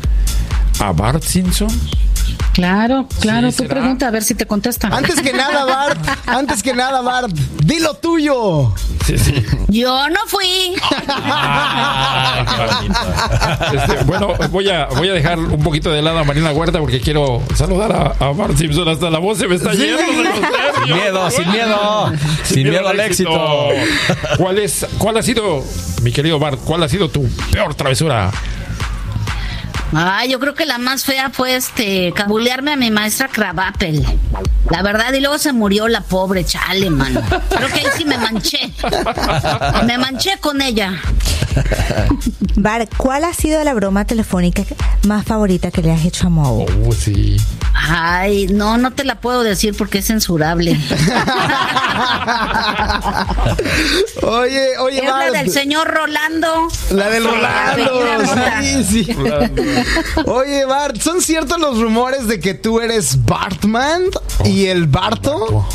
a 0.81 0.93
Bart 0.93 1.23
Simpson. 1.23 1.69
Claro, 2.53 3.07
claro, 3.21 3.51
Sí, 3.51 3.59
¿será? 3.59 3.71
pregunta 3.71 4.09
a 4.09 4.11
ver 4.11 4.23
si 4.23 4.35
te 4.35 4.47
contesta. 4.47 4.89
Antes 4.89 5.21
que 5.23 5.33
nada, 5.33 5.65
Bart, 5.65 5.99
antes 6.27 6.63
que 6.63 6.75
nada, 6.75 7.01
Bart, 7.01 7.31
di 7.65 7.79
lo 7.81 7.95
tuyo. 7.95 8.75
Sí, 9.07 9.17
sí. 9.19 9.35
Yo 9.69 10.09
no 10.11 10.21
fui. 10.27 10.75
Este, 13.75 14.05
bueno, 14.05 14.35
voy 14.51 14.69
a, 14.69 14.87
voy 14.87 15.09
a 15.09 15.13
dejar 15.13 15.39
un 15.39 15.63
poquito 15.63 15.91
de 15.91 16.03
lado 16.03 16.19
a 16.19 16.25
Marina 16.25 16.53
Huerta 16.53 16.79
porque 16.79 17.01
quiero 17.01 17.43
saludar 17.55 17.93
a, 17.93 18.25
a 18.25 18.33
Bart 18.33 18.57
Simpson. 18.57 18.89
Hasta 18.89 19.11
la 19.11 19.19
voz 19.19 19.39
se 19.39 19.49
me 19.49 19.57
está 19.57 19.73
yendo. 19.73 19.99
Sin 20.85 20.95
miedo, 20.95 21.31
sin 21.31 21.51
miedo. 21.51 22.13
Sin 22.45 22.69
miedo 22.69 22.89
al 22.89 23.01
éxito. 23.01 23.69
¿Cuál, 24.37 24.59
es, 24.59 24.87
¿Cuál 24.99 25.17
ha 25.17 25.23
sido, 25.23 25.65
mi 26.03 26.13
querido 26.13 26.39
Bart, 26.39 26.61
cuál 26.65 26.83
ha 26.83 26.89
sido 26.89 27.09
tu 27.09 27.29
peor 27.51 27.75
travesura? 27.75 28.31
Ay, 29.95 30.31
yo 30.31 30.41
creo 30.41 30.55
que 30.55 30.65
la 30.65 30.79
más 30.79 31.05
fea 31.05 31.31
fue 31.31 31.55
este 31.57 32.13
cabulearme 32.15 32.73
a 32.73 32.77
mi 32.77 32.91
maestra 32.91 33.29
Cravapel. 33.29 34.05
La 34.71 34.83
verdad, 34.83 35.13
y 35.13 35.21
luego 35.21 35.39
se 35.39 35.53
murió 35.53 35.89
la 35.89 36.01
pobre 36.01 36.45
chale, 36.45 36.89
mano. 36.91 37.21
Creo 37.49 37.69
que 37.69 37.81
ahí 37.81 37.87
sí 37.97 38.05
me 38.05 38.17
manché. 38.17 38.73
Me 39.87 39.99
manché 39.99 40.39
con 40.41 40.63
ella. 40.63 40.95
Bar, 42.57 42.89
¿cuál 42.97 43.25
ha 43.25 43.35
sido 43.35 43.63
la 43.65 43.75
broma 43.75 44.05
telefónica 44.07 44.63
más 45.07 45.27
favorita 45.27 45.71
que 45.71 45.83
le 45.83 45.93
has 45.93 46.05
hecho 46.05 46.29
a 46.29 46.31
Mo? 46.31 46.65
Oh, 46.87 46.93
sí. 46.93 47.37
Ay, 47.75 48.47
no, 48.47 48.79
no 48.79 48.93
te 48.93 49.05
la 49.05 49.17
puedo 49.17 49.43
decir 49.43 49.75
porque 49.77 49.99
es 49.99 50.07
censurable. 50.07 50.79
Oye, 54.23 54.79
oye, 54.79 54.99
Es 54.99 55.05
la 55.05 55.31
del 55.31 55.51
señor 55.51 55.89
Rolando. 55.89 56.69
La 56.91 57.09
del 57.09 57.25
Rolando. 57.25 58.03
Rolando. 58.03 58.63
Sí, 58.63 58.85
sí. 58.85 59.17
Oye, 60.27 60.65
Bart, 60.65 61.01
¿son 61.01 61.21
ciertos 61.21 61.59
los 61.61 61.81
rumores 61.81 62.27
de 62.27 62.41
que 62.41 62.55
tú 62.55 62.81
eres 62.81 63.25
Bartman 63.25 64.05
y 64.45 64.67
el 64.67 64.87
Barto? 64.87 65.67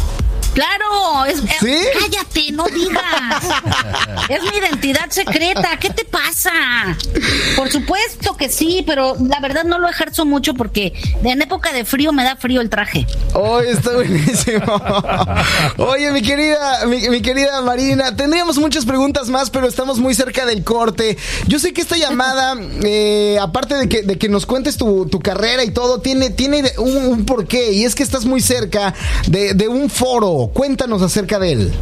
Claro, 0.58 1.26
es, 1.26 1.40
cállate, 1.40 2.52
no 2.52 2.66
digas. 2.66 3.04
es 4.30 4.42
mi 4.42 4.58
identidad 4.58 5.08
secreta. 5.12 5.78
¿Qué 5.80 5.92
te 5.92 6.04
pasa? 6.04 6.52
Por 7.56 7.70
supuesto 7.72 8.36
que 8.36 8.50
sí, 8.50 8.84
pero 8.84 9.16
la 9.24 9.40
verdad 9.40 9.66
no 9.66 9.78
lo 9.78 9.88
ejerzo 9.88 10.26
mucho 10.26 10.56
porque 10.56 10.94
en 11.24 11.44
época 11.44 11.72
de 11.74 11.86
frío 11.86 12.12
me 12.12 12.24
da 12.24 12.38
frío 12.38 12.62
el 12.62 12.72
traje. 12.72 13.06
Oye, 13.36 13.70
está 13.70 13.94
buenísimo. 13.94 14.82
Oye, 15.78 16.12
mi 16.12 16.24
querida, 16.24 16.88
mi, 16.88 17.08
mi 17.08 17.22
querida 17.22 17.62
Marina, 17.62 18.16
tendríamos 18.16 18.58
muchas 18.58 18.84
preguntas 18.84 19.30
más, 19.30 19.52
pero 19.52 19.68
estamos 19.68 20.00
muy 20.00 20.16
cerca 20.16 20.48
del 20.48 20.64
corte. 20.64 21.20
Yo 21.46 21.60
sé 21.60 21.72
que 21.72 21.82
esta 21.82 21.98
llamada, 21.98 22.56
eh, 22.84 23.38
aparte 23.40 23.76
de 23.76 23.88
que, 23.88 24.02
de 24.02 24.18
que 24.18 24.28
nos 24.28 24.48
cuentes 24.48 24.76
tu, 24.76 25.06
tu 25.06 25.20
carrera 25.20 25.64
y 25.64 25.70
todo, 25.70 26.02
tiene, 26.02 26.32
tiene 26.32 26.64
un, 26.80 26.98
un 26.98 27.26
porqué, 27.28 27.74
y 27.74 27.86
es 27.86 27.94
que 27.94 28.02
estás 28.02 28.26
muy 28.26 28.42
cerca 28.42 28.96
de, 29.28 29.54
de 29.54 29.68
un 29.68 29.92
foro. 29.92 30.47
Cuéntanos 30.54 31.02
acerca 31.02 31.40
de 31.40 31.52
él. 31.54 31.74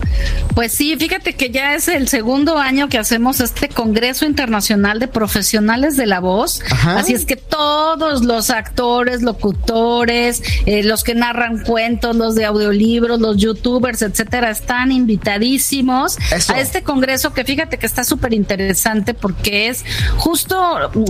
Pues 0.53 0.71
sí, 0.71 0.95
fíjate 0.97 1.33
que 1.33 1.49
ya 1.49 1.75
es 1.75 1.87
el 1.87 2.07
segundo 2.07 2.57
año 2.57 2.87
que 2.87 2.97
hacemos 2.97 3.39
este 3.39 3.69
Congreso 3.69 4.25
Internacional 4.25 4.99
de 4.99 5.07
Profesionales 5.07 5.97
de 5.97 6.05
la 6.05 6.19
Voz. 6.19 6.61
Ajá. 6.71 6.99
Así 6.99 7.13
es 7.13 7.25
que 7.25 7.35
todos 7.35 8.23
los 8.23 8.49
actores, 8.49 9.21
locutores, 9.21 10.41
eh, 10.65 10.83
los 10.83 11.03
que 11.03 11.13
narran 11.13 11.59
cuentos, 11.63 12.15
los 12.15 12.35
de 12.35 12.45
audiolibros, 12.45 13.19
los 13.19 13.37
youtubers, 13.37 14.01
etcétera, 14.01 14.49
están 14.49 14.91
invitadísimos 14.91 16.17
Eso. 16.31 16.53
a 16.53 16.59
este 16.59 16.83
congreso 16.83 17.33
que 17.33 17.43
fíjate 17.43 17.77
que 17.77 17.85
está 17.85 18.03
súper 18.03 18.33
interesante 18.33 19.13
porque 19.13 19.67
es 19.67 19.83
justo, 20.17 20.55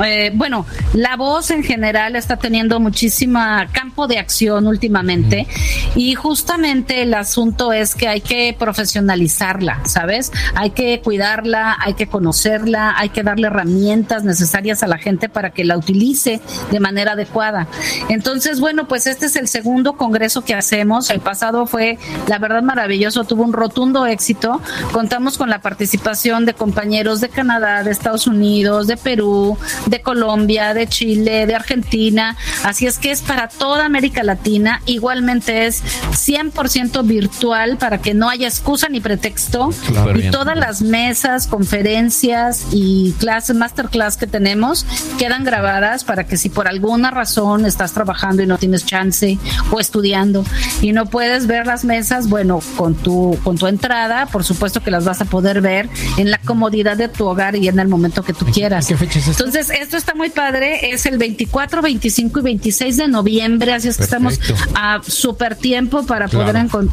eh, 0.04 0.32
bueno, 0.34 0.66
la 0.94 1.16
voz 1.16 1.52
en 1.52 1.64
general 1.64 2.16
está 2.16 2.38
teniendo 2.38 2.80
muchísima 2.80 3.68
campo 3.72 4.08
de 4.08 4.18
acción 4.18 4.68
últimamente 4.68 5.48
y 5.96 6.16
justamente 6.16 7.04
el 7.04 7.14
asunto 7.14 7.45
es 7.74 7.96
que 7.96 8.08
hay 8.08 8.22
que 8.22 8.56
profesionalizarla, 8.58 9.82
¿sabes? 9.86 10.32
Hay 10.56 10.72
que 10.72 11.02
cuidarla, 11.02 11.78
hay 11.80 11.94
que 11.94 12.08
conocerla, 12.08 12.96
hay 12.98 13.10
que 13.10 13.22
darle 13.22 13.48
herramientas 13.48 14.24
necesarias 14.24 14.82
a 14.82 14.88
la 14.88 14.98
gente 14.98 15.30
para 15.30 15.52
que 15.52 15.64
la 15.64 15.78
utilice 15.78 16.42
de 16.72 16.80
manera 16.80 17.12
adecuada. 17.12 17.68
Entonces, 18.10 18.60
bueno, 18.60 18.88
pues 18.88 19.06
este 19.06 19.28
es 19.28 19.36
el 19.36 19.48
segundo 19.48 19.94
congreso 19.94 20.44
que 20.44 20.56
hacemos. 20.56 21.10
El 21.10 21.20
pasado 21.20 21.68
fue, 21.68 22.00
la 22.28 22.40
verdad, 22.40 22.64
maravilloso, 22.64 23.26
tuvo 23.26 23.44
un 23.44 23.54
rotundo 23.54 24.06
éxito. 24.08 24.62
Contamos 24.92 25.38
con 25.38 25.50
la 25.50 25.62
participación 25.62 26.46
de 26.46 26.56
compañeros 26.56 27.22
de 27.22 27.30
Canadá, 27.30 27.84
de 27.84 27.92
Estados 27.92 28.26
Unidos, 28.26 28.88
de 28.88 28.98
Perú, 28.98 29.58
de 29.86 30.02
Colombia, 30.02 30.74
de 30.74 30.88
Chile, 30.88 31.46
de 31.46 31.56
Argentina. 31.56 32.38
Así 32.64 32.88
es 32.88 32.98
que 32.98 33.12
es 33.12 33.22
para 33.22 33.50
toda 33.50 33.86
América 33.86 34.24
Latina. 34.24 34.82
Igualmente 34.86 35.68
es 35.68 35.84
100% 36.12 37.06
virtual 37.06 37.35
para 37.80 38.00
que 38.02 38.14
no 38.14 38.30
haya 38.30 38.48
excusa 38.48 38.88
ni 38.90 39.00
pretexto. 39.02 39.72
Súper 39.72 40.16
y 40.18 40.20
bien. 40.22 40.32
todas 40.32 40.58
las 40.58 40.82
mesas, 40.82 41.48
conferencias 41.48 42.66
y 42.72 43.12
clases, 43.20 43.56
masterclass 43.56 44.18
que 44.18 44.26
tenemos 44.28 44.86
quedan 45.18 45.44
grabadas 45.44 46.04
para 46.04 46.24
que 46.26 46.38
si 46.38 46.50
por 46.50 46.68
alguna 46.68 47.12
razón 47.12 47.66
estás 47.66 47.94
trabajando 47.94 48.42
y 48.42 48.48
no 48.48 48.58
tienes 48.58 48.86
chance 48.86 49.38
o 49.72 49.80
estudiando 49.80 50.44
y 50.82 50.92
no 50.94 51.06
puedes 51.08 51.46
ver 51.48 51.68
las 51.68 51.84
mesas, 51.86 52.30
bueno, 52.30 52.60
con 52.78 52.96
tu 52.96 53.38
con 53.44 53.58
tu 53.58 53.68
entrada, 53.68 54.26
por 54.28 54.44
supuesto 54.44 54.82
que 54.82 54.92
las 54.92 55.06
vas 55.06 55.22
a 55.22 55.26
poder 55.26 55.62
ver 55.62 55.90
en 56.18 56.32
la 56.32 56.38
comodidad 56.40 56.98
de 56.98 57.08
tu 57.10 57.26
hogar 57.28 57.56
y 57.56 57.68
en 57.68 57.80
el 57.80 57.88
momento 57.88 58.24
que 58.24 58.34
tú 58.34 58.46
quieras. 58.46 58.88
¿Qué 58.88 58.98
fecha 58.98 59.20
es 59.20 59.28
esta? 59.28 59.44
Entonces, 59.44 59.70
esto 59.80 59.98
está 59.98 60.16
muy 60.16 60.30
padre, 60.30 60.92
es 60.92 61.06
el 61.06 61.18
24, 61.18 61.82
25 61.82 62.40
y 62.40 62.44
26 62.44 62.98
de 62.98 63.08
noviembre, 63.08 63.74
así 63.74 63.88
es 63.90 63.98
que 63.98 64.04
estamos 64.04 64.38
Perfecto. 64.38 64.64
a 64.76 65.02
súper 65.06 65.56
tiempo 65.56 66.06
para 66.06 66.28
Claro. 66.28 66.46
poder 66.52 66.66
encon- 66.66 66.90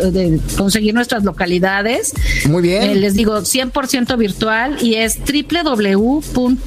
conseguir 0.56 0.94
nuestras 0.94 1.24
localidades. 1.24 2.12
Muy 2.48 2.62
bien. 2.62 2.82
Eh, 2.82 2.94
les 2.96 3.14
digo 3.14 3.40
100% 3.40 4.16
virtual 4.18 4.76
y 4.80 4.94
es 4.96 5.18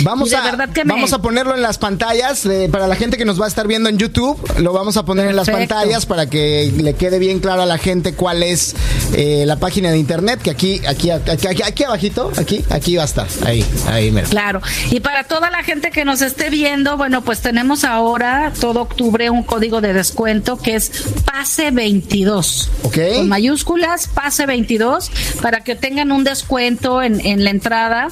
Vamos 0.03 0.33
a, 0.33 0.41
verdad 0.43 0.69
que 0.69 0.85
me- 0.85 0.93
vamos 0.93 1.13
a 1.13 1.21
ponerlo 1.21 1.55
en 1.55 1.61
las 1.61 1.77
pantallas 1.77 2.45
eh, 2.45 2.69
para 2.71 2.87
la 2.87 2.95
gente 2.95 3.17
que 3.17 3.25
nos 3.25 3.39
va 3.39 3.45
a 3.45 3.47
estar 3.47 3.67
viendo 3.67 3.89
en 3.89 3.97
YouTube. 3.97 4.37
Lo 4.59 4.73
vamos 4.73 4.97
a 4.97 5.05
poner 5.05 5.27
en 5.27 5.35
las 5.35 5.49
pantallas 5.49 6.05
para 6.05 6.29
que 6.29 6.71
le 6.75 6.93
quede 6.95 7.19
bien 7.19 7.39
claro 7.39 7.61
a 7.63 7.65
la 7.65 7.77
gente 7.77 8.13
cuál 8.13 8.43
es 8.43 8.75
eh, 9.13 9.43
la 9.45 9.57
página 9.57 9.91
de 9.91 9.97
internet. 9.97 10.39
Que 10.41 10.49
aquí, 10.51 10.81
aquí, 10.87 11.09
aquí, 11.11 11.29
aquí, 11.47 11.61
aquí 11.63 11.83
abajito, 11.83 12.31
aquí, 12.37 12.63
aquí 12.69 12.95
va 12.95 13.03
a 13.03 13.05
estar. 13.05 13.27
Ahí, 13.45 13.65
ahí, 13.87 14.11
mira. 14.11 14.27
Claro, 14.27 14.61
y 14.89 14.99
para 15.01 15.23
toda 15.25 15.49
la 15.51 15.63
gente 15.63 15.91
que 15.91 16.05
nos 16.05 16.21
esté 16.21 16.49
viendo, 16.49 16.95
bueno, 16.97 17.21
pues 17.23 17.41
tenemos 17.41 17.60
ahora 17.83 18.51
todo 18.59 18.81
octubre 18.81 19.29
un 19.29 19.43
código 19.43 19.81
de 19.81 19.93
descuento 19.93 20.57
que 20.57 20.75
es 20.75 20.91
PASE 21.25 21.71
22. 21.71 22.69
Ok. 22.83 22.97
Con 23.17 23.29
mayúsculas, 23.29 24.07
PASE 24.07 24.45
22, 24.45 25.11
para 25.41 25.61
que 25.63 25.75
tengan 25.75 26.11
un 26.11 26.23
descuento 26.23 27.01
en, 27.01 27.25
en 27.25 27.43
la 27.43 27.51
entrada. 27.51 28.07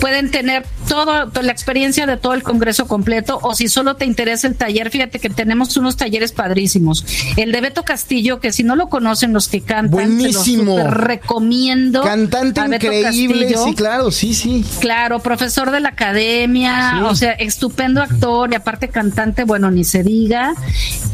Pueden 0.00 0.30
tener 0.30 0.64
todo, 0.88 1.28
toda 1.28 1.42
la 1.42 1.52
experiencia 1.52 2.06
de 2.06 2.16
todo 2.16 2.34
el 2.34 2.42
congreso 2.42 2.86
completo 2.86 3.38
o 3.42 3.54
si 3.54 3.68
solo 3.68 3.96
te 3.96 4.04
interesa 4.04 4.46
el 4.46 4.54
taller, 4.54 4.90
fíjate 4.90 5.18
que 5.18 5.30
tenemos 5.30 5.76
unos 5.76 5.96
talleres 5.96 6.32
padrísimos. 6.32 7.04
El 7.36 7.50
de 7.52 7.60
Beto 7.60 7.82
Castillo, 7.84 8.38
que 8.40 8.52
si 8.52 8.62
no 8.62 8.76
lo 8.76 8.88
conocen 8.88 9.32
los 9.32 9.48
que 9.48 9.62
cantan, 9.62 9.90
Buenísimo. 9.90 10.76
súper 10.78 10.90
recomiendo. 10.94 12.02
Cantante 12.02 12.60
increíble. 12.60 13.02
Castillo. 13.46 13.64
Sí, 13.64 13.74
claro, 13.74 14.10
sí, 14.10 14.34
sí. 14.34 14.64
Claro, 14.80 15.20
profesor 15.20 15.70
de 15.70 15.80
la 15.80 15.90
academia, 15.90 16.94
Sí. 16.98 17.02
o 17.04 17.14
sea, 17.14 17.32
estupendo 17.32 18.02
actor 18.02 18.52
y 18.52 18.54
aparte 18.56 18.85
cantante, 18.88 19.44
bueno, 19.44 19.70
ni 19.70 19.84
se 19.84 20.02
diga. 20.02 20.54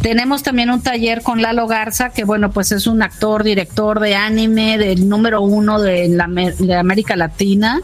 Tenemos 0.01 0.43
también 0.43 0.71
un 0.71 0.83
taller 0.83 1.23
con 1.23 1.43
Lalo 1.43 1.67
Garza, 1.67 2.11
que 2.11 2.25
bueno, 2.25 2.51
pues 2.51 2.73
es 2.73 2.87
un 2.87 3.03
actor, 3.03 3.45
director 3.45 4.01
de 4.01 4.15
anime, 4.17 4.79
del 4.79 5.09
número 5.09 5.41
uno 5.43 5.81
de, 5.81 6.09
la, 6.09 6.27
de 6.27 6.75
América 6.75 7.15
Latina, 7.17 7.81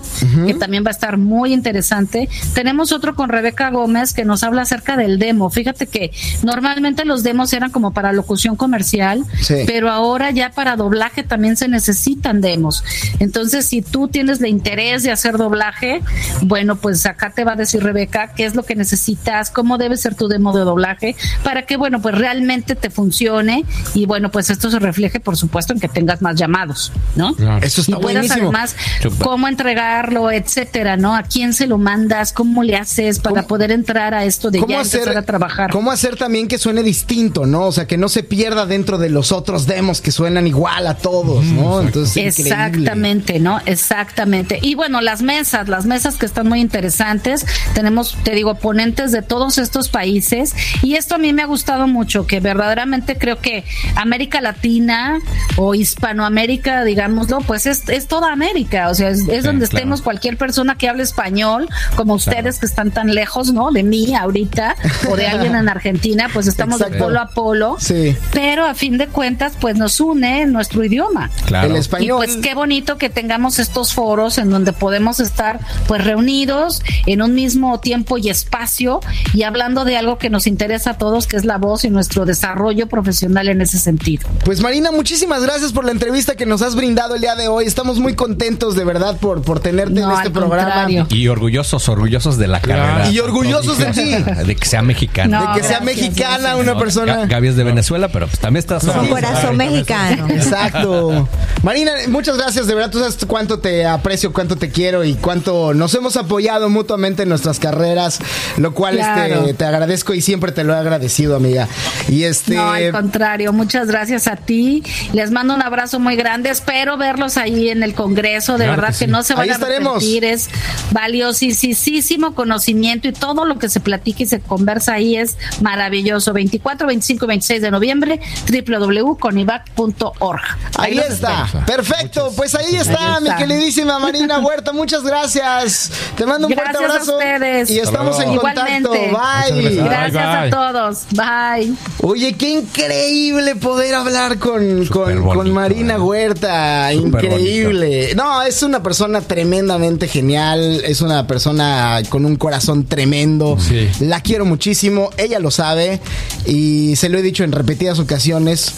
que 0.47 0.55
también 0.55 0.85
va 0.85 0.89
a 0.89 0.93
estar 0.93 1.17
muy 1.17 1.53
interesante. 1.53 2.29
Tenemos 2.55 2.93
otro 2.93 3.15
con 3.15 3.29
Rebeca 3.29 3.71
Gómez 3.71 4.13
que 4.13 4.25
nos 4.25 4.43
habla 4.43 4.63
acerca 4.63 4.97
del 4.97 5.19
demo. 5.19 5.49
Fíjate 5.51 5.87
que 5.87 6.11
normalmente 6.43 7.05
los 7.05 7.23
demos 7.23 7.53
eran 7.53 7.71
como 7.71 7.93
para 7.93 8.13
locución 8.13 8.57
comercial, 8.57 9.25
Sí. 9.41 9.55
pero 9.67 9.91
ahora 9.91 10.31
ya 10.31 10.51
para 10.51 10.77
doblaje 10.77 11.23
también 11.23 11.57
se 11.57 11.69
necesitan 11.69 12.41
demos. 12.41 12.83
Entonces, 13.21 13.67
si 13.67 13.83
tú 13.83 14.09
tienes 14.09 14.41
el 14.41 14.49
interés 14.49 15.03
de 15.05 15.13
hacer 15.13 15.37
doblaje, 15.37 16.03
bueno, 16.43 16.77
pues 16.77 17.07
acá 17.07 17.31
te 17.31 17.45
va 17.45 17.53
a 17.53 17.57
decir 17.57 17.83
Rebeca 17.83 18.33
qué 18.35 18.45
es 18.45 18.55
lo 18.55 18.65
que 18.65 18.75
necesitas, 18.75 19.51
cómo 19.51 19.78
cómo 19.79 19.85
debe 19.85 19.97
ser 19.97 20.15
tu 20.17 20.29
demo 20.29 20.53
de 20.57 20.65
doblaje 20.65 21.15
para 21.45 21.63
que, 21.63 21.77
bueno, 21.77 22.01
pues 22.03 22.17
realmente 22.17 22.75
te 22.75 22.91
funcione 22.91 23.65
y, 23.95 24.07
bueno, 24.07 24.31
pues 24.31 24.51
esto 24.51 24.71
se 24.71 24.79
refleje, 24.81 25.21
por 25.21 25.37
supuesto, 25.37 25.73
en 25.73 25.79
que 25.81 25.89
tengas 25.89 26.21
más 26.21 26.35
llamados, 26.37 26.93
¿no? 27.15 27.35
Claro. 27.35 27.65
Eso 27.65 27.81
y 27.83 27.83
está 27.83 27.99
puedas 28.01 28.27
buenísimo. 28.29 28.49
además 28.49 28.77
cómo 29.23 29.47
entregarlo, 29.47 30.31
etcétera, 30.33 30.97
¿no? 30.97 31.15
¿A 31.15 31.23
quién 31.23 31.53
se 31.55 31.67
lo 31.67 31.79
mandas? 31.79 32.33
¿Cómo 32.33 32.63
le 32.63 32.77
haces 32.77 33.19
para 33.21 33.37
¿Cómo- 33.43 33.49
poder 33.49 33.71
entrar 33.71 34.15
a 34.15 34.25
esto 34.25 34.51
de 34.51 34.59
ya 34.69 34.81
empezar 34.83 35.17
a 35.17 35.23
trabajar? 35.23 35.71
¿Cómo 35.71 35.91
hacer 35.93 36.17
también 36.17 36.49
que 36.49 36.59
suene 36.59 36.83
distinto, 36.83 37.47
no? 37.47 37.67
O 37.67 37.73
sea, 37.73 37.87
que 37.87 37.97
no 37.97 38.09
se 38.09 38.23
pierda 38.25 38.67
dentro 38.67 38.99
de 38.99 39.11
los 39.11 39.31
otros 39.33 39.67
demos 39.67 40.01
que 40.01 40.11
suenan 40.11 40.47
igual 40.47 40.87
a 40.87 40.95
todos, 40.95 41.45
¿no? 41.45 41.81
Entonces, 41.83 42.17
increíble. 42.39 42.51
Exactamente, 42.51 43.39
¿no? 43.39 43.61
Exactamente. 43.67 44.59
Y 44.63 44.75
bueno, 44.75 45.01
las 45.01 45.23
mesas, 45.23 45.69
las 45.69 45.87
mesas 45.87 46.17
que 46.17 46.27
están 46.27 46.49
muy 46.49 46.61
interesantes. 46.61 47.47
Tenemos, 47.75 48.17
te 48.25 48.33
digo, 48.33 48.55
ponentes 48.57 49.13
de 49.13 49.23
todos 49.23 49.59
estos 49.59 49.68
países. 49.89 50.55
Y 50.83 50.95
esto 50.95 51.15
a 51.15 51.19
mí 51.19 51.33
me 51.33 51.43
ha 51.43 51.47
gustado 51.47 51.87
mucho, 51.87 52.27
que 52.27 52.41
verdaderamente 52.41 53.17
creo 53.19 53.39
que 53.41 53.65
América 53.97 54.41
Latina 54.41 55.19
o 55.57 55.75
Hispanoamérica, 55.75 56.85
digámoslo, 56.85 57.41
pues 57.41 57.67
es, 57.67 57.89
es 57.89 58.07
toda 58.07 58.33
América. 58.33 58.89
O 58.89 58.95
sea, 58.95 59.11
es, 59.11 59.29
es 59.29 59.45
donde 59.45 59.67
claro. 59.67 59.79
estemos 59.79 60.03
cualquier 60.03 60.37
persona 60.37 60.77
que 60.77 60.89
hable 60.89 61.03
español, 61.03 61.69
como 61.97 62.15
ustedes 62.15 62.59
que 62.59 62.67
están 62.67 62.91
tan 62.91 63.15
lejos, 63.15 63.53
¿no? 63.53 63.71
De 63.71 63.83
mí 63.83 64.15
ahorita, 64.15 64.77
o 65.11 65.17
de 65.17 65.27
alguien 65.27 65.55
en 65.55 65.69
Argentina, 65.69 66.29
pues 66.33 66.47
estamos 66.47 66.79
de 66.79 66.99
polo 66.99 67.21
a 67.21 67.29
polo. 67.29 67.77
Sí. 67.79 68.17
Pero 68.33 68.65
a 68.67 68.75
fin 68.75 68.99
de 68.99 69.09
cuentas, 69.09 69.53
pues 69.61 69.77
nos 69.77 70.01
une 70.01 70.47
nuestro 70.47 70.85
idioma. 70.85 71.31
Claro. 71.47 71.69
El 71.69 71.77
Y 71.77 71.79
español. 71.79 72.17
pues 72.25 72.37
qué 72.37 72.55
bonito 72.55 72.99
que 72.99 73.11
tengamos 73.11 73.59
estos 73.59 73.93
foros 73.95 74.39
en 74.39 74.51
donde 74.51 74.73
podemos 74.73 75.21
estar 75.21 75.61
pues 75.87 76.05
reunidos 76.05 76.83
en 77.07 77.23
un 77.23 77.35
mismo 77.35 77.81
tiempo 77.81 78.19
y 78.19 78.31
espacio 78.31 79.01
y 79.35 79.43
hablando 79.59 79.85
de 79.85 79.97
algo 79.97 80.19
que 80.19 80.31
nos 80.31 80.47
interesa 80.47 80.91
a 80.91 80.99
todos, 80.99 81.27
que 81.27 81.37
es 81.37 81.45
la 81.45 81.59
voz 81.59 81.85
y 81.85 81.91
nuestro 81.91 82.25
desarrollo 82.25 82.87
profesional 82.87 83.49
en 83.49 83.61
ese 83.61 83.77
sentido. 83.79 84.29
Pues 84.45 84.61
Marina, 84.61 84.93
muchísimas 84.93 85.43
gracias 85.43 85.73
por 85.73 85.85
la 85.85 85.91
entrevista 85.91 86.37
que 86.37 86.47
nos 86.47 86.63
has 86.63 86.77
brindado 86.77 87.17
el 87.17 87.21
día 87.23 87.35
de 87.35 87.49
hoy. 87.49 87.65
Estamos 87.65 87.99
muy 87.99 88.15
contentos 88.15 88.77
de 88.77 88.85
verdad 88.85 89.17
por, 89.19 89.43
por 89.43 89.59
tenerte 89.59 90.01
No, 90.01 90.11
en 90.13 90.17
este 90.19 90.31
programa. 90.31 90.63
contrario. 90.71 91.07
Y 91.11 91.27
orgullosos, 91.27 91.89
orgullosos 91.89 92.39
de 92.39 92.47
la 92.47 92.61
Claro. 92.61 92.83
carrera. 92.83 93.11
Y 93.11 93.19
orgullosos 93.19 93.79
de 93.79 93.87
ti. 93.87 94.15
De 94.47 94.55
que 94.55 94.65
sea 94.67 94.83
mexicana. 94.83 95.41
No, 95.47 95.55
De 95.55 95.61
que 95.61 95.67
sea 95.67 95.81
mexicana 95.81 96.39
gracias. 96.39 96.61
una 96.61 96.73
No, 96.75 96.79
persona. 96.79 97.17
Ga- 97.25 97.29
Gaby 97.29 97.49
es 97.49 97.57
de 97.57 97.65
Venezuela, 97.65 98.09
pero 98.09 98.27
pues 98.29 98.39
también 98.39 98.61
está 98.61 98.79
Con 98.79 98.91
sonando. 98.91 99.11
corazón 99.11 99.57
mexicano. 99.57 100.27
Exacto. 100.31 101.29
Marina, 101.65 101.93
muchas 102.09 102.37
gracias. 102.37 102.67
De 102.69 102.75
verdad, 102.75 102.91
tú 102.91 103.01
sabes 103.01 103.17
cuánto 103.27 103.59
te 103.59 103.85
aprecio, 103.87 104.33
cuánto 104.33 104.55
te 104.57 104.71
quiero 104.71 105.03
y 105.05 105.15
cuánto 105.15 105.75
nos 105.75 105.93
hemos 105.97 106.17
apoyado 106.17 106.69
mutuamente 106.69 107.25
en 107.25 107.29
nuestras 107.29 107.59
carreras, 107.59 108.21
lo 108.57 108.73
cual 108.75 108.97
Claro. 108.97 109.41
este, 109.41 109.48
te 109.55 109.65
agradezco 109.65 110.15
y 110.15 110.21
siempre 110.21 110.53
te 110.53 110.65
lo 110.65 110.75
he 110.75 110.77
agradecido, 110.77 111.37
amiga. 111.37 111.69
Y 112.09 112.25
este. 112.25 112.55
No, 112.55 112.71
al 112.73 112.93
contrario, 112.93 113.53
muchas 113.53 113.89
gracias 113.89 114.27
a 114.29 114.37
ti. 114.37 114.83
Les 115.13 115.31
mando 115.31 115.55
un 115.55 115.63
abrazo 115.63 115.99
muy 116.01 116.17
grande. 116.17 116.51
Espero 116.51 116.97
verlos 116.97 117.37
ahí 117.37 117.71
en 117.71 117.83
el 117.83 117.95
Congreso. 117.95 118.53
De 118.59 118.65
Claro 118.65 118.83
verdad 118.83 118.99
que 118.99 119.07
no 119.07 119.23
se 119.23 119.35
van 119.35 119.45
Ahí 119.45 119.51
a 119.51 119.55
estaremos. 119.55 119.93
arrepentir. 119.97 120.25
Es 120.25 120.49
valiosísimo 120.93 122.35
conocimiento 122.35 123.09
y 123.09 123.13
todo 123.13 123.45
lo 123.45 123.59
que 123.59 123.69
se 123.69 123.81
platica 123.81 124.23
y 124.23 124.27
se 124.27 124.41
conversa 124.41 124.95
ahí 124.95 125.17
es 125.17 125.37
maravilloso. 125.61 126.33
24, 126.33 126.87
25 126.87 127.25
y 127.25 127.29
26 127.29 127.63
de 127.63 127.71
noviembre, 127.71 128.21
www.conivac.org. 128.51 130.41
Ahí 130.79 130.99
está. 130.99 131.45
espero. 131.47 131.67
Perfecto. 131.67 132.33
Pues 132.37 132.55
ahí 132.55 132.77
está, 132.77 133.17
Ahí 133.17 133.23
mi 133.25 133.35
queridísima 133.37 133.99
Marina 133.99 134.39
Huerta. 134.41 134.73
Muchas 134.73 135.03
gracias. 135.03 135.91
Te 136.17 136.25
mando 136.27 136.47
un 136.47 136.53
Gracias 136.55 136.77
fuerte 136.77 136.85
a 136.85 136.93
abrazo. 136.93 137.17
ustedes. 137.19 137.71
Y 137.71 137.79
estamos 137.81 138.19
en 138.21 138.37
contacto. 138.37 138.61
Igualmente. 138.95 139.11
Bye. 139.11 139.38
Gracias 139.47 140.13
bye. 140.13 140.23
a 140.23 140.51
todos. 140.51 140.99
Bye. 141.13 141.73
Oye, 142.03 142.35
qué 142.35 142.51
increíble 142.51 143.57
poder 143.57 143.95
hablar 143.95 144.39
con, 144.39 144.87
con, 144.87 145.51
Marina 145.53 145.95
eh. 145.95 145.99
Huerta. 145.99 146.93
Increíble. 146.93 148.15
No, 148.15 148.43
es 148.43 148.63
una 148.63 148.83
persona 148.83 149.21
tremendamente 149.21 150.09
genial. 150.09 150.83
Es 150.85 151.01
una 151.01 151.27
persona 151.27 152.01
con 152.09 152.25
un 152.25 152.37
corazón 152.37 152.85
tremendo. 152.87 153.57
Sí. 153.59 153.89
La 154.01 154.21
quiero 154.21 154.45
muchísimo. 154.45 155.11
Ella 155.17 155.39
lo 155.39 155.51
sabe. 155.51 156.01
Y 156.47 156.97
se 156.97 157.09
lo 157.09 157.19
he 157.19 157.23
dicho 157.23 157.45
en 157.45 157.53
repetidas 157.53 157.99
ocasiones. 157.99 158.73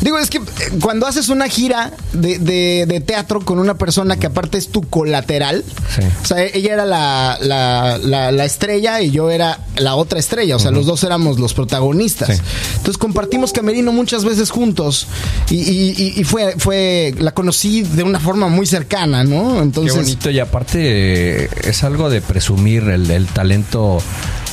Digo, 0.00 0.18
es 0.18 0.30
que 0.30 0.38
eh, 0.38 0.42
cuando 0.80 1.06
haces 1.06 1.28
una 1.28 1.48
gira 1.48 1.90
de, 2.12 2.38
de- 2.38 2.86
de 2.86 3.00
teatro 3.00 3.40
con 3.42 3.58
una 3.58 3.74
persona 3.76 4.16
que 4.16 4.26
aparte 4.28 4.56
es 4.56 4.68
tu 4.68 4.80
colateral, 4.88 5.62
Sí. 5.94 6.00
o 6.22 6.26
sea, 6.26 6.42
ella 6.42 6.72
era 6.72 6.84
la, 6.86 7.36
la- 7.42 7.98
la- 7.98 8.32
la 8.32 8.44
estrella 8.46 9.02
y 9.02 9.10
yo 9.10 9.30
era 9.30 9.58
la 9.76 9.89
otra 9.96 10.18
estrella, 10.18 10.56
o 10.56 10.58
sea, 10.58 10.70
los 10.70 10.86
dos 10.86 11.02
éramos 11.04 11.38
los 11.38 11.54
protagonistas. 11.54 12.36
Sí. 12.36 12.42
Entonces 12.76 12.98
compartimos 12.98 13.52
camerino 13.52 13.92
muchas 13.92 14.24
veces 14.24 14.50
juntos 14.50 15.06
y, 15.50 15.56
y- 15.56 15.94
y- 15.96 16.20
y 16.20 16.24
fue, 16.24 16.54
fue, 16.58 17.14
la 17.18 17.32
conocí 17.32 17.82
de 17.82 18.02
una 18.02 18.20
forma 18.20 18.48
muy 18.48 18.66
cercana, 18.66 19.24
¿no? 19.24 19.54
Qué 19.54 19.58
Entonces, 19.62 19.96
bonito 19.96 20.30
y 20.30 20.38
aparte 20.40 21.44
eh, 21.44 21.48
es 21.64 21.84
algo 21.84 22.10
de 22.10 22.20
presumir 22.20 22.82
el, 22.84 23.10
el 23.10 23.26
talento 23.26 23.98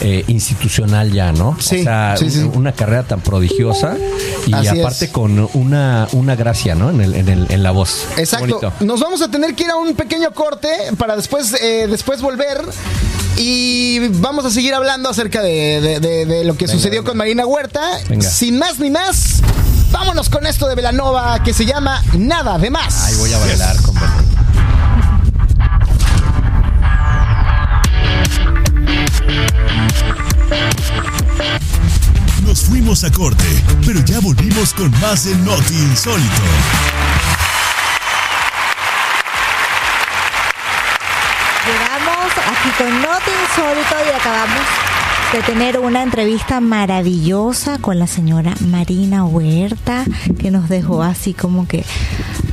eh, 0.01 0.23
institucional 0.27 1.11
ya, 1.11 1.31
¿no? 1.31 1.57
Sí, 1.59 1.79
o 1.79 1.83
sea, 1.83 2.15
sí, 2.17 2.29
sí. 2.29 2.39
un- 2.39 2.57
una 2.57 2.71
carrera 2.73 3.03
tan 3.03 3.21
prodigiosa 3.21 3.97
y 4.45 4.53
Así 4.53 4.79
aparte 4.79 5.05
es. 5.05 5.11
con 5.11 5.49
una, 5.53 6.07
una 6.11 6.35
gracia, 6.35 6.75
¿no? 6.75 6.89
En, 6.89 7.01
el, 7.01 7.15
en, 7.15 7.29
el- 7.29 7.47
en 7.49 7.63
la 7.63 7.71
voz. 7.71 8.05
Qué 8.15 8.21
Exacto. 8.21 8.73
Nos 8.81 8.99
vamos 8.99 9.21
a 9.21 9.29
tener 9.31 9.55
que 9.55 9.63
ir 9.63 9.69
a 9.71 9.75
un 9.77 9.95
pequeño 9.95 10.31
corte 10.33 10.67
para 10.97 11.15
después, 11.15 11.53
eh, 11.61 11.87
después 11.89 12.21
volver. 12.21 12.61
Y 13.37 13.99
vamos 14.19 14.45
a 14.45 14.49
seguir 14.49 14.73
hablando 14.73 15.09
acerca 15.09 15.41
de, 15.41 15.79
de- 15.81 15.99
de- 15.99 16.25
de 16.25 16.43
lo 16.43 16.57
que 16.57 16.65
Venga, 16.65 16.77
sucedió 16.77 17.01
venga. 17.01 17.09
con 17.11 17.17
Marina 17.17 17.45
Huerta. 17.45 17.81
Venga. 18.09 18.27
Sin 18.29 18.57
más 18.57 18.79
ni 18.79 18.89
más, 18.89 19.41
vámonos 19.91 20.29
con 20.29 20.45
esto 20.47 20.67
de 20.67 20.75
Velanova 20.75 21.43
que 21.43 21.53
se 21.53 21.65
llama 21.65 22.01
Nada 22.17 22.57
de 22.57 22.69
más. 22.71 23.03
Ahí 23.05 23.15
voy 23.15 23.31
a 23.33 23.37
bailar 23.37 23.75
con 23.81 23.93
Belén. 23.95 24.27
Nos 32.45 32.61
fuimos 32.61 33.03
a 33.03 33.11
corte, 33.11 33.43
pero 33.85 33.99
ya 34.05 34.19
volvimos 34.19 34.73
con 34.73 34.89
más 35.01 35.25
del 35.25 35.43
Noti 35.43 35.75
Insólito. 35.75 36.31
Aquí 42.45 42.69
con 42.77 43.01
Noti 43.01 43.31
Insólito 43.31 43.95
y 44.05 44.11
acabamos 44.13 44.65
de 45.33 45.41
tener 45.43 45.77
una 45.79 46.03
entrevista 46.03 46.61
maravillosa 46.61 47.77
con 47.79 47.99
la 47.99 48.07
señora 48.07 48.53
Marina 48.61 49.25
Huerta, 49.25 50.05
que 50.39 50.51
nos 50.51 50.69
dejó 50.69 51.03
así 51.03 51.33
como 51.33 51.67
que. 51.67 51.83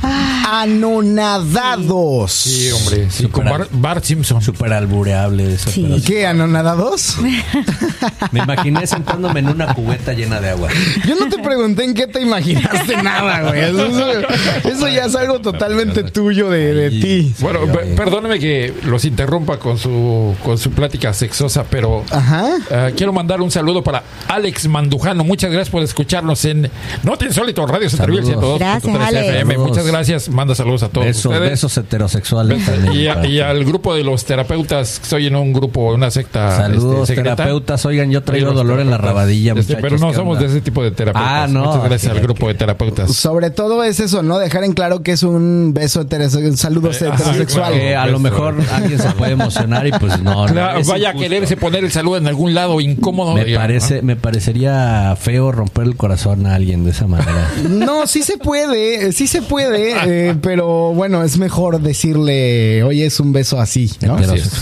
ah, 0.03 0.61
Anonadados. 0.63 2.31
Sí, 2.31 2.69
hombre. 2.71 3.09
Sí, 3.09 3.23
Super- 3.23 3.45
Bar- 3.45 3.67
Bart 3.71 4.03
Simpson. 4.03 4.41
Súper 4.41 4.73
albureable 4.73 5.53
eso. 5.53 5.69
Sí. 5.71 6.03
¿Qué? 6.05 6.27
¿Anonadados? 6.27 7.17
Me 8.31 8.39
imaginé 8.41 8.85
sentándome 8.87 9.39
en 9.39 9.49
una 9.49 9.73
cubeta 9.73 10.13
llena 10.13 10.39
de 10.41 10.49
agua. 10.51 10.69
Yo 11.07 11.15
no 11.15 11.27
te 11.29 11.41
pregunté 11.41 11.83
en 11.85 11.93
qué 11.93 12.07
te 12.07 12.21
imaginaste 12.21 12.97
nada, 13.03 13.41
güey. 13.49 13.61
Eso, 13.63 13.85
eso- 13.85 14.69
eso 14.69 14.87
ya 14.89 15.05
es 15.05 15.15
algo 15.15 15.39
totalmente 15.39 16.03
tuyo 16.03 16.49
de, 16.49 16.73
de 16.73 16.85
Ay. 16.87 16.99
ti. 17.01 17.33
Bueno, 17.39 17.59
perdóneme 17.95 18.39
que 18.39 18.73
los 18.83 19.05
interrumpa 19.05 19.57
con 19.59 19.77
su 19.77 20.35
con 20.43 20.57
su 20.57 20.71
plática 20.71 21.13
sexosa, 21.13 21.63
pero 21.69 22.03
Ajá. 22.11 22.49
Eh, 22.69 22.93
quiero 22.95 23.13
mandar 23.13 23.41
un 23.41 23.51
saludo 23.51 23.83
para 23.83 24.03
Alex 24.27 24.67
Mandujano. 24.67 25.23
Muchas 25.23 25.51
gracias 25.51 25.69
por 25.69 25.83
escucharnos 25.83 26.43
en 26.45 26.69
No 27.03 27.17
Te 27.17 27.25
Insólito 27.25 27.65
Radio 27.65 27.89
Saludos. 27.89 28.25
102.3 28.29 28.57
Gracias, 28.59 28.95
Alex. 29.07 29.27
FM. 29.29 29.57
Muchas 29.57 29.87
gracias. 29.87 30.29
Manda 30.29 30.55
saludos 30.55 30.83
a 30.83 30.89
todos 30.89 31.07
Besos, 31.07 31.25
ustedes. 31.25 31.49
besos 31.51 31.77
heterosexuales 31.77 32.65
también. 32.65 32.93
Y, 32.93 33.07
a- 33.07 33.25
y 33.25 33.39
al 33.39 33.63
grupo 33.65 33.93
de 33.95 34.03
los 34.03 34.25
terapeutas, 34.25 35.01
soy 35.03 35.27
en 35.27 35.35
un 35.35 35.53
grupo, 35.53 35.93
una 35.93 36.11
secta. 36.11 36.55
Saludos, 36.57 37.09
este, 37.09 37.21
terapeutas. 37.21 37.85
Oigan, 37.85 38.11
yo 38.11 38.23
traigo 38.23 38.51
dolor 38.53 38.79
en 38.79 38.89
la 38.89 38.97
rabadilla, 38.97 39.51
Este, 39.53 39.73
muchachos. 39.75 39.81
Pero 39.81 39.97
no 39.97 40.09
¿qué 40.11 40.15
somos 40.15 40.37
onda? 40.37 40.47
de 40.47 40.53
ese 40.53 40.61
tipo 40.61 40.83
de 40.83 40.91
terapeutas. 40.91 41.31
Ah, 41.31 41.47
no. 41.49 41.65
Muchas 41.65 41.83
gracias 41.83 42.11
al 42.11 42.17
Ok, 42.17 42.23
grupo 42.23 42.45
ok. 42.45 42.51
de 42.51 42.57
terapeutas. 42.57 43.13
Sobre 43.15 43.49
todo 43.49 43.83
es 43.83 43.99
eso, 43.99 44.23
¿no? 44.23 44.37
Dejar 44.39 44.63
en 44.63 44.73
claro 44.73 45.01
que 45.03 45.11
es 45.13 45.23
un 45.23 45.73
beso 45.73 46.01
heterosexual, 46.01 46.51
un 46.51 46.57
saludo 46.57 46.91
Eh, 46.91 46.95
ajá, 46.95 47.13
heterosexual. 47.15 47.73
claro. 47.73 48.01
A 48.01 48.05
lo 48.07 48.19
mejor 48.19 48.55
alguien 48.73 48.99
se 48.99 49.09
puede 49.11 49.33
emocionar 49.33 49.85
y 49.87 49.91
pues 49.91 50.19
no. 50.21 50.45
no, 50.47 50.53
Claro, 50.53 50.79
es 50.79 50.87
vaya 50.87 51.09
a 51.09 51.11
injusto. 51.11 51.29
quererse 51.29 51.57
poner 51.57 51.83
el 51.83 51.91
saludo 51.91 52.17
en 52.17 52.27
algún 52.27 52.53
lado 52.55 52.81
incómodo. 52.81 53.33
Me 53.35 53.45
digamos, 53.45 53.67
parece, 53.67 54.01
me 54.01 54.15
parecería 54.15 55.15
feo 55.19 55.51
romper 55.51 55.83
el 55.85 55.95
corazón 55.95 56.45
a 56.47 56.55
alguien 56.55 56.83
de 56.85 56.91
esa 56.91 57.07
manera. 57.07 57.51
No, 57.69 58.07
sí 58.07 58.21
se 58.23 58.37
puede, 58.37 59.11
sí 59.11 59.27
se 59.27 59.41
puede, 59.41 59.93
eh, 60.29 60.35
pero 60.41 60.93
bueno, 60.93 61.23
es 61.23 61.37
mejor 61.37 61.79
decirle, 61.81 62.83
oye, 62.83 63.05
es 63.05 63.19
un 63.19 63.33
beso 63.33 63.59
así, 63.59 63.91
¿no? 64.01 64.17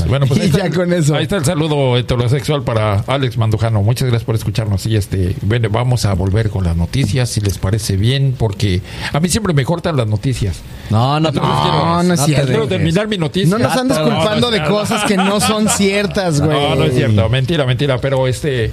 Bueno, 0.08 0.26
pues 0.28 0.40
ahí 0.42 0.46
está 0.48 0.60
ya 0.60 0.66
el- 0.66 0.74
con 0.74 0.92
eso. 0.94 1.16
Ahí 1.16 1.24
está 1.24 1.38
el 1.38 1.46
saludo 1.46 1.98
heterosexual 1.98 2.64
para 2.64 3.00
Alex 3.08 3.38
Mandujano. 3.38 3.82
Muchas 3.84 4.08
gracias 4.08 4.24
por 4.26 4.36
escucharnos. 4.36 4.86
Y 4.86 4.96
este, 4.96 5.36
bueno, 5.42 5.70
vamos 5.70 6.06
a 6.06 6.14
volver 6.14 6.50
con 6.50 6.64
las 6.64 6.76
noticias, 6.76 7.30
si 7.30 7.42
les 7.42 7.58
parece 7.58 7.96
bien, 7.98 8.36
porque 8.38 8.82
a 9.12 9.20
mí 9.20 9.30
siempre 9.30 9.54
me 9.54 9.64
cortan 9.66 9.96
las 9.98 10.08
noticias. 10.08 10.58
No, 10.90 11.20
no, 11.20 11.32
No, 11.32 11.42
preocupes, 11.42 12.06
no 12.08 12.14
es 12.14 12.22
cierto. 12.26 12.48
Quiero 12.48 12.68
terminar 12.68 13.08
mi 13.08 13.18
noticia. 13.18 13.50
No 13.50 13.58
nos 13.64 13.76
andes 13.78 13.98
No, 13.98 14.06
no, 14.10 14.16
culpando 14.16 14.52
no, 14.52 14.58
de 14.58 14.64
cosas 14.66 15.04
que 15.06 15.18
no 15.18 15.40
son 15.40 15.68
ciertas, 15.70 16.42
güey. 16.42 16.52
No, 16.70 16.76
no 16.76 16.84
es 16.86 16.96
cierto. 16.96 17.30
Mentira, 17.30 17.66
mentira. 17.66 17.83
Mentira, 17.88 17.98
pero 18.02 18.28
este. 18.28 18.72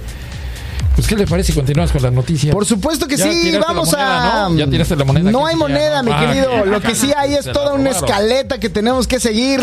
Pues, 0.95 1.07
¿qué 1.07 1.15
le 1.15 1.25
parece 1.25 1.51
si 1.53 1.57
continuamos 1.57 1.91
con 1.93 2.01
las 2.01 2.11
noticias? 2.11 2.53
Por 2.53 2.65
supuesto 2.65 3.07
que 3.07 3.17
sí, 3.17 3.57
vamos 3.65 3.89
moneda, 3.91 4.45
a. 4.45 4.49
¿no? 4.49 4.57
Ya 4.57 4.67
tiraste 4.67 4.95
la 4.97 5.05
moneda. 5.05 5.31
No 5.31 5.39
aquí, 5.47 5.47
hay 5.47 5.53
ya, 5.53 5.57
moneda, 5.57 6.03
mi 6.03 6.11
Ah, 6.13 6.19
querido. 6.27 6.49
que- 6.63 6.69
Lo 6.69 6.81
que 6.81 6.95
sí 6.95 7.11
hay 7.15 7.33
es 7.35 7.45
toda 7.45 7.73
una 7.73 7.91
escaleta 7.91 8.59
que 8.59 8.69
tenemos 8.69 9.07
que 9.07 9.19
seguir. 9.21 9.61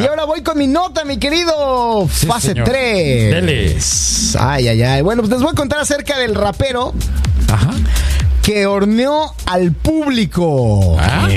Y 0.00 0.06
ahora 0.06 0.24
voy 0.24 0.42
con 0.42 0.56
mi 0.58 0.68
nota, 0.68 1.04
mi 1.04 1.18
querido. 1.18 2.08
Sí, 2.12 2.26
Fase 2.26 2.48
señor. 2.50 2.68
3. 2.68 3.30
Dele. 3.34 3.76
Ay, 4.38 4.68
ay, 4.68 4.82
ay. 4.82 5.02
Bueno, 5.02 5.22
pues 5.22 5.32
les 5.32 5.42
voy 5.42 5.50
a 5.50 5.54
contar 5.54 5.80
acerca 5.80 6.16
del 6.18 6.36
rapero 6.36 6.94
Ajá. 7.52 7.72
que 8.42 8.64
horneó 8.66 9.34
al 9.46 9.72
público. 9.72 10.96
Ah. 11.00 11.28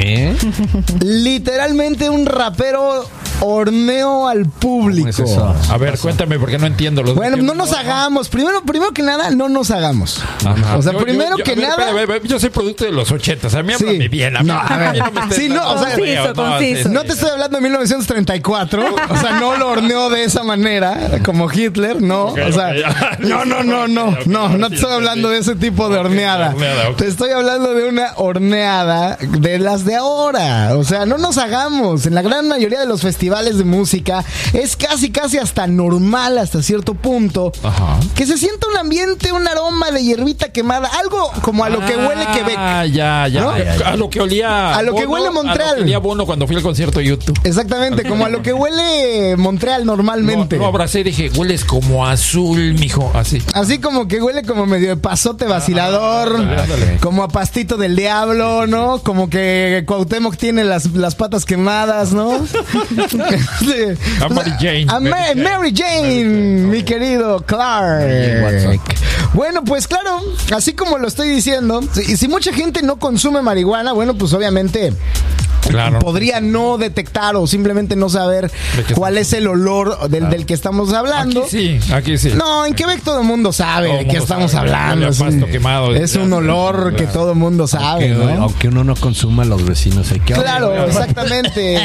Literalmente 1.02 2.10
un 2.10 2.26
rapero 2.27 3.10
horneó 3.41 4.27
al 4.27 4.45
público. 4.45 5.09
¿Cómo 5.15 5.27
es 5.27 5.31
eso? 5.31 5.55
A 5.69 5.77
ver, 5.77 5.97
cuéntame 5.99 6.39
porque 6.39 6.57
no 6.57 6.67
entiendo 6.67 7.03
los 7.03 7.15
Bueno, 7.15 7.37
no 7.37 7.53
nos 7.53 7.73
hagamos. 7.73 8.29
Primero, 8.29 8.61
primero 8.63 8.91
que 8.93 9.01
nada, 9.03 9.31
no 9.31 9.49
nos 9.49 9.71
hagamos. 9.71 10.21
Ajá. 10.45 10.77
O 10.77 10.81
sea, 10.81 10.93
Yo- 10.93 10.99
primero 10.99 11.31
yo- 11.31 11.37
yo- 11.39 11.43
que 11.43 11.51
a 11.51 11.55
ver, 11.55 11.63
nada. 11.69 11.85
espera, 11.89 12.01
espera, 12.01 12.19
yo 12.25 12.39
soy 12.39 12.49
producto 12.49 12.85
de 12.85 12.91
los 12.91 13.11
80, 13.11 13.47
a 13.57 13.63
mí 13.63 13.73
Sí. 13.77 13.83
háblame 13.85 14.07
bien. 14.07 14.37
A 14.37 14.41
mí, 14.41 14.47
No, 14.47 14.59
a 14.59 14.77
ver. 14.77 14.93
mí 14.93 14.99
me 15.13 15.21
estés 15.21 15.37
Sí, 15.37 15.49
no, 15.49 15.71
o 15.71 15.77
sea, 15.79 15.95
Conciso, 15.95 16.27
no, 16.33 16.33
conciso. 16.33 16.89
te 17.03 17.11
estoy 17.13 17.29
hablando 17.31 17.57
de 17.57 17.61
1934, 17.63 18.95
o 19.09 19.17
sea, 19.17 19.39
no 19.39 19.55
lo 19.57 19.69
horneó 19.69 20.09
de 20.09 20.23
esa 20.23 20.43
manera, 20.43 21.19
como 21.23 21.51
Hitler, 21.51 22.01
no, 22.01 22.27
o 22.27 22.51
sea, 22.51 22.73
no, 23.19 23.45
no, 23.45 23.63
no, 23.63 23.87
no, 23.87 24.17
no, 24.25 24.49
no 24.49 24.69
te 24.69 24.75
estoy 24.75 24.91
hablando 24.93 25.29
de 25.29 25.39
ese 25.39 25.55
tipo 25.55 25.89
de 25.89 25.97
horneada. 25.97 26.49
horneada. 26.49 26.95
Te 26.95 27.07
estoy 27.07 27.31
hablando 27.31 27.73
de 27.73 27.87
una 27.89 28.13
horneada 28.15 29.17
de 29.19 29.59
las 29.59 29.85
de 29.85 29.95
ahora, 29.95 30.75
o 30.77 30.83
sea, 30.83 31.05
no 31.05 31.17
nos 31.17 31.37
hagamos, 31.37 32.05
en 32.05 32.15
la 32.15 32.21
gran 32.21 32.47
mayoría 32.47 32.79
de 32.79 32.85
los 32.85 33.01
festivales 33.01 33.24
de 33.30 33.64
música 33.64 34.23
es 34.53 34.76
casi, 34.76 35.11
casi 35.11 35.38
hasta 35.38 35.65
normal 35.68 36.38
hasta 36.38 36.61
cierto 36.61 36.93
punto, 36.93 37.52
Ajá. 37.64 37.99
que 38.15 38.26
se 38.26 38.38
sienta 38.38 38.68
un 38.68 38.77
ambiente, 38.77 39.31
un 39.31 39.47
aroma 39.47 39.91
de 39.91 40.03
hierbita 40.03 40.52
quemada, 40.52 40.89
algo 40.99 41.31
como 41.41 41.64
a 41.64 41.69
lo 41.69 41.80
que 41.80 41.97
huele 41.97 42.26
Quebec. 42.34 42.56
Ah, 42.57 42.85
ya, 42.85 43.27
ya. 43.27 43.41
¿No? 43.41 43.49
A 43.85 43.95
lo 43.95 44.10
que 44.10 44.22
olía. 44.22 44.76
A 44.76 44.81
lo 44.84 44.95
que 44.95 45.06
huele 45.06 45.31
Montreal. 45.31 45.61
A 45.61 45.72
lo 45.72 45.77
que 45.77 45.84
olía 45.84 45.99
Bono 45.99 46.26
cuando 46.26 46.45
fui 46.47 46.56
al 46.56 46.61
concierto 46.61 46.99
de 46.99 47.06
YouTube. 47.06 47.38
Exactamente, 47.43 48.03
como 48.03 48.26
a 48.26 48.30
lo 48.30 48.41
que 48.41 48.53
huele 48.53 49.35
Montreal 49.38 49.85
normalmente. 49.85 50.57
No, 50.57 50.64
no 50.64 50.68
abracé 50.69 50.99
y 51.02 51.03
dije, 51.03 51.31
hueles 51.35 51.65
como 51.65 52.06
azul, 52.06 52.76
mijo. 52.76 53.11
Así. 53.14 53.41
Así 53.53 53.80
como 53.80 54.07
que 54.07 54.22
huele 54.22 54.43
como 54.43 54.65
medio 54.65 54.89
de 54.89 54.97
pasote 54.97 55.45
vacilador, 55.45 56.35
ándale. 56.38 56.97
como 57.02 57.23
a 57.23 57.27
pastito 57.27 57.76
del 57.76 57.95
diablo, 57.95 58.68
¿no? 58.68 58.99
Como 58.99 59.30
que 59.30 59.84
Cuauhtémoc 59.88 60.38
tiene 60.38 60.64
las, 60.64 60.91
las 60.93 61.15
patas 61.15 61.45
quemadas, 61.45 62.14
¿no? 62.14 62.31
A 64.21 64.29
Mary 64.29 64.51
Jane. 64.59 64.85
A 64.89 64.99
Ma- 64.99 65.33
Mary 65.35 65.73
Jane. 65.75 66.23
Mi 66.25 66.83
querido 66.83 67.41
Clark. 67.45 68.05
Bueno, 69.33 69.63
pues 69.63 69.87
claro, 69.87 70.21
así 70.55 70.73
como 70.73 70.97
lo 70.97 71.07
estoy 71.07 71.27
diciendo, 71.29 71.81
si, 71.91 72.15
si 72.17 72.27
mucha 72.27 72.53
gente 72.53 72.81
no 72.81 72.97
consume 72.99 73.41
marihuana, 73.41 73.91
bueno, 73.91 74.13
pues 74.15 74.31
obviamente 74.33 74.93
Claro. 75.69 75.99
podría 75.99 76.39
no 76.41 76.77
detectar 76.77 77.35
o 77.35 77.47
simplemente 77.47 77.95
no 77.95 78.09
saber 78.09 78.51
¿De 78.75 78.83
qué 78.83 78.93
cuál 78.93 79.17
es 79.17 79.33
el 79.33 79.47
olor 79.47 80.09
del, 80.09 80.29
del 80.29 80.45
que 80.45 80.53
estamos 80.53 80.93
hablando. 80.93 81.43
Aquí 81.43 81.79
sí, 81.79 81.93
aquí 81.93 82.17
sí. 82.17 82.31
No, 82.35 82.65
en 82.65 82.73
Quebec 82.73 83.01
todo 83.03 83.19
el 83.21 83.25
mundo 83.27 83.51
sabe 83.53 83.87
Todo 83.87 83.97
de 83.99 84.07
qué 84.07 84.17
estamos 84.17 84.51
sabe, 84.51 84.69
hablando. 84.71 85.05
a 85.07 85.09
Es 85.09 85.19
un- 85.19 85.27
pasto 85.39 85.45
quemado. 85.51 85.95
Es 85.95 86.15
un 86.15 86.31
olor 86.33 86.95
que 86.95 87.07
todo 87.07 87.31
el 87.31 87.37
mundo 87.37 87.67
sabe, 87.67 88.11
Aunque, 88.13 88.33
¿no? 88.35 88.43
aunque 88.43 88.67
uno 88.67 88.83
no 88.83 88.95
consuma, 88.95 89.45
los 89.45 89.65
vecinos 89.65 90.11
hay 90.11 90.19
que 90.19 90.33
Claro, 90.33 90.73
exactamente. 90.85 91.77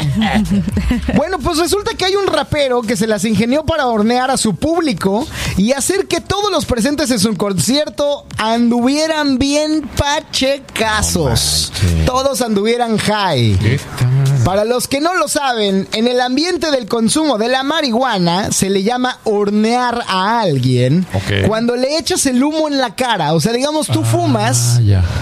bueno, 1.15 1.37
pues 1.39 1.57
resulta 1.57 1.91
que 1.95 2.05
hay 2.05 2.15
un 2.15 2.27
rapero 2.27 2.81
que 2.81 2.95
se 2.95 3.07
las 3.07 3.25
ingenió 3.25 3.65
para 3.65 3.87
hornear 3.87 4.31
a 4.31 4.37
su 4.37 4.55
público 4.55 5.27
y 5.57 5.71
hacer 5.73 6.07
que 6.07 6.21
todos 6.21 6.51
los 6.51 6.65
presentes 6.65 7.09
en 7.11 7.19
su 7.19 7.35
concierto 7.35 8.25
anduvieran 8.37 9.37
bien 9.37 9.89
pachecazos. 9.97 11.71
Todos 12.05 12.41
anduvieran 12.41 12.97
high. 12.97 13.57
Estamos 13.71 14.20
para 14.45 14.65
los 14.65 14.87
que 14.87 14.99
no 14.99 15.13
lo 15.15 15.27
saben, 15.27 15.87
en 15.93 16.07
el 16.07 16.19
ambiente 16.19 16.71
del 16.71 16.87
consumo 16.87 17.37
de 17.37 17.47
la 17.47 17.63
marihuana 17.63 18.51
se 18.51 18.69
le 18.69 18.81
llama 18.83 19.19
hornear 19.23 20.03
a 20.07 20.41
alguien 20.41 21.05
cuando 21.47 21.75
le 21.75 21.97
echas 21.97 22.25
el 22.25 22.43
humo 22.43 22.67
en 22.67 22.77
la 22.79 22.95
cara. 22.95 23.33
O 23.33 23.39
sea, 23.39 23.53
digamos, 23.53 23.87
tú 23.87 24.03
fumas 24.03 24.79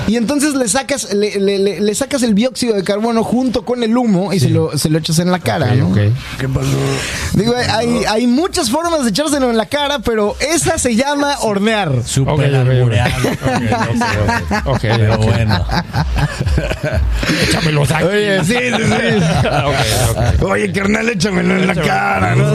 y 0.08 0.16
entonces 0.16 0.54
le 0.56 0.68
sacas, 0.70 1.14
le, 1.14 1.40
le- 1.40 1.60
le- 1.60 1.80
le 1.82 1.96
sacas 1.96 2.24
el 2.24 2.34
dióxido 2.34 2.76
de 2.76 2.84
carbono 2.84 3.24
junto 3.24 3.66
con 3.66 3.84
el 3.84 3.96
humo 3.98 4.32
y 4.34 4.40
se, 4.40 4.50
lo, 4.50 4.78
se 4.78 4.90
lo 4.90 4.98
echas 5.00 5.20
en 5.20 5.32
la 5.32 5.40
cara, 5.40 5.76
¿no? 5.76 5.90
ok. 5.90 5.98
Digo, 7.34 7.54
hay, 7.74 8.04
hay 8.08 8.26
muchas 8.28 8.70
formas 8.72 9.04
de 9.04 9.10
echárselo 9.10 9.50
en 9.50 9.58
la 9.58 9.66
cara, 9.66 10.00
pero 10.00 10.36
esa 10.40 10.78
se 10.78 10.96
llama 10.96 11.36
hornear. 11.42 11.92
Ok. 14.66 14.82
Pero 14.82 15.18
bueno. 15.18 15.66
Échamelos 17.48 17.92
aquí. 17.92 18.04
Oye, 18.06 18.44
sí, 18.44 18.54
sí, 18.54 18.84
sí. 18.84 19.09
Oye, 20.42 20.72
carnal, 20.72 21.10
échamelo 21.10 21.56
en 21.56 21.68
la 21.68 21.76
cara, 21.76 22.36
¿no? 22.36 22.54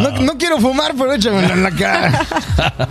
No, 0.00 0.10
no 0.20 0.38
quiero 0.38 0.58
fumar, 0.58 0.92
pero 0.96 1.12
échamelo 1.14 1.52
en 1.54 1.62
la 1.62 1.70
cara. 1.70 2.26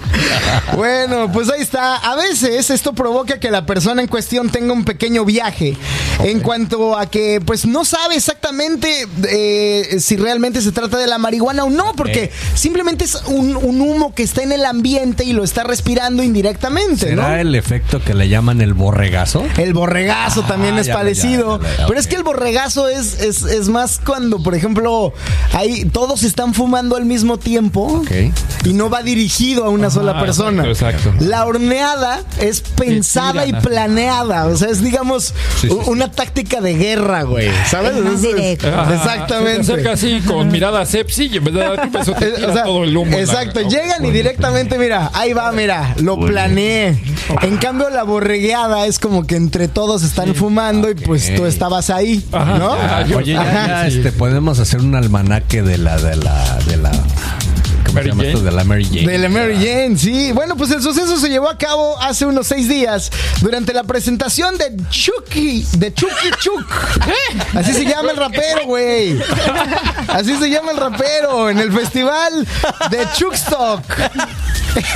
bueno, 0.76 1.32
pues 1.32 1.50
ahí 1.50 1.62
está. 1.62 1.98
A 1.98 2.16
veces 2.16 2.70
esto 2.70 2.94
provoca 2.94 3.40
que 3.40 3.52
la 3.52 3.66
persona 3.66 4.02
en 4.02 4.08
cuestión 4.08 4.50
tenga 4.50 4.74
un 4.74 4.86
pequeño 4.86 5.26
viaje 5.26 5.78
en 6.24 6.40
cuanto 6.40 6.98
a 6.98 7.06
que, 7.10 7.42
pues, 7.46 7.66
no 7.66 7.86
sabe 7.86 8.16
exactamente 8.16 9.08
eh, 9.30 9.98
si 10.00 10.18
realmente 10.18 10.62
se 10.62 10.72
trata 10.72 10.98
de 10.98 11.08
la 11.08 11.18
marihuana 11.18 11.64
o 11.64 11.70
no, 11.70 11.94
porque 11.96 12.32
simplemente 12.56 13.06
es 13.06 13.16
un, 13.28 13.56
un 13.56 13.82
humo 13.82 14.14
que 14.14 14.24
está 14.24 14.44
en 14.44 14.52
el 14.52 14.66
ambiente 14.66 15.24
y 15.24 15.34
lo 15.34 15.44
está 15.44 15.64
respirando 15.64 16.24
indirectamente, 16.24 17.16
¿no? 17.16 17.24
¿Será 17.24 17.42
el 17.42 17.56
efecto 17.56 18.02
que 18.04 18.14
le 18.14 18.30
llaman 18.30 18.62
el 18.62 18.74
borregazo? 18.74 19.46
El 19.58 19.74
borregazo 19.74 20.44
también 20.44 20.76
Ah, 20.78 20.82
es 20.82 20.90
parecido. 20.90 21.60
pero 21.88 22.00
es 22.00 22.08
que 22.08 22.16
el 22.16 22.24
borregazo 22.24 22.61
es, 22.66 23.20
es, 23.22 23.44
es 23.44 23.70
más 23.70 24.00
cuando, 24.06 24.42
por 24.44 24.54
ejemplo, 24.54 25.14
hay, 25.54 25.86
todos 25.86 26.24
están 26.24 26.54
fumando 26.54 26.96
al 26.96 27.06
mismo 27.06 27.38
tiempo 27.40 28.04
y 28.64 28.74
no 28.74 28.90
va 28.90 29.02
dirigido 29.02 29.66
a 29.66 29.70
una 29.70 29.90
sola 29.90 30.20
persona. 30.20 30.66
exacto, 30.68 31.10
exacto. 31.10 31.26
La 31.26 31.46
horneada 31.46 32.22
es 32.40 32.62
pensada 32.62 33.46
y 33.48 33.54
planeada. 33.54 34.46
O 34.46 34.56
sea, 34.56 34.70
es, 34.70 34.82
digamos, 34.84 35.34
Sí, 35.60 35.68
sí, 35.68 35.70
u- 35.70 35.90
una 35.92 36.12
táctica 36.12 36.62
de 36.62 36.76
guerra, 36.76 37.24
güey. 37.24 37.50
¿Sabes? 37.70 37.94
Es 37.98 38.22
directo. 38.22 38.68
Ajá, 38.68 38.94
Exactamente. 38.96 39.64
Se 39.64 39.74
acerca 39.74 39.92
así 39.94 40.22
con 40.22 40.50
mirada 40.52 40.86
sepsi 40.86 41.26
y 41.26 41.38
en 41.38 41.44
vez 41.46 41.54
de 41.56 41.60
dar 41.62 41.80
un 41.86 41.92
beso 41.92 42.14
te 42.14 42.32
tira 42.32 42.50
o 42.50 42.54
sea, 42.54 42.64
todo 42.64 42.84
el 42.84 42.96
humo. 42.96 43.12
la- 43.12 43.20
Exacto, 43.20 43.62
llegan 43.62 44.06
y 44.06 44.12
directamente, 44.12 44.78
mira, 44.78 45.10
ahí 45.14 45.34
va, 45.34 45.52
mira, 45.52 45.96
lo 46.00 46.20
planeé. 46.20 47.02
En 47.42 47.58
cambio, 47.58 47.90
la 47.90 48.04
borregueada 48.04 48.86
es 48.86 49.00
como 49.00 49.26
que 49.26 49.36
entre 49.36 49.68
todos 49.68 50.04
están 50.04 50.36
fumando 50.36 50.90
y 50.90 50.96
pues 50.96 51.34
tú 51.36 51.46
estabas 51.46 51.90
ahí, 51.90 52.24
Ajá. 52.32 52.51
¿No? 52.58 52.76
Oye, 53.18 53.34
ya, 53.34 53.88
este, 53.88 54.12
podemos 54.12 54.60
hacer 54.60 54.82
un 54.82 54.96
almanaque 54.96 55.62
de 55.62 55.78
la, 55.78 55.98
de 55.98 56.16
la, 56.16 56.58
de 56.68 56.78
la. 56.78 56.92
¿Cómo 57.92 58.02
Mary 58.02 58.10
se 58.10 58.16
llama 58.16 58.24
esto? 58.26 58.38
Jane. 58.40 58.50
De 58.50 58.56
la 58.56 58.64
Mary 58.64 58.86
Jane. 58.86 59.08
De 59.12 59.18
la 59.18 59.30
Mary 59.30 59.56
Jane, 59.56 59.98
sí. 59.98 60.32
Bueno, 60.32 60.56
pues 60.56 60.72
el 60.72 60.82
suceso 60.82 61.18
se 61.20 61.30
llevó 61.30 61.50
a 61.50 61.58
cabo 61.58 62.00
hace 62.02 62.26
unos 62.26 62.48
seis 62.48 62.68
días 62.68 63.12
durante 63.42 63.74
la 63.74 63.84
presentación 63.84 64.58
de 64.58 64.72
Chucky, 64.90 65.66
de 65.78 65.94
Chucky 65.94 66.30
Chuk. 66.40 66.66
Así 67.56 67.74
se 67.74 67.86
llama 67.86 68.12
el 68.12 68.18
rapero, 68.18 68.66
güey. 68.66 69.20
Así 70.08 70.36
se 70.38 70.50
llama 70.50 70.72
el 70.72 70.78
rapero 70.78 71.50
en 71.50 71.60
el 71.60 71.72
festival 71.72 72.48
de 72.90 73.08
Chuckstock. 73.16 73.82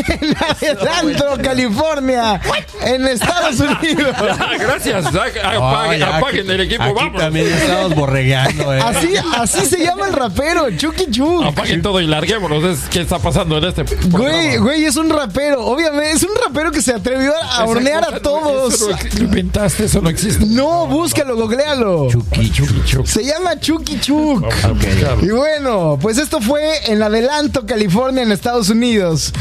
En 0.08 0.36
Adelanto, 0.38 1.38
California, 1.44 2.40
en 2.82 3.08
Estados 3.08 3.60
Unidos. 3.60 4.16
Ah, 4.38 4.52
gracias. 4.60 5.06
Apaguen, 5.08 6.50
el 6.50 6.62
equipo, 6.62 6.84
aquí 6.84 6.94
vamos. 6.96 7.22
también 7.22 7.48
estamos 7.48 7.96
borregueando, 7.96 8.74
¿eh? 8.74 8.80
Así, 8.86 9.14
así 9.38 9.66
se 9.66 9.84
llama 9.84 10.08
el 10.08 10.14
rapero, 10.14 10.70
Chucky 10.72 11.10
Chuk. 11.12 11.46
Apaguen 11.46 11.82
todo 11.82 12.00
y 12.02 12.08
larguémonos. 12.08 12.64
Es- 12.64 12.85
¿Qué 12.92 13.02
está 13.02 13.20
pasando 13.20 13.58
en 13.58 13.66
este 13.66 13.84
Güey, 14.10 14.58
güey, 14.58 14.86
es 14.86 14.96
un 14.96 15.10
rapero. 15.10 15.66
Obviamente, 15.66 16.12
es 16.12 16.24
un 16.24 16.30
rapero 16.46 16.72
que 16.72 16.82
se 16.82 16.94
atrevió 16.94 17.34
a 17.36 17.46
Esa 17.56 17.66
hornear 17.66 18.00
cosa 18.06 18.10
a 18.10 18.12
no- 18.16 18.22
todos. 18.22 18.74
eso 18.74 18.90
no 18.90 18.96
ex- 18.96 19.20
lo 19.20 19.26
inventaste, 19.26 19.86
eso 19.86 20.02
no 20.02 20.10
existe. 20.10 20.46
No, 20.46 20.88
búscalo, 20.88 21.36
googlealo. 21.36 22.08
Chucky, 22.10 22.50
Chucky. 22.52 22.82
Chuck. 22.86 23.06
Se 23.06 23.24
llama 23.26 23.60
Chucky 23.60 24.00
Chuk. 24.00 24.42
Vamos 24.42 24.64
a 24.64 24.68
buscarlo. 24.72 25.26
Y 25.26 25.30
bueno, 25.32 26.00
pues 26.02 26.18
esto 26.18 26.40
fue 26.40 26.62
en 26.92 27.04
Adelanto, 27.04 27.66
California, 27.66 28.24
en 28.24 28.32
Estados 28.32 28.70
Unidos. 28.70 29.34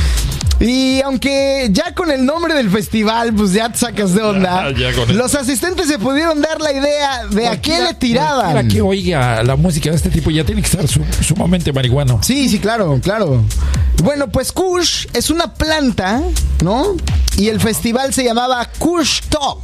Y 0.60 1.00
aunque 1.02 1.68
ya 1.72 1.94
con 1.94 2.10
el 2.10 2.24
nombre 2.24 2.54
del 2.54 2.70
festival, 2.70 3.34
pues 3.34 3.52
ya 3.52 3.68
te 3.70 3.78
sacas 3.78 4.14
de 4.14 4.22
onda, 4.22 4.70
ya 4.72 4.92
con 4.94 5.10
el- 5.10 5.16
los 5.16 5.34
asistentes 5.34 5.88
se 5.88 5.98
pudieron 5.98 6.40
dar 6.40 6.60
la 6.60 6.72
idea 6.72 7.26
de 7.30 7.48
a 7.48 7.60
qué 7.60 7.80
le 7.82 7.94
tiraban. 7.94 8.52
cualquiera 8.52 8.68
que 8.74 8.80
oiga 8.80 9.42
la 9.42 9.56
música 9.56 9.90
de 9.90 9.96
este 9.96 10.10
tipo 10.10 10.30
ya 10.30 10.44
tiene 10.44 10.62
que 10.62 10.68
estar 10.68 10.86
su- 10.88 11.04
sumamente 11.22 11.72
marihuano. 11.72 12.20
Sí, 12.22 12.48
sí, 12.48 12.58
claro, 12.60 12.98
claro. 13.02 13.42
Bueno, 14.02 14.28
pues 14.28 14.52
Kush 14.52 15.06
es 15.12 15.30
una 15.30 15.52
planta, 15.54 16.20
¿no? 16.62 16.94
Y 17.36 17.48
el 17.48 17.60
festival 17.60 18.14
se 18.14 18.24
llamaba 18.24 18.64
Kush 18.78 19.20
Talk. 19.28 19.62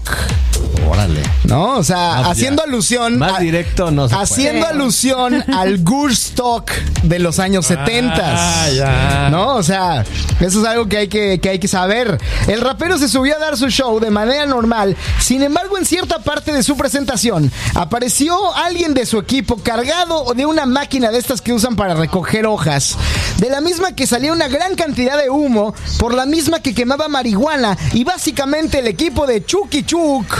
Órale. 0.88 1.22
¿No? 1.44 1.76
O 1.78 1.84
sea, 1.84 2.18
Ah, 2.18 2.30
haciendo 2.30 2.62
ya. 2.64 2.68
alusión. 2.68 3.18
Más 3.18 3.34
a- 3.34 3.40
directo 3.40 3.90
no 3.90 4.08
se 4.08 4.14
Haciendo 4.14 4.66
puede. 4.66 4.72
alusión 4.80 5.44
al 5.54 5.78
Woodstock 5.84 6.70
de 7.02 7.18
los 7.18 7.38
años 7.38 7.66
70. 7.66 8.22
Ah, 8.24 8.68
ya. 8.70 9.28
¿No? 9.30 9.54
O 9.56 9.62
sea, 9.62 10.04
eso 10.40 10.60
es 10.60 10.66
algo 10.66 10.79
que 10.88 10.98
hay 10.98 11.08
que, 11.08 11.40
que 11.40 11.50
hay 11.50 11.58
que 11.58 11.68
saber. 11.68 12.18
El 12.48 12.60
rapero 12.60 12.98
se 12.98 13.08
subió 13.08 13.36
a 13.36 13.38
dar 13.38 13.56
su 13.56 13.68
show 13.68 14.00
de 14.00 14.10
manera 14.10 14.46
normal. 14.46 14.96
Sin 15.20 15.42
embargo, 15.42 15.78
en 15.78 15.84
cierta 15.84 16.20
parte 16.20 16.52
de 16.52 16.62
su 16.62 16.76
presentación, 16.76 17.50
apareció 17.74 18.54
alguien 18.54 18.94
de 18.94 19.06
su 19.06 19.18
equipo 19.18 19.56
cargado 19.56 20.34
de 20.34 20.46
una 20.46 20.66
máquina 20.66 21.10
de 21.10 21.18
estas 21.18 21.40
que 21.40 21.52
usan 21.52 21.76
para 21.76 21.94
recoger 21.94 22.46
hojas. 22.46 22.96
De 23.38 23.50
la 23.50 23.60
misma 23.60 23.94
que 23.94 24.06
salía 24.06 24.32
una 24.32 24.48
gran 24.48 24.74
cantidad 24.74 25.16
de 25.20 25.30
humo, 25.30 25.74
por 25.98 26.14
la 26.14 26.26
misma 26.26 26.60
que 26.60 26.74
quemaba 26.74 27.08
marihuana. 27.08 27.76
Y 27.92 28.04
básicamente 28.04 28.78
el 28.78 28.86
equipo 28.86 29.26
de 29.26 29.44
Chucky 29.44 29.84
Chuk 29.84 30.36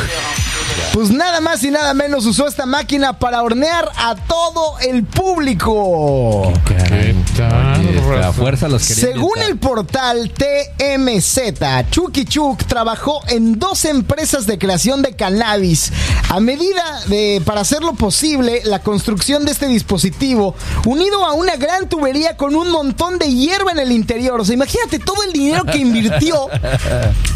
pues 0.93 1.11
nada 1.11 1.41
más 1.41 1.63
y 1.63 1.71
nada 1.71 1.95
menos 1.95 2.27
usó 2.27 2.49
esta 2.49 2.67
máquina 2.67 3.19
para 3.19 3.43
hornear 3.43 3.91
a 3.97 4.17
todo 4.17 4.79
el 4.81 5.05
público. 5.05 6.53
Caray. 6.65 7.15
tal, 7.37 7.87
Oye, 7.89 7.99
a 7.99 8.03
Rafa? 8.03 8.33
fuerza 8.33 8.69
los 8.69 8.83
Según 8.83 9.41
el 9.41 9.57
portal 9.59 10.30
TMZ, 10.35 11.91
Chucky 11.91 12.25
Chuk 12.25 12.65
trabajó 12.65 13.21
en 13.29 13.59
dos 13.59 13.85
empresas 13.85 14.47
de 14.47 14.59
creación 14.59 15.03
de 15.03 15.15
cannabis. 15.15 15.93
A 16.29 16.41
medida 16.41 16.83
de, 17.07 17.43
para 17.45 17.61
hacerlo 17.63 17.95
posible, 17.95 18.63
la 18.65 18.79
construcción 18.81 19.45
de 19.45 19.53
este 19.53 19.67
dispositivo, 19.67 20.55
unido 20.87 21.25
a 21.25 21.33
una 21.33 21.57
gran 21.57 21.89
tubería 21.89 22.37
con 22.37 22.55
un 22.55 22.71
montón 22.71 23.19
de 23.19 23.33
hierba 23.33 23.73
en 23.73 23.79
el 23.81 23.93
interior. 23.93 24.41
O 24.41 24.45
sea, 24.45 24.55
imagínate 24.55 24.99
todo 24.99 25.23
el 25.25 25.33
dinero 25.33 25.65
que 25.65 25.79
invirtió 25.79 26.49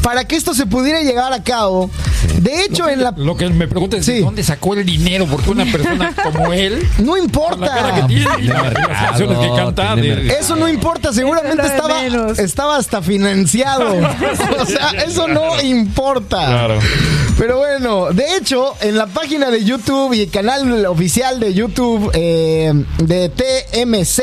para 0.02 0.24
que 0.26 0.36
esto 0.36 0.54
se 0.54 0.66
pudiera 0.66 1.00
llegar 1.02 1.32
a 1.32 1.42
cabo. 1.42 1.90
De 2.38 2.64
hecho, 2.64 2.88
en 2.88 3.02
la 3.02 3.12
Lo 3.16 3.36
que 3.36 3.48
me 3.50 3.68
pregunta 3.68 3.96
es 3.96 4.04
Sí. 4.06 4.12
¿de 4.14 4.20
dónde 4.22 4.42
sacó 4.44 4.74
el 4.74 4.84
dinero? 4.84 5.26
Porque 5.26 5.50
una 5.50 5.64
persona 5.70 6.14
como 6.22 6.52
él, 6.52 6.86
no 6.98 7.14
con 7.32 7.60
la 7.60 7.66
cara 7.68 7.94
que 7.94 8.00
importa. 8.00 8.06
tiene 8.08 8.30
y 8.38 8.46
de 8.46 8.48
la- 8.52 8.60
y 8.60 8.62
las 8.64 8.64
mercado, 8.64 9.06
canciones 9.08 9.38
que 9.38 9.56
canta, 9.56 9.94
tiene 9.94 10.08
de- 10.08 10.16
mercado. 10.16 10.40
Eso 10.40 10.56
no 10.56 10.68
importa, 10.68 11.12
seguramente 11.12 11.62
estaba 12.38 12.78
hasta 12.84 13.02
financiado. 13.02 13.94
O 14.60 14.66
sea, 14.66 14.90
eso 15.06 15.26
no 15.28 15.60
importa. 15.62 16.46
Claro. 16.46 16.78
Pero 17.38 17.58
bueno, 17.58 18.10
de 18.12 18.36
hecho, 18.36 18.74
en 18.80 18.96
la 18.96 19.06
página 19.06 19.50
de 19.50 19.64
YouTube 19.64 20.12
y 20.14 20.22
el 20.22 20.30
canal 20.30 20.86
oficial 20.86 21.40
de 21.40 21.52
YouTube 21.52 22.10
eh, 22.14 22.72
de 22.98 23.28
TMZ, 23.28 24.20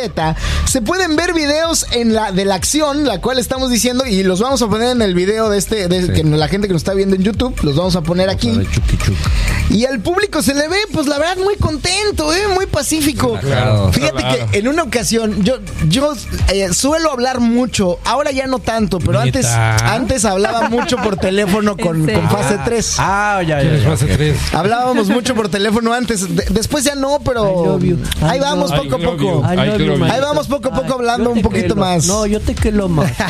se 0.66 0.82
pueden 0.82 1.16
ver 1.16 1.34
videos 1.34 1.86
en 1.92 2.14
la, 2.14 2.32
de 2.32 2.46
la 2.46 2.56
acción, 2.56 3.06
la 3.06 3.20
cual 3.20 3.38
estamos 3.40 3.70
diciendo, 3.70 4.06
y 4.06 4.24
los 4.24 4.40
vamos 4.40 4.62
a 4.62 4.68
poner 4.68 4.90
en 4.92 5.02
el 5.02 5.14
video 5.14 5.50
de 5.50 5.58
este, 5.58 5.88
de 5.88 6.02
Sí. 6.08 6.14
que 6.14 6.24
la 6.24 6.48
gente 6.48 6.68
que 6.68 6.74
nos 6.74 6.82
está 6.82 6.94
viendo 6.94 7.16
en 7.16 7.24
YouTube, 7.24 7.56
los 7.64 7.76
vamos 7.76 7.96
a 7.96 8.02
poner 8.02 8.30
aquí. 8.30 8.50
Y 9.70 9.86
al 9.86 10.00
público 10.02 10.42
se 10.42 10.54
le 10.54 10.68
ve, 10.68 10.78
pues 10.92 11.08
la 11.08 11.18
verdad, 11.18 11.38
muy 11.44 11.56
contento, 11.56 12.34
¿eh? 12.34 12.48
muy 12.54 12.66
pacífico. 12.66 13.38
Claro. 13.40 13.92
Fíjate 13.94 14.18
Claro. 14.22 14.48
que 14.52 14.58
en 14.60 14.68
una 14.68 14.84
ocasión, 14.84 15.44
yo, 15.44 15.56
yo 15.88 16.14
eh, 16.54 16.74
suelo 16.74 17.12
hablar 17.12 17.40
mucho, 17.40 18.00
ahora 18.06 18.32
ya 18.32 18.48
no 18.48 18.60
tanto, 18.60 19.00
pero 19.00 19.20
antes, 19.20 19.46
antes 19.46 20.26
hablaba 20.26 20.70
mucho 20.70 20.98
por 20.98 21.16
teléfono 21.18 21.78
con, 21.78 22.08
fase 22.30 22.58
3. 22.66 22.96
Ah, 23.00 23.42
ya, 23.48 23.62
ya. 23.62 23.62
¿Quién 23.62 23.76
es 23.76 23.84
ya, 23.84 23.90
fase? 23.92 24.36
Hablábamos 24.54 25.08
mucho 25.08 25.36
por 25.36 25.48
teléfono 25.50 25.94
antes, 25.94 26.36
de- 26.36 26.46
después 26.50 26.84
ya 26.84 26.96
no, 26.96 27.20
pero 27.24 27.80
ahí 28.22 28.40
vamos 28.40 28.72
poco 28.72 28.96
a 28.96 29.00
poco. 29.00 29.44
Ahí 29.46 30.20
vamos 30.22 30.48
poco 30.48 30.70
a 30.70 30.74
poco 30.74 30.94
hablando 30.96 31.32
un 31.32 31.42
poquito 31.42 31.76
quelo. 31.76 31.76
más. 31.78 32.06
No, 32.08 32.26
yo 32.26 32.40
te 32.42 32.56
quelo 32.56 32.90
más. 32.90 33.12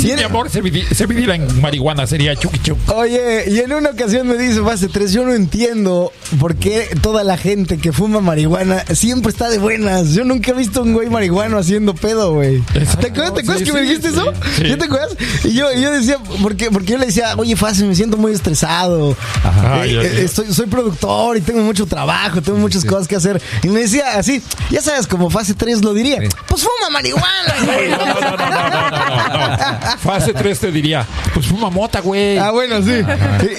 Sí, 0.00 0.10
en- 0.10 0.16
mi 0.16 0.22
amor, 0.22 0.48
se, 0.50 0.62
se 0.94 1.06
vidiera 1.06 1.34
en 1.34 1.60
marihuana, 1.60 2.06
sería 2.06 2.34
Chucky 2.34 2.58
Chuck. 2.60 2.78
Oye, 2.94 3.44
y 3.50 3.58
en 3.58 3.72
una 3.72 3.90
ocasión 3.90 4.26
me 4.26 4.36
dice 4.38 4.62
fase 4.62 4.88
3, 4.88 5.12
yo 5.12 5.24
no 5.24 5.34
entiendo 5.34 6.12
por 6.40 6.56
qué 6.56 6.88
toda 7.02 7.24
la 7.24 7.36
gente 7.36 7.78
que 7.78 7.92
fuma 7.92 8.20
marihuana 8.20 8.84
siempre 8.94 9.30
está 9.30 9.48
de 9.48 9.58
buenas. 9.58 10.10
Yo 10.14 10.24
nunca 10.24 10.50
he 10.52 10.54
visto 10.54 10.82
un 10.82 10.92
güey 10.94 11.08
marihuano 11.10 11.58
haciendo 11.58 11.94
pedo, 11.94 12.34
güey. 12.34 12.60
¿Te 12.72 12.80
acuerdas, 12.80 13.34
¿te 13.34 13.40
acuerdas 13.40 13.58
Sí, 13.58 13.64
que 13.64 13.72
me 13.72 13.82
dijiste 13.82 14.10
sí, 14.10 14.14
eso? 14.14 14.32
¿Sí 14.56 14.76
te 14.76 14.84
acuerdas? 14.84 15.16
Y 15.44 15.52
yo, 15.54 15.72
yo 15.72 15.90
decía, 15.92 16.18
porque, 16.42 16.70
porque 16.70 16.92
yo 16.92 16.98
le 16.98 17.06
decía, 17.06 17.34
oye, 17.36 17.56
fase, 17.56 17.84
me 17.84 17.94
siento 17.94 18.16
muy 18.16 18.32
estresado. 18.32 19.16
Ajá. 19.42 19.86
Eh, 19.86 19.98
ay, 20.00 20.24
eh, 20.24 20.28
soy 20.28 20.66
productor 20.66 21.36
y 21.36 21.40
tengo 21.40 21.60
mucho 21.62 21.86
trabajo, 21.86 22.42
tengo 22.42 22.58
muchas 22.58 22.84
cosas 22.84 23.08
que 23.08 23.16
hacer. 23.16 23.40
Y 23.62 23.68
me 23.68 23.80
decía 23.80 24.16
así, 24.16 24.42
ya 24.70 24.80
sabes, 24.80 25.06
como 25.06 25.30
fase 25.30 25.54
3 25.54 25.82
lo 25.84 25.94
diría. 25.94 26.18
Pues 26.46 26.62
fuma 26.62 26.90
marihuana, 26.90 27.54
güey. 27.64 27.88
No, 27.90 27.96
no, 27.96 28.20
no, 28.20 28.36
no, 28.36 29.90
no. 29.90 29.98
Fase 29.98 30.32
3 30.32 30.58
te 30.58 30.72
diría, 30.72 31.06
pues 31.34 31.46
fuma 31.46 31.70
mota, 31.70 32.00
güey. 32.00 32.38
Ah, 32.38 32.50
bueno, 32.50 32.82
sí. 32.82 33.02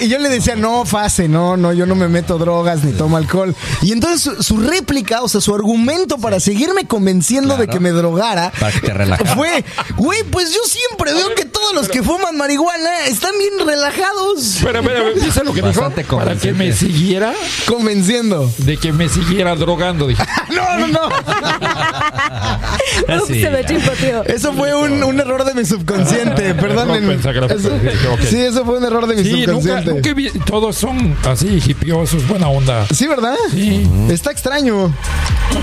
Y 0.00 0.08
yo 0.08 0.18
le 0.18 0.28
decía, 0.28 0.56
no, 0.56 0.69
fase, 0.84 1.28
no, 1.28 1.56
no, 1.56 1.72
yo 1.72 1.86
no 1.86 1.94
me 1.94 2.08
meto 2.08 2.38
drogas 2.38 2.84
ni 2.84 2.92
tomo 2.92 3.16
alcohol. 3.16 3.54
Y 3.82 3.92
entonces 3.92 4.20
su, 4.20 4.42
su 4.42 4.56
réplica, 4.58 5.22
o 5.22 5.28
sea, 5.28 5.40
su 5.40 5.54
argumento 5.54 6.18
para 6.18 6.40
seguirme 6.40 6.86
convenciendo 6.86 7.56
de 7.56 7.66
que 7.66 7.80
me 7.80 7.90
drogara 7.90 8.52
Para 8.58 8.72
que 8.72 8.90
te 8.90 9.24
fue, 9.34 9.64
güey, 9.96 10.22
pues 10.24 10.52
yo 10.52 10.60
siempre 10.64 11.12
veo 11.12 11.34
que 11.34 11.44
todos 11.70 11.82
los 11.82 11.88
que 11.88 12.02
fuman 12.02 12.36
marihuana 12.36 13.06
están 13.06 13.32
bien 13.38 13.52
relajados. 13.66 14.58
Pero, 14.62 14.82
pero, 14.82 15.14
¿viste 15.14 15.44
lo 15.44 15.52
que 15.52 15.62
dijo? 15.62 15.80
Bastante 15.80 16.04
Para 16.04 16.34
que 16.36 16.52
me 16.52 16.72
siguiera, 16.72 17.32
Convenciendo. 17.66 18.50
de 18.58 18.76
que 18.76 18.92
me 18.92 19.08
siguiera 19.08 19.54
drogando. 19.54 20.06
Dije, 20.08 20.22
No, 20.50 20.78
no, 20.78 20.86
no. 20.88 21.06
Ups, 23.16 23.26
Sí, 23.28 23.40
se 23.42 23.50
me 23.50 23.64
chipoteó. 23.64 24.24
Eso 24.24 24.52
fue 24.52 24.74
un, 24.74 25.02
un 25.02 25.20
error 25.20 25.44
de 25.44 25.54
mi 25.54 25.64
subconsciente, 25.64 26.54
perdonen. 26.60 27.20
Sí, 28.28 28.40
eso 28.40 28.64
fue 28.64 28.78
un 28.78 28.84
error 28.84 29.06
de 29.06 29.16
mi 29.16 29.22
sí, 29.24 29.32
nunca, 29.46 29.52
subconsciente. 29.52 29.92
nunca 29.92 30.14
vi, 30.14 30.30
todos 30.44 30.76
son 30.76 31.16
así, 31.28 31.62
hipiosos, 31.64 32.26
buena 32.26 32.48
onda. 32.48 32.86
Sí, 32.92 33.06
¿verdad? 33.06 33.36
Sí. 33.52 33.88
Está 34.08 34.32
extraño. 34.32 34.92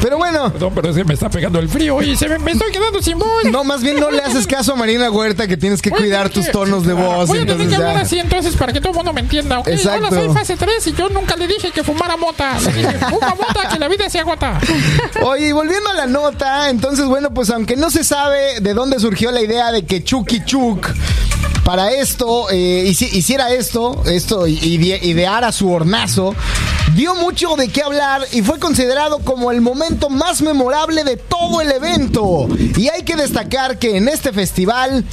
Pero 0.01 0.17
bueno, 0.17 0.51
Perdón, 0.51 0.73
pero 0.75 0.89
es 0.89 0.95
que 0.97 1.03
me 1.05 1.13
está 1.13 1.29
pegando 1.29 1.59
el 1.59 1.69
frío 1.69 2.01
y 2.01 2.15
se 2.17 2.27
me, 2.27 2.38
me 2.39 2.51
estoy 2.51 2.71
quedando 2.71 3.01
sin 3.01 3.17
voz. 3.17 3.45
no, 3.51 3.63
más 3.63 3.81
bien 3.81 3.99
no 3.99 4.11
le 4.11 4.21
haces 4.21 4.45
caso 4.45 4.73
a 4.73 4.75
Marina 4.75 5.09
Huerta 5.09 5.47
que 5.47 5.55
tienes 5.57 5.81
que 5.81 5.91
cuidar 5.98 6.30
tus 6.30 6.49
tonos 6.52 6.86
de 6.86 6.94
voz. 6.94 7.28
Voy 7.28 7.40
a 7.40 7.45
tener 7.45 7.68
que 7.68 7.76
hablar 7.76 7.98
así 7.98 8.19
entonces 8.19 8.56
para 8.56 8.74
que 8.74 8.80
todo 8.80 8.91
el 8.91 8.95
mundo 8.98 9.14
me 9.14 9.22
entienda. 9.22 9.60
¿ok? 9.60 9.68
Exacto. 9.68 10.07
Hola, 10.07 10.22
soy 10.22 10.34
fase 10.34 10.57
3 10.57 10.88
y 10.88 10.94
yo 10.94 11.10
nunca 11.10 11.36
le 11.36 11.48
dije 11.48 11.72
que 11.72 11.84
fumara 11.84 12.18
mota. 12.18 12.60
Le 12.60 12.72
dije, 12.72 12.98
fuma 13.10 13.36
mota, 13.36 13.69
que 13.69 13.80
la 13.80 13.88
vida 13.88 14.10
se 14.10 14.19
agota. 14.19 14.60
Oye, 15.24 15.49
y 15.49 15.52
volviendo 15.52 15.90
a 15.90 15.94
la 15.94 16.07
nota, 16.07 16.69
entonces, 16.69 17.06
bueno, 17.06 17.32
pues 17.34 17.49
aunque 17.49 17.76
no 17.76 17.90
se 17.90 18.03
sabe 18.03 18.60
de 18.61 18.74
dónde 18.74 18.99
surgió 18.99 19.32
la 19.32 19.41
idea 19.41 19.72
de 19.72 19.86
que 19.86 20.03
Chucky 20.03 20.44
Chuk 20.45 20.88
para 21.68 21.91
esto 21.91 22.49
eh, 22.49 22.85
hici- 22.88 23.11
hiciera 23.11 23.52
esto, 23.52 24.02
esto 24.06 24.48
ideara 24.48 25.52
su 25.52 25.69
hornazo, 25.69 26.34
dio 26.95 27.14
mucho 27.14 27.57
de 27.57 27.68
qué 27.68 27.81
hablar 27.81 28.22
y 28.31 28.41
fue 28.41 28.57
considerado 28.57 29.19
como 29.19 29.52
el 29.52 29.60
momento 29.60 30.10
más 30.10 30.41
memorable 30.41 31.03
de 31.03 31.18
todo 31.18 31.60
el 31.60 31.69
evento. 31.69 32.48
Y 32.77 32.88
hay 32.88 33.03
que 33.03 33.18
destacar 33.18 33.77
que 33.80 33.98
en 33.98 34.07
este 34.07 34.31
festival 34.31 35.03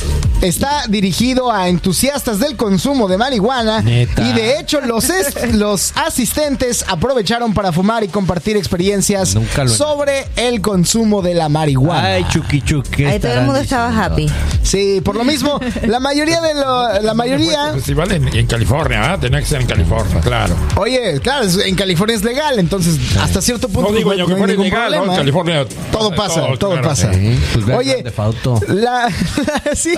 está 0.42 0.84
dirigido 0.88 1.50
a 1.50 1.68
entusiastas 1.68 2.38
del 2.38 2.56
consumo 2.56 3.08
de 3.08 3.16
marihuana 3.18 3.80
Neta. 3.80 4.22
y 4.22 4.32
de 4.34 4.60
hecho 4.60 4.80
los, 4.80 5.10
es- 5.10 5.54
los 5.54 5.92
asistentes 5.96 6.84
aprovecharon 6.86 7.52
para 7.52 7.72
fumar 7.72 8.04
y 8.04 8.08
compartir 8.08 8.56
experiencias 8.56 9.36
sobre 9.76 10.28
el 10.36 10.60
consumo 10.60 11.20
de 11.20 11.34
la 11.34 11.48
marihuana. 11.48 12.04
Ay, 12.14 12.26
Chucky 12.30 12.60
Chuck. 12.60 12.86
¿qué 12.90 13.08
Ahí 13.08 13.18
todo 13.18 13.32
el 13.32 13.42
mundo 13.42 13.58
estaba 13.60 14.04
happy. 14.04 14.30
Sí, 14.62 15.00
por 15.04 15.16
lo 15.16 15.24
mismo, 15.24 15.58
la 15.82 15.98
mayoría 15.98 16.40
de 16.40 16.43
lo- 16.52 17.00
la 17.00 17.14
mayoría 17.14 17.72
Festival 17.72 18.12
en, 18.12 18.28
en 18.36 18.46
California, 18.46 19.12
¿ah? 19.12 19.18
Tenía 19.20 19.40
que 19.40 19.46
ser 19.46 19.60
en 19.62 19.66
California, 19.66 20.20
claro. 20.20 20.54
Oye, 20.76 21.20
claro, 21.22 21.46
en 21.64 21.74
California 21.76 22.16
es 22.16 22.24
legal, 22.24 22.58
entonces 22.58 22.98
hasta 23.18 23.40
cierto 23.40 23.68
punto 23.68 23.90
No 23.90 23.96
digo 23.96 24.10
pues, 24.10 24.18
yo 24.18 24.24
no 24.24 24.26
que 24.28 24.32
hay 24.34 24.38
fuera 24.38 24.52
ningún 24.52 24.66
ilegal, 24.66 24.90
¿no? 24.90 24.96
En 24.96 25.02
problema. 25.04 25.16
California. 25.16 25.66
Todo 25.92 26.10
pasa, 26.14 26.40
todo, 26.58 26.70
claro. 26.72 26.88
pasa. 26.88 27.12
Sí, 27.14 27.38
pues 27.54 27.68
Oye, 27.78 28.04
Auto. 28.16 28.60
la, 28.68 29.08
sí, 29.74 29.94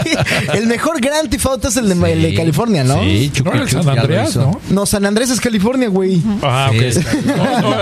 el 0.55 0.67
mejor 0.67 1.01
Grand 1.01 1.29
Theft 1.31 1.47
Auto 1.47 1.69
es 1.69 1.77
el 1.77 1.89
de, 1.89 2.13
el 2.13 2.23
de 2.23 2.35
California, 2.35 2.85
¿no? 2.85 3.01
Sí, 3.01 3.33
¿No 3.45 3.53
en 3.55 3.67
Chuck 3.67 3.83
San 3.83 4.27
hizo. 4.27 4.41
no? 4.41 4.61
No, 4.71 4.87
San 4.87 5.07
Andrés 5.07 5.31
es 5.31 5.41
California, 5.41 5.89
güey. 5.89 6.23
Ah, 6.43 6.71
Sí, 6.73 6.99
ok. 6.99 7.37
No, 7.37 7.61
no, 7.61 7.77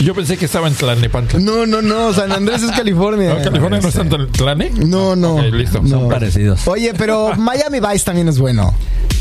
yo 0.00 0.14
pensé 0.14 0.36
que 0.36 0.44
estaba 0.44 0.68
en 0.68 0.74
Tlalnepantla. 0.74 1.38
No, 1.40 1.66
no, 1.66 1.82
no, 1.82 2.12
San 2.12 2.30
Andrés 2.32 2.62
es 2.62 2.70
California. 2.72 3.34
¿No, 3.34 3.42
¿California 3.42 3.80
no 3.80 3.88
está 3.88 4.02
en 4.02 4.30
Tlane? 4.32 4.70
No, 4.70 5.16
no. 5.16 5.36
Ok, 5.36 5.42
listo. 5.52 5.80
No. 5.82 5.88
Son 5.88 6.08
parecidos. 6.08 6.66
Oye, 6.66 6.92
pero 6.96 7.32
Miami 7.36 7.80
Vice 7.80 8.04
también 8.08 8.28
es 8.28 8.38
bueno. 8.38 8.74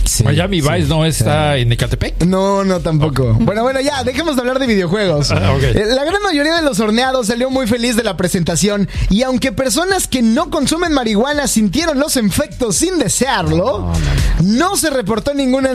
Sí, 0.06 0.24
Miami 0.24 0.62
sí, 0.62 0.70
Vice 0.70 0.88
no 0.88 1.04
está 1.04 1.58
en 1.58 1.70
Ecatepec. 1.74 2.24
No, 2.26 2.64
no, 2.64 2.80
tampoco. 2.80 3.34
Bueno, 3.34 3.62
bueno, 3.64 3.82
ya, 3.82 4.02
dejemos 4.06 4.38
de 4.38 4.44
hablar 4.44 4.60
de 4.60 4.66
videojuegos. 4.66 5.30
Ah. 5.32 5.58
Eh, 5.62 5.84
La 5.90 6.06
gran 6.06 6.24
mayoría 6.24 6.56
de 6.56 6.62
los 6.62 6.80
horneados 6.80 7.28
salió 7.28 7.50
muy 7.50 7.68
feliz 7.68 7.98
de 7.98 8.06
la 8.06 8.16
presentación 8.16 8.88
y 9.10 9.24
aunque 9.24 9.52
personas 9.52 10.08
que 10.08 10.22
no 10.22 10.50
consumen 10.50 10.94
marihuana 10.94 11.48
sintieron 11.48 12.00
los 12.00 12.16
efectos 12.16 12.78
sin 12.78 12.98
desearlo, 12.98 13.92
no 14.42 14.78
se 14.78 14.90
reportó 14.90 15.34
ningún, 15.34 15.68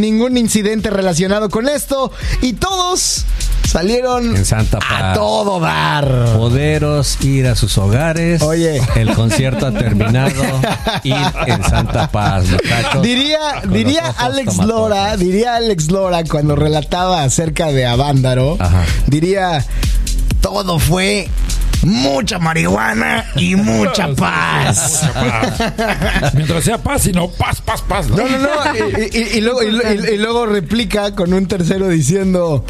ningún 0.00 0.36
incidente 0.36 0.90
relacionado 0.90 1.50
con 1.50 1.68
esto 1.68 2.12
y 2.42 2.52
todos 2.52 3.24
Salieron 3.72 4.36
En 4.36 4.44
Santa 4.44 4.76
a 4.76 4.80
Paz. 4.80 5.14
todo 5.16 5.58
dar. 5.58 6.06
Poderos 6.36 7.16
ir 7.24 7.46
a 7.46 7.54
sus 7.56 7.78
hogares. 7.78 8.42
Oye. 8.42 8.82
El 8.96 9.14
concierto 9.14 9.66
ha 9.66 9.72
terminado. 9.72 10.42
Ir 11.04 11.16
en 11.46 11.64
Santa 11.64 12.10
Paz, 12.10 12.44
muchachos. 12.50 13.02
Diría, 13.02 13.38
diría 13.70 14.12
Alex 14.18 14.56
tomatosos. 14.56 14.66
Lora, 14.66 15.16
diría 15.16 15.56
Alex 15.56 15.90
Lora 15.90 16.22
cuando 16.24 16.54
relataba 16.54 17.22
acerca 17.24 17.68
de 17.72 17.86
Avándaro, 17.86 18.56
Ajá. 18.60 18.84
diría 19.06 19.64
todo 20.42 20.78
fue 20.78 21.28
mucha 21.82 22.38
marihuana 22.38 23.24
y 23.36 23.56
mucha 23.56 24.08
paz. 24.16 25.02
Mientras 26.34 26.64
sea 26.64 26.76
paz 26.78 27.06
y 27.06 27.12
no 27.12 27.28
paz, 27.28 27.60
paz, 27.62 27.80
paz. 27.88 28.08
¿no? 28.08 28.16
No, 28.18 28.28
no, 28.28 28.38
no. 28.38 28.48
Y, 28.98 29.16
y- 29.18 29.38
y 29.38 29.40
luego, 29.40 29.62
y 29.62 30.16
luego 30.18 30.44
replica 30.46 31.14
con 31.14 31.32
un 31.32 31.46
tercero 31.46 31.88
diciendo. 31.88 32.64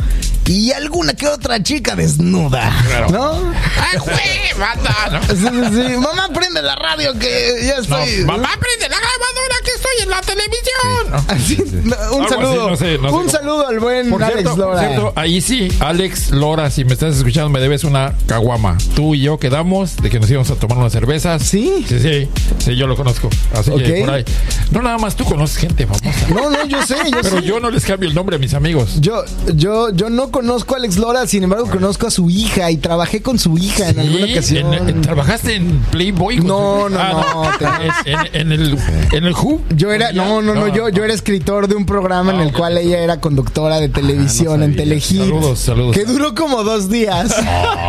Y 0.47 0.73
alguna 0.73 1.15
que 1.15 1.27
otra 1.29 1.63
chica 1.63 1.95
desnuda. 1.95 2.71
Claro. 2.89 3.09
¿No? 3.11 3.53
¡Ay, 3.81 3.99
güey! 3.99 4.17
¿no? 4.59 5.21
Sí, 5.23 5.37
sí, 5.37 5.83
sí. 5.93 5.97
Mamá, 5.99 6.29
prende 6.35 6.63
la 6.63 6.75
radio 6.75 7.17
que 7.19 7.63
ya 7.67 7.77
No, 7.77 7.83
estoy. 7.99 8.25
mamá, 8.25 8.51
prende 8.59 8.89
la 8.89 8.97
grabadora 9.01 9.55
que 9.65 9.71
estoy 9.71 10.03
en 10.03 10.11
la 10.11 10.21
televisión. 10.21 11.25
Así, 11.29 11.83
no, 11.85 12.17
un 12.17 12.25
así, 12.25 12.35
saludo. 12.35 12.71
no 12.71 12.77
sé, 12.77 12.99
no 12.99 13.09
sé 13.09 13.15
un 13.15 13.19
cómo. 13.21 13.31
saludo 13.31 13.69
al 13.69 13.79
buen 13.81 14.11
Por 14.11 14.23
Alex 14.23 14.41
cierto, 14.43 14.57
por 14.57 14.75
Lora. 14.75 14.81
cierto, 14.89 15.13
ahí 15.17 15.41
sí, 15.41 15.69
Alex 15.81 16.31
Lora, 16.33 16.71
si 16.71 16.85
me 16.85 16.93
estás 16.95 17.17
escuchando, 17.17 17.49
me 17.51 17.61
debes 17.61 17.85
una 17.85 18.13
caguama. 18.27 18.77
Tú 18.95 19.15
y 19.15 19.21
yo 19.23 19.39
quedamos 19.39 19.97
de 19.97 20.11
que 20.11 20.19
nos 20.21 20.29
íbamos 20.31 20.51
a 20.51 20.57
tomar 20.57 20.79
unas 20.79 20.93
cervezas. 20.93 21.43
¿Sí? 21.43 21.85
Sí, 21.89 21.99
sí, 22.01 22.29
sí, 22.59 22.77
yo 22.77 22.87
lo 22.87 22.97
conozco. 22.97 23.31
Así 23.55 23.71
que 23.77 24.01
por 24.05 24.11
ahí. 24.15 24.25
No, 24.71 24.83
nada 24.83 24.99
más 24.99 25.15
tú 25.17 25.25
conoces 25.25 25.57
gente 25.59 25.87
famosa. 25.87 26.29
No, 26.29 26.51
no, 26.51 26.65
yo 26.67 26.83
sé, 26.85 26.97
yo 27.11 27.19
Pero 27.23 27.41
sé. 27.41 27.43
yo 27.43 27.61
no 27.61 27.71
les 27.71 27.85
cambio 27.85 28.09
el 28.09 28.15
nombre 28.15 28.37
a 28.37 28.39
mis 28.39 28.55
amigos. 28.55 29.01
Yo, 29.01 29.25
yo, 29.55 29.91
yo 29.91 30.11
no 30.11 30.31
conozco 30.33 30.75
a 30.75 30.79
Alex 30.79 30.97
Lora, 30.97 31.27
sin 31.29 31.45
embargo 31.45 31.67
conozco 31.71 32.09
a 32.09 32.11
su 32.11 32.29
hija 32.29 32.71
y 32.73 32.77
trabajé 32.79 33.23
con 33.23 33.39
su 33.39 33.57
hija 33.59 33.91
en 33.91 34.01
alguna 34.01 34.25
ocasión. 34.27 34.75
en- 34.75 34.89
en- 34.89 35.01
¿Trabajaste 35.03 35.55
en 35.57 35.79
Playboy? 35.93 36.39
con 36.39 36.47
No, 36.49 36.85
su- 36.89 36.95
no, 36.95 37.45
no, 37.45 37.51
te- 37.59 38.11
En, 38.11 38.19
en- 38.19 38.35
en 38.35 38.53
el, 38.53 38.79
en 39.13 39.25
el 39.25 39.33
Who. 39.35 39.61
Yo 39.77 39.93
era, 39.93 40.11
no, 40.13 40.43
no, 40.43 40.55
no, 40.55 40.67
yo, 40.69 40.89
yo 40.89 41.05
era 41.05 41.15
escritor 41.15 41.69
de 41.69 41.77
un 41.77 41.87
programa 41.87 42.33
en 42.35 42.41
el 42.41 42.53
cual 42.53 42.77
ella 42.79 42.99
era 42.99 43.21
conductora 43.21 43.79
de 43.79 43.89
televisión 43.89 44.63
en 44.65 44.75
Telehit. 44.75 45.03
Saludos, 45.03 45.59
saludos. 45.61 45.95
Que 45.97 46.05
duró 46.05 46.35
como 46.35 46.65
dos 46.65 46.89
días. 46.89 47.37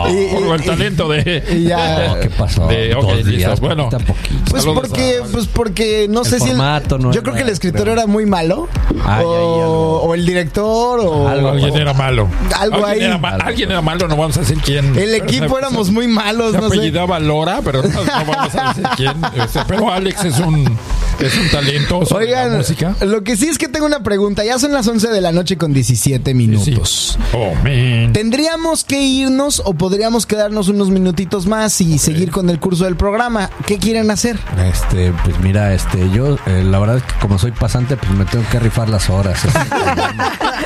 Y- 0.10 0.36
Por 0.44 0.56
el 0.57 0.61
y- 0.61 0.65
talento 0.65 1.07
de. 1.07 1.44
y 1.57 1.64
ya. 1.64 2.07
No, 2.10 2.20
¿Qué 2.20 2.30
pasó? 2.30 2.68
De, 2.68 2.94
ok, 2.94 3.02
Dos 3.03 3.15
listo. 3.18 3.32
días, 3.32 3.60
Bueno, 3.61 3.90
poquito 3.90 4.11
a 4.11 4.15
poquito. 4.15 4.41
Pues 4.52 4.64
Saludos 4.64 4.88
porque, 4.90 5.18
a- 5.24 5.26
pues 5.32 5.48
porque 5.48 6.07
no 6.10 6.22
El 6.22 6.26
sé 6.28 6.40
si 6.40 6.45
el- 6.49 6.57
formato 6.57 6.98
no 6.98 7.06
yo 7.06 7.20
era, 7.20 7.22
creo 7.24 7.36
que 7.36 7.41
el 7.41 7.49
escritor 7.49 7.82
creo. 7.84 7.94
era 7.94 8.06
muy 8.07 8.26
malo 8.26 8.68
Ay, 9.06 9.24
o, 9.26 9.34
ay, 9.36 9.61
algo. 9.61 10.02
o 10.03 10.14
el 10.15 10.26
director 10.26 10.99
o 10.99 11.28
Algo, 11.28 11.49
Alguien 11.49 11.76
era 11.76 11.94
malo. 11.94 12.28
Algo 12.60 12.86
alguien 12.86 12.88
ahí. 12.88 13.02
Era 13.04 13.18
ma- 13.18 13.30
alguien 13.44 13.72
era 13.72 13.82
malo, 13.82 14.08
no 14.08 14.16
vamos 14.16 14.38
a 14.38 14.42
decir 14.42 14.58
quién. 14.64 14.98
el 14.98 15.16
equipo 15.16 15.58
éramos 15.58 15.90
muy 15.92 16.08
malos, 16.08 16.52
Se 16.52 16.58
no 16.58 16.70
sé. 16.70 16.76
apellidaba 16.76 17.20
Lora, 17.20 17.62
pero 17.64 17.82
no, 17.82 17.90
no 18.04 18.26
vamos 18.26 18.56
a 18.56 18.68
decir 18.70 18.84
quién. 18.96 19.14
Este, 19.36 19.62
pero 19.68 19.92
Alex 19.92 20.26
es 20.26 20.40
un, 20.40 20.78
es 21.19 21.38
un 21.38 21.49
talento 21.49 22.06
sobre 22.06 22.26
la 22.31 22.44
Oigan, 22.44 22.57
música. 22.57 22.95
lo 23.02 23.23
que 23.23 23.38
sí 23.38 23.48
es 23.48 23.57
que 23.57 23.68
tengo 23.68 23.85
una 23.85 24.03
pregunta. 24.03 24.44
Ya 24.44 24.60
son 24.60 24.72
las 24.73 24.88
11 24.88 25.10
de 25.10 25.22
la 25.22 25.31
noche 25.31 25.57
con 25.57 25.73
17 25.73 26.31
Sí. 26.31 26.35
minutos. 26.35 27.18
Oh, 27.34 27.53
man. 27.64 28.11
¿Tendríamos 28.14 28.84
que 28.84 29.02
irnos 29.02 29.61
o 29.65 29.73
podríamos 29.73 30.26
quedarnos 30.26 30.68
unos 30.68 30.90
minutitos 30.90 31.45
más 31.45 31.80
y 31.81 31.98
seguir 31.98 32.31
con 32.31 32.49
el 32.49 32.60
curso 32.60 32.85
del 32.85 32.95
programa? 32.95 33.49
¿Qué 33.65 33.77
quieren 33.77 34.11
hacer? 34.11 34.38
Este, 34.72 35.14
pues 35.23 35.40
mira, 35.40 35.73
este, 35.73 36.10
yo, 36.11 36.38
eh, 36.45 36.64
la 36.64 36.80
verdad 36.80 36.98
es 36.98 37.03
que 37.03 37.14
como 37.19 37.38
soy 37.40 37.52
pasante, 37.52 37.95
pues 37.98 38.11
me 38.11 38.26
tengo 38.26 38.45
que 38.52 38.60
rifar 38.60 38.90
las 38.90 39.10
horas. 39.10 39.40
así 39.45 39.69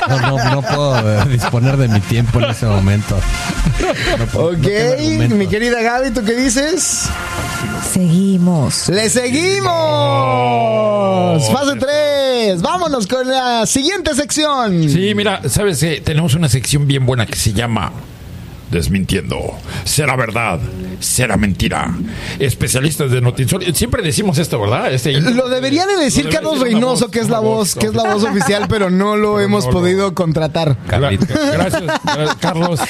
No, 0.08 0.18
no, 0.20 0.50
no 0.54 0.62
puedo 0.62 0.98
eh, 1.22 1.24
disponer 1.28 1.76
de 1.76 1.88
mi 1.88 2.00
tiempo 2.00 2.40
en 2.40 2.50
ese 2.50 2.66
momento. 2.66 3.18
No 4.18 4.26
puedo- 4.26 4.48
Ok, 4.48 5.30
mi 5.30 5.46
querida 5.46 5.82
Gaby, 5.82 6.10
¿tú 6.10 6.24
qué 6.24 6.34
dices? 6.34 7.04
Seguimos. 7.92 8.88
¡Le 8.88 9.08
seguimos! 9.10 10.37
Fase 11.52 11.76
3. 11.78 12.62
Vámonos 12.62 13.06
con 13.06 13.28
la 13.28 13.66
siguiente 13.66 14.14
sección. 14.14 14.88
Sí, 14.88 15.14
mira, 15.14 15.48
sabes 15.48 15.80
que 15.80 16.00
tenemos 16.00 16.34
una 16.34 16.48
sección 16.48 16.86
bien 16.86 17.06
buena 17.06 17.26
que 17.26 17.36
se 17.36 17.52
llama 17.52 17.92
Desmintiendo. 18.70 19.38
¿Será 19.84 20.14
verdad? 20.16 20.60
¿Será 21.00 21.36
mentira? 21.36 21.94
Especialistas 22.38 23.10
de 23.10 23.20
noticias. 23.20 23.62
Siempre 23.74 24.02
decimos 24.02 24.36
esto, 24.38 24.60
¿verdad? 24.60 24.92
Este. 24.92 25.12
Lo 25.20 25.48
debería 25.48 25.86
de 25.86 25.96
decir 25.96 26.24
debería 26.24 26.40
Carlos 26.40 26.60
decir 26.60 26.74
Reynoso, 26.74 27.04
voz, 27.06 27.10
que 27.12 27.20
es 27.20 27.28
la 27.28 27.38
voz, 27.40 27.74
que 27.74 27.86
es 27.86 27.94
la 27.94 28.12
voz 28.12 28.24
oficial, 28.24 28.66
pero 28.68 28.90
no 28.90 29.16
lo 29.16 29.34
Pero 29.36 29.40
hemos 29.46 29.64
no 29.66 29.72
lo- 29.72 29.78
podido 29.80 30.14
contratar. 30.14 30.76
Carlitos. 30.86 31.28
Gracias, 31.28 31.82
gracias, 32.04 32.36
Carlos. 32.40 32.80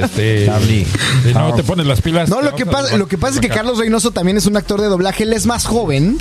Este, 0.00 0.46
Charlie. 0.46 0.86
Si 1.24 1.34
no 1.34 1.54
te 1.54 1.62
pones 1.64 1.86
las 1.86 2.00
pilas. 2.00 2.28
No, 2.28 2.40
lo 2.40 2.54
que 2.54 2.64
pasa, 2.66 2.96
lo 2.96 3.08
que 3.08 3.18
pasa 3.18 3.34
es 3.34 3.40
que. 3.40 3.48
Carlos 3.48 3.78
Reynoso 3.78 4.12
también 4.12 4.36
es 4.36 4.46
un 4.46 4.56
actor 4.56 4.80
de 4.80 4.86
doblaje. 4.86 5.24
Él 5.24 5.32
es 5.32 5.44
más 5.46 5.66
joven. 5.66 6.16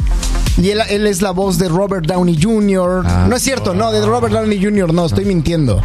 Y 0.57 0.69
él, 0.71 0.81
él 0.89 1.05
es 1.07 1.21
la 1.21 1.31
voz 1.31 1.57
de 1.59 1.69
Robert 1.69 2.05
Downey 2.07 2.38
Jr. 2.41 3.03
Ah. 3.05 3.25
no 3.29 3.35
es 3.35 3.43
cierto, 3.43 3.73
no, 3.73 3.91
de 3.91 4.05
Robert 4.05 4.34
Downey 4.34 4.61
Jr. 4.63 4.93
No, 4.93 5.05
estoy 5.05 5.25
mintiendo. 5.25 5.81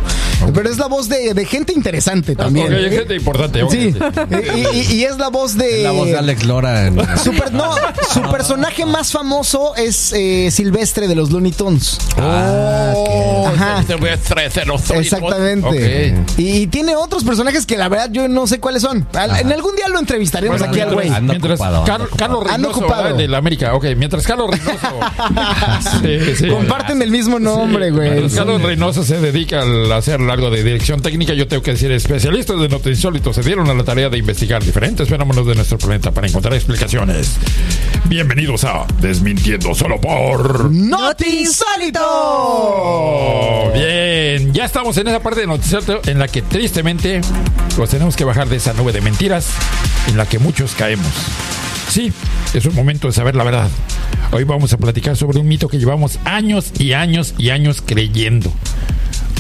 Pero 0.55 0.69
es 0.69 0.77
la 0.79 0.87
voz 0.89 1.09
de, 1.09 1.35
de 1.35 1.45
gente 1.45 1.73
interesante 1.73 2.35
también. 2.35 2.67
Ok, 2.67 2.73
hay 2.73 2.91
gente 2.91 3.15
importante. 3.15 3.63
ok. 3.63 3.71
Sí, 3.71 3.95
y, 4.57 4.77
y- 4.77 4.95
y 4.97 5.05
es 5.05 5.17
la 5.19 5.29
voz 5.29 5.57
de. 5.57 5.83
La 5.85 5.93
voz 5.93 6.07
de 6.09 6.17
Alex 6.19 6.45
Lora 6.45 6.87
en... 6.87 6.97
Su 7.19 7.31
per- 7.33 7.53
no, 7.53 7.73
su 8.13 8.23
personaje 8.23 8.85
más 8.85 9.13
famoso 9.13 9.77
es 9.77 10.13
eh, 10.13 10.51
Silvestre 10.51 11.07
de 11.07 11.15
los 11.15 11.31
Looney 11.31 11.53
Tunes. 11.53 11.99
Oh, 12.21 13.47
Ajá. 13.55 13.85
Silvestre 13.87 14.49
de 14.49 14.65
los 14.65 14.87
Doritos. 14.89 15.13
Exactamente. 15.13 16.15
Y, 16.37 16.51
y 16.63 16.67
tiene 16.67 16.97
otros 16.97 17.23
personajes 17.25 17.65
que 17.67 17.77
la 17.77 17.89
verdad 17.89 18.09
yo 18.11 18.27
no 18.29 18.47
sé 18.49 18.59
cuáles 18.59 18.83
son. 18.83 19.07
Al- 19.15 19.39
en 19.39 19.53
algún 19.53 19.77
día 19.77 19.89
lo 19.89 19.99
entrevistaremos 20.01 20.59
Bueno, 20.59 20.73
aquí 20.73 20.81
al 20.81 20.89
mientras, 20.89 21.07
güey. 21.09 21.17
Ando 21.19 21.33
mientras 21.35 21.61
ocupado. 21.61 21.85
Carlos 21.85 22.09
Ando 22.21 22.41
Reynoso, 22.75 23.17
del 23.17 23.35
América. 23.35 23.75
Ok, 23.75 23.85
mientras 23.97 24.27
Carlos 24.27 24.51
Reynoso. 24.65 26.01
sí, 26.03 26.37
sí. 26.37 26.49
Comparten 26.49 27.03
el 27.03 27.11
mismo 27.11 27.39
nombre, 27.39 27.87
Sí, 27.87 27.91
güey. 27.91 28.29
Carlos 28.31 28.63
Reynoso 28.63 29.05
se 29.05 29.21
dedica 29.21 29.63
a 29.63 29.97
hacer 29.97 30.21
algo 30.21 30.51
de 30.51 30.63
dirección 30.63 31.01
técnica. 31.03 31.35
Yo 31.35 31.49
tengo 31.49 31.63
que 31.63 31.73
decir, 31.73 31.91
especialistas 31.93 32.59
de 32.61 32.69
noticias 32.69 32.99
insólitos 32.99 33.35
se 33.37 33.43
dieron 33.43 33.69
a 33.69 33.75
la 33.75 33.85
tarea 33.85 34.09
de 34.09 34.19
investigar 34.19 34.63
diferentes 34.63 35.09
fenómenos 35.09 35.47
de 35.47 35.55
nuestro 35.55 35.79
planeta 35.79 36.11
para 36.11 36.27
encontrar 36.27 36.55
explicaciones. 36.55 37.37
Bienvenidos 38.05 38.65
a 38.65 38.87
Desmintiendo 39.01 39.75
solo 39.75 40.01
por. 40.01 40.71
¡Noti 40.71 41.41
Insólito! 41.41 42.01
Oh, 42.05 43.71
bien, 43.73 44.53
ya 44.53 44.65
estamos 44.65 44.97
en 44.99 45.09
esa 45.09 45.21
parte 45.21 45.41
de 45.41 45.47
noticiero 45.47 46.01
en 46.07 46.19
la 46.19 46.29
que 46.29 46.43
tristemente 46.43 47.21
los 47.79 47.91
tenemos 47.91 48.17
que 48.17 48.25
bajar 48.25 48.49
de 48.49 48.57
esa 48.57 48.73
nube 48.75 48.93
de 48.93 49.01
mentiras 49.01 49.49
en 50.09 50.17
la 50.17 50.27
que 50.27 50.39
muchos 50.39 50.75
caemos. 50.75 51.07
Sí, 51.93 52.11
es 52.55 52.65
un 52.65 52.75
momento 52.75 53.09
de 53.09 53.13
saber 53.13 53.37
la 53.37 53.45
verdad. 53.45 53.69
Hoy 54.33 54.45
vamos 54.45 54.73
a 54.73 54.79
platicar 54.79 55.15
sobre 55.15 55.41
un 55.41 55.47
mito 55.47 55.69
que 55.69 55.79
llevamos 55.79 56.19
años 56.25 56.73
y 56.79 56.95
años 56.95 57.35
y 57.37 57.51
años 57.51 57.83
creyendo. 57.85 58.51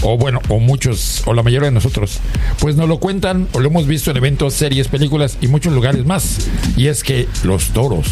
O 0.02 0.18
bueno, 0.18 0.38
o 0.50 0.58
muchos, 0.58 1.22
o 1.24 1.32
la 1.32 1.42
mayoría 1.42 1.68
de 1.68 1.74
nosotros, 1.74 2.18
pues 2.60 2.76
nos 2.76 2.90
lo 2.90 2.98
cuentan 2.98 3.48
o 3.54 3.60
lo 3.60 3.68
hemos 3.70 3.86
visto 3.86 4.10
en 4.10 4.18
eventos, 4.18 4.52
series, 4.52 4.88
películas 4.88 5.38
y 5.40 5.46
muchos 5.46 5.72
lugares 5.72 6.04
más. 6.04 6.46
Y 6.76 6.88
es 6.88 7.02
que 7.04 7.26
los 7.42 7.68
toros 7.68 8.08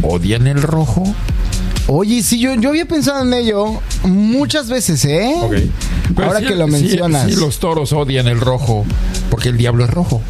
odian 0.00 0.46
el 0.46 0.62
rojo. 0.62 1.04
Oye, 1.86 2.22
sí, 2.22 2.38
yo, 2.40 2.54
yo 2.54 2.70
había 2.70 2.86
pensado 2.86 3.22
en 3.22 3.34
ello 3.34 3.80
muchas 4.04 4.68
veces, 4.68 5.04
¿eh? 5.04 5.34
Ok. 5.42 5.54
Pero 6.14 6.28
Ahora 6.28 6.40
sí, 6.40 6.46
que 6.46 6.54
lo 6.54 6.66
sí, 6.66 6.72
mencionas. 6.72 7.30
Sí, 7.30 7.36
los 7.36 7.58
toros 7.58 7.92
odian 7.92 8.26
el 8.28 8.40
rojo, 8.40 8.84
porque 9.30 9.48
el 9.48 9.56
diablo 9.56 9.84
es 9.84 9.90
rojo. 9.90 10.22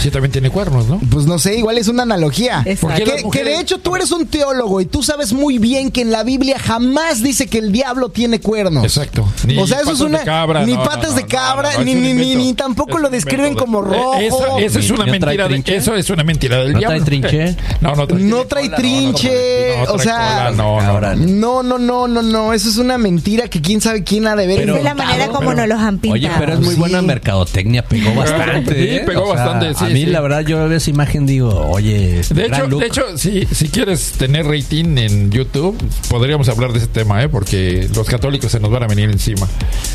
Sí, 0.00 0.10
también 0.10 0.30
tiene 0.32 0.50
cuernos, 0.50 0.86
¿no? 0.86 1.00
Pues 1.10 1.26
no 1.26 1.38
sé, 1.38 1.56
igual 1.58 1.78
es 1.78 1.88
una 1.88 2.04
analogía. 2.04 2.62
Exacto. 2.64 3.04
¿Por 3.04 3.30
qué 3.32 3.38
Que, 3.38 3.44
de 3.44 3.58
hecho 3.60 3.78
tú 3.78 3.96
eres 3.96 4.10
un 4.12 4.26
teólogo 4.26 4.80
y 4.80 4.86
tú 4.86 5.02
sabes 5.02 5.32
muy 5.32 5.58
bien 5.58 5.90
que 5.90 6.02
en 6.02 6.12
la 6.12 6.22
Biblia 6.22 6.58
jamás 6.58 7.22
dice 7.22 7.46
que 7.46 7.58
el 7.58 7.72
diablo 7.72 8.10
tiene 8.10 8.40
cuernos. 8.40 8.84
Exacto. 8.84 9.28
Ni 9.46 9.58
o 9.58 9.66
sea, 9.66 9.78
eso 9.78 9.86
patas 9.86 10.00
es 10.00 10.06
una. 10.06 10.18
de 10.20 10.24
cabra, 10.24 10.64
ni 10.64 10.72
no, 10.74 10.78
no, 10.78 10.84
patas 10.84 11.10
no, 11.10 11.16
de 11.16 11.22
no, 11.22 11.28
cabra, 11.28 11.72
no, 11.72 11.78
no, 11.78 11.84
ni, 11.84 11.94
ni, 11.94 12.14
ni, 12.14 12.36
ni 12.36 12.54
tampoco 12.54 12.98
lo 12.98 13.10
describen 13.10 13.54
como 13.54 13.82
rojo. 13.82 14.14
Eh, 14.16 14.26
Esa, 14.28 14.58
esa 14.58 14.78
es 14.78 14.90
una 14.90 15.06
¿no 15.06 15.12
mentira. 15.12 15.42
De, 15.44 15.48
trinche? 15.48 15.76
eso 15.76 15.94
es 15.96 16.08
una 16.10 16.24
mentira 16.24 16.58
del 16.58 16.72
¿No 16.74 16.78
diablo. 16.78 16.96
trae 17.04 17.04
trinche? 17.04 17.56
No, 17.80 17.94
no 17.96 18.06
trae 18.06 18.22
No 18.22 18.44
trae 18.44 18.68
trinche, 18.68 19.76
No, 19.86 19.94
o 19.94 19.98
sea, 19.98 20.50
no, 20.54 20.80
no, 20.80 21.00
no. 21.16 21.62
No, 21.62 21.78
no, 21.78 22.08
no, 22.08 22.22
no. 22.22 22.52
Eso 22.54 22.68
es 22.68 22.76
una 22.78 22.96
mentira 22.98 23.48
que 23.48 23.60
quién 23.60 23.80
sabe 23.80 24.04
quién 24.04 24.26
ha 24.26 24.36
de 24.36 24.46
ver. 24.46 24.60
Esa 24.68 24.78
es 24.78 24.84
la 24.84 24.94
manera 24.94 25.26
como 25.28 25.50
pero- 25.50 25.54
nos 25.60 25.68
los 25.68 25.78
han 25.80 25.98
pintado. 25.98 26.14
Oye, 26.14 26.30
pero 26.38 26.52
es 26.54 26.60
muy 26.60 26.74
Sí. 26.74 26.80
buena 26.80 27.02
mercadotecnia, 27.02 27.84
pegó 27.84 28.14
bastante. 28.14 28.74
Sí, 28.74 28.88
¿eh? 28.96 29.02
pegó 29.06 29.28
bastante, 29.28 29.74
sí, 29.74 29.84
A 29.84 29.88
mí, 29.88 30.00
sí. 30.04 30.06
la 30.06 30.20
verdad, 30.20 30.40
yo 30.46 30.56
veo 30.68 30.76
esa 30.76 30.90
imagen 30.90 31.26
digo, 31.26 31.50
oye, 31.70 32.22
De 32.30 32.46
hecho, 32.46 32.66
look. 32.66 32.80
de 32.80 32.86
hecho 32.86 33.02
si, 33.18 33.46
si 33.52 33.68
quieres 33.68 34.12
tener 34.12 34.46
rating 34.46 34.96
en 34.98 35.30
YouTube, 35.30 35.76
podríamos 36.08 36.48
hablar 36.48 36.72
de 36.72 36.78
ese 36.78 36.86
tema, 36.88 37.22
¿eh? 37.22 37.28
porque 37.28 37.88
los 37.94 38.06
católicos 38.08 38.50
se 38.52 38.60
nos 38.60 38.70
van 38.70 38.82
a 38.84 38.86
venir 38.86 39.10
encima. 39.10 39.46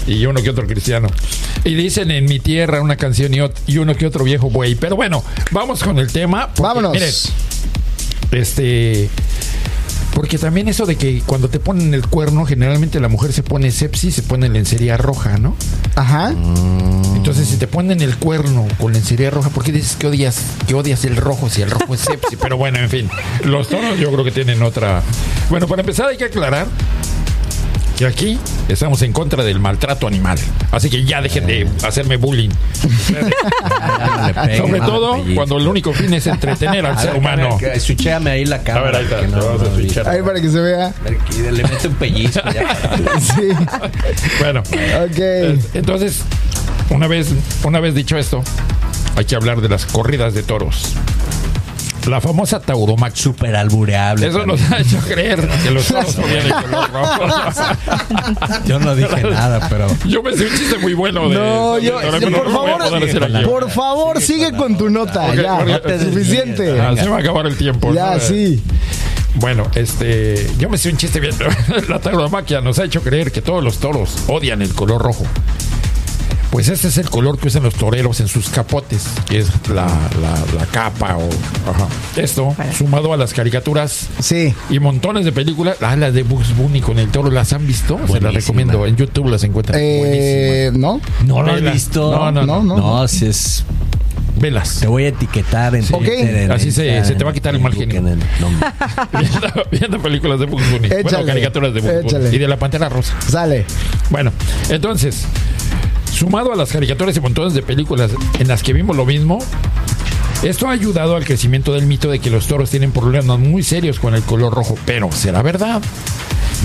Y 0.06 0.26
uno 0.26 0.42
que 0.42 0.50
otro 0.50 0.68
cristiano. 0.68 1.08
Y 1.64 1.74
dicen 1.76 2.12
en 2.12 2.26
mi 2.26 2.40
tierra 2.40 2.82
una 2.82 2.96
canción 2.98 3.34
y, 3.34 3.38
ot- 3.38 3.54
y 3.68 3.78
uno 3.78 3.96
que 3.96 4.06
otro 4.06 4.24
viejo 4.24 4.50
buey. 4.50 4.76
Pero 4.76 4.96
bueno, 4.96 5.24
vamos 5.52 5.84
con 5.84 6.00
el 6.00 6.12
tema. 6.12 6.48
porque, 6.48 6.62
Vámonos. 6.62 6.92
miren, 6.94 7.10
este. 8.32 9.10
Porque 10.14 10.38
también 10.38 10.68
eso 10.68 10.86
de 10.86 10.96
que 10.96 11.22
cuando 11.26 11.50
te 11.50 11.60
ponen 11.60 11.94
el 11.94 12.08
cuerno, 12.08 12.46
generalmente 12.46 13.00
la 13.00 13.08
mujer 13.08 13.34
se 13.34 13.44
pone 13.44 13.72
sepsis, 13.72 14.16
se 14.16 14.24
pone 14.24 14.50
lencería 14.50 14.98
roja, 14.98 15.38
¿no? 15.38 15.56
Ajá. 15.96 16.32
Entonces, 17.16 17.48
si 17.48 17.58
te 17.58 17.68
ponen 17.68 18.02
el 18.02 18.18
cuerno 18.18 18.66
con 18.80 18.94
lencería 18.94 19.30
roja, 19.30 19.50
¿por 19.50 19.64
qué 19.64 19.72
dices 19.72 19.96
que 19.96 20.08
odias, 20.08 20.42
que 20.68 20.74
odias 20.74 21.06
el 21.06 21.16
rojo 21.18 21.50
si 21.50 21.62
el 21.62 21.70
rojo 21.70 21.94
es 21.94 22.02
sepsis? 22.02 22.38
Pero 22.42 22.58
bueno, 22.58 22.80
en 22.80 22.90
fin, 22.90 23.10
los 23.44 23.68
toros 23.68 24.00
yo 24.00 24.12
creo 24.12 24.24
que 24.24 24.32
tienen 24.32 24.62
otra. 24.62 25.04
Bueno, 25.50 25.68
para 25.68 25.82
empezar 25.82 26.08
hay 26.08 26.18
que 26.18 26.26
aclarar 26.26 26.68
que 27.98 28.06
aquí 28.06 28.38
estamos 28.70 29.02
en 29.02 29.12
contra 29.12 29.44
del 29.44 29.60
maltrato 29.60 30.06
animal. 30.08 30.38
Así 30.72 30.90
que 30.90 31.04
ya 31.04 31.22
dejen 31.22 31.48
de 31.48 31.68
hacerme 31.84 32.18
bullying. 32.18 32.50
Sobre 34.58 34.80
todo 34.82 35.24
cuando 35.36 35.58
el 35.58 35.68
único 35.68 35.94
fin 35.94 36.14
es 36.14 36.28
entretener 36.28 36.86
al 36.86 36.98
ser 37.00 37.16
humano. 37.16 37.58
Switchéame 37.80 38.30
ahí 38.30 38.46
la 38.46 38.62
cámara. 38.62 38.90
A 38.90 38.92
ver, 38.92 38.96
ahí 38.98 39.04
está, 39.06 39.20
que 39.22 39.28
no- 39.28 39.40
te 39.40 39.46
vamos 39.46 39.62
a 39.62 39.66
no- 39.66 39.76
switchar. 39.76 40.08
Ahí 40.10 40.22
para 40.22 40.42
que 40.42 40.50
se 40.50 40.60
vea. 40.60 40.94
Le 41.52 41.64
mete 41.64 41.88
un 41.88 41.96
pellizco. 41.96 42.42
ya. 42.54 42.78
Sí. 43.20 43.50
Bueno, 44.40 44.62
Ok. 44.62 45.20
entonces, 45.74 46.22
una 46.90 47.08
vez, 47.08 47.30
una 47.64 47.80
vez 47.80 47.96
dicho 47.96 48.18
esto, 48.18 48.44
hay 49.16 49.26
que 49.26 49.36
hablar 49.36 49.62
de 49.62 49.70
las 49.70 49.86
corridas 49.86 50.34
de 50.36 50.44
toros. 50.44 50.94
La 52.08 52.22
famosa 52.22 52.60
tauromaquia. 52.60 53.16
Súper 53.22 53.56
albureable. 53.56 54.28
Eso 54.28 54.46
nos 54.46 54.60
ha 54.72 54.80
hecho 54.80 54.98
creer 55.00 55.48
que 55.64 55.72
los 55.72 55.86
toros 55.88 56.18
odian 56.18 56.46
el 56.46 56.54
color 56.54 56.92
rojo. 56.92 57.24
Yo 58.66 58.80
no 58.80 58.96
dije 58.96 59.24
nada, 59.30 59.68
pero. 59.70 59.88
Yo 60.06 60.24
me 60.24 60.36
sé 60.36 60.46
un 60.46 60.52
chiste 60.58 60.78
muy 60.78 60.94
bueno 60.94 61.28
de. 61.30 61.36
No, 61.36 61.78
yo, 61.80 62.00
de- 62.00 62.20
yo, 62.20 62.32
por 62.32 62.50
no 62.50 62.62
voy 62.62 62.72
a 62.72 62.78
favor, 62.78 62.90
poder 62.90 63.10
hacer 63.10 63.24
aquí. 63.24 63.46
por 63.46 63.70
favor, 63.70 64.22
sigue 64.22 64.52
con 64.54 64.78
tu 64.78 64.90
nota. 64.90 65.28
Ok, 65.30 65.36
ya, 65.36 65.58
porque- 65.58 65.80
te 65.80 66.00
suficiente. 66.00 66.80
Ah, 66.82 66.94
se 66.96 67.08
va 67.08 67.18
a 67.18 67.20
acabar 67.20 67.46
el 67.48 67.58
tiempo. 67.58 67.94
Ya, 67.94 68.16
¿no? 68.16 68.20
sí. 68.20 68.62
Bueno, 69.36 69.68
este, 69.76 70.50
yo 70.58 70.68
me 70.70 70.78
sé 70.80 70.90
un 70.90 70.98
chiste 70.98 71.20
bien. 71.20 71.36
La 71.90 72.00
tauromaquia 72.00 72.60
nos 72.62 72.80
ha 72.80 72.86
hecho 72.86 73.02
creer 73.04 73.32
que 73.32 73.42
todos 73.42 73.64
los 73.64 73.78
toros 73.78 74.18
odian 74.28 74.62
el 74.64 74.74
color 74.74 75.00
rojo. 75.02 75.26
Pues 76.58 76.70
este 76.70 76.88
es 76.88 76.98
el 76.98 77.08
color 77.08 77.38
que 77.38 77.50
usan 77.50 77.62
los 77.62 77.76
toreros 77.76 78.20
en 78.20 78.28
sus 78.28 78.50
capotes, 78.50 79.04
que 79.30 79.38
es 79.38 79.48
la, 79.70 79.86
la- 79.86 80.44
la 80.58 80.66
capa 80.66 81.16
o 81.16 81.30
ajá. 81.70 81.88
esto 82.16 82.56
sumado 82.76 83.14
a 83.14 83.18
las 83.18 83.32
caricaturas 83.32 84.08
Sí. 84.20 84.56
y 84.72 84.80
montones 84.80 85.24
de 85.24 85.32
películas. 85.32 85.78
Ah, 85.84 85.96
las 85.96 86.16
de 86.16 86.24
Bugs 86.24 86.58
Bunny 86.58 86.82
con 86.82 86.98
el 86.98 87.10
toro, 87.10 87.30
¿las 87.30 87.54
han 87.54 87.68
visto? 87.68 87.98
Se 87.98 88.02
las 88.02 88.08
Buenísima. 88.10 88.40
recomiendo. 88.40 88.88
En 88.88 88.96
YouTube 88.96 89.28
las 89.30 89.44
encuentran. 89.44 89.80
Eh, 89.80 90.72
¿No? 90.74 91.00
No 91.28 91.44
lo 91.44 91.54
Vela. 91.54 91.72
visto. 91.74 92.10
No, 92.10 92.32
no, 92.32 92.44
no. 92.64 92.64
No, 92.76 93.08
si 93.08 93.28
es. 93.28 93.64
Velas. 94.40 94.80
Te 94.80 94.88
voy 94.88 95.06
a 95.06 95.08
etiquetar 95.10 95.76
en 95.76 95.84
Ok. 95.84 95.98
Twitter, 96.06 96.38
en 96.38 96.52
Así 96.52 96.72
se- 96.72 97.06
se 97.06 97.14
te 97.14 97.24
va 97.24 97.30
a 97.30 97.34
quitar 97.36 97.54
el 97.54 97.62
mal 97.62 97.74
genio. 97.74 97.98
en 98.00 98.08
el- 98.08 98.20
no, 98.40 98.50
viendo, 99.20 99.64
viendo 99.72 100.00
películas 100.02 100.40
de 100.40 100.48
Bugs 100.48 100.72
Bunny. 100.72 100.88
bueno, 100.90 101.08
Échale, 101.08 101.26
caricaturas 101.28 101.74
de 101.76 101.82
Bugs 101.82 102.14
Bunny. 102.14 102.36
Y 102.36 102.40
de 102.40 102.48
la 102.48 102.58
Pantera 102.58 102.90
Rosa. 102.90 103.14
Sale. 103.28 103.66
Bueno, 104.10 104.32
entonces, 104.70 105.26
sumado 106.18 106.52
a 106.52 106.56
las 106.56 106.72
caricaturas 106.72 107.16
y 107.16 107.20
montones 107.20 107.54
de 107.54 107.62
películas 107.62 108.12
en 108.40 108.48
las 108.48 108.64
que 108.64 108.74
vimos 108.74 108.96
lo 108.96 109.06
mismo, 109.06 109.40
esto 110.44 110.68
ha 110.68 110.72
ayudado 110.72 111.16
al 111.16 111.26
crecimiento 111.26 111.74
del 111.74 111.86
mito 111.86 112.10
de 112.10 112.20
que 112.20 112.30
los 112.30 112.48
toros 112.48 112.70
tienen 112.70 112.92
problemas 112.92 113.40
muy 113.40 113.64
serios 113.64 114.00
con 114.00 114.16
el 114.16 114.22
color 114.24 114.54
rojo. 114.54 114.76
Pero, 114.86 115.12
¿será 115.12 115.42
verdad? 115.42 115.82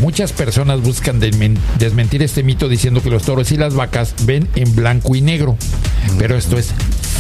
Muchas 0.01 0.33
personas 0.33 0.81
buscan 0.81 1.21
desmen- 1.21 1.59
desmentir 1.79 2.23
este 2.23 2.43
mito 2.43 2.69
diciendo 2.69 3.03
que 3.03 3.11
los 3.11 3.23
toros 3.25 3.53
y 3.53 3.57
las 3.59 3.75
vacas 3.75 4.15
ven 4.25 4.49
en 4.55 4.75
blanco 4.75 5.15
y 5.15 5.21
negro. 5.21 5.57
Pero 6.19 6.35
esto 6.37 6.57
es 6.59 6.71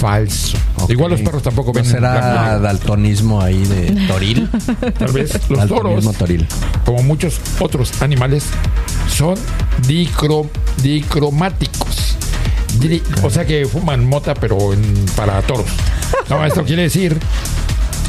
falso. 0.00 0.56
Igual 0.88 1.12
los 1.12 1.20
perros 1.20 1.42
tampoco 1.42 1.72
ven 1.72 1.84
¿No 1.84 1.90
en 1.94 2.00
blanco 2.00 2.18
y 2.18 2.22
será 2.22 2.42
negro. 2.44 2.60
daltonismo 2.60 3.40
ahí 3.42 3.62
de 3.64 4.06
toril? 4.08 4.48
Tal 4.98 5.12
vez 5.12 5.38
los 5.50 5.68
toros 5.68 6.16
toril. 6.16 6.46
como 6.86 7.02
muchos 7.02 7.40
otros 7.60 8.00
animales, 8.00 8.44
son 9.14 9.36
dicro- 9.86 10.48
dicromáticos. 10.82 12.01
O 13.22 13.30
sea 13.30 13.44
que 13.46 13.66
fuman 13.66 14.06
mota, 14.06 14.34
pero 14.34 14.72
en- 14.72 15.06
para 15.16 15.40
toros. 15.42 15.66
No, 16.28 16.44
esto 16.46 16.64
quiere 16.64 16.82
decir 16.82 17.16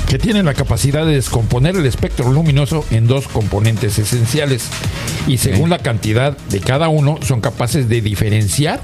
que 0.07 0.19
tienen 0.19 0.45
la 0.45 0.53
capacidad 0.53 1.05
de 1.05 1.13
descomponer 1.15 1.75
el 1.75 1.85
espectro 1.85 2.31
luminoso 2.31 2.85
en 2.91 3.07
dos 3.07 3.27
componentes 3.27 3.97
esenciales. 3.97 4.65
Y 5.27 5.37
según 5.37 5.69
la 5.69 5.79
cantidad 5.79 6.37
de 6.49 6.59
cada 6.59 6.87
uno, 6.89 7.17
son 7.25 7.41
capaces 7.41 7.89
de 7.89 8.01
diferenciar 8.01 8.79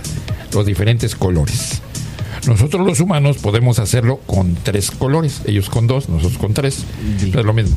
los 0.53 0.65
diferentes 0.65 1.15
colores. 1.15 1.81
Nosotros 2.47 2.85
los 2.85 2.99
humanos 2.99 3.37
podemos 3.37 3.79
hacerlo 3.79 4.17
con 4.25 4.55
tres 4.55 4.91
colores, 4.91 5.41
ellos 5.45 5.69
con 5.69 5.87
dos, 5.87 6.09
nosotros 6.09 6.37
con 6.39 6.53
tres, 6.53 6.85
es 7.21 7.33
lo 7.45 7.53
mismo. 7.53 7.75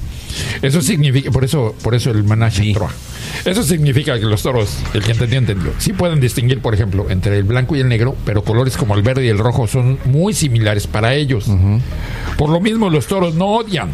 Eso 0.63 0.81
significa, 0.81 1.31
por 1.31 1.45
eso, 1.45 1.75
por 1.83 1.95
eso 1.95 2.11
el 2.11 2.25
a 2.31 2.51
trois. 2.51 2.91
Eso 3.45 3.63
significa 3.63 4.19
que 4.19 4.25
los 4.27 4.43
toros, 4.43 4.77
el 4.95 5.03
que 5.03 5.13
entendió, 5.13 5.39
entendió. 5.39 5.73
Sí 5.79 5.93
pueden 5.93 6.21
distinguir, 6.21 6.61
por 6.61 6.75
ejemplo, 6.75 7.07
entre 7.11 7.37
el 7.37 7.45
blanco 7.45 7.77
y 7.77 7.81
el 7.81 7.89
negro, 7.89 8.15
pero 8.25 8.45
colores 8.45 8.77
como 8.77 8.95
el 8.95 9.03
verde 9.03 9.25
y 9.27 9.29
el 9.29 9.39
rojo 9.39 9.67
son 9.67 9.99
muy 10.05 10.33
similares 10.35 10.87
para 10.87 11.15
ellos. 11.15 11.47
Por 12.39 12.51
lo 12.51 12.61
mismo, 12.61 12.89
los 12.91 13.07
toros 13.07 13.35
no 13.35 13.47
odian 13.57 13.89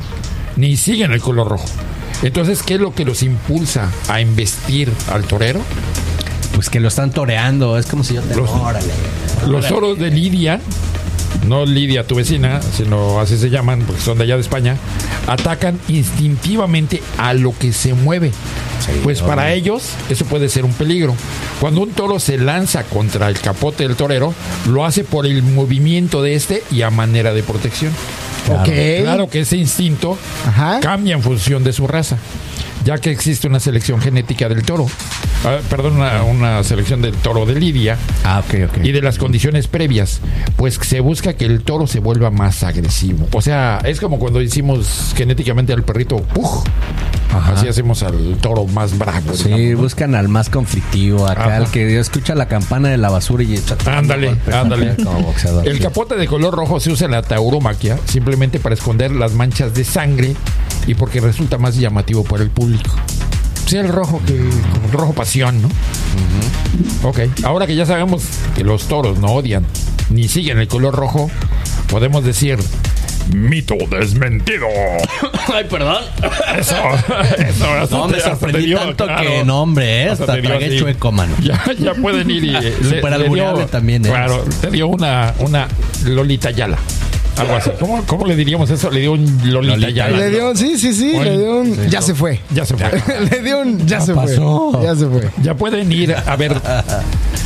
ni 0.56 0.76
siguen 0.76 1.12
el 1.12 1.20
color 1.20 1.48
rojo. 1.48 1.66
Entonces, 2.22 2.62
¿qué 2.62 2.74
es 2.74 2.80
lo 2.80 2.94
que 2.94 3.04
los 3.04 3.22
impulsa 3.22 3.90
a 4.08 4.20
investir 4.20 4.90
al 5.12 5.24
torero? 5.24 5.60
Pues 6.54 6.68
que 6.68 6.80
lo 6.80 6.88
están 6.88 7.12
toreando. 7.12 7.78
Es 7.78 7.86
como 7.86 8.02
si 8.02 8.14
yo 8.14 8.22
te. 8.22 8.34
Los- 8.34 8.50
Órale. 8.50 8.92
Los 9.46 9.68
toros 9.68 9.98
de 9.98 10.10
Lidia, 10.10 10.60
no 11.46 11.64
Lidia 11.64 12.06
tu 12.06 12.16
vecina, 12.16 12.60
sino 12.62 13.20
así 13.20 13.38
se 13.38 13.50
llaman 13.50 13.82
porque 13.86 14.02
son 14.02 14.18
de 14.18 14.24
allá 14.24 14.34
de 14.34 14.42
España, 14.42 14.76
atacan 15.26 15.78
instintivamente 15.88 17.02
a 17.16 17.34
lo 17.34 17.56
que 17.56 17.72
se 17.72 17.94
mueve. 17.94 18.32
Pues 19.02 19.20
para 19.20 19.52
ellos 19.52 19.90
eso 20.08 20.24
puede 20.24 20.48
ser 20.48 20.64
un 20.64 20.72
peligro. 20.72 21.14
Cuando 21.60 21.82
un 21.82 21.90
toro 21.90 22.18
se 22.20 22.38
lanza 22.38 22.84
contra 22.84 23.28
el 23.28 23.38
capote 23.38 23.86
del 23.86 23.96
torero, 23.96 24.34
lo 24.68 24.84
hace 24.84 25.04
por 25.04 25.26
el 25.26 25.42
movimiento 25.42 26.22
de 26.22 26.34
este 26.34 26.62
y 26.70 26.82
a 26.82 26.90
manera 26.90 27.32
de 27.34 27.42
protección. 27.42 27.92
Ok. 28.48 28.68
Claro 29.02 29.28
que 29.28 29.40
ese 29.40 29.56
instinto 29.56 30.16
Ajá. 30.46 30.80
cambia 30.80 31.14
en 31.14 31.22
función 31.22 31.64
de 31.64 31.72
su 31.72 31.86
raza, 31.86 32.16
ya 32.84 32.98
que 32.98 33.10
existe 33.10 33.46
una 33.48 33.60
selección 33.60 34.00
genética 34.00 34.48
del 34.48 34.62
toro. 34.62 34.86
Ah, 35.44 35.58
perdón, 35.70 35.96
una, 35.96 36.22
una 36.22 36.64
selección 36.64 37.00
del 37.02 37.14
toro 37.14 37.46
de 37.46 37.54
Lidia 37.54 37.96
Ah, 38.24 38.42
y 38.82 38.92
de 38.92 39.02
las 39.02 39.18
condiciones 39.18 39.68
previas, 39.68 40.20
pues 40.56 40.78
se 40.82 41.00
busca 41.00 41.34
que 41.34 41.44
el 41.44 41.62
toro 41.62 41.86
se 41.86 42.00
vuelva 42.00 42.30
más 42.30 42.62
agresivo. 42.62 43.28
O 43.32 43.40
sea, 43.40 43.80
es 43.84 44.00
como 44.00 44.18
cuando 44.18 44.42
hicimos 44.42 45.12
genéticamente 45.16 45.72
al 45.72 45.82
perrito, 45.82 46.18
¡puf! 47.30 47.48
así 47.48 47.68
hacemos 47.68 48.02
al 48.02 48.36
toro 48.40 48.66
más 48.66 48.96
bravo. 48.98 49.34
Sí, 49.34 49.48
digamos, 49.48 49.82
buscan 49.82 50.14
al 50.14 50.28
más 50.28 50.50
conflictivo, 50.50 51.26
acá 51.26 51.44
Ajá. 51.46 51.56
al 51.56 51.70
que 51.70 51.98
escucha 51.98 52.34
la 52.34 52.46
campana 52.48 52.88
de 52.88 52.96
la 52.98 53.10
basura 53.10 53.42
y 53.42 53.54
echa 53.54 53.76
Ándale, 53.86 54.36
ándale. 54.52 54.96
como 55.04 55.20
boxeador. 55.22 55.66
El 55.66 55.78
capote 55.80 56.16
de 56.16 56.26
color 56.26 56.54
rojo 56.54 56.80
se 56.80 56.90
usa 56.90 57.06
en 57.06 57.12
la 57.12 57.22
tauromaquia 57.22 57.98
simplemente 58.06 58.58
para 58.60 58.74
esconder 58.74 59.12
las 59.12 59.32
manchas 59.32 59.74
de 59.74 59.84
sangre 59.84 60.34
y 60.86 60.94
porque 60.94 61.20
resulta 61.20 61.58
más 61.58 61.76
llamativo 61.76 62.24
para 62.24 62.42
el 62.42 62.50
público. 62.50 62.90
Sí, 63.66 63.76
el 63.76 63.88
rojo 63.88 64.20
que 64.26 64.36
como 64.72 64.86
el 64.86 64.92
rojo 64.92 65.12
pasión, 65.12 65.60
¿no? 65.60 65.68
Ok, 67.02 67.20
ahora 67.44 67.66
que 67.66 67.74
ya 67.76 67.84
sabemos 67.84 68.22
que 68.56 68.64
los 68.64 68.84
toros 68.88 69.18
no 69.18 69.28
odian 69.28 69.66
ni 70.10 70.26
siguen 70.28 70.58
el 70.58 70.68
color 70.68 70.94
rojo, 70.94 71.30
podemos 71.90 72.24
decir 72.24 72.58
mito 73.32 73.74
desmentido. 73.90 74.66
Ay, 75.54 75.64
perdón. 75.70 76.02
Eso, 76.58 76.74
eso, 77.38 77.72
hasta 77.72 77.96
No, 77.96 78.08
me 78.08 78.20
sorprendí 78.20 78.66
dio, 78.66 78.78
tanto 78.78 79.04
claro. 79.06 79.22
que 79.30 79.44
no, 79.44 79.62
hombre, 79.62 80.02
eh, 80.04 80.08
Hasta 80.10 80.26
tragué 80.40 80.78
chueco, 80.78 81.12
mano. 81.12 81.34
Ya, 81.42 81.62
ya 81.78 81.94
pueden 81.94 82.30
ir 82.30 82.44
y 82.44 82.50
le- 82.50 83.00
dio- 83.34 83.66
también, 83.66 84.04
¿eh? 84.06 84.08
Claro, 84.10 84.44
te 84.60 84.70
dio 84.70 84.88
una, 84.88 85.34
una 85.40 85.68
Lolita 86.04 86.50
Yala. 86.50 86.78
Algo 87.38 87.54
así. 87.56 87.70
¿Cómo, 87.78 88.04
cómo 88.06 88.26
le 88.26 88.36
diríamos 88.36 88.70
eso? 88.70 88.90
Le 88.90 89.00
dio 89.00 89.12
un 89.12 89.24
Lolita, 89.44 89.76
Lolita 89.76 89.90
Yala. 89.90 90.16
Le 90.18 90.30
dio 90.30 90.50
un, 90.50 90.56
sí, 90.56 90.78
sí, 90.78 90.92
sí, 90.92 91.12
le 91.18 91.38
dio 91.38 91.60
un, 91.60 91.88
ya 91.88 92.02
se 92.02 92.14
fue. 92.14 92.40
Ya 92.54 92.64
se 92.64 92.76
fue. 92.76 92.90
le 93.30 93.42
dio 93.42 93.60
un, 93.60 93.78
ya, 93.86 93.98
Ya 93.98 94.00
se 94.00 94.14
pasó. 94.14 94.70
fue. 94.72 94.82
Ya 94.84 94.94
se 94.96 95.06
fue. 95.06 95.30
Ya 95.42 95.54
pueden 95.54 95.90
ir 95.92 96.14
a 96.14 96.36
ver. 96.36 96.60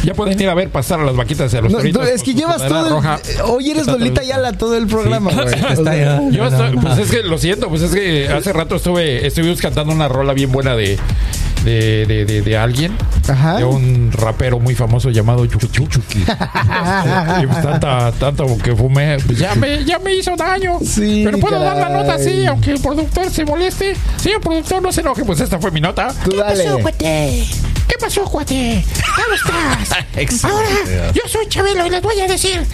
Ya 0.05 0.15
pueden 0.15 0.41
ir 0.41 0.49
a 0.49 0.55
ver 0.55 0.69
pasar 0.71 1.01
a 1.01 1.05
las 1.05 1.17
vaquitas 1.17 1.53
y 1.55 1.57
a 1.57 1.61
los 1.63 1.73
No, 1.73 1.79
toritos 1.79 2.09
es 2.09 2.23
que 2.23 2.35
llevas 2.35 2.67
todo 2.67 2.87
el, 2.87 2.93
roja. 2.93 3.21
Hoy 3.47 3.71
eres 3.71 3.87
Lolita 3.87 4.23
Yala 4.23 4.53
todo 4.53 4.77
el 4.77 4.87
programa, 4.87 5.31
güey. 5.35 5.47
Está 5.55 5.81
O 5.81 5.85
sea, 5.85 5.97
ya- 5.97 6.31
Yo 6.31 6.47
estoy, 6.47 6.77
pues 6.77 6.99
es 6.99 7.11
que 7.11 7.23
lo 7.23 7.39
siento, 7.39 7.69
pues 7.69 7.83
es 7.83 7.93
que 7.93 8.29
hace 8.29 8.53
rato 8.53 8.77
estuve, 8.77 9.27
estuvimos 9.27 9.61
cantando 9.61 9.93
una 9.93 10.09
rola 10.09 10.33
bien 10.33 10.51
buena 10.51 10.75
de, 10.75 10.99
de, 11.65 12.07
de, 12.07 12.25
de- 12.25 12.43
de 12.43 12.57
alguien, 12.57 12.97
Ajá. 13.29 13.57
de 13.57 13.65
un 13.65 14.11
rapero 14.13 14.59
muy 14.59 14.75
famoso 14.75 15.11
llamado 15.11 15.47
Chuchu. 15.47 15.85
y 17.43 17.47
pues 17.47 17.63
tanta, 17.63 18.13
tanto 18.13 18.59
que 18.59 18.75
fumé, 18.75 19.17
pues 19.27 19.39
ya 19.39 19.55
me, 19.55 19.85
ya 19.85 19.99
me 19.99 20.15
hizo 20.15 20.37
daño. 20.37 20.79
Sí, 20.85 21.23
Pero 21.25 21.39
puedo 21.39 21.59
dar 21.61 21.77
la 21.77 21.89
nota 21.89 22.15
así, 22.15 22.47
aunque 22.47 22.73
el 22.73 22.81
productor 22.81 23.31
se 23.31 23.45
moleste. 23.45 23.95
Señor 24.17 24.41
productor, 24.41 24.83
no 24.83 24.93
se 24.93 25.01
enoje, 25.01 25.25
pues 25.25 25.41
esta 25.41 25.59
fue 25.59 25.71
mi 25.71 25.81
nota. 25.81 26.13
Tú 26.25 26.37
dale. 26.37 26.65
cuate? 26.83 27.45
¿Qué 27.89 27.97
pasó, 28.01 28.25
cuate? 28.25 28.85
¿Cómo 29.15 29.35
estás? 29.35 30.45
Ahora, 30.45 30.67
yo 31.13 31.23
soy 31.27 31.47
Chabelo 31.49 31.87
y 31.87 31.91
les 31.91 32.03
voy 32.03 32.19
a 32.21 32.27
decir. 32.27 32.65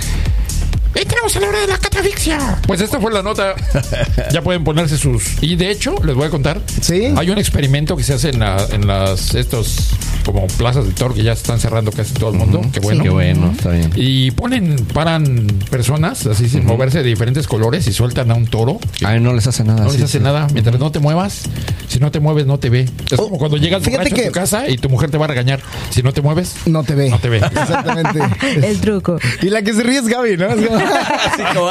Entramos 1.00 1.36
a 1.36 1.40
la 1.40 1.48
hora 1.48 1.60
de 1.60 1.66
la 1.68 1.78
catafixia. 1.78 2.58
Pues 2.66 2.80
esta 2.80 3.00
fue 3.00 3.12
la 3.12 3.22
nota. 3.22 3.54
Ya 4.32 4.42
pueden 4.42 4.62
ponerse 4.64 4.98
sus. 4.98 5.42
Y 5.42 5.56
de 5.56 5.70
hecho, 5.70 5.94
les 6.04 6.14
voy 6.14 6.26
a 6.26 6.30
contar. 6.30 6.60
Sí. 6.82 7.08
Hay 7.16 7.30
un 7.30 7.38
experimento 7.38 7.96
que 7.96 8.02
se 8.02 8.14
hace 8.14 8.30
en, 8.30 8.40
la- 8.40 8.66
en 8.72 8.86
las 8.86 9.34
estos 9.34 9.90
como 10.24 10.46
plazas 10.48 10.84
de 10.86 10.92
toro 10.92 11.14
que 11.14 11.22
ya 11.22 11.32
están 11.32 11.58
cerrando 11.60 11.90
casi 11.92 12.12
todo 12.14 12.30
el 12.30 12.36
mundo. 12.36 12.60
Qué 12.72 12.80
bueno. 12.80 13.02
Qué 13.02 13.08
bueno, 13.10 13.52
está 13.56 13.70
bien. 13.70 13.90
Y 13.96 14.30
ponen, 14.32 14.76
paran 14.92 15.46
personas 15.70 16.26
así 16.26 16.48
sin 16.48 16.66
moverse 16.66 16.98
de 16.98 17.04
diferentes 17.04 17.46
colores 17.46 17.86
y 17.86 17.92
sueltan 17.92 18.30
a 18.30 18.34
un 18.34 18.46
toro. 18.46 18.78
Ay, 19.04 19.20
no 19.20 19.32
les 19.32 19.46
hace 19.46 19.64
nada. 19.64 19.84
No 19.84 19.90
sí, 19.90 19.96
les 19.96 20.04
hace 20.04 20.18
sí. 20.18 20.24
nada. 20.24 20.46
Mientras 20.52 20.78
no 20.78 20.90
te 20.92 20.98
muevas, 20.98 21.42
si 21.88 21.98
no 22.00 22.10
te 22.10 22.20
mueves, 22.20 22.46
no 22.46 22.58
te 22.58 22.68
ve. 22.70 22.86
Es 23.10 23.16
como 23.18 23.38
cuando 23.38 23.56
llegas 23.56 23.82
fíjate 23.82 23.96
borracho 24.10 24.14
a 24.14 24.18
que- 24.18 24.26
tu 24.26 24.32
casa 24.32 24.68
y 24.68 24.76
tu 24.78 24.88
mujer 24.90 25.10
te 25.10 25.16
va 25.18 25.24
a 25.24 25.28
regañar. 25.28 25.60
Si 25.90 26.02
no 26.02 26.12
te 26.12 26.20
mueves, 26.20 26.54
No 26.66 26.82
te 26.82 26.94
ve. 26.94 27.08
no 27.08 27.18
te 27.18 27.28
ve. 27.30 27.38
Exactamente. 27.38 28.20
El 28.66 28.78
truco. 28.80 29.18
Y 29.42 29.46
la 29.48 29.62
que 29.62 29.72
se 29.72 29.82
ríe 29.82 29.98
es 29.98 30.06
Gaby, 30.08 30.36
¿no? 30.36 30.46
Es 30.48 30.66
como- 30.66 30.78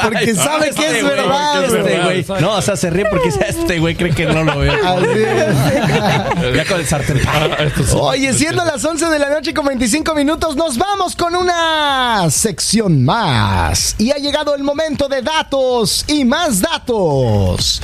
porque 0.04 0.36
sabe 0.36 0.72
que 0.72 1.00
es 1.00 1.04
verdad. 1.04 1.64
Este 1.64 2.00
güey. 2.00 2.42
No, 2.42 2.56
o 2.56 2.62
sea, 2.62 2.76
se 2.76 2.90
ríe 2.90 3.06
porque 3.06 3.30
este 3.30 3.80
güey 3.80 3.96
cree 3.96 4.14
que 4.14 4.26
no 4.26 4.44
lo 4.44 4.60
ve. 4.60 4.70
Así 4.86 5.24
es. 5.24 6.56
Ya 6.56 6.66
con 6.66 6.80
el 6.80 6.88
sartén. 6.88 7.22
Ah. 7.28 7.50
Oye, 8.00 8.34
siendo 8.34 8.64
las 8.66 8.84
11 8.84 9.10
de 9.10 9.20
la 9.20 9.30
noche 9.30 9.54
con 9.54 9.66
25 9.66 10.14
minutos, 10.16 10.56
nos 10.56 10.78
vamos 10.78 11.16
con 11.16 11.36
una 11.36 12.30
sección 12.30 13.04
más. 13.04 13.96
Y 13.98 14.12
ha 14.12 14.18
llegado 14.18 14.56
el 14.56 14.64
momento 14.64 15.08
de 15.08 15.22
datos 15.22 16.06
y 16.08 16.26
más 16.26 16.62
datos. 16.62 17.82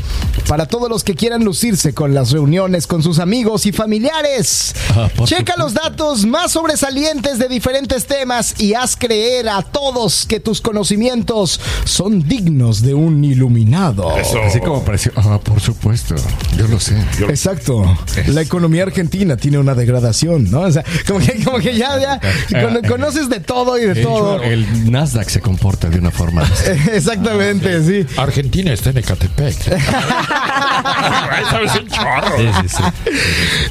Para 0.47 0.65
todos 0.65 0.89
los 0.89 1.03
que 1.03 1.15
quieran 1.15 1.43
lucirse 1.43 1.93
con 1.93 2.13
las 2.13 2.31
reuniones 2.31 2.85
con 2.87 3.01
sus 3.01 3.19
amigos 3.19 3.65
y 3.65 3.71
familiares. 3.71 4.75
Ah, 4.95 5.09
Checa 5.25 5.55
los 5.57 5.73
datos 5.73 6.25
más 6.25 6.51
sobresalientes 6.51 7.39
de 7.39 7.47
diferentes 7.47 8.05
temas 8.05 8.55
y 8.59 8.73
haz 8.73 8.95
creer 8.95 9.49
a 9.49 9.61
todos 9.61 10.25
que 10.27 10.39
tus 10.39 10.61
conocimientos 10.61 11.59
son 11.85 12.27
dignos 12.27 12.81
de 12.81 12.93
un 12.93 13.23
iluminado. 13.23 14.09
Así 14.15 14.59
como 14.59 14.83
pareció. 14.83 15.11
Ah, 15.15 15.39
por 15.41 15.59
supuesto. 15.59 16.15
Yo 16.57 16.67
lo 16.67 16.79
sé. 16.79 16.95
Exacto. 17.29 17.83
La 18.27 18.41
economía 18.41 18.83
argentina 18.83 19.37
tiene 19.37 19.57
una 19.57 19.73
degradación, 19.75 20.51
¿no? 20.51 20.61
O 20.61 20.71
sea, 20.71 20.83
como 21.07 21.19
que, 21.19 21.43
como 21.43 21.57
que 21.59 21.75
ya, 21.75 21.99
ya 21.99 22.19
cono- 22.61 22.81
conoces 22.87 23.29
de 23.29 23.39
todo 23.39 23.77
y 23.77 23.85
de 23.85 23.95
todo. 24.03 24.41
el 24.43 24.91
Nasdaq 24.91 25.29
se 25.29 25.39
comporta 25.41 25.89
de 25.89 25.99
una 25.99 26.11
forma. 26.11 26.43
Exactamente, 26.93 27.83
sí. 27.83 28.05
Argentina 28.17 28.73
está 28.73 28.89
en 28.91 28.97
Ecatepec. 28.99 29.57
Sabes 31.49 31.75
un 31.75 31.87
chorro. 31.87 32.37
Sí, 32.37 32.49
sí, 32.61 32.69
sí. 32.77 32.83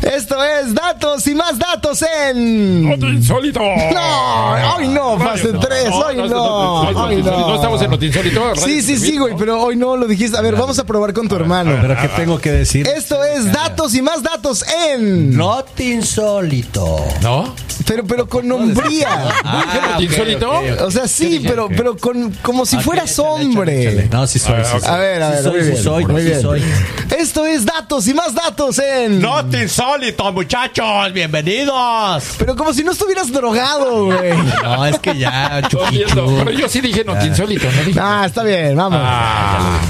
Esto 0.07 0.43
es 0.45 0.75
datos 0.75 1.27
y 1.27 1.35
más 1.35 1.59
datos 1.59 2.03
en. 2.03 2.91
Otro 2.93 3.09
insólito. 3.11 3.61
No, 3.61 4.75
hoy 4.77 4.89
no, 4.89 5.19
fase 5.19 5.53
3, 5.53 5.89
hoy 5.93 6.17
no, 6.17 6.81
hoy 6.83 7.23
No 7.23 7.31
no. 7.31 7.55
estamos 7.55 7.83
en 7.83 7.91
Noti 7.91 8.07
Insólito. 8.07 8.57
Sí, 8.57 8.83
sí, 8.83 8.97
sí, 8.99 9.19
güey, 9.19 9.35
pero 9.39 9.61
hoy 9.63 9.77
no 9.77 9.97
lo 9.97 10.07
dijiste. 10.07 10.37
A 10.39 10.41
ver, 10.43 10.57
vamos 10.57 10.79
a 10.79 10.85
probar 10.85 11.13
con 11.13 11.29
tu 11.29 11.37
hermano. 11.37 11.77
Pero 11.81 11.97
¿qué 12.01 12.09
tengo 12.09 12.39
que 12.41 12.53
decir? 12.53 12.87
Esto 12.87 13.23
es 13.25 13.53
datos 13.53 13.95
y 13.95 14.03
más 14.03 14.23
datos 14.23 14.65
en. 14.91 15.37
No 15.37 15.63
te 15.65 15.85
insólito. 15.85 17.05
¿No? 17.21 17.55
Pero, 17.87 18.05
pero 18.05 18.29
con 18.29 18.51
hombría. 18.53 19.33
¿Dije 19.43 19.81
Noti 19.91 20.05
Insólito? 20.05 20.53
O 20.87 20.91
sea, 20.91 21.09
sí, 21.09 21.43
pero, 21.47 21.69
pero 21.69 21.97
con, 21.97 22.31
como 22.43 22.65
si 22.67 22.79
fueras 22.79 23.19
hombre. 23.19 24.09
No, 24.11 24.27
sí 24.27 24.39
soy. 24.39 24.65
sí 24.65 24.81
soy. 24.81 24.89
A 24.89 24.97
ver, 24.99 25.23
a 25.23 25.31
ver, 25.31 25.43
Sí 25.43 25.83
soy, 25.83 26.05
bien, 26.05 26.41
soy, 26.43 26.52
Esto 27.19 27.47
es 27.47 27.65
datos 27.65 28.07
y 28.09 28.15
más 28.15 28.35
datos 28.35 28.79
en. 28.79 29.21
No 29.21 29.45
te 29.47 29.63
insólito, 29.63 30.31
muchachos. 30.33 31.13
Bienvenidos. 31.13 32.25
Pero 32.39 32.57
como 32.57 32.73
si 32.75 32.85
no 32.85 32.93
estuvieras 32.93 33.31
drogado, 33.33 34.07
güey. 34.07 34.33
No, 34.63 34.87
es 34.87 34.99
que 34.99 35.17
ya, 35.19 35.59
Estoy 35.61 35.91
viendo. 35.91 36.15
chuquichu. 36.25 36.45
Pero 36.45 36.51
yo 36.59 36.69
sí 36.69 36.81
dije 36.81 37.05
Noti 37.05 37.27
Insólito, 37.27 37.67
¿no 37.71 37.83
dije? 37.85 38.01
Ah, 38.03 38.25
está 38.27 38.43
bien, 38.45 38.77
vamos. 38.77 39.01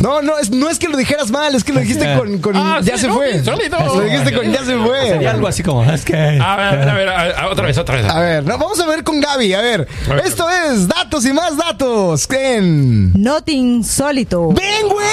No, 0.00 0.22
no, 0.22 0.38
es, 0.38 0.50
no 0.50 0.68
es 0.70 0.78
que 0.78 0.88
lo 0.88 0.96
dijeras 0.96 1.30
mal, 1.30 1.54
es 1.54 1.62
que 1.64 1.72
lo 1.72 1.80
dijiste 1.80 2.14
con. 2.16 2.38
con 2.38 2.56
Ah, 2.56 2.80
ya 2.82 2.94
sí, 2.96 3.02
se 3.02 3.08
no, 3.08 3.14
fue. 3.14 3.32
insólito. 3.32 3.76
Lo 3.78 4.00
dijiste 4.00 4.32
con 4.34 4.50
ya 4.52 4.64
se 4.64 4.76
fue. 4.78 5.08
Sería 5.08 5.30
algo 5.32 5.48
así 5.48 5.62
como, 5.62 5.84
es 5.84 6.04
que. 6.04 6.14
A 6.16 6.56
ver, 6.56 6.88
a 6.88 6.94
ver, 6.94 7.08
a 7.08 7.24
ver, 7.24 7.34
otra 7.50 7.66
vez, 7.66 7.78
otra 7.78 7.96
vez. 7.96 8.06
A 8.08 8.20
ver, 8.20 8.44
no, 8.44 8.56
vamos 8.58 8.78
a 8.80 8.86
ver 8.86 9.04
con 9.04 9.20
Gaby. 9.20 9.54
A 9.54 9.60
ver, 9.60 9.88
A 10.10 10.14
ver. 10.14 10.26
esto 10.26 10.48
es 10.50 10.88
datos 10.88 11.24
y 11.26 11.32
más 11.32 11.56
datos. 11.56 12.28
En. 12.30 13.12
Not 13.20 13.48
insólito. 13.48 14.48
¡Ven, 14.52 14.88
güey! 14.88 15.06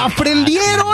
¿Aprendieron? 0.00 0.93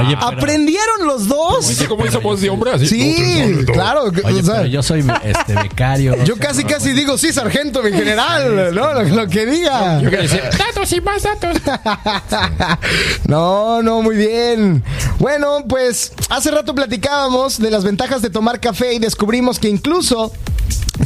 Oye, 0.00 0.16
pero- 0.16 0.26
¿Aprendieron 0.28 1.06
los 1.06 1.28
dos? 1.28 1.68
¿Viste 1.68 1.86
cómo 1.86 2.06
hizo 2.06 2.20
voz 2.20 2.40
de 2.40 2.48
hombre? 2.50 2.72
Así, 2.72 2.86
Sí, 2.86 3.10
Insólito. 3.42 3.72
claro. 3.72 4.04
Oye, 4.24 4.40
o 4.40 4.42
sea, 4.44 4.54
pero 4.56 4.66
yo 4.66 4.82
soy 4.82 5.04
este 5.24 5.54
becario. 5.54 6.22
yo 6.24 6.36
casi, 6.36 6.64
casi 6.64 6.92
digo 6.92 7.16
sí, 7.18 7.32
sargento, 7.32 7.82
mi 7.82 7.92
general. 7.92 8.74
¿no? 8.74 8.92
Lo, 8.94 9.02
lo 9.02 9.28
que 9.28 9.46
diga. 9.46 10.00
Yo 10.00 10.10
quería 10.10 10.22
decir, 10.22 10.42
datos 10.58 10.92
y 10.92 11.00
más 11.00 11.22
datos. 11.22 11.56
No, 13.26 13.82
no, 13.82 14.02
muy 14.02 14.16
bien. 14.16 14.82
Bueno, 15.18 15.64
pues 15.68 16.12
hace 16.28 16.50
rato 16.50 16.74
platicábamos 16.74 17.58
de 17.58 17.70
las 17.70 17.84
ventajas 17.84 18.22
de 18.22 18.30
tomar 18.30 18.60
café 18.60 18.94
y 18.94 18.98
descubrimos 18.98 19.58
que 19.58 19.68
incluso 19.68 20.32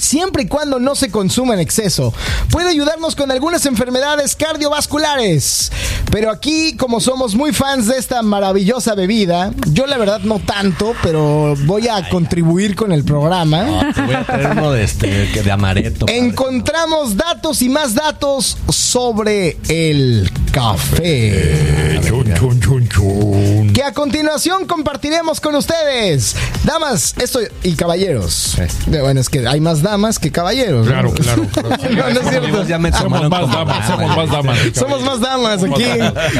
siempre 0.00 0.44
y 0.44 0.46
cuando 0.48 0.78
no 0.78 0.94
se 0.94 1.10
consuma 1.10 1.54
en 1.54 1.60
exceso, 1.60 2.12
puede 2.50 2.70
ayudarnos 2.70 3.16
con 3.16 3.30
algunas 3.30 3.66
enfermedades 3.66 4.36
cardiovasculares. 4.36 5.70
Pero 6.10 6.30
aquí, 6.30 6.76
como 6.76 7.00
somos 7.00 7.34
muy 7.34 7.52
fans 7.52 7.86
de 7.86 7.98
esta 7.98 8.22
maravillosa 8.22 8.94
bebida, 8.94 9.52
yo 9.72 9.86
la 9.86 9.98
verdad 9.98 10.20
no 10.20 10.38
tanto, 10.38 10.94
pero 11.02 11.54
voy 11.66 11.88
a 11.88 12.08
contribuir 12.08 12.74
con 12.74 12.92
el 12.92 13.04
programa. 13.04 13.62
No, 13.64 13.92
te 13.92 14.02
voy 14.02 14.14
a 14.14 14.24
traer 14.24 14.50
uno 14.52 14.72
de 14.72 14.84
este, 14.84 15.26
de 15.42 15.50
amaretto. 15.52 16.06
padre. 16.06 16.18
Encontramos 16.18 17.16
datos 17.16 17.62
y 17.62 17.68
más 17.68 17.94
datos 17.94 18.56
sobre 18.70 19.58
el 19.68 20.30
café. 20.52 22.00
Chun, 22.06 22.34
chun, 22.34 22.60
chun, 22.60 22.88
chun. 22.88 23.72
que 23.72 23.82
a 23.82 23.92
continuación 23.92 24.66
compartiremos 24.66 25.40
con 25.40 25.54
ustedes. 25.54 26.34
Damas, 26.64 27.14
esto 27.18 27.40
y 27.62 27.74
caballeros. 27.74 28.58
Eh, 28.58 28.68
Bueno, 28.86 29.20
es 29.20 29.28
que 29.28 29.46
hay 29.46 29.57
más 29.60 29.82
damas 29.82 30.18
que 30.18 30.30
caballeros. 30.30 30.86
¿no? 30.86 30.92
Claro, 30.92 31.12
claro. 31.12 31.46
claro. 31.52 31.68
No, 31.90 32.10
no 32.10 32.20
es 32.20 32.28
cierto. 32.28 32.66
Ya 32.66 32.78
me 32.78 32.92
Somos 32.92 33.28
más 33.28 33.30
damas, 33.30 33.52
dama, 33.52 33.86
somos 33.86 34.16
más 34.16 34.30
damas. 34.30 34.58
Somos 34.74 35.02
más 35.02 35.20
damas 35.20 35.64
aquí. 35.64 35.84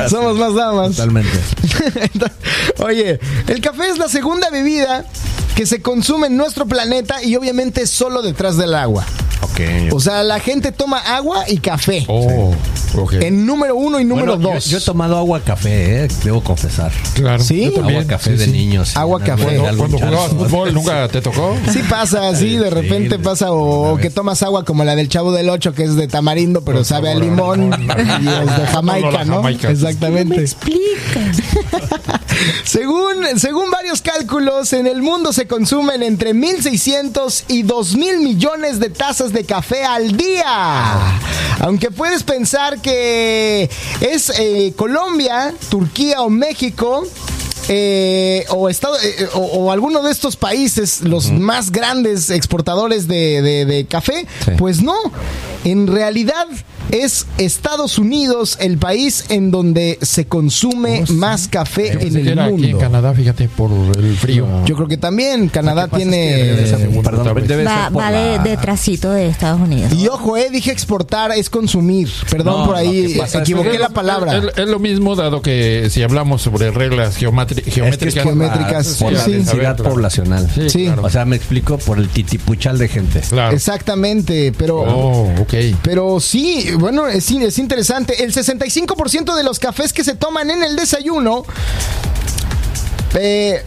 Somos 0.08 0.36
más 0.36 0.54
damas. 0.54 0.90
Totalmente. 0.96 1.38
Oye, 2.78 3.18
el 3.46 3.60
café 3.60 3.88
es 3.88 3.98
la 3.98 4.08
segunda 4.08 4.50
bebida 4.50 5.04
que 5.54 5.66
se 5.66 5.82
consume 5.82 6.28
en 6.28 6.36
nuestro 6.36 6.66
planeta 6.66 7.22
y 7.22 7.36
obviamente 7.36 7.86
solo 7.86 8.22
detrás 8.22 8.56
del 8.56 8.74
agua. 8.74 9.04
O 9.92 10.00
sea, 10.00 10.22
la 10.22 10.40
gente 10.40 10.72
toma 10.72 10.98
agua 10.98 11.44
y 11.48 11.58
café. 11.58 12.04
Oh, 12.08 12.54
ok. 12.96 13.14
En 13.14 13.46
número 13.46 13.76
uno 13.76 14.00
y 14.00 14.04
número 14.04 14.36
Bueno, 14.36 14.54
dos. 14.54 14.66
Yo, 14.66 14.78
he 14.78 14.80
tomado 14.80 15.16
agua 15.16 15.40
café, 15.40 16.04
eh, 16.04 16.08
debo 16.24 16.42
confesar. 16.42 16.92
Claro. 17.14 17.42
¿Sí? 17.42 17.72
Agua 17.76 18.04
café 18.06 18.32
Sí, 18.32 18.36
de 18.36 18.44
sí. 18.46 18.52
niños. 18.52 18.96
Agua 18.96 19.20
café. 19.20 19.58
Cuando, 19.58 19.98
jugabas 19.98 20.30
fútbol, 20.30 20.74
¿nunca 20.74 21.08
te 21.08 21.20
tocó? 21.20 21.56
Sí 21.72 21.80
pasa, 21.88 22.34
sí, 22.34 22.56
de 22.56 22.70
repente 22.70 23.16
sí, 23.16 23.22
pasa 23.22 23.52
o, 23.52 23.96
que 23.96 24.10
tomas 24.10 24.42
agua 24.42 24.64
como 24.64 24.84
la 24.84 24.94
del 24.94 25.08
Chavo 25.08 25.32
del 25.32 25.48
Ocho 25.50 25.72
que 25.72 25.84
es 25.84 25.96
de 25.96 26.08
tamarindo 26.08 26.62
pero 26.62 26.84
sabe 26.84 27.10
a 27.10 27.14
limón 27.14 27.70
y 27.72 28.28
es 28.28 28.56
de 28.58 28.66
Jamaica, 28.66 29.24
¿no? 29.24 29.36
Jamaica. 29.36 29.70
Exactamente. 29.70 30.40
Explica. 30.40 31.32
Según, 32.64 33.24
según 33.38 33.70
varios 33.70 34.02
cálculos, 34.02 34.72
en 34.72 34.86
el 34.86 35.02
mundo 35.02 35.32
se 35.32 35.46
consumen 35.46 36.02
entre 36.02 36.34
1.600 36.34 37.44
y 37.48 37.62
2.000 37.64 38.18
millones 38.20 38.78
de 38.80 38.90
tazas 38.90 39.32
de 39.32 39.44
café 39.44 39.84
al 39.84 40.16
día. 40.16 41.18
Aunque 41.60 41.90
puedes 41.90 42.22
pensar 42.22 42.80
que 42.80 43.68
es 44.00 44.30
eh, 44.38 44.72
Colombia, 44.76 45.54
Turquía 45.70 46.22
o 46.22 46.30
México. 46.30 47.06
eh, 47.70 48.46
o, 48.48 48.70
estado, 48.70 48.96
eh, 49.02 49.28
o, 49.34 49.40
o 49.40 49.72
alguno 49.72 50.00
de 50.02 50.10
estos 50.10 50.36
países, 50.36 51.02
los 51.02 51.30
más 51.30 51.70
grandes 51.70 52.30
exportadores 52.30 53.06
de, 53.08 53.42
de- 53.42 53.64
de 53.66 53.84
café, 53.86 54.26
Sí. 54.44 54.52
pues 54.56 54.80
no. 54.80 54.94
En 55.64 55.86
realidad 55.86 56.46
es 56.90 57.26
Estados 57.38 57.98
Unidos 57.98 58.56
el 58.60 58.78
país 58.78 59.26
en 59.28 59.50
donde 59.50 59.98
se 60.02 60.26
consume 60.26 61.04
más 61.10 61.48
café 61.48 61.92
en 61.92 62.16
el 62.16 62.28
era 62.28 62.44
aquí 62.44 62.54
en 62.54 62.60
mundo. 62.62 62.78
Canadá, 62.78 63.12
fíjate, 63.14 63.48
por 63.48 63.70
el 63.70 64.16
frío. 64.16 64.46
Yo 64.64 64.74
creo 64.76 64.88
que 64.88 64.96
también 64.96 65.48
Canadá 65.48 65.86
pasa 65.88 66.02
es 66.02 66.04
que 66.04 66.10
tiene... 66.10 66.36
debe 66.44 67.02
perdón, 67.02 67.46
debe 67.46 67.64
Va, 67.64 67.90
de, 68.10 68.36
la- 68.36 68.42
detrásito 68.42 69.10
de 69.10 69.28
Estados 69.28 69.60
Unidos. 69.60 69.92
Y 69.92 70.08
ojo, 70.08 70.36
eh, 70.36 70.48
dije 70.50 70.70
exportar 70.72 71.32
es 71.32 71.50
consumir. 71.50 72.08
Perdón 72.30 72.60
No, 72.60 72.66
por 72.66 72.76
ahí, 72.76 73.16
pasa 73.18 73.40
equivoqué 73.40 73.74
Es- 73.74 73.80
la 73.80 73.88
palabra. 73.90 74.36
Es, 74.36 74.44
es 74.58 74.68
lo 74.68 74.78
mismo, 74.78 75.14
dado 75.16 75.42
que 75.42 75.88
si 75.90 76.02
hablamos 76.02 76.42
sobre 76.42 76.70
reglas 76.70 77.20
geomatri- 77.20 77.58
Es 77.58 77.62
que 77.64 77.70
es 77.70 77.74
geométricas. 77.74 78.24
por 78.24 78.36
la- 78.36 78.48
Geométricas, 78.50 78.96
por 78.98 79.12
la 79.12 79.24
sí. 79.24 79.32
densidad 79.32 79.76
poblacional. 79.76 80.50
Sí, 80.54 80.70
Sí. 80.70 80.84
claro. 80.86 81.02
O 81.04 81.10
sea, 81.10 81.24
me 81.24 81.36
explico 81.36 81.78
por 81.78 81.98
el 81.98 82.08
titipuchal 82.08 82.78
de 82.78 82.88
gente. 82.88 83.20
Claro. 83.28 83.54
Exactamente, 83.54 84.52
pero... 84.56 84.78
Oh, 84.80 85.30
ok. 85.40 85.54
Pero 85.82 86.20
sí, 86.20 86.70
bueno, 86.78 87.06
es, 87.06 87.30
es 87.30 87.58
interesante. 87.58 88.24
El 88.24 88.32
65% 88.34 89.34
de 89.36 89.42
los 89.44 89.58
cafés 89.58 89.92
que 89.92 90.04
se 90.04 90.14
toman 90.14 90.50
en 90.50 90.62
el 90.62 90.76
desayuno 90.76 91.44
eh, 93.14 93.64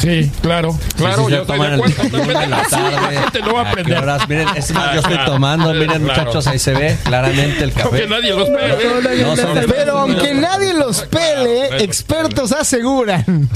Sí, 0.00 0.30
claro, 0.42 0.78
claro, 0.96 1.24
Sí, 1.24 1.24
sí, 1.26 1.30
yo 1.36 1.40
estoy 1.42 1.58
de 1.60 1.66
el 1.66 1.74
acuerdo. 1.74 1.94
desayuno 2.02 2.40
en 2.42 2.50
la 2.50 2.64
Sí, 2.64 2.70
la 2.76 2.90
tarde. 3.00 3.18
gente 3.18 3.38
lo 3.40 3.54
va 3.54 3.60
a 3.60 3.62
¿A 3.62 3.64
qué 3.64 3.70
aprender. 3.70 3.98
horas? 3.98 4.28
Miren, 4.28 4.48
es 4.56 4.70
más, 4.72 4.94
yo 4.94 5.00
estoy 5.00 5.18
tomando, 5.26 5.72
miren 5.72 5.86
claro. 5.88 6.00
muchachos, 6.24 6.46
ahí 6.46 6.58
se 6.58 6.72
ve 6.74 6.98
claramente 7.04 7.64
el 7.64 7.70
Aunque 7.82 7.82
café. 8.02 8.06
nadie 8.08 8.30
los 8.34 8.48
ve. 8.50 9.22
No 9.22 9.36
son- 9.36 9.58
Pero 9.68 9.98
aunque 10.00 10.34
nadie 10.34 10.74
los 10.74 11.00
pele, 11.02 11.82
expertos 11.84 12.52
aseguran 12.52 13.48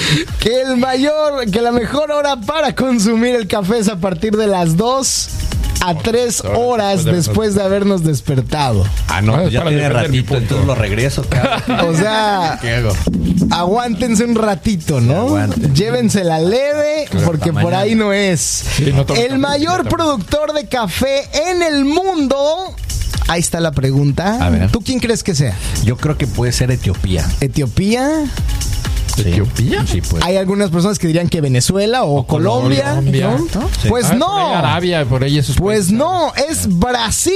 que 0.40 0.60
el 0.62 0.76
mayor, 0.76 1.50
que 1.50 1.60
la 1.60 1.72
mejor 1.72 2.12
hora 2.12 2.36
para 2.36 2.74
consumir 2.74 3.34
el 3.34 3.48
café 3.48 3.78
es 3.78 3.88
a 3.88 3.96
partir 3.96 4.36
de 4.36 4.46
las 4.46 4.76
2 4.76 5.28
a 5.84 5.94
3 5.94 6.42
horas 6.56 7.04
después 7.04 7.54
de 7.54 7.62
habernos 7.62 8.02
despertado. 8.04 8.84
Ah, 9.08 9.20
no, 9.22 9.32
Para 9.32 9.48
ya 9.48 9.62
tiene 9.64 9.88
ratito, 9.88 10.36
entonces 10.36 10.66
lo 10.66 10.74
regreso. 10.74 11.24
¿qué 11.28 11.36
hago? 11.72 11.88
O 11.88 11.94
sea, 11.94 12.58
¿Qué 12.62 12.74
hago? 12.74 12.92
aguántense 13.50 14.24
un 14.24 14.34
ratito, 14.34 15.00
¿no? 15.00 15.20
aguanten. 15.28 15.74
Llévensela 15.74 16.38
leve 16.40 17.08
porque 17.24 17.52
por 17.52 17.74
ahí 17.74 17.94
no 17.94 18.12
es. 18.12 18.40
Sí, 18.40 18.92
no 18.92 19.04
tomen 19.06 19.32
el 19.32 19.38
mayor 19.38 19.88
productor 19.88 20.52
de 20.52 20.66
café 20.66 21.28
en 21.50 21.62
el 21.62 21.84
mundo. 21.84 22.74
Ahí 23.28 23.40
está 23.40 23.58
la 23.60 23.72
pregunta. 23.72 24.38
A 24.44 24.50
ver. 24.50 24.70
¿Tú 24.70 24.80
quién 24.82 25.00
crees 25.00 25.22
que 25.24 25.34
sea? 25.34 25.54
Yo 25.84 25.96
creo 25.96 26.16
que 26.16 26.26
puede 26.26 26.52
ser 26.52 26.70
Etiopía. 26.70 27.26
¿Etiopía? 27.40 28.24
¿Etiopía? 29.18 29.84
Sí, 29.86 30.00
pues. 30.00 30.22
Hay 30.24 30.36
algunas 30.36 30.70
personas 30.70 30.98
que 30.98 31.06
dirían 31.06 31.28
que 31.28 31.40
Venezuela 31.40 32.04
o, 32.04 32.26
Colombia. 32.26 32.96
Colombia. 32.96 33.36
¿no? 33.54 33.68
Pues 33.88 34.06
Ah, 34.10 34.14
no. 34.14 34.26
por 34.26 34.38
ahí 34.40 34.54
Arabia, 34.54 35.04
por 35.04 35.24
ahí 35.24 35.38
esos 35.38 35.56
Pues 35.56 35.78
países. 35.78 35.92
no, 35.92 36.32
es 36.48 36.78
Brasil. 36.78 37.32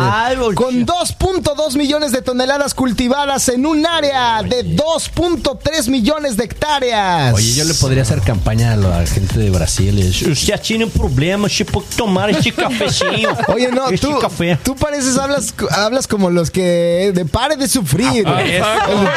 Ay, 0.00 0.36
con 0.54 0.86
2.2 0.86 1.76
millones 1.76 2.12
de 2.12 2.22
toneladas 2.22 2.74
cultivadas 2.74 3.48
en 3.48 3.66
un 3.66 3.86
área 3.86 4.42
de 4.42 4.64
2.3 4.76 5.88
millones 5.88 6.36
de 6.36 6.44
hectáreas. 6.44 7.34
Oye, 7.34 7.52
yo 7.54 7.64
le 7.64 7.74
podría 7.74 8.02
hacer 8.02 8.20
campaña 8.20 8.72
a 8.72 8.76
la 8.76 9.06
gente 9.06 9.38
de 9.38 9.50
Brasil. 9.50 9.98
y 9.98 10.02
decir, 10.02 10.30
Usted 10.30 10.60
tiene 10.60 10.86
problemas 10.86 11.56
de 11.56 11.64
tomar 11.96 12.30
este 12.30 12.52
cafezinho. 12.52 13.30
Oye, 13.54 13.70
no, 13.70 13.88
este 13.88 14.06
tú, 14.06 14.18
café. 14.18 14.58
tú 14.62 14.74
pareces, 14.76 15.16
hablas, 15.18 15.54
hablas 15.70 16.06
como 16.06 16.30
los 16.30 16.50
que 16.50 17.12
de 17.14 17.24
pare 17.24 17.56
de 17.56 17.68
sufrir. 17.68 18.24
Ah. 18.26 18.42
De 18.42 18.60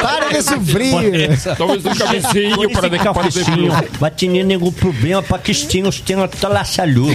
pare 0.02 0.34
de 0.36 0.42
sufrir. 0.42 1.38
Un 1.84 1.94
cafecillo 1.94 2.56
Con 2.56 2.72
para 2.72 2.86
esse 2.86 2.90
dejar 2.90 3.14
de 3.14 3.20
cafezinho 3.20 3.72
vai 4.00 4.10
ter 4.10 4.28
nenhum 4.28 4.70
problema 4.72 5.22
para 5.22 5.42
que 5.42 5.54
tenham 5.54 5.90
tenham 6.04 6.28
toda 6.28 6.52
la 6.54 6.64
salud. 6.64 7.14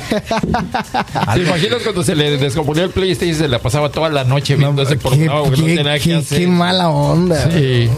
¿Te 1.33 1.39
imaginas 1.41 1.81
cuando 1.83 2.03
se 2.03 2.15
le 2.15 2.37
descomponía 2.37 2.83
el 2.83 2.89
PlayStation 2.89 3.35
y 3.35 3.37
se 3.37 3.47
la 3.47 3.59
pasaba 3.59 3.89
toda 3.89 4.09
la 4.09 4.23
noche 4.23 4.55
viendo 4.55 4.81
ese 4.81 4.97
Qué, 4.97 5.01
programa 5.07 5.43
porque 5.43 5.61
no 5.61 5.67
qué- 5.67 5.75
tenía 5.75 5.93
que 5.99 6.09
qué- 6.09 6.15
hacer? 6.15 6.39
qué 6.39 6.47
mala 6.47 6.89
onda. 6.89 7.51
Sí, 7.51 7.89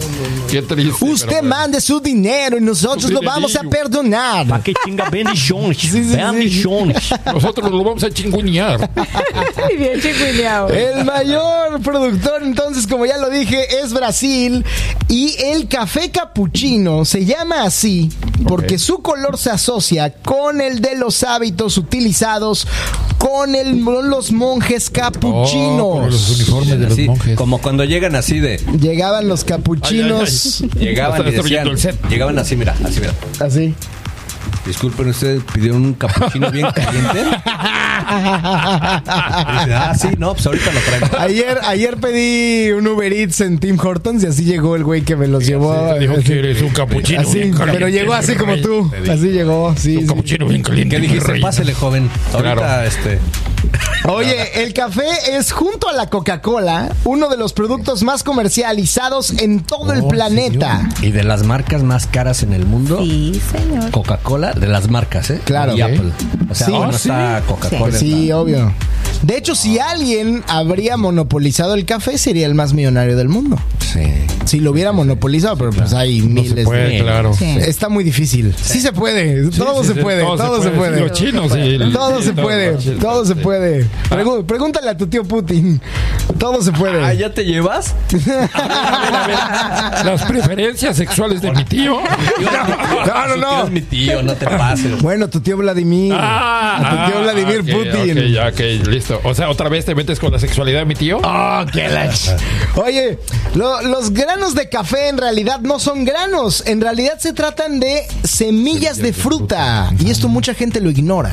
qué 0.50 0.62
triste. 0.62 1.04
Usted 1.04 1.42
mande 1.42 1.80
su 1.80 2.00
dinero 2.00 2.58
y 2.58 2.60
nosotros 2.60 3.10
lo 3.10 3.20
vamos 3.22 3.54
a 3.56 3.62
perdonar. 3.62 4.46
Para 4.46 4.62
que 4.62 4.72
tenha 4.84 5.08
bendições. 5.10 5.76
Sí, 5.78 5.88
sí, 5.88 6.16
bendições. 6.16 7.10
Nosotros 7.32 7.70
lo 7.70 7.82
vamos 7.84 8.02
a 8.04 8.10
chinguñar. 8.10 8.88
Bien 9.78 10.00
chicuileado. 10.00 10.68
El 10.70 11.04
mayor 11.04 11.80
productor, 11.82 12.42
entonces, 12.42 12.86
como 12.86 13.06
ya 13.06 13.18
lo 13.18 13.30
dije, 13.30 13.80
es 13.82 13.92
Brasil. 13.92 14.64
Y 15.08 15.34
el 15.42 15.68
café 15.68 16.10
capuchino 16.10 16.55
se 17.04 17.24
llama 17.24 17.64
así 17.64 18.10
porque 18.48 18.78
su 18.78 18.98
color 18.98 19.36
se 19.38 19.50
asocia 19.50 20.12
con 20.22 20.60
el 20.60 20.80
de 20.80 20.96
los 20.96 21.22
hábitos 21.22 21.76
utilizados 21.78 22.66
con 23.18 23.54
el, 23.54 23.80
los 23.80 24.32
monjes 24.32 24.88
Oh, 24.88 24.92
capuchinos. 24.92 25.78
como 25.78 26.06
los 26.06 26.30
uniformes 26.30 26.70
de 26.70 26.78
los 26.78 26.92
así, 26.92 27.06
monjes. 27.08 27.36
como 27.36 27.58
cuando 27.58 27.84
llegan 27.84 28.14
así 28.14 28.38
de. 28.40 28.58
Llegaban 28.80 29.28
los 29.28 29.44
capuchinos 29.44 30.62
Llegaban 30.78 31.26
y 31.26 31.30
decían. 31.32 31.98
Llegaban 32.08 32.38
así, 32.38 32.56
mira, 32.56 32.74
así, 32.84 33.00
mira. 33.00 33.14
así. 33.40 33.74
Disculpen, 34.66 35.08
ustedes 35.08 35.42
pidieron 35.54 35.84
un 35.84 35.94
capuchino 35.94 36.50
bien 36.50 36.66
caliente. 36.74 37.18
Dice, 37.18 37.36
ah, 39.06 39.94
sí, 39.98 40.08
no, 40.18 40.32
pues 40.34 40.46
ahorita 40.46 40.72
lo 40.72 40.80
traigo. 40.80 41.06
Ayer, 41.18 41.58
ayer 41.64 41.96
pedí 41.98 42.70
un 42.72 42.86
Uber 42.86 43.12
Eats 43.12 43.40
en 43.42 43.58
Tim 43.58 43.78
Hortons 43.78 44.24
y 44.24 44.26
así 44.26 44.44
llegó 44.44 44.74
el 44.76 44.84
güey 44.84 45.02
que 45.02 45.16
me 45.16 45.28
los 45.28 45.46
llevó. 45.46 45.94
Dijo 45.98 46.14
así, 46.14 46.22
que 46.24 46.38
eres 46.40 46.62
un 46.62 46.70
capuchino. 46.70 47.20
así, 47.20 47.38
bien 47.38 47.52
caliente, 47.52 47.72
pero 47.78 47.88
llegó 47.88 48.14
así 48.14 48.34
como 48.34 48.56
tú. 48.56 48.90
Así 49.10 49.28
llegó, 49.30 49.74
sí. 49.76 49.96
Un 49.96 50.02
sí. 50.02 50.06
capuchino 50.08 50.46
bien 50.46 50.62
caliente. 50.62 50.96
¿Qué 50.96 51.02
dijiste? 51.02 51.40
Pásele, 51.40 51.72
joven. 51.74 52.10
Ahorita, 52.32 52.54
Claro. 52.54 52.82
este. 52.86 53.18
Oye, 54.08 54.62
el 54.62 54.72
café 54.72 55.04
es 55.32 55.52
junto 55.52 55.88
a 55.88 55.92
la 55.92 56.08
Coca-Cola 56.08 56.90
uno 57.04 57.28
de 57.28 57.36
los 57.36 57.52
productos 57.52 58.02
más 58.02 58.22
comercializados 58.22 59.30
en 59.42 59.60
todo 59.60 59.92
el 59.92 60.00
Oh, 60.02 60.08
planeta. 60.08 60.88
Y 61.02 61.10
de 61.10 61.24
las 61.24 61.42
marcas 61.44 61.82
más 61.82 62.06
caras 62.06 62.42
en 62.42 62.52
el 62.52 62.66
mundo. 62.66 62.98
Sí, 63.00 63.40
señor. 63.50 63.90
Coca-Cola, 63.90 64.52
de 64.52 64.68
las 64.68 64.90
marcas, 64.90 65.30
¿eh? 65.30 65.40
Claro. 65.44 65.74
Y. 65.76 65.80
Apple. 65.82 66.12
O 66.50 66.54
sea, 66.54 66.66
Sí. 66.66 66.72
no 66.72 66.84
Ah, 66.84 66.90
está 66.94 67.42
Coca-Cola. 67.46 67.98
Sí, 67.98 68.30
obvio. 68.32 68.72
De 69.22 69.36
hecho, 69.38 69.54
si 69.54 69.78
alguien 69.78 70.44
habría 70.46 70.96
monopolizado 70.96 71.74
el 71.74 71.84
café, 71.86 72.18
sería 72.18 72.46
el 72.46 72.54
más 72.54 72.74
millonario 72.74 73.16
del 73.16 73.28
mundo. 73.28 73.58
Sí. 73.80 74.02
Si 74.44 74.60
lo 74.60 74.72
hubiera 74.72 74.92
monopolizado, 74.92 75.56
pero 75.56 75.70
pues 75.70 75.92
hay 75.94 76.20
No 76.20 76.42
miles 76.42 76.50
se 76.54 76.64
puede, 76.64 76.88
de... 76.90 77.00
claro. 77.00 77.34
Sí. 77.34 77.46
Está 77.58 77.88
muy 77.88 78.04
difícil. 78.04 78.54
Sí, 78.60 78.80
se 78.80 78.92
puede. 78.92 79.48
todo 79.50 79.82
se 79.82 79.94
puede. 79.94 80.22
Todo, 80.22 80.62
se 80.62 80.70
puede. 80.70 81.00
Los 81.00 81.12
chinos 81.12 81.48
Todo 81.92 82.22
se 82.22 82.32
puede, 82.34 82.72
todo 82.98 83.24
se 83.24 83.34
puede. 83.36 83.55
Pregúntale 84.46 84.90
a 84.90 84.96
tu 84.96 85.06
tío 85.06 85.24
Putin. 85.24 85.80
Todo 86.38 86.60
se 86.62 86.72
puede. 86.72 87.04
Ah, 87.04 87.14
¿ya 87.14 87.32
te 87.32 87.44
llevas? 87.44 87.94
A 88.54 89.26
ver, 89.26 90.06
las 90.06 90.24
preferencias 90.24 90.96
sexuales 90.96 91.40
de 91.40 91.52
mi 91.52 91.64
tío. 91.64 91.98
No, 93.06 93.28
no, 93.28 93.36
no. 93.36 93.64
Es 93.64 93.70
mi 93.70 93.80
tío, 93.80 94.22
no 94.22 94.34
te 94.34 94.46
pases. 94.46 95.00
Bueno, 95.00 95.28
tu 95.28 95.40
tío 95.40 95.56
Vladimir. 95.56 96.14
Ah, 96.16 96.76
a 96.76 96.90
tu 96.90 97.10
tío 97.10 97.18
ah, 97.20 97.22
Vladimir 97.22 97.60
Putin. 97.60 98.18
Ok, 98.18 98.24
ya, 98.32 98.48
ok, 98.48 98.86
listo. 98.88 99.20
O 99.24 99.34
sea, 99.34 99.48
otra 99.48 99.68
vez 99.68 99.84
te 99.84 99.94
metes 99.94 100.18
con 100.18 100.32
la 100.32 100.38
sexualidad 100.38 100.80
de 100.80 100.86
mi 100.86 100.94
tío. 100.94 101.18
Oh, 101.22 101.64
qué 101.72 101.86
Oye, 102.76 103.18
lo- 103.54 103.82
los 103.82 104.12
granos 104.12 104.54
de 104.54 104.68
café 104.68 105.08
en 105.08 105.18
realidad 105.18 105.60
no 105.60 105.78
son 105.78 106.04
granos. 106.04 106.64
En 106.66 106.80
realidad 106.80 107.18
se 107.18 107.32
tratan 107.32 107.80
de 107.80 108.02
semillas 108.24 108.98
de 108.98 109.12
fruta. 109.12 109.92
Y 109.98 110.10
esto 110.10 110.28
mucha 110.28 110.54
gente 110.54 110.80
lo 110.80 110.90
ignora. 110.90 111.32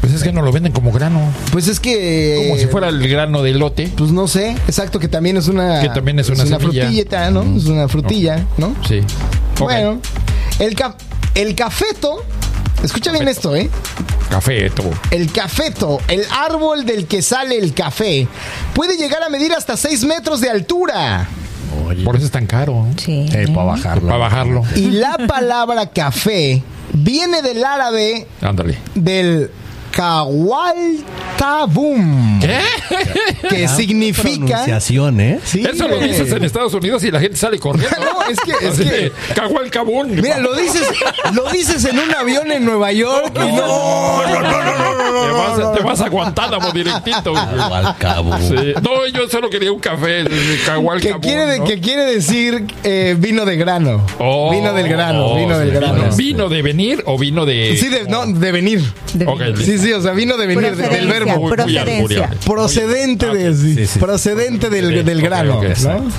Pues 0.00 0.14
es 0.14 0.22
que 0.22 0.32
no 0.32 0.40
lo 0.42 0.50
venden 0.50 0.72
como 0.72 0.92
grano. 0.92 1.20
Pues 1.52 1.68
es 1.68 1.78
que. 1.80 2.46
Como 2.48 2.58
si 2.60 2.66
fuera 2.66 2.88
el 2.88 3.06
grano 3.08 3.42
de 3.42 3.50
elote. 3.50 3.92
Pues 3.96 4.10
no 4.12 4.26
sé, 4.28 4.50
exacto, 4.66 4.98
que 4.98 5.08
también 5.08 5.36
es 5.36 5.46
una. 5.48 5.80
Que 5.82 5.88
también 5.90 6.18
es 6.18 6.28
una 6.28 6.38
semilla. 6.46 6.58
frutillita, 6.58 7.30
¿no? 7.30 7.42
Es 7.56 7.66
una 7.66 7.86
frutilla, 7.88 8.44
¿no? 8.56 8.74
Sí. 8.88 9.00
Bueno, 9.58 10.00
el, 10.58 10.74
ca- 10.74 10.96
el 11.34 11.54
cafeto. 11.54 12.24
Escucha 12.82 13.12
bien 13.12 13.28
esto, 13.28 13.54
¿eh? 13.54 13.68
Café, 14.30 14.70
todo. 14.70 14.90
El 15.10 15.30
cafeto, 15.30 15.98
el 16.08 16.22
árbol 16.30 16.86
del 16.86 17.06
que 17.06 17.20
sale 17.20 17.58
el 17.58 17.74
café, 17.74 18.26
puede 18.74 18.96
llegar 18.96 19.22
a 19.22 19.28
medir 19.28 19.52
hasta 19.52 19.76
6 19.76 20.04
metros 20.04 20.40
de 20.40 20.48
altura. 20.48 21.28
Por 22.04 22.16
eso 22.16 22.24
es 22.24 22.30
tan 22.30 22.46
caro. 22.46 22.86
¿no? 22.88 22.94
Sí. 22.96 23.26
Eh, 23.34 23.48
para 23.54 23.66
bajarlo. 23.66 24.06
Para 24.06 24.16
bajarlo. 24.18 24.62
Y 24.76 24.92
la 24.92 25.18
palabra 25.28 25.90
café 25.90 26.62
viene 26.94 27.42
del 27.42 27.62
árabe 27.64 28.26
Ándale. 28.40 28.78
del 28.94 29.50
Kawaltabum, 31.38 32.40
¿Qué? 32.40 32.58
que 33.48 33.68
significa... 33.68 34.46
Pronunciación, 34.46 35.20
¿eh? 35.20 35.40
Sí, 35.44 35.62
Eso 35.70 35.88
lo 35.88 35.98
dices 35.98 36.30
en 36.32 36.44
Estados 36.44 36.72
Unidos 36.74 37.02
y 37.04 37.10
la 37.10 37.20
gente 37.20 37.36
sale 37.36 37.58
corriendo. 37.58 37.96
No, 38.00 38.22
es 38.30 38.38
que- 38.40 38.52
es 38.66 38.78
que- 38.78 39.12
cabún. 39.70 40.10
Mira, 40.16 40.38
lo 40.38 40.54
dices, 40.54 40.82
lo 41.32 41.50
dices 41.50 41.84
en 41.84 41.98
un 41.98 42.12
avión 42.14 42.50
en 42.50 42.64
Nueva 42.64 42.92
York 42.92 43.32
y 43.36 43.38
no, 43.52 44.22
no, 44.26 44.40
no, 44.40 44.40
no, 44.40 44.74
no, 44.74 45.12
no, 45.12 45.22
Te 45.22 45.32
vas, 45.32 45.58
a- 45.58 45.72
te 45.74 45.80
vas 45.82 46.00
a 46.00 46.08
Guantánamo 46.08 46.70
directito. 46.74 47.30
güey. 47.32 47.44
Al 47.60 47.96
cabo. 47.98 48.36
Sí. 48.38 48.54
No, 48.82 49.06
yo 49.06 49.28
solo 49.28 49.48
quería 49.50 49.70
un 49.72 49.78
café. 49.80 50.24
Que 50.24 50.58
cabún. 50.64 51.20
quiere, 51.20 51.46
de- 51.46 51.58
¿no? 51.60 51.64
que 51.64 51.80
quiere 51.80 52.04
decir 52.06 52.64
eh, 52.84 53.14
vino 53.18 53.44
de 53.44 53.56
grano. 53.56 54.04
Oh, 54.18 54.50
vino 54.50 54.72
del 54.72 54.88
grano, 54.88 55.26
oh, 55.26 55.36
vino 55.36 55.58
del 55.58 55.70
sí, 55.70 55.74
grano. 55.76 56.04
Vino, 56.16 56.48
de 56.48 56.62
venir 56.62 57.02
o 57.06 57.16
vino 57.18 57.44
de. 57.46 57.76
Sí, 57.78 57.88
de, 57.88 58.04
no, 58.04 58.26
de 58.26 58.52
venir. 58.52 58.82
De- 59.14 59.26
Ok, 59.26 59.40
listo. 59.40 59.64
Sí, 59.64 59.78
sí, 59.80 59.92
o 59.92 60.00
sea, 60.02 60.12
vino 60.12 60.36
de 60.36 60.46
venir, 60.46 60.76
de- 60.76 60.88
del 60.88 61.08
Procedencia, 61.08 61.24
verbo. 61.26 61.48
Procedencia. 61.50 62.30
Procedente 62.46 63.26
Ah, 63.26 63.34
de, 63.34 63.54
sí, 63.54 63.74
Sí, 63.74 63.86
sí. 63.86 63.98
procedente 63.98 64.70
del, 64.70 64.88
Sí, 64.98 65.02
del 65.02 65.22
grano, 65.22 65.60
¿no? 65.62 66.10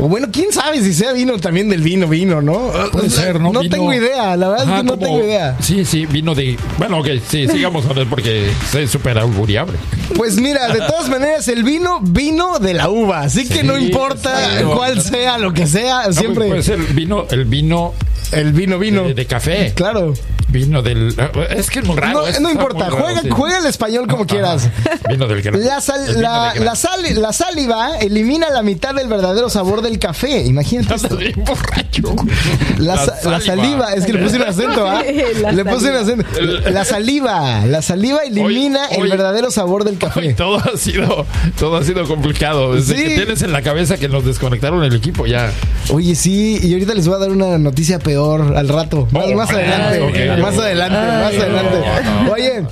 O 0.00 0.06
bueno, 0.08 0.28
quién 0.32 0.52
sabe 0.52 0.80
si 0.80 0.94
sea 0.94 1.12
vino 1.12 1.36
también 1.40 1.68
del 1.68 1.82
vino, 1.82 2.06
vino, 2.06 2.40
¿no? 2.40 2.70
Puede 2.92 3.10
ser, 3.10 3.40
¿no? 3.40 3.52
No 3.52 3.60
Vino- 3.62 3.74
tengo 3.74 3.92
idea, 3.92 4.36
la 4.36 4.48
verdad 4.50 4.64
es 4.64 4.68
Ajá, 4.70 4.76
que 4.78 4.84
no 4.84 4.92
como- 4.92 5.04
tengo 5.06 5.24
idea. 5.24 5.56
Sí, 5.60 5.84
sí, 5.84 6.06
vino 6.06 6.36
de. 6.36 6.56
Bueno, 6.78 7.00
ok, 7.00 7.08
sí, 7.28 7.48
sigamos 7.48 7.84
con 7.84 7.98
él 7.98 8.06
porque 8.08 8.48
es 8.78 8.90
súper 8.92 9.18
auguriable. 9.18 9.76
Pues 10.14 10.36
mira, 10.36 10.68
de 10.68 10.78
todas 10.82 11.08
maneras, 11.08 11.48
el 11.48 11.64
vino 11.64 11.98
vino 12.00 12.60
de 12.60 12.74
la 12.74 12.88
uva, 12.90 13.22
así 13.22 13.44
que 13.48 13.62
Sí, 13.62 13.66
no 13.66 13.76
importa 13.76 14.30
exacto. 14.40 14.76
cuál 14.76 15.02
sea 15.02 15.36
lo 15.38 15.52
que 15.52 15.66
sea, 15.66 16.06
No, 16.06 16.12
siempre 16.12 16.46
Puede 16.46 16.62
ser 16.62 16.78
el 16.78 16.86
vino, 16.94 17.26
el 17.32 17.44
vino 17.46 17.92
el 18.30 18.52
vino 18.52 18.78
vino. 18.78 19.02
de, 19.02 19.14
de 19.14 19.26
café. 19.26 19.72
Claro. 19.74 20.14
Vino 20.48 20.80
del. 20.82 21.14
Es 21.50 21.68
que 21.70 21.80
es 21.80 21.84
muy 21.84 21.96
raro. 21.96 22.22
No, 22.32 22.40
no 22.40 22.50
importa, 22.50 22.84
raro, 22.84 22.96
juega, 23.02 23.20
sí. 23.22 23.28
juega 23.30 23.58
el 23.58 23.66
español 23.66 24.06
como 24.08 24.26
quieras. 24.26 24.68
Vino 25.08 25.26
del 25.26 25.42
grano. 25.42 25.58
La, 25.58 25.80
sal- 25.80 26.00
El 26.08 26.14
vino 26.16 26.22
la, 26.22 26.54
la 26.54 26.74
sal- 26.74 27.02
la 27.20 27.32
saliva 27.32 27.98
elimina 27.98 28.48
la 28.50 28.62
mitad 28.62 28.94
del 28.94 29.08
verdadero 29.08 29.50
sabor 29.50 29.82
del 29.82 29.98
café. 29.98 30.44
Imagínate 30.46 30.94
Estás 30.94 31.16
bien 31.18 31.34
borracho. 31.44 32.14
La, 32.78 32.96
sa- 32.96 33.28
la 33.28 33.40
saliva, 33.40 33.92
es 33.94 34.06
que 34.06 34.12
le 34.12 34.22
puse 34.22 34.36
un 34.36 34.42
acento, 34.42 34.86
¿ah? 34.88 35.02
La 35.42 35.52
Le 35.52 35.64
puse 35.64 35.90
un 35.90 36.06
saliva. 36.06 36.24
acento. 36.30 36.70
La 36.70 36.84
saliva, 36.84 37.66
la 37.66 37.82
saliva 37.82 38.20
elimina 38.20 38.80
Hoy- 38.90 38.96
el 38.96 39.02
hoy- 39.02 39.10
verdadero 39.10 39.50
sabor 39.50 39.84
del 39.84 39.94
Hoy 39.94 39.98
café. 39.98 40.34
todo 40.34 40.58
ha 40.58 40.76
sido, 40.76 41.26
todo 41.58 41.76
ha 41.76 41.84
sido 41.84 42.06
complicado. 42.06 42.74
Desde 42.74 42.96
Sí. 42.96 43.02
que 43.02 43.08
tienes 43.16 43.42
en 43.42 43.52
la 43.52 43.62
cabeza 43.62 43.96
que 43.98 44.08
nos 44.08 44.24
desconectaron 44.24 44.82
el 44.84 44.94
equipo, 44.94 45.26
ya. 45.26 45.52
Oye, 45.90 46.14
sí, 46.14 46.58
y 46.62 46.72
ahorita 46.72 46.94
les 46.94 47.06
voy 47.08 47.16
a 47.16 47.18
dar 47.18 47.30
una 47.30 47.58
noticia 47.58 47.98
peor 47.98 48.56
al 48.56 48.68
rato. 48.68 49.08
Más, 49.10 49.24
Oh, 49.26 49.34
más 49.34 49.50
ay, 49.50 49.56
adelante, 49.56 50.00
ok. 50.02 50.37
Más 50.40 50.58
adelante, 50.58 50.98
más 50.98 51.34
adelante. 51.34 52.30
Oye, 52.30 52.64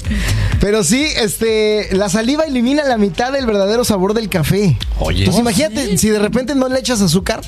pero 0.60 0.82
sí, 0.84 1.06
este, 1.16 1.88
la 1.92 2.08
saliva 2.08 2.44
elimina 2.44 2.84
la 2.84 2.98
mitad 2.98 3.32
del 3.32 3.46
verdadero 3.46 3.84
sabor 3.84 4.14
del 4.14 4.28
café. 4.28 4.76
Oye. 4.98 5.24
Pues 5.26 5.38
imagínate, 5.38 5.96
si 5.98 6.08
de 6.08 6.18
repente 6.18 6.54
no 6.54 6.68
le 6.68 6.78
echas 6.78 7.00
azúcar 7.00 7.40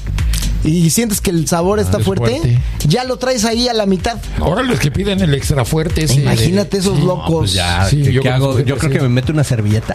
y 0.64 0.90
sientes 0.90 1.20
que 1.20 1.30
el 1.30 1.46
sabor 1.46 1.78
está 1.78 1.98
es 1.98 2.04
fuerte, 2.04 2.30
fuerte. 2.38 2.58
ya 2.86 3.04
lo 3.04 3.16
traes 3.18 3.44
ahí 3.44 3.68
a 3.68 3.74
la 3.74 3.86
mitad. 3.86 4.18
Ahora 4.40 4.62
los 4.62 4.78
que 4.80 4.90
piden 4.90 5.20
el 5.20 5.32
extra 5.34 5.64
fuerte 5.64 6.04
ese. 6.04 6.14
Imagínate 6.20 6.78
esos 6.78 6.98
locos. 7.00 7.30
Pues 7.38 7.52
ya, 7.52 7.86
Sí, 7.88 8.02
¿qué, 8.02 8.12
yo 8.12 8.22
qué 8.22 8.28
hago? 8.30 8.54
creo 8.56 8.76
que 8.78 9.00
me 9.00 9.08
meto 9.08 9.32
una 9.32 9.44
servilleta, 9.44 9.94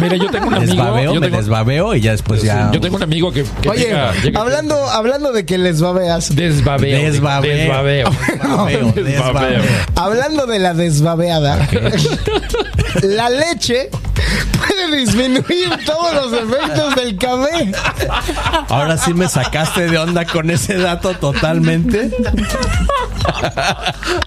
Mira, 0.00 0.16
yo 0.16 0.30
tengo 0.30 0.48
un 0.48 0.54
amigo. 0.54 0.72
desbabeo, 0.72 1.14
yo 1.14 1.20
me 1.20 1.26
tengo, 1.28 1.38
desbabeo 1.40 1.94
y 1.94 2.00
ya 2.00 2.10
después 2.12 2.42
ya. 2.42 2.70
yo 2.72 2.80
tengo 2.80 2.96
un 2.96 3.02
amigo 3.02 3.32
que. 3.32 3.44
que 3.62 3.68
Oye, 3.68 3.84
llega- 3.86 4.12
llega- 4.22 4.40
hablando, 4.40 4.74
hablando 4.90 5.32
de 5.32 5.44
que 5.46 5.56
les 5.58 5.80
babeas, 5.80 6.34
Desbabeo. 6.34 6.98
Desbabeo. 7.10 7.56
Desbabeo. 7.56 8.10
Desbabeo, 8.40 8.92
desbabeo. 8.92 9.62
hablando 9.96 10.46
de 10.46 10.58
la 10.58 10.74
desbabeada, 10.74 11.68
la 13.02 13.30
leche 13.30 13.88
puede 14.86 14.96
disminuir 14.98 15.84
todos 15.84 16.14
los 16.14 16.32
efectos 16.32 16.94
del 16.94 17.16
café. 17.16 17.72
Ahora 18.68 18.96
sí 18.96 19.14
me 19.14 19.28
sacaste 19.28 19.88
de 19.88 19.98
onda 19.98 20.24
con 20.24 20.50
ese 20.50 20.78
dato 20.78 21.14
totalmente. 21.14 22.10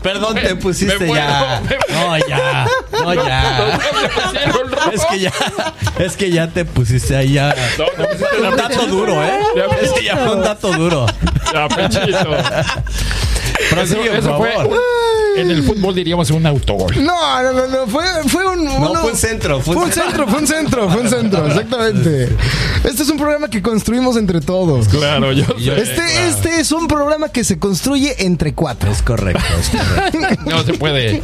Perdón, 0.02 0.36
te 0.36 0.56
pusiste 0.56 1.06
muero, 1.06 1.16
ya. 1.16 1.62
No, 1.90 2.18
ya. 2.28 2.68
No, 2.92 3.14
ya. 3.14 3.80
Es 4.94 5.06
que 5.06 5.20
ya, 5.20 5.32
es 6.00 6.18
que 6.18 6.32
ya 6.32 6.48
te 6.48 6.66
pusiste 6.66 7.16
ahí 7.16 7.34
ya. 7.34 7.56
No, 7.78 7.86
no 7.98 8.10
pusiste 8.10 8.42
Un 8.48 8.58
dato 8.58 8.88
duro, 8.88 9.24
¿eh? 9.24 9.40
Ya 9.56 9.66
Es 9.82 9.92
que 9.92 10.04
ya 10.04 10.18
fue 10.18 10.36
un 10.36 10.44
dato 10.44 10.72
duro. 10.74 11.06
Ya, 11.54 11.68
pechito. 11.68 12.38
Prosigue, 13.70 14.06
Eso, 14.06 14.14
eso 14.18 14.38
por 14.38 14.48
fue. 14.48 14.54
favor. 14.56 14.80
En 15.38 15.52
el 15.52 15.64
fútbol 15.64 15.96
diríamos 15.96 16.30
un 16.32 16.46
autogol. 16.46 16.94
No, 17.04 17.44
no, 17.44 17.54
no, 17.54 17.68
no, 17.68 17.88
fue, 17.88 18.04
fue 18.28 18.46
un, 18.48 18.66
No, 18.66 18.90
uno- 18.92 19.02
fue 19.02 19.12
un 19.12 19.18
centro. 19.18 19.60
Fue 19.62 19.74
Fue 19.76 19.86
un 19.86 19.92
centro, 19.92 20.28
fue 20.28 20.40
un 20.40 20.48
centro, 20.48 20.90
fue 20.90 21.02
un 21.02 21.10
centro, 21.10 21.48
exactamente. 21.48 22.30
Este 22.84 23.04
es 23.04 23.10
un 23.10 23.18
programa 23.18 23.50
que 23.50 23.62
construimos 23.62 24.18
entre 24.18 24.42
todos. 24.42 24.88
Claro, 24.88 25.32
yo 25.32 25.46
sé. 25.58 25.82
Este, 25.82 26.28
este 26.28 26.60
es 26.60 26.72
un 26.72 26.88
programa 26.88 27.30
que 27.30 27.44
se 27.44 27.58
construye 27.60 28.26
entre 28.26 28.54
cuatro. 28.54 28.92
Es 28.92 29.02
correcto, 29.02 29.42
es 29.60 29.70
correcto. 29.70 30.44
No 30.50 30.64
se 30.64 30.74
puede. 30.74 31.22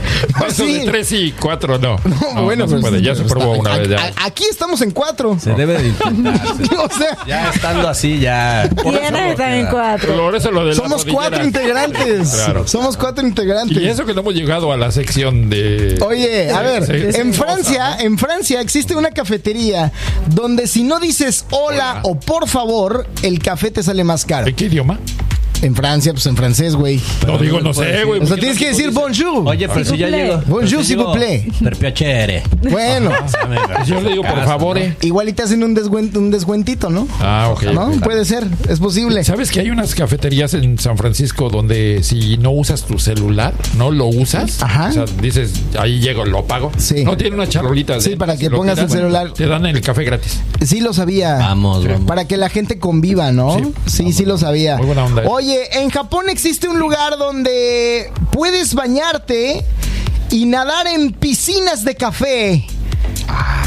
Eso 0.48 0.66
Sí. 0.66 0.74
de 0.80 0.86
tres 0.86 1.12
y 1.12 1.32
cuatro, 1.34 1.78
no. 1.80 1.98
No, 2.36 2.44
bueno, 2.44 2.66
no 2.66 2.70
se 2.70 2.76
pues, 2.80 2.82
puede. 2.82 3.02
Ya 3.02 3.16
se 3.16 3.22
está- 3.24 3.34
probó 3.36 3.54
una 3.58 3.74
a- 3.74 3.78
vez. 3.78 3.90
Ya. 3.90 4.14
Aquí 4.24 4.44
estamos 4.50 4.82
en 4.82 4.92
cuatro. 4.92 5.38
Se 5.40 5.52
debe 5.54 5.78
de. 5.82 5.90
O 6.80 6.90
sea, 6.98 7.18
Ya 7.28 7.50
estando 7.50 7.88
así, 7.88 8.20
ya. 8.20 8.70
¿Quiénes 8.82 9.32
están 9.32 9.54
en 9.54 9.68
cuatro? 9.68 10.16
Por 10.16 10.36
eso 10.36 10.52
lo 10.52 10.66
de 10.66 10.74
somos 10.76 11.06
cuatro 11.06 11.44
integrantes. 11.44 12.30
Claro. 12.32 12.68
Somos 12.68 12.96
cuatro 12.98 13.26
integrantes. 13.26 13.78
Y 13.78 13.88
eso 14.00 14.06
que 14.06 14.14
no 14.14 14.22
hemos 14.22 14.34
llegado 14.34 14.72
a 14.72 14.78
la 14.78 14.92
sección 14.92 15.50
de. 15.50 15.98
Oye, 16.06 16.50
a 16.52 16.62
ver, 16.62 16.86
Sí, 16.86 17.20
en. 17.20 17.34
Francia, 17.34 17.98
en 18.00 18.18
Francia 18.18 18.62
existe 18.62 18.96
una 18.96 19.12
cafetería 19.12 19.92
donde 20.28 20.68
si 20.68 20.84
no 20.84 21.00
dices 21.02 21.46
hola, 21.52 22.00
Hola. 22.00 22.02
o 22.04 22.18
por 22.18 22.48
favor, 22.48 23.08
el 23.24 23.40
café 23.40 23.72
te 23.72 23.84
sale 23.84 24.06
más 24.06 24.24
caro. 24.24 24.48
¿En 24.48 24.56
qué 24.56 24.66
idioma? 24.66 25.00
En 25.62 25.76
Francia, 25.76 26.14
pues 26.14 26.26
en 26.26 26.38
francés, 26.38 26.76
güey. 26.76 27.02
No 27.28 27.38
digo, 27.38 27.60
no 27.60 27.74
sé, 27.74 28.04
güey. 28.06 28.22
O 28.22 28.26
sea, 28.26 28.38
tienes 28.38 28.58
que 28.58 28.68
decir 28.70 28.92
bonjour. 28.92 29.48
Oye, 29.48 29.68
pero 29.68 29.84
si 29.86 29.98
ya 29.98 30.08
llego. 30.10 30.42
Bonjour, 30.48 30.84
si 30.84 30.96
vous 30.96 31.14
plaît. 31.16 31.44
Per 31.62 31.76
piacere. 31.76 32.44
Bueno, 32.70 33.12
Yo 33.86 34.00
le 34.02 34.12
digo, 34.12 34.24
por 34.24 34.46
favor, 34.46 34.78
eh. 34.78 34.96
igual 35.02 35.30
y 35.30 35.34
te 35.34 35.44
hacen 35.44 35.64
un, 35.64 35.78
un 36.16 36.32
descuentito, 36.32 36.90
¿no? 36.90 37.08
Ah, 37.20 37.50
ok. 37.54 37.64
¿No? 37.74 37.92
Puede 38.02 38.26
ser, 38.26 38.46
es 38.70 38.80
posible. 38.80 39.24
¿Sabes 39.24 39.52
que 39.52 39.60
hay 39.60 39.70
unas 39.70 39.96
cafeterías 39.96 40.54
en 40.54 40.78
San 40.80 40.98
Francisco 40.98 41.50
donde 41.50 42.00
si 42.04 42.38
no 42.38 42.52
usas 42.52 42.84
tu 42.84 43.00
celular, 43.00 43.54
no 43.78 43.92
lo 43.92 44.06
usas? 44.06 44.62
Ajá. 44.64 44.88
O 44.90 44.92
sea, 44.94 45.06
dices, 45.22 45.52
ahí 45.78 46.00
llego, 46.00 46.26
lo 46.26 46.46
pago. 46.46 46.72
Sí. 46.78 47.04
No 47.04 47.18
tiene 47.18 47.36
una 47.36 47.48
charolita. 47.50 48.00
Sí, 48.00 48.16
para 48.16 48.38
que 48.38 48.50
pongas 48.50 48.78
el 48.80 48.90
celular. 48.90 49.32
Te 49.34 49.46
dan 49.48 49.66
el 49.66 49.82
café 49.82 50.04
gratis. 50.04 50.40
Sí 50.62 50.80
lo 50.80 50.94
sabía. 50.94 51.36
Vamos, 51.38 51.86
vamos. 51.86 52.06
Para 52.08 52.26
que 52.28 52.38
la 52.38 52.50
gente 52.50 52.80
conviva, 52.80 53.32
¿no? 53.32 53.58
Sí, 53.58 53.74
Sí. 53.86 54.14
sí, 54.14 54.26
lo 54.26 54.38
sabía. 54.38 54.78
Muy 54.78 54.86
buena 54.88 55.06
onda. 55.06 55.24
Oye, 55.28 55.49
en 55.54 55.90
Japón 55.90 56.30
existe 56.30 56.68
un 56.68 56.80
lugar 56.80 57.18
donde 57.18 58.12
puedes 58.32 58.74
bañarte 58.74 59.64
y 60.32 60.46
nadar 60.46 60.88
en 60.88 61.14
piscinas 61.14 61.84
de 61.84 61.96
café. 61.96 62.68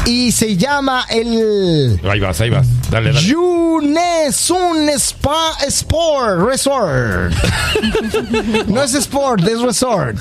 Y 0.05 0.31
se 0.33 0.57
llama 0.57 1.05
el 1.09 1.99
Ahí 2.09 2.19
vas, 2.19 2.39
ahí 2.41 2.49
vas. 2.49 2.67
Dale, 2.91 3.13
dale. 3.13 3.25
Yunesun 3.25 4.89
Spa 4.89 5.51
Sport 5.65 6.45
Resort. 6.45 7.33
no 8.67 8.83
es 8.83 8.93
sport, 8.95 9.47
es 9.47 9.61
resort. 9.61 10.17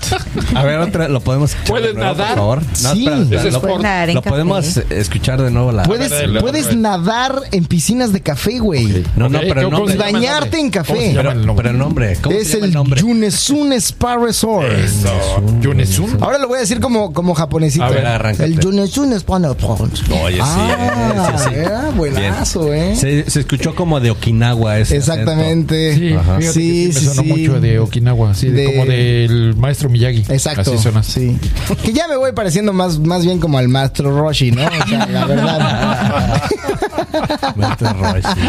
A 0.54 0.62
ver, 0.62 0.78
otra, 0.78 1.08
lo 1.08 1.20
podemos 1.20 1.50
escuchar. 1.50 1.68
¿Puedes 1.68 1.88
de 1.88 1.94
nuevo, 1.94 2.12
nadar? 2.14 2.28
Por 2.28 2.36
favor. 2.36 2.62
Sí. 2.72 3.06
espera, 3.08 3.42
es 3.48 3.52
lo, 3.52 3.60
por- 3.60 3.82
Nadar 3.82 4.08
en 4.10 4.14
lo 4.14 4.22
café. 4.22 4.30
podemos 4.30 4.76
escuchar 4.88 5.42
de 5.42 5.50
nuevo 5.50 5.72
la. 5.72 5.82
Puedes, 5.82 6.12
puedes 6.40 6.76
nadar 6.76 7.40
en 7.50 7.64
piscinas 7.64 8.12
de 8.12 8.20
café, 8.22 8.58
güey. 8.60 9.04
No, 9.16 9.28
no, 9.28 9.40
pero 9.40 9.60
el 9.62 9.64
¿cómo 9.66 9.78
nombre. 9.78 9.92
se 9.94 9.98
llama 9.98 10.08
el 10.10 10.14
Bañarte 10.14 10.58
en 10.60 10.70
café. 10.70 10.92
¿Cómo 10.94 11.00
se 11.02 11.08
llama 11.12 11.22
Pero, 11.22 11.32
el 11.40 11.46
nombre? 11.46 11.62
pero 11.64 11.70
el 11.72 11.78
nombre. 11.78 12.16
¿Cómo 12.22 12.36
Es 12.36 12.46
se 12.46 12.52
llama 12.54 12.64
el 12.66 12.70
el 12.70 12.74
nombre? 12.74 13.00
Yunesun 13.00 13.72
Spa 13.74 14.16
Resort. 14.16 14.66
Eso. 14.72 15.42
Yunesun. 15.60 16.18
Ahora 16.22 16.38
lo 16.38 16.46
voy 16.48 16.58
a 16.58 16.60
decir 16.60 16.80
como, 16.80 17.12
como 17.12 17.34
japonesito. 17.34 17.84
A 17.84 17.90
ver, 17.90 18.06
arráncate. 18.06 18.44
El 18.44 18.58
Yunesun 18.60 19.12
Spa 19.14 19.31
Resort. 19.38 19.92
Oye, 20.24 20.36
sí, 20.36 20.40
Ah, 20.42 21.34
sí, 21.38 21.44
sí. 21.48 21.54
era 21.54 21.90
buenazo, 21.90 22.72
¿eh? 22.74 22.94
Se, 22.96 23.30
se 23.30 23.40
escuchó 23.40 23.74
como 23.74 24.00
de 24.00 24.10
Okinawa 24.10 24.78
ese. 24.78 24.96
Exactamente. 24.96 25.94
Sí, 25.96 26.12
Ajá. 26.14 26.38
fíjate 26.38 26.52
Sí, 26.52 26.86
que 26.86 26.92
sí, 26.92 26.98
me 27.06 27.14
sonó 27.14 27.22
sí. 27.22 27.28
mucho 27.28 27.60
de 27.60 27.78
Okinawa, 27.78 28.34
sí, 28.34 28.48
de- 28.48 28.64
como 28.64 28.84
del 28.86 29.54
maestro 29.56 29.88
Miyagi. 29.88 30.24
Exacto. 30.28 30.60
Así 30.72 30.78
suena. 30.78 31.02
Sí. 31.02 31.36
Que 31.82 31.92
ya 31.92 32.08
me 32.08 32.16
voy 32.16 32.32
pareciendo 32.32 32.72
más, 32.72 32.98
más 32.98 33.24
bien 33.24 33.38
como 33.40 33.58
al 33.58 33.68
maestro 33.68 34.10
Roshi, 34.18 34.50
¿no? 34.52 34.62
O 34.66 34.86
sea, 34.88 35.06
la 35.06 35.26
verdad. 35.26 36.42
acento. 36.42 37.52
Maestro 37.56 37.92
Roshi. 37.94 38.40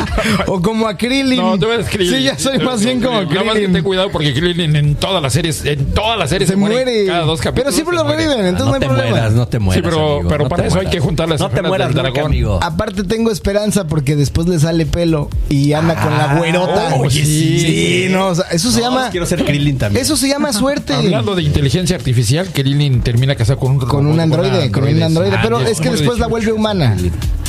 o 0.47 0.61
como 0.61 0.87
a 0.87 0.97
Krillin. 0.97 1.37
No, 1.37 1.57
tú 1.57 1.69
eres 1.71 1.87
Krillin. 1.89 2.15
Sí, 2.17 2.23
ya 2.23 2.37
soy 2.37 2.59
más 2.59 2.83
bien 2.83 3.01
como 3.01 3.21
Nada 3.23 3.43
más 3.43 3.53
que 3.55 3.61
ten 3.61 3.71
Krillin. 3.71 3.83
cuidado 3.83 4.09
porque 4.11 4.33
Krillin 4.33 4.75
en 4.75 4.95
todas 4.95 5.21
las 5.21 5.33
series, 5.33 5.65
en 5.65 5.85
todas 5.93 6.17
las 6.17 6.29
series 6.29 6.49
Se 6.49 6.55
muere. 6.55 7.05
Cada 7.05 7.21
dos 7.21 7.39
capítulos. 7.41 7.63
Pero 7.63 7.71
siempre 7.73 7.97
se 7.97 8.03
lo 8.03 8.05
muere. 8.07 8.23
reviven, 8.25 8.45
entonces 8.47 8.65
no 8.67 8.73
no, 8.73 8.79
te 8.79 8.85
hay 8.85 8.89
problema. 8.89 9.09
mueras, 9.11 9.33
no 9.33 9.47
te 9.47 9.59
mueras. 9.59 9.83
Sí, 9.83 9.89
pero- 9.89 10.13
amigo, 10.15 10.29
pero 10.29 10.43
no 10.43 10.49
para 10.49 10.63
te 10.63 10.69
eso 10.79 10.87
hay 10.87 10.87
que 10.91 10.99
juntar 10.99 11.29
las 11.29 11.39
No 11.39 11.49
te 11.49 11.61
mueras, 11.61 11.89
del 11.89 11.97
nunca, 11.97 12.11
dragón. 12.11 12.31
amigo. 12.31 12.59
Aparte 12.61 13.03
tengo 13.03 13.31
esperanza 13.31 13.87
porque 13.87 14.15
después 14.15 14.47
le 14.47 14.59
sale 14.59 14.85
pelo 14.85 15.29
y 15.49 15.73
anda 15.73 15.95
con 15.95 16.17
la 16.17 16.35
güerota. 16.37 16.89
Ah, 16.91 16.95
oye, 16.99 17.23
sí. 17.25 17.59
Sí, 17.59 18.05
no, 18.09 18.27
o 18.27 18.35
sea, 18.35 18.45
eso 18.51 18.71
se 18.71 18.79
No, 18.81 18.89
llama 18.89 19.09
Quiero 19.11 19.25
ser 19.25 19.43
Krillin 19.45 19.77
también. 19.77 20.03
eso 20.03 20.17
se 20.17 20.27
llama 20.27 20.51
suerte. 20.53 20.93
Hablando 20.93 21.35
de 21.35 21.43
inteligencia 21.43 21.95
artificial, 21.95 22.47
Krillin 22.51 23.01
termina 23.01 23.35
casado 23.35 23.59
con 23.59 23.71
un 23.73 23.79
con 23.79 24.05
un 24.07 24.19
androide, 24.19 24.71
con 24.71 24.83
un 24.83 25.01
androide, 25.03 25.35
Ah, 25.37 25.39
pero 25.43 25.61
ya, 25.61 25.69
es 25.69 25.79
que 25.79 25.89
después 25.89 26.19
la 26.19 26.27
vuelve 26.27 26.51
humana. 26.51 26.95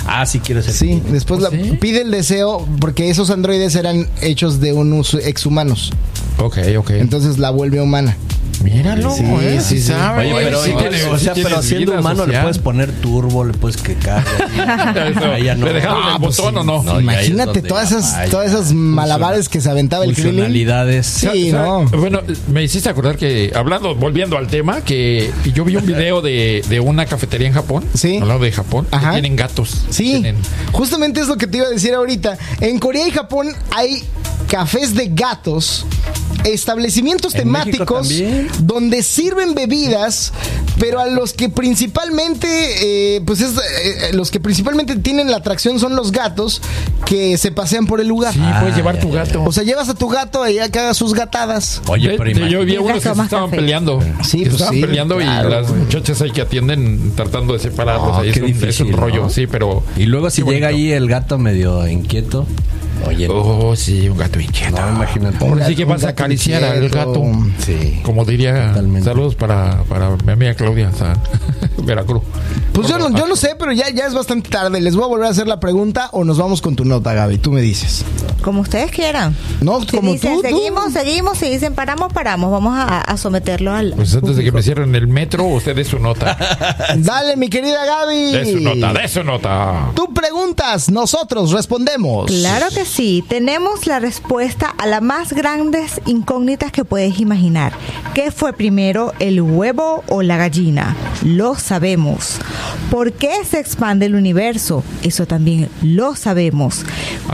Ah, 0.06 0.26
sí, 0.26 0.38
quiero 0.40 0.60
ser 0.62 0.72
Sí, 0.74 0.86
Krillin. 0.86 1.12
después 1.12 1.40
la, 1.40 1.50
¿Sí? 1.50 1.78
pide 1.80 2.02
el 2.02 2.10
deseo 2.10 2.66
porque 2.80 3.08
esos 3.10 3.30
androides 3.30 3.74
eran 3.74 4.06
hechos 4.20 4.60
de 4.60 4.72
unos 4.72 5.14
exhumanos. 5.14 5.92
Ok, 6.38 6.58
ok. 6.78 6.90
Entonces 6.90 7.38
la 7.38 7.50
vuelve 7.50 7.80
humana. 7.80 8.16
Míralo, 8.64 9.14
Sí, 9.14 9.22
eh, 9.24 9.58
sí, 9.60 9.76
sí, 9.76 9.82
sí. 9.82 9.88
sabe. 9.88 10.32
Oye, 10.32 10.44
pero, 10.46 10.62
sí 10.64 10.72
tiene- 10.78 11.04
o 11.04 11.18
sea, 11.18 11.34
pero 11.34 11.62
siendo 11.62 11.92
humano 11.92 12.26
le 12.26 12.38
puedes 12.40 12.58
poner 12.58 12.90
turbo, 12.92 13.44
le 13.44 13.52
puedes 13.52 13.76
Ahí 15.34 15.44
ya 15.44 15.54
no. 15.54 15.66
¿Le 15.66 15.72
dejaron 15.74 16.02
Ah, 16.04 16.12
el 16.16 16.22
pues 16.22 16.36
botón 16.38 16.56
o 16.68 16.82
no? 16.82 17.00
Imagínate 17.00 17.62
todas 17.62 17.90
esas 17.92 18.12
vaya. 18.12 18.30
todas 18.30 18.50
esas 18.50 18.72
malabares 18.72 19.48
que 19.48 19.60
se 19.60 19.70
aventaba 19.70 20.04
el 20.04 20.12
Krillin. 20.14 20.32
Funcionalidades. 20.32 21.06
Sí, 21.06 21.52
no. 21.52 21.84
Bueno, 21.86 22.20
me 22.48 22.62
hiciste 22.62 22.88
acordar 22.88 23.16
que, 23.16 23.52
hablando, 23.54 23.94
volviendo 23.94 24.36
al 24.38 24.46
tema, 24.46 24.80
que 24.82 25.30
yo 25.54 25.64
vi 25.64 25.76
un 25.76 25.86
video 25.86 26.22
de, 26.22 26.64
de 26.68 26.80
una 26.80 27.06
cafetería 27.06 27.46
en 27.48 27.54
Japón. 27.54 27.84
Sí. 27.94 28.18
Hablando 28.20 28.44
de 28.44 28.52
Japón. 28.52 28.86
que 28.90 28.96
Ajá. 28.96 29.12
tienen 29.12 29.36
gatos. 29.36 29.84
Sí, 29.90 30.12
Tienen- 30.22 30.36
justamente 30.72 31.20
es 31.20 31.28
lo 31.28 31.36
que 31.36 31.46
te 31.46 31.58
iba 31.58 31.66
a 31.66 31.70
decir 31.70 31.94
ahorita. 31.94 32.38
En 32.60 32.78
Corea 32.78 33.06
y 33.06 33.10
Japón 33.10 33.48
hay 33.74 34.02
cafés 34.48 34.94
de 34.94 35.08
gatos 35.08 35.84
establecimientos 36.44 37.32
temáticos 37.34 38.10
donde 38.60 39.02
sirven 39.02 39.54
bebidas, 39.54 40.32
pero 40.78 41.00
a 41.00 41.06
los 41.06 41.32
que 41.32 41.48
principalmente, 41.48 43.16
eh, 43.16 43.20
pues 43.24 43.40
es, 43.40 43.52
eh, 43.52 44.10
los 44.12 44.30
que 44.30 44.40
principalmente 44.40 44.96
tienen 44.96 45.30
la 45.30 45.38
atracción 45.38 45.78
son 45.78 45.96
los 45.96 46.12
gatos 46.12 46.60
que 47.06 47.36
se 47.38 47.50
pasean 47.52 47.86
por 47.86 48.00
el 48.00 48.08
lugar. 48.08 48.32
Sí, 48.32 48.40
puedes 48.60 48.74
Ah, 48.74 48.76
llevar 48.76 48.94
ya, 48.96 49.00
tu 49.00 49.08
ya, 49.10 49.24
gato. 49.24 49.42
O 49.44 49.52
sea, 49.52 49.62
llevas 49.64 49.88
a 49.88 49.94
tu 49.94 50.08
gato 50.08 50.42
allá 50.42 50.68
que 50.70 50.78
haga 50.78 50.94
sus 50.94 51.14
gatadas. 51.14 51.82
Oye, 51.88 52.14
pero 52.18 52.46
yo 52.46 52.64
vi 52.64 52.76
a 52.76 52.80
unos 52.80 52.94
que 52.94 53.00
se 53.02 53.08
estaban 53.10 53.28
café. 53.28 53.56
peleando. 53.56 54.00
Sí, 54.22 54.38
que 54.38 54.44
pues 54.44 54.54
estaban 54.54 54.74
sí, 54.74 54.80
peleando 54.80 55.16
claro, 55.16 55.48
y 55.48 55.52
las 55.52 55.68
güey. 55.68 55.80
muchachas 55.82 56.20
ahí 56.22 56.30
que 56.30 56.40
atienden 56.40 57.12
tratando 57.16 57.52
de 57.54 57.58
separarlos. 57.58 58.08
No, 58.08 58.18
ahí 58.18 58.30
es 58.30 58.36
un, 58.36 58.44
es 58.44 58.50
un 58.54 58.60
difícil, 58.60 58.92
rollo, 58.92 59.22
¿no? 59.22 59.30
sí, 59.30 59.46
pero. 59.46 59.82
Y 59.96 60.04
luego 60.06 60.30
si 60.30 60.42
llega 60.42 60.68
ahí 60.68 60.92
el 60.92 61.08
gato 61.08 61.38
medio 61.38 61.86
inquieto. 61.88 62.46
Oye, 63.06 63.28
Oh, 63.30 63.74
sí, 63.76 64.08
un 64.08 64.16
gato 64.18 64.40
inquieto. 64.40 64.80
no, 64.80 64.96
imagínate. 64.96 65.44
Ahora 65.44 65.66
sí 65.66 65.74
que 65.76 65.84
vas 65.84 66.04
a 66.04 66.10
acariciar 66.10 66.62
al 66.64 66.88
gato. 66.88 67.22
Sí. 67.58 68.00
Como 68.02 68.24
diría, 68.24 68.68
Totalmente. 68.68 69.04
saludos 69.08 69.34
para, 69.34 69.82
para 69.84 70.16
mi 70.24 70.32
amiga 70.32 70.54
Claudia, 70.54 70.90
Veracruz. 71.78 72.22
Pues 72.72 72.88
yo 72.88 72.98
no, 72.98 73.10
yo 73.16 73.26
no 73.26 73.36
sé, 73.36 73.54
pero 73.58 73.72
ya, 73.72 73.88
ya 73.90 74.06
es 74.06 74.14
bastante 74.14 74.48
tarde. 74.50 74.80
Les 74.80 74.94
voy 74.96 75.04
a 75.04 75.08
volver 75.08 75.26
a 75.26 75.30
hacer 75.30 75.46
la 75.46 75.60
pregunta 75.60 76.08
o 76.12 76.24
nos 76.24 76.38
vamos 76.38 76.60
con 76.60 76.74
tu 76.76 76.84
nota, 76.84 77.12
Gaby. 77.14 77.38
Tú 77.38 77.52
me 77.52 77.60
dices. 77.60 78.04
Como 78.42 78.60
ustedes 78.62 78.90
quieran. 78.90 79.36
No, 79.60 79.80
Si 79.80 79.86
como 79.96 80.12
dicen, 80.12 80.34
tú, 80.34 80.42
tú. 80.42 80.48
seguimos, 80.48 80.92
seguimos, 80.92 81.38
si 81.38 81.48
dicen 81.50 81.74
paramos, 81.74 82.12
paramos. 82.12 82.50
Vamos 82.50 82.74
a, 82.76 83.00
a 83.00 83.16
someterlo 83.16 83.72
al. 83.72 83.92
Pues 83.94 84.14
antes 84.14 84.36
de 84.36 84.44
que 84.44 84.52
me 84.52 84.62
cierren 84.62 84.94
el 84.94 85.06
metro, 85.06 85.44
usted 85.44 85.74
dé 85.76 85.84
su 85.84 85.98
nota. 85.98 86.36
Dale, 86.96 87.36
mi 87.36 87.48
querida 87.48 87.84
Gaby. 87.84 88.32
De 88.32 88.52
su 88.52 88.60
nota, 88.60 88.92
de 88.92 89.08
su 89.08 89.24
nota. 89.24 89.90
Tú 89.94 90.12
preguntas, 90.12 90.90
nosotros 90.90 91.52
respondemos. 91.52 92.26
Claro 92.26 92.66
que 92.74 92.84
sí, 92.84 93.24
tenemos 93.28 93.86
la 93.86 94.00
respuesta 94.00 94.74
a 94.78 94.86
las 94.86 95.02
más 95.02 95.32
grandes 95.32 96.00
incógnitas 96.06 96.72
que 96.72 96.84
puedes 96.84 97.20
imaginar. 97.20 97.72
¿Qué 98.14 98.30
fue 98.30 98.52
primero, 98.52 99.12
el 99.20 99.40
huevo 99.40 100.02
o 100.08 100.22
la 100.22 100.36
gallina? 100.36 100.96
Lo 101.24 101.54
sabemos. 101.64 102.38
¿Por 102.90 103.12
qué 103.12 103.44
se 103.48 103.58
expande 103.58 104.06
el 104.06 104.14
universo? 104.14 104.84
Eso 105.02 105.26
también 105.26 105.68
lo 105.82 106.14
sabemos. 106.14 106.84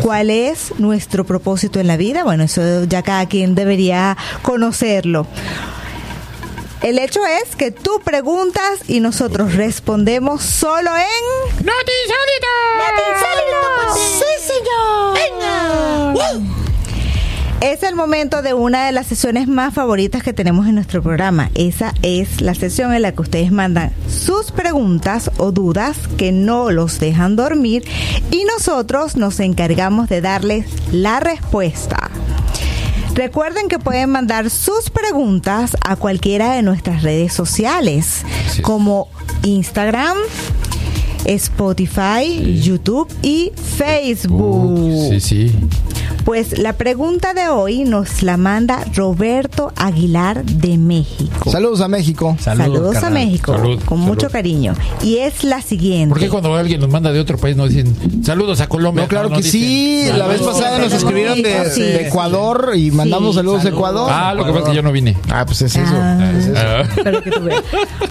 ¿Cuál 0.01 0.31
es 0.31 0.73
nuestro 0.79 1.27
propósito 1.27 1.81
en 1.81 1.87
la 1.87 1.97
vida? 1.97 2.25
Bueno, 2.25 2.45
eso 2.45 2.85
ya 2.85 3.03
cada 3.03 3.27
quien 3.27 3.55
debería 3.55 4.17
conocerlo. 4.43 5.27
El 6.83 6.99
hecho 6.99 7.21
es 7.27 7.57
que 7.57 7.71
tú 7.71 8.01
preguntas 8.03 8.89
y 8.89 9.01
nosotros 9.01 9.55
respondemos 9.55 10.43
solo 10.43 10.91
en... 10.97 11.67
¡Sí, 13.95 14.25
señor! 14.47 15.21
Es 17.61 17.83
el 17.83 17.95
momento 17.95 18.41
de 18.41 18.55
una 18.55 18.87
de 18.87 18.93
las 18.93 19.07
sesiones 19.07 19.47
más 19.47 19.75
favoritas 19.75 20.23
que 20.23 20.33
tenemos 20.33 20.67
en 20.67 20.77
nuestro 20.77 21.03
programa. 21.03 21.51
Esa 21.55 21.93
es 22.01 22.41
la 22.41 22.55
sesión 22.55 22.95
en 22.95 23.03
la 23.03 23.13
que 23.13 23.21
ustedes 23.21 23.53
mandan 23.53 23.93
sus 24.09 24.51
preguntas 24.51 25.31
o 25.37 25.53
dudas 25.53 25.99
que 26.17 26.33
no 26.33 26.71
los 26.71 26.99
dejan 27.01 27.37
dormir 27.37 27.85
y 28.31 28.45
nosotros 28.45 29.17
nos 29.17 29.41
encargamos 29.41 30.09
de 30.09 30.23
darles 30.23 30.65
la 30.91 31.21
respuesta. 31.21 32.11
Recuerden 33.15 33.69
que 33.69 33.79
pueden 33.79 34.09
mandar 34.09 34.49
sus 34.49 34.89
preguntas 34.89 35.77
a 35.87 35.97
cualquiera 35.97 36.55
de 36.55 36.63
nuestras 36.63 37.03
redes 37.03 37.35
sociales, 37.35 38.25
como 38.63 39.09
Instagram, 39.43 40.17
Spotify, 41.27 42.61
YouTube 42.63 43.09
y 43.23 43.53
Facebook. 43.57 45.11
Sí, 45.11 45.21
sí. 45.21 45.53
Pues 46.25 46.59
la 46.59 46.75
pregunta 46.75 47.33
de 47.35 47.49
hoy 47.49 47.85
nos 47.85 48.23
la 48.23 48.37
manda 48.37 48.85
Roberto 48.95 49.73
Aguilar 49.77 50.45
de 50.45 50.77
México. 50.77 51.51
Saludos 51.51 51.81
a 51.81 51.89
México. 51.89 52.37
Saludos, 52.39 52.97
a 52.97 53.01
carnal. 53.01 53.25
México, 53.27 53.55
Salud, 53.57 53.81
con 53.85 53.99
salud. 53.99 54.11
mucho 54.15 54.29
cariño. 54.31 54.75
Y 55.03 55.17
es 55.19 55.45
la 55.45 55.63
siguiente. 55.63 56.11
¿Por 56.11 56.19
qué 56.21 56.29
cuando 56.29 56.55
alguien 56.55 56.81
nos 56.81 56.91
manda 56.91 57.11
de 57.11 57.21
otro 57.21 57.39
país 57.39 57.57
nos 57.57 57.71
dicen 57.71 58.25
saludos 58.25 58.61
a 58.61 58.69
Colombia? 58.69 59.05
No, 59.05 59.09
claro 59.09 59.31
que 59.31 59.37
dicen, 59.39 59.51
sí. 59.53 60.05
La 60.17 60.27
vez 60.27 60.39
saludos. 60.41 60.61
pasada 60.61 60.79
nos 60.79 60.93
escribieron 60.93 61.43
de, 61.43 61.71
Sí. 61.71 61.81
de 61.81 62.09
Ecuador 62.09 62.73
y 62.77 62.91
mandamos 62.91 63.31
Sí. 63.31 63.37
saludos 63.37 63.65
a 63.65 63.69
Ecuador. 63.71 64.11
Ah, 64.13 64.35
lo 64.35 64.45
que 64.45 64.51
pasa 64.53 64.65
es 64.65 64.69
que 64.71 64.77
yo 64.77 64.83
no 64.83 64.93
vine. 64.93 65.17
Ah, 65.31 65.45
pues 65.47 65.63
es 65.63 65.75
eso. 65.75 65.93
Ah, 65.95 66.19
Ah. 66.55 66.83
pero 67.03 67.23
que 67.23 67.31
tú 67.31 67.41
veas. 67.43 67.63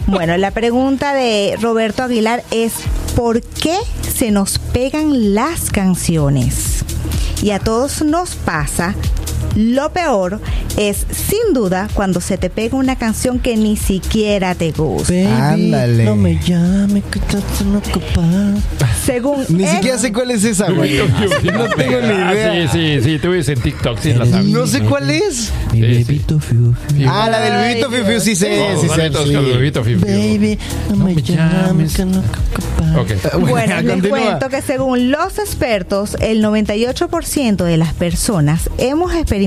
Bueno, 0.07 0.35
la 0.37 0.49
pregunta 0.51 1.13
de 1.13 1.55
Roberto 1.61 2.01
Aguilar 2.03 2.43
es 2.51 2.73
¿por 3.19 3.41
qué 3.41 3.77
se 4.15 4.31
nos 4.31 4.59
pegan 4.59 5.35
las 5.35 5.71
canciones? 5.71 6.85
Y 7.43 7.49
a 7.51 7.59
todos 7.59 8.01
nos 8.01 8.35
pasa. 8.35 8.95
Lo 9.55 9.91
peor 9.91 10.39
es, 10.77 11.05
sin 11.11 11.53
duda, 11.53 11.87
cuando 11.93 12.21
se 12.21 12.37
te 12.37 12.49
pega 12.49 12.77
una 12.77 12.95
canción 12.97 13.39
que 13.39 13.57
ni 13.57 13.75
siquiera 13.77 14.55
te 14.55 14.71
gusta. 14.71 15.51
Ándale. 15.51 16.05
No 16.05 16.15
me 16.15 16.39
llame 16.39 17.01
que 17.01 17.19
estás 17.19 17.43
tan 17.57 17.75
ocupado. 17.75 18.59
Según 19.05 19.43
Ni 19.49 19.63
él- 19.63 19.69
siquiera 19.69 19.97
sé 19.97 20.13
cuál 20.13 20.31
es 20.31 20.43
esa, 20.43 20.71
güey. 20.71 20.97
No 20.97 21.69
tengo 21.75 21.99
ni 22.01 22.07
Ah, 22.13 22.33
idea. 22.33 22.71
Sí, 22.71 22.97
sí, 22.97 23.03
sí, 23.03 23.19
tú 23.19 23.31
ves 23.31 23.49
en 23.49 23.59
TikTok, 23.59 23.99
sí 23.99 24.13
la 24.13 24.25
sabes. 24.25 24.45
No 24.45 24.67
sé 24.67 24.81
cuál 24.81 25.09
es. 25.09 25.51
Mi 25.73 25.79
Sí, 25.81 25.81
bebito 25.81 26.39
fiu, 26.39 26.73
fiu. 26.87 27.09
Ah, 27.09 27.27
la 27.29 27.39
del 27.39 27.53
bebito 27.53 27.89
Fiu 27.91 28.05
Fiu, 28.05 28.19
sí 28.19 28.35
sé, 28.35 28.75
sí 28.79 28.87
sé. 28.87 29.09
Baby, 29.09 30.57
no, 30.89 30.95
No 30.95 31.05
me 31.05 31.15
me 31.15 31.21
llames 31.21 31.93
que 31.95 32.05
no 32.05 32.19
ocupado. 32.19 33.01
Ok. 33.01 33.11
Bueno, 33.49 33.75
les 33.81 33.91
continúa. 33.93 34.09
cuento 34.19 34.49
que 34.49 34.61
según 34.61 35.11
los 35.11 35.37
expertos, 35.39 36.15
el 36.21 36.41
98% 36.43 37.63
de 37.63 37.77
las 37.77 37.93
personas 37.93 38.69
hemos 38.77 39.13
experimentado 39.13 39.38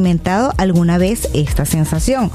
alguna 0.56 0.98
vez 0.98 1.28
esta 1.34 1.64
sensación. 1.66 2.30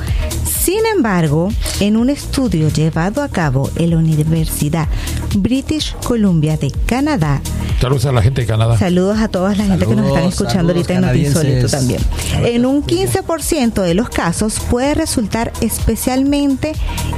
Sin 0.46 0.86
embargo, 0.96 1.50
en 1.80 1.98
un 1.98 2.10
estudio 2.10 2.70
llevado 2.70 3.22
a 3.22 3.30
cabo 3.30 3.70
en 3.76 3.92
la 3.92 3.98
Universidad 3.98 4.88
British 5.36 5.96
Columbia 6.06 6.58
de 6.58 6.72
Canadá, 6.86 7.42
Saludos 7.80 8.06
a 8.08 8.12
la 8.12 8.24
gente 8.24 8.42
de 8.42 8.48
Canadá. 8.48 8.76
Saludos 8.78 9.20
a 9.20 9.28
toda 9.28 9.54
la 9.54 9.64
gente 9.64 9.86
que 9.86 9.96
nos 9.96 10.08
están 10.08 10.24
escuchando 10.24 10.74
saludos, 10.74 10.90
ahorita 10.90 10.94
en 10.94 11.02
canadienses. 11.02 11.72
también. 11.72 12.02
En 12.44 12.66
un 12.66 12.84
15% 12.84 13.82
de 13.84 13.94
los 13.94 14.10
casos 14.10 14.60
puede 14.60 14.96
resultar 14.96 15.54
especialmente 15.62 16.74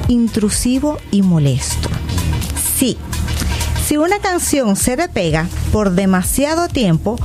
intrusivo 0.10 0.98
y 1.12 1.22
molesto. 1.22 1.90
Sí. 2.78 2.98
Si 3.90 3.98
una 3.98 4.20
canción 4.20 4.76
se 4.76 4.96
te 4.98 5.10
pega 5.10 5.48
por 5.72 5.90
demasiado 5.96 6.68
tiempo, 6.68 7.16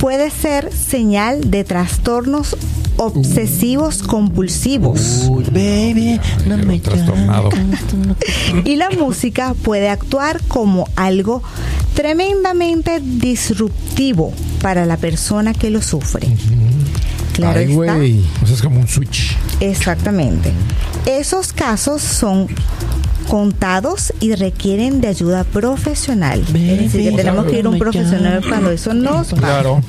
puede 0.00 0.30
ser 0.30 0.72
señal 0.72 1.50
de 1.50 1.64
trastornos 1.64 2.56
obsesivos 2.96 4.02
compulsivos. 4.02 5.26
Uy, 5.28 5.44
baby, 5.44 6.18
no 6.46 6.56
me. 6.56 6.80
Y 8.64 8.76
la 8.76 8.88
música 8.88 9.52
puede 9.52 9.90
actuar 9.90 10.40
como 10.48 10.88
algo 10.96 11.42
tremendamente 11.92 13.00
disruptivo 13.00 14.32
para 14.62 14.86
la 14.86 14.96
persona 14.96 15.52
que 15.52 15.68
lo 15.68 15.82
sufre. 15.82 16.26
Claro 17.34 17.58
Ay, 17.58 17.70
está. 17.70 17.96
güey. 17.96 18.24
O 18.42 18.46
sea, 18.46 18.54
es 18.54 18.62
como 18.62 18.80
un 18.80 18.88
switch. 18.88 19.36
Exactamente. 19.60 20.54
Esos 21.04 21.52
casos 21.52 22.00
son 22.00 22.48
contados 23.24 24.12
y 24.20 24.34
requieren 24.34 25.00
de 25.00 25.08
ayuda 25.08 25.44
profesional. 25.44 26.40
es 26.40 26.52
decir, 26.92 27.10
que 27.10 27.16
tenemos 27.16 27.46
que 27.46 27.58
ir 27.58 27.66
a 27.66 27.68
un 27.68 27.78
profesional 27.78 28.42
cuando 28.48 28.70
eso 28.70 28.94
nos 28.94 29.28
pasa. 29.28 29.36
Claro. 29.36 29.80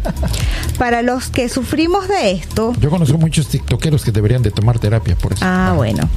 Para 0.78 1.02
los 1.02 1.28
que 1.28 1.48
sufrimos 1.48 2.08
de 2.08 2.32
esto, 2.32 2.72
Yo 2.80 2.90
conozco 2.90 3.18
muchos 3.18 3.48
tiktokeros 3.48 4.04
que 4.04 4.12
deberían 4.12 4.42
de 4.42 4.50
tomar 4.50 4.78
terapia 4.78 5.16
por 5.16 5.32
eso. 5.32 5.44
Ah, 5.46 5.72
bueno. 5.76 6.08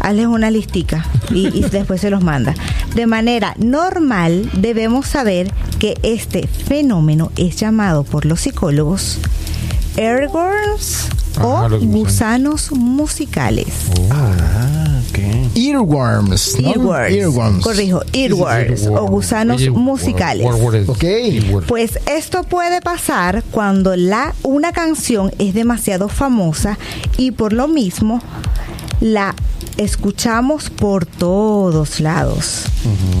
Hazles 0.00 0.26
una 0.26 0.50
listica 0.50 1.06
y, 1.30 1.48
y 1.56 1.62
después 1.70 2.00
se 2.00 2.10
los 2.10 2.22
manda. 2.22 2.54
De 2.94 3.06
manera 3.06 3.54
normal, 3.58 4.50
debemos 4.54 5.06
saber 5.06 5.50
que 5.78 5.96
este 6.02 6.46
fenómeno 6.46 7.32
es 7.36 7.56
llamado 7.56 8.02
por 8.04 8.26
los 8.26 8.40
psicólogos 8.40 9.18
airworms 9.96 11.08
Ajá, 11.36 11.46
o 11.46 11.62
gusanos. 11.68 11.84
gusanos 11.86 12.72
musicales. 12.72 13.66
Ah, 14.10 14.91
Earworms. 15.54 16.58
¿no? 16.60 16.68
Earworms. 16.70 17.12
Earworms. 17.14 17.64
Corrijo, 17.64 18.02
earworms 18.12 18.86
o 18.86 19.06
gusanos 19.06 19.68
musicales. 19.70 20.46
word- 20.46 20.60
word 20.62 20.74
es- 20.76 20.88
Ok. 20.88 20.98
keyword. 20.98 21.66
Pues 21.66 21.98
esto 22.06 22.42
puede 22.44 22.80
pasar 22.80 23.42
cuando 23.50 23.96
la, 23.96 24.34
una 24.42 24.72
canción 24.72 25.30
es 25.38 25.54
demasiado 25.54 26.08
famosa 26.08 26.78
y 27.16 27.30
por 27.32 27.52
lo 27.52 27.68
mismo 27.68 28.20
la 29.00 29.34
escuchamos 29.76 30.70
por 30.70 31.06
todos 31.06 32.00
lados. 32.00 32.64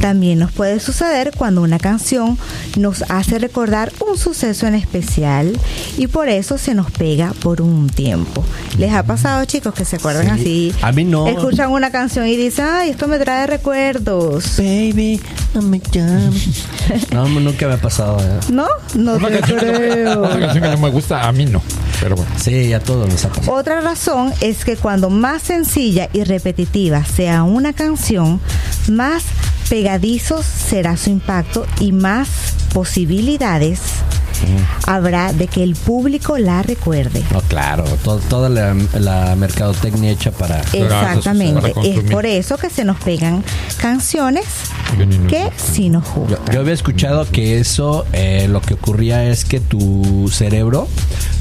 También 0.00 0.38
nos 0.40 0.50
puede 0.52 0.80
suceder 0.80 1.32
cuando 1.36 1.62
una 1.62 1.78
canción 1.78 2.36
nos 2.76 3.02
hace 3.10 3.38
recordar 3.38 3.92
un 4.08 4.18
suceso 4.18 4.66
en 4.66 4.74
especial 4.74 5.56
y 5.96 6.08
por 6.08 6.28
eso 6.28 6.58
se 6.58 6.74
nos 6.74 6.90
pega 6.90 7.32
por 7.42 7.62
un 7.62 7.88
tiempo. 7.88 8.44
¿Les 8.78 8.92
ha 8.92 9.04
pasado, 9.04 9.44
chicos, 9.44 9.72
que 9.74 9.84
se 9.84 9.96
acuerdan 9.96 10.28
así? 10.30 10.72
A 10.82 10.90
mí 10.92 11.04
no. 11.04 11.28
Escuchan 11.28 11.70
una 11.70 11.90
canción 11.92 12.26
y 12.26 12.36
dicen, 12.36 12.66
ay, 12.68 12.90
esto 12.90 13.06
me 13.06 13.18
trae 13.18 13.46
recuerdos. 13.46 14.56
Baby, 14.58 15.20
no 15.54 15.62
me 15.62 15.80
llames. 15.92 16.64
No, 17.12 17.28
nunca 17.28 17.68
me 17.68 17.74
ha 17.74 17.80
pasado. 17.80 18.18
¿eh? 18.20 18.40
¿No? 18.50 18.66
No 18.96 19.14
Una 19.14 19.28
te 19.28 19.38
canción, 19.38 19.60
que 19.60 19.66
no, 19.66 19.78
creo. 19.78 20.20
una 20.22 20.40
canción 20.40 20.62
que 20.64 20.70
no 20.70 20.78
me 20.78 20.90
gusta, 20.90 21.26
a 21.28 21.32
mí 21.32 21.46
no. 21.46 21.62
Pero 22.00 22.16
bueno. 22.16 22.30
Sí, 22.36 22.72
a 22.72 22.80
todos 22.80 23.08
nos 23.08 23.24
ha 23.24 23.28
pasado. 23.28 23.52
Otra 23.56 23.80
razón 23.80 24.32
es 24.40 24.64
que 24.64 24.76
cuando 24.76 25.08
más 25.08 25.42
sencilla 25.42 26.08
y 26.12 26.24
repetitiva 26.42 27.04
sea 27.04 27.44
una 27.44 27.72
canción, 27.72 28.40
más 28.88 29.22
pegadizos 29.68 30.44
será 30.44 30.96
su 30.96 31.10
impacto 31.10 31.66
y 31.80 31.92
más 31.92 32.28
posibilidades 32.74 33.78
habrá 34.88 35.32
de 35.32 35.46
que 35.46 35.62
el 35.62 35.76
público 35.76 36.36
la 36.36 36.64
recuerde. 36.64 37.22
No, 37.32 37.40
claro, 37.42 37.84
to- 38.02 38.18
toda 38.28 38.48
la, 38.48 38.74
la 38.98 39.36
mercadotecnia 39.36 40.10
hecha 40.10 40.32
para... 40.32 40.60
Exactamente. 40.72 41.60
para 41.72 41.86
Es 41.86 42.00
por 42.10 42.26
eso 42.26 42.58
que 42.58 42.68
se 42.68 42.84
nos 42.84 42.96
pegan 42.98 43.44
canciones 43.80 44.44
que 45.28 45.48
sí 45.56 45.90
nos 45.90 46.04
Yo, 46.06 46.12
gustan. 46.22 46.52
yo 46.54 46.60
había 46.60 46.72
escuchado 46.74 47.24
que 47.30 47.60
eso 47.60 48.04
eh, 48.12 48.46
lo 48.48 48.60
que 48.60 48.74
ocurría 48.74 49.24
es 49.26 49.44
que 49.44 49.60
tu 49.60 50.28
cerebro 50.32 50.88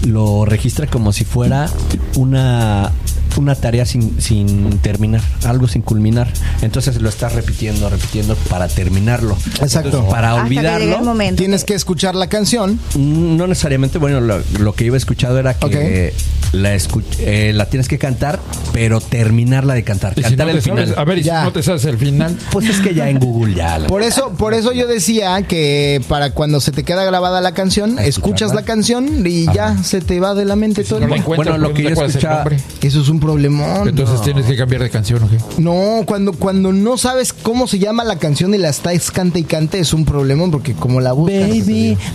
lo 0.05 0.45
registra 0.45 0.85
como 0.85 1.11
si 1.11 1.25
fuera 1.25 1.69
una 2.17 2.91
una 3.37 3.55
tarea 3.55 3.85
sin, 3.85 4.21
sin 4.21 4.77
terminar, 4.79 5.21
algo 5.45 5.67
sin 5.67 5.81
culminar. 5.81 6.31
Entonces 6.61 7.01
lo 7.01 7.09
estás 7.09 7.33
repitiendo, 7.33 7.89
repitiendo 7.89 8.35
para 8.49 8.67
terminarlo. 8.67 9.37
Exacto. 9.61 9.89
Entonces, 9.89 10.11
para 10.11 10.29
Hasta 10.31 10.41
que 10.41 10.47
olvidarlo, 10.47 10.99
momento. 11.01 11.39
Tienes 11.39 11.63
que- 11.63 11.71
que 11.71 11.75
escuchar 11.75 12.15
la 12.15 12.27
canción. 12.27 12.79
mm, 12.95 13.37
no 13.37 13.47
necesariamente, 13.47 13.97
bueno, 13.97 14.19
lo, 14.19 14.41
lo 14.59 14.73
que 14.73 14.87
he 14.87 14.95
escuchado 14.97 15.39
era 15.39 15.53
que 15.53 16.13
la, 16.51 16.75
escu- 16.75 17.01
eh, 17.19 17.53
la 17.55 17.67
tienes 17.69 17.87
que 17.87 17.97
cantar, 17.97 18.39
pero 18.73 18.99
terminarla 18.99 19.73
de 19.73 19.83
cantar. 19.83 20.13
Y 20.17 20.23
si 20.23 20.23
Cantar 20.23 20.47
no 20.47 20.51
el 20.53 20.57
te 20.61 20.69
sabes- 20.69 20.85
final. 20.89 20.99
a 20.99 21.05
ver, 21.05 21.17
y 21.19 21.23
si 21.23 21.29
no 21.29 21.51
te 21.53 21.63
sabes 21.63 21.85
el 21.85 21.97
final. 21.97 22.37
Pues 22.51 22.67
es 22.67 22.81
que 22.81 22.93
ya 22.93 23.09
en 23.09 23.19
Google 23.19 23.55
ya. 23.55 23.79
la- 23.79 23.87
Por 23.87 24.01
eso, 24.03 24.31
por 24.37 24.53
eso 24.53 24.73
yo 24.73 24.85
decía 24.87 25.41
que 25.43 26.01
para 26.09 26.31
cuando 26.31 26.59
se 26.59 26.71
te 26.73 26.83
queda 26.83 27.05
grabada 27.05 27.39
la 27.39 27.53
canción, 27.53 27.97
escuchas 27.99 28.53
la 28.53 28.63
canción 28.63 29.25
y 29.25 29.45
ya 29.53 29.81
se 29.81 30.01
te 30.01 30.19
va 30.19 30.33
de 30.35 30.43
la 30.43 30.57
mente 30.57 30.83
todo 30.83 30.99
no 30.99 31.15
el 31.15 31.21
Bueno, 31.23 31.57
lo 31.57 31.69
pues, 31.71 31.77
que 31.77 31.83
yo 31.83 31.89
escuchaba-. 32.05 32.43
Eso 32.81 33.01
es 33.01 33.07
un 33.07 33.20
problemón. 33.21 33.87
Entonces 33.87 34.15
no. 34.17 34.21
tienes 34.21 34.45
que 34.45 34.57
cambiar 34.57 34.81
de 34.83 34.89
canción, 34.89 35.23
¿o 35.23 35.29
qué? 35.29 35.37
No, 35.61 36.03
cuando, 36.05 36.33
cuando 36.33 36.73
no 36.73 36.97
sabes 36.97 37.31
cómo 37.31 37.67
se 37.67 37.79
llama 37.79 38.03
la 38.03 38.17
canción 38.17 38.53
y 38.53 38.57
la 38.57 38.67
estás 38.69 39.11
cante 39.11 39.39
y 39.39 39.43
cante 39.43 39.79
es 39.79 39.93
un 39.93 40.03
problema 40.03 40.41
porque 40.51 40.73
como 40.73 40.99
la 40.99 41.13
buscas. 41.13 41.49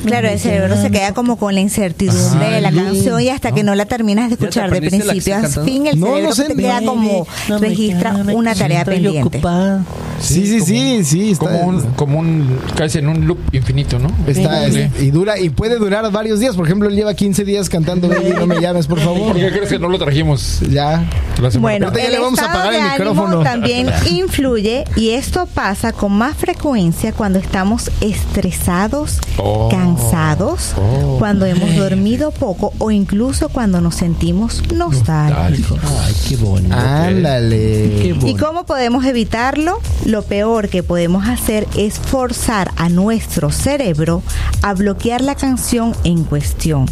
Claro, 0.05 0.29
el 0.29 0.39
cerebro 0.39 0.77
se 0.81 0.91
queda 0.91 1.15
como 1.15 1.37
con 1.37 1.55
la 1.55 1.61
incertidumbre 1.61 2.51
de 2.51 2.61
la 2.61 2.73
canción 2.73 3.21
y 3.21 3.29
hasta 3.31 3.53
que 3.53 3.63
no 3.63 3.75
la 3.75 3.87
terminas 3.87 4.29
de 4.29 4.35
escuchar 4.35 4.71
de 4.71 4.81
principio 4.81 5.37
a 5.37 5.43
fin, 5.65 5.87
el 5.87 5.99
No, 6.01 6.07
cerebro 6.09 6.29
no 6.29 6.35
sé, 6.35 6.45
te 6.45 6.55
queda 6.57 6.75
baby, 6.75 6.87
como 6.87 7.27
me 7.49 7.59
registra 7.59 8.15
una 8.35 8.55
tarea 8.55 8.85
pendiente. 8.85 9.21
ocupada. 9.39 9.85
Sí, 10.21 10.47
sí, 10.47 10.61
sí, 10.61 11.05
sí. 11.05 11.31
Está, 11.33 11.47
Como 11.47 11.61
un, 11.69 11.81
como 11.93 12.19
un, 12.19 12.59
casi 12.75 12.99
en 12.99 13.09
un 13.09 13.27
loop 13.27 13.39
infinito, 13.53 13.99
¿no? 13.99 14.09
está- 14.27 14.71
Sí. 14.71 14.89
y 15.01 15.11
dura 15.11 15.39
y 15.39 15.51
puede 15.51 15.77
durar 15.79 16.11
varios 16.11 16.41
días. 16.41 16.57
Por 16.57 16.65
ejemplo, 16.67 16.89
él 16.89 16.97
lleva 16.97 17.15
15 17.15 17.45
días 17.45 17.69
cantando 17.69 18.09
Baby, 18.09 18.33
no 18.39 18.47
me 18.47 18.61
llames, 18.61 18.87
por 18.87 18.99
favor. 18.99 19.33
¿Por 19.33 19.37
qué 19.37 19.51
crees 19.53 19.69
que 19.69 19.79
no 19.79 19.89
lo 19.89 19.99
trajimos 19.99 20.61
Ya. 20.71 20.96
Bueno, 21.61 21.93
ya 21.93 22.05
el 22.05 22.13
le 22.13 22.19
vamos 22.19 22.39
a 22.39 22.47
estado 22.47 22.71
de 22.71 22.79
el 22.79 22.83
ánimo 22.85 23.43
también 23.43 23.91
influye 24.11 24.85
y 24.97 25.11
esto 25.11 25.47
pasa 25.47 25.93
con 25.93 26.13
más 26.13 26.37
frecuencia 26.37 27.13
cuando 27.13 27.39
estamos 27.39 27.91
estresados, 28.01 29.19
Oh. 29.39 29.69
cansados, 29.71 30.73
Oh. 30.77 31.17
cuando 31.19 31.45
hemos 31.47 31.75
dormido 31.77 32.31
poco 32.31 32.73
o 32.79 32.91
incluso 32.91 33.49
cuando 33.51 33.81
nos 33.81 33.97
sentimos 33.97 34.63
nostálgicos. 34.75 35.79
Ay, 36.05 36.15
qué 36.29 36.37
bonito. 36.37 36.75
Ándale. 36.75 37.99
Qué 38.01 38.09
¿Y 38.09 38.13
bonito. 38.13 38.47
cómo 38.47 38.65
podemos 38.67 39.05
evitarlo? 39.05 39.81
Lo 40.07 40.23
peor 40.23 40.69
que 40.69 40.83
podemos 40.83 41.29
hacer 41.29 41.67
es 41.77 41.99
forzar 41.99 42.71
a 42.77 42.89
nuestro 42.89 43.51
cerebro 43.51 44.23
a 44.63 44.73
bloquear 44.75 45.21
la 45.21 45.35
canción 45.35 45.95
en 46.05 46.25
cuestión. 46.25 46.87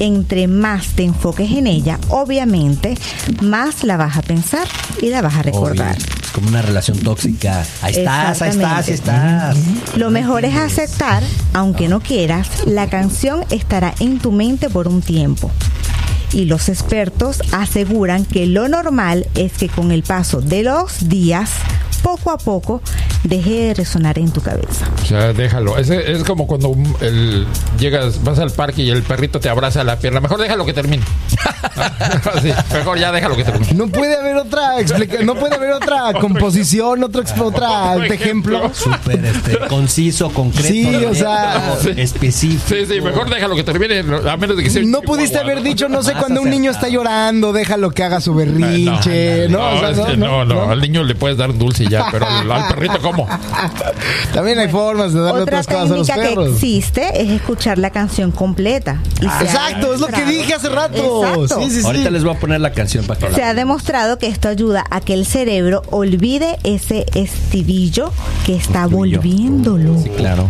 Entre 0.00 0.48
más 0.48 0.88
te 0.88 1.04
enfoques 1.04 1.50
en 1.52 1.66
ella, 1.66 1.98
obviamente, 2.08 2.96
más 3.42 3.84
la 3.84 3.96
vas 3.96 4.16
a 4.16 4.22
pensar 4.22 4.66
y 5.00 5.10
la 5.10 5.22
vas 5.22 5.34
a 5.36 5.42
recordar. 5.42 5.94
Obvio. 5.94 6.06
Es 6.22 6.30
como 6.30 6.48
una 6.48 6.62
relación 6.62 6.98
tóxica. 6.98 7.64
Ahí 7.82 7.94
estás, 7.96 8.42
ahí 8.42 8.50
estás, 8.50 8.88
ahí 8.88 8.94
estás. 8.94 9.56
Lo 9.96 10.10
mejor 10.10 10.44
es 10.44 10.56
aceptar, 10.56 11.22
aunque 11.52 11.88
no 11.88 12.00
quieras, 12.00 12.48
la 12.66 12.88
canción 12.88 13.44
estará 13.50 13.94
en 14.00 14.18
tu 14.18 14.32
mente 14.32 14.70
por 14.70 14.88
un 14.88 15.02
tiempo. 15.02 15.50
Y 16.32 16.44
los 16.44 16.68
expertos 16.68 17.42
aseguran 17.52 18.24
que 18.24 18.46
lo 18.46 18.68
normal 18.68 19.26
es 19.34 19.52
que 19.52 19.68
con 19.68 19.90
el 19.90 20.02
paso 20.02 20.40
de 20.40 20.62
los 20.62 21.08
días, 21.08 21.50
poco 22.02 22.30
a 22.30 22.38
poco, 22.38 22.82
deje 23.24 23.50
de 23.50 23.74
resonar 23.74 24.18
en 24.18 24.30
tu 24.30 24.40
cabeza. 24.40 24.86
O 25.02 25.06
sea, 25.06 25.32
déjalo. 25.32 25.78
Es, 25.78 25.90
es 25.90 26.24
como 26.24 26.46
cuando 26.46 26.74
el, 27.00 27.46
llegas, 27.78 28.22
vas 28.24 28.38
al 28.38 28.50
parque 28.50 28.82
y 28.82 28.90
el 28.90 29.02
perrito 29.02 29.40
te 29.40 29.48
abraza 29.48 29.84
la 29.84 29.98
pierna. 29.98 30.20
Mejor 30.20 30.40
déjalo 30.40 30.64
que 30.66 30.72
termine. 30.72 31.02
Sí, 32.42 32.52
mejor 32.72 32.98
ya 32.98 33.12
déjalo 33.12 33.36
que 33.36 33.44
termine. 33.44 33.72
No 33.74 33.88
puede 33.88 34.16
haber 34.16 34.36
otra 34.36 34.80
explica 34.80 35.22
no 35.22 35.34
puede 35.34 35.54
haber 35.54 35.72
otra 35.72 36.12
composición, 36.20 37.02
otra 37.02 37.22
otra 37.40 37.92
Otro 37.92 38.04
ejemplo. 38.04 38.70
Súper 38.74 39.24
este, 39.24 39.58
conciso, 39.68 40.30
concreto. 40.30 40.68
Sí, 40.68 40.86
o 40.86 40.90
directo, 40.90 41.14
sea, 41.14 41.76
Sí. 41.82 41.90
específico. 41.96 42.62
Sí, 42.68 42.86
sí, 42.86 43.00
mejor 43.00 43.28
déjalo 43.30 43.54
que 43.56 43.64
termine. 43.64 44.00
A 44.00 44.36
menos 44.36 44.56
de 44.56 44.62
que 44.62 44.70
sea. 44.70 44.82
No 44.84 45.02
pudiste 45.02 45.38
haber 45.38 45.62
dicho, 45.62 45.88
no 45.88 46.02
sé, 46.02 46.14
cuando 46.14 46.42
un 46.42 46.50
niño 46.50 46.70
está 46.70 46.88
llorando, 46.88 47.52
déjalo 47.52 47.90
que 47.90 48.04
haga 48.04 48.20
su 48.20 48.34
berrinche, 48.34 49.48
¿no? 49.48 49.58
No, 49.58 49.90
O 49.90 49.94
sea, 49.94 50.16
no, 50.16 50.44
no, 50.44 50.70
Al 50.70 50.80
niño 50.80 51.02
le 51.02 51.14
puedes 51.14 51.36
dar 51.36 51.56
dulce 51.56 51.84
y 51.84 51.89
ya, 51.90 52.06
pero 52.10 52.26
al, 52.26 52.50
al 52.50 52.68
perrito, 52.68 52.98
¿cómo? 53.02 53.26
También 54.32 54.58
hay 54.58 54.68
formas 54.68 55.12
de 55.12 55.20
darle 55.20 55.42
Otra 55.42 55.60
otras 55.60 55.66
cosas 55.66 55.90
a 55.90 55.96
los 55.96 56.06
técnica 56.06 56.28
que 56.28 56.34
perros. 56.36 56.54
existe 56.54 57.22
es 57.22 57.30
escuchar 57.30 57.78
la 57.78 57.90
canción 57.90 58.30
completa. 58.30 59.00
Y 59.20 59.26
ha 59.26 59.42
Exacto, 59.42 59.94
es 59.94 60.00
lo 60.00 60.06
que 60.06 60.24
dije 60.24 60.54
hace 60.54 60.68
rato. 60.68 61.24
Exacto. 61.24 61.60
Sí, 61.60 61.70
sí, 61.70 61.80
sí. 61.80 61.86
Ahorita 61.86 62.10
les 62.10 62.24
voy 62.24 62.34
a 62.36 62.38
poner 62.40 62.60
la 62.60 62.72
canción 62.72 63.04
para 63.06 63.20
que 63.20 63.34
Se 63.34 63.40
la 63.40 63.50
ha 63.50 63.54
demostrado 63.54 64.18
que 64.18 64.26
esto 64.28 64.48
ayuda 64.48 64.84
a 64.90 65.00
que 65.00 65.14
el 65.14 65.26
cerebro 65.26 65.82
olvide 65.90 66.58
ese 66.64 67.06
estribillo 67.14 68.12
que 68.46 68.54
está 68.54 68.86
volviéndolo. 68.86 69.98
Sí, 70.02 70.08
claro. 70.10 70.48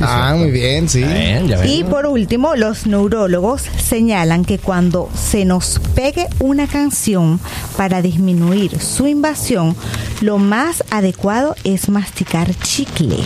Ah, 0.00 0.34
muy 0.36 0.50
bien, 0.50 0.88
sí. 0.88 1.00
Ya. 1.00 1.66
Y 1.66 1.84
por 1.84 2.06
último, 2.06 2.54
los 2.56 2.86
neurólogos 2.86 3.62
señalan 3.62 4.44
que 4.44 4.58
cuando 4.58 5.08
se 5.14 5.44
nos 5.44 5.80
pegue 5.94 6.26
una 6.40 6.66
canción 6.66 7.40
para 7.76 8.02
disminuir 8.02 8.80
su 8.80 9.06
invasión, 9.06 9.76
lo 10.20 10.38
más 10.38 10.84
adecuado 10.90 11.54
es 11.64 11.88
masticar 11.88 12.54
chicle. 12.54 13.16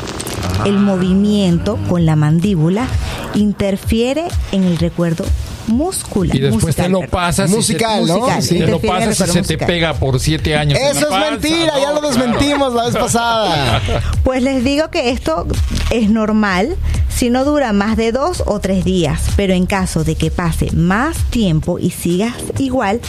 El 0.65 0.79
movimiento 0.79 1.79
con 1.89 2.07
la 2.07 2.17
mandíbula 2.17 2.87
interfiere 3.35 4.25
en 4.53 4.65
el 4.65 4.79
recuerdo 4.79 5.25
muscular. 5.69 6.37
Y 6.37 6.41
después 6.41 6.65
musical, 6.65 6.85
te 6.87 6.91
lo 6.91 7.01
pasas. 7.09 7.51
Musical, 7.51 8.07
¿no? 8.07 8.19
Musical, 8.19 8.43
Sí. 8.43 8.59
Te 8.59 8.67
lo 8.67 8.79
pasas 8.81 9.21
y 9.29 9.33
se 9.33 9.43
te 9.43 9.59
pega 9.59 9.95
por 9.95 10.19
siete 10.21 10.57
años. 10.57 10.79
Eso 10.79 11.01
es 11.01 11.07
panza, 11.07 11.31
mentira, 11.31 11.73
ya 11.81 11.93
¿no? 11.93 12.01
lo 12.01 12.09
desmentimos 12.09 12.75
la 12.75 12.85
vez 12.87 12.97
pasada. 12.97 13.83
Pues 14.25 14.43
les 14.43 14.63
digo 14.65 14.89
que 14.91 15.11
esto 15.11 15.47
es 15.91 16.09
normal 16.09 16.77
si 17.09 17.29
no 17.29 17.45
dura 17.45 17.73
más 17.73 17.97
de 17.97 18.13
dos 18.13 18.43
o 18.47 18.61
tres 18.61 18.85
días, 18.85 19.21
pero 19.37 19.53
en 19.53 19.67
caso 19.67 20.05
de 20.05 20.15
que 20.15 20.31
pase 20.31 20.71
más 20.73 21.17
tiempo 21.31 21.79
y 21.79 21.91
sigas 21.91 22.35
igual, 22.59 23.01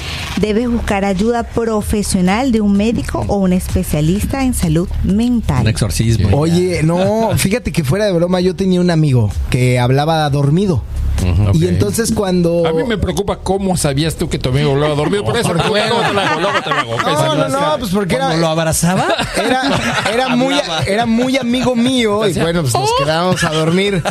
debes 0.42 0.70
buscar 0.70 1.06
ayuda 1.06 1.44
profesional 1.44 2.52
de 2.52 2.62
un 2.62 2.74
médico 2.74 3.24
o 3.28 3.38
un 3.38 3.54
especialista 3.54 4.44
en 4.44 4.54
salud 4.54 4.90
Un 5.08 5.16
mental. 5.16 5.68
exorcismo. 5.68 6.30
Oye, 6.38 6.82
no, 6.84 7.32
fíjate 7.38 7.72
que 7.72 7.84
fuera 7.84 8.06
de 8.06 8.12
broma 8.12 8.42
yo 8.42 8.56
tenía 8.56 8.82
un 8.82 8.90
amigo 8.92 9.32
que 9.50 9.80
hablaba 9.80 10.30
dormido. 10.30 10.84
Y 11.54 11.68
entonces 11.68 12.12
cuando... 12.14 12.66
A 12.68 12.74
mí 12.74 12.84
me 12.84 12.98
preocupa 12.98 13.38
cómo 13.38 13.78
sabías 13.78 14.16
tú 14.16 14.30
que 14.30 14.40
tu 14.40 14.50
amigo 14.50 14.72
hablaba 14.72 14.96
dormido. 14.96 15.24
Por 15.24 15.38
eso, 15.38 15.54
luego 15.54 15.74
te 15.74 16.14
lo 16.14 16.20
hago, 16.22 16.40
luego 16.42 16.62
te 16.64 16.70
lo 16.70 16.76
hago. 16.76 16.94
Ok, 16.96 17.04
No, 17.06 17.36
no, 17.36 17.50
no, 17.50 17.78
pues 17.80 17.92
porque 17.92 18.16
era... 18.16 18.36
lo 18.36 18.48
abrazaba, 18.48 19.08
Era, 19.36 19.62
era, 20.14 20.30
muy, 20.36 20.56
era 20.88 21.06
muy 21.06 21.38
amigo 21.38 21.76
mío 21.76 22.28
y 22.28 22.34
bueno, 22.34 22.62
pues 22.62 22.74
nos 22.74 22.90
quedábamos 23.00 23.44
a 23.44 23.52
dormir. 23.52 24.04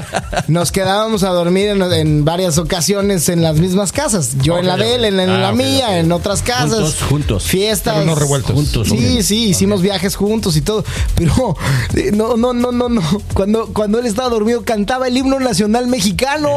Nos 0.48 0.72
quedábamos 0.72 1.22
a 1.22 1.28
dormir 1.30 1.68
en, 1.70 1.82
en 1.82 2.24
varias 2.24 2.58
ocasiones 2.58 3.28
en 3.28 3.42
las 3.42 3.56
mismas 3.58 3.92
casas. 3.92 4.36
Yo 4.42 4.58
en 4.58 4.66
la 4.66 4.76
de 4.76 4.94
él, 4.94 5.04
en, 5.04 5.20
en 5.20 5.30
Ah, 5.30 5.38
la 5.38 5.52
mía, 5.52 5.98
en 5.98 6.12
otras 6.12 6.42
casas. 6.42 6.70
Juntos, 6.70 7.02
juntos. 7.08 7.42
Fiestas. 7.44 7.94
Pero 7.94 8.06
no 8.06 8.14
revueltos. 8.14 8.52
Juntos, 8.54 8.88
Sí, 8.88 9.22
sí, 9.22 9.44
hicimos 9.48 9.82
viajes 9.82 10.16
juntos 10.16 10.56
y 10.56 10.60
todo. 10.62 10.84
Pero 11.14 11.56
eh, 11.94 12.10
no, 12.12 12.36
no, 12.36 12.52
no, 12.52 12.72
no, 12.72 12.88
no. 12.88 13.02
Cuando, 13.34 13.66
cuando 13.72 13.98
él 13.98 14.06
estaba 14.06 14.28
dormido 14.28 14.62
cantaba 14.64 15.08
el 15.08 15.16
himno 15.16 15.38
nacional 15.40 15.86
mexicano. 15.86 16.48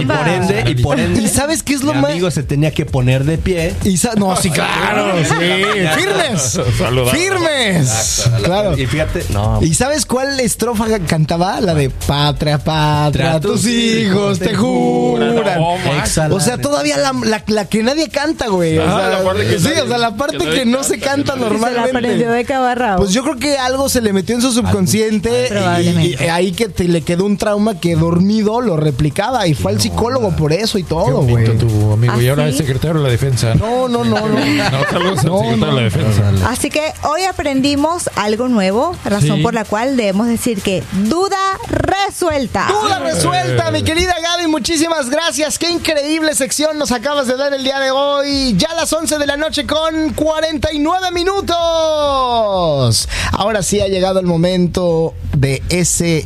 Y 0.00 0.04
por 0.06 0.28
ende, 0.28 0.64
y 0.70 0.74
por 0.82 1.00
ende, 1.00 1.20
¿Y 1.22 1.28
sabes 1.28 1.62
qué 1.62 1.74
es 1.74 1.82
lo 1.82 1.92
mi 1.94 2.00
más- 2.00 2.10
amigo 2.12 2.30
se 2.30 2.42
tenía 2.42 2.70
que 2.72 2.86
poner 2.86 3.24
de 3.24 3.38
pie. 3.38 3.74
Y 3.84 3.96
sa- 3.96 4.14
no, 4.16 4.34
sí, 4.36 4.50
claro, 4.50 5.12
sí. 5.24 5.34
Firmes. 5.96 6.58
Saludar. 6.78 7.14
Firmes. 7.16 8.30
Claro. 8.44 8.76
Y 8.78 8.86
fíjate, 8.86 9.24
no. 9.30 9.58
¿Y 9.62 9.74
sabes 9.74 10.06
cuál 10.06 10.38
estrofa 10.40 10.86
cantaba? 11.06 11.60
La 11.60 11.74
de 11.74 11.90
Patria, 11.90 12.58
patria, 12.58 13.40
tus 13.40 13.66
hijos 13.66 14.38
te 14.38 14.54
juran. 14.54 15.34
No, 15.36 16.34
O 16.36 16.40
sea, 16.40 16.58
todavía 16.58 16.96
la, 16.98 17.12
la- 17.12 17.42
la 17.46 17.64
que 17.66 17.82
nadie 17.82 18.08
canta, 18.08 18.48
güey. 18.48 18.78
O 18.78 18.82
Ah, 18.82 18.98
sea, 19.00 19.18
la 19.18 19.24
parte 19.24 19.46
que 19.46 19.58
sí, 19.58 19.64
nadie- 19.68 19.82
o 19.82 19.88
sea, 19.88 19.98
la 19.98 20.14
parte 20.16 20.38
que 20.38 20.44
que, 20.44 20.50
nadie 20.50 20.66
no 20.66 20.82
se 20.84 20.98
canta, 20.98 21.32
canta 21.34 21.48
que 21.48 21.54
nadie- 21.54 21.58
Se 21.58 21.60
la 21.74 21.82
aprendió 21.84 21.92
normalmente. 21.92 22.26
de 22.28 22.44
cabarrao. 22.44 22.98
Pues 22.98 23.12
yo 23.12 23.22
creo 23.22 23.36
que 23.36 23.58
algo 23.58 23.88
se 23.88 24.00
le 24.00 24.12
metió 24.12 24.34
en 24.34 24.42
su 24.42 24.52
subconsciente 24.52 25.46
Probablemente. 25.48 26.22
y, 26.22 26.24
y 26.24 26.28
ahí 26.28 26.52
que 26.52 26.68
te, 26.68 26.84
le 26.84 27.02
quedó 27.02 27.24
un 27.24 27.36
trauma 27.36 27.78
que 27.80 27.94
dormido 27.96 28.60
lo 28.60 28.76
replicaba 28.90 29.46
y 29.46 29.54
fue 29.54 29.72
al 29.72 29.80
psicólogo 29.80 30.30
por 30.36 30.52
eso 30.52 30.78
y 30.78 30.82
todo, 30.82 31.22
güey. 31.22 31.56
tu 31.58 31.92
amigo. 31.92 32.20
Y 32.20 32.26
¿Ah, 32.26 32.30
ahora 32.30 32.44
sí? 32.44 32.50
es 32.50 32.56
secretario 32.58 32.98
de 32.98 33.04
la 33.04 33.10
defensa. 33.10 33.54
No, 33.54 33.88
no, 33.88 34.04
no, 34.04 34.20
no. 34.28 34.40
No, 34.70 34.84
saludos 34.90 35.18
al 35.18 35.18
secretario 35.18 35.56
no. 35.56 35.66
de 35.66 35.72
la 35.72 35.80
defensa. 35.82 36.22
Así 36.48 36.70
que 36.70 36.92
hoy 37.02 37.22
aprendimos 37.24 38.10
algo 38.16 38.48
nuevo, 38.48 38.94
razón 39.04 39.38
Sí. 39.38 39.42
por 39.42 39.54
la 39.54 39.64
cual 39.64 39.96
debemos 39.96 40.26
decir 40.26 40.60
que 40.62 40.82
duda 41.04 41.36
resuelta. 41.68 42.66
Duda 42.68 42.98
resuelta, 42.98 43.70
mi 43.70 43.82
querida 43.82 44.14
Gaby, 44.22 44.46
muchísimas 44.48 45.08
gracias. 45.10 45.58
Qué 45.58 45.70
increíble 45.70 46.34
sección 46.34 46.78
nos 46.78 46.92
acabas 46.92 47.26
de 47.26 47.36
dar 47.36 47.52
el 47.54 47.62
día 47.64 47.78
de 47.78 47.90
hoy. 47.90 48.54
Ya 48.56 48.68
a 48.70 48.74
las 48.74 48.92
11 48.92 49.18
de 49.18 49.26
la 49.26 49.36
noche 49.36 49.66
con 49.66 50.12
49 50.14 51.10
minutos. 51.12 53.08
Ahora 53.32 53.62
sí 53.62 53.80
ha 53.80 53.88
llegado 53.88 54.20
el 54.20 54.26
momento 54.26 55.14
de 55.36 55.62
ese 55.68 56.24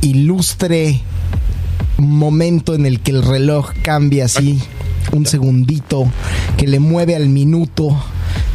ilustre 0.00 1.00
momento 2.08 2.74
en 2.74 2.86
el 2.86 3.00
que 3.00 3.10
el 3.12 3.22
reloj 3.22 3.70
cambia 3.82 4.26
así, 4.26 4.60
un 5.12 5.26
segundito, 5.26 6.06
que 6.56 6.66
le 6.66 6.80
mueve 6.80 7.16
al 7.16 7.28
minuto, 7.28 7.96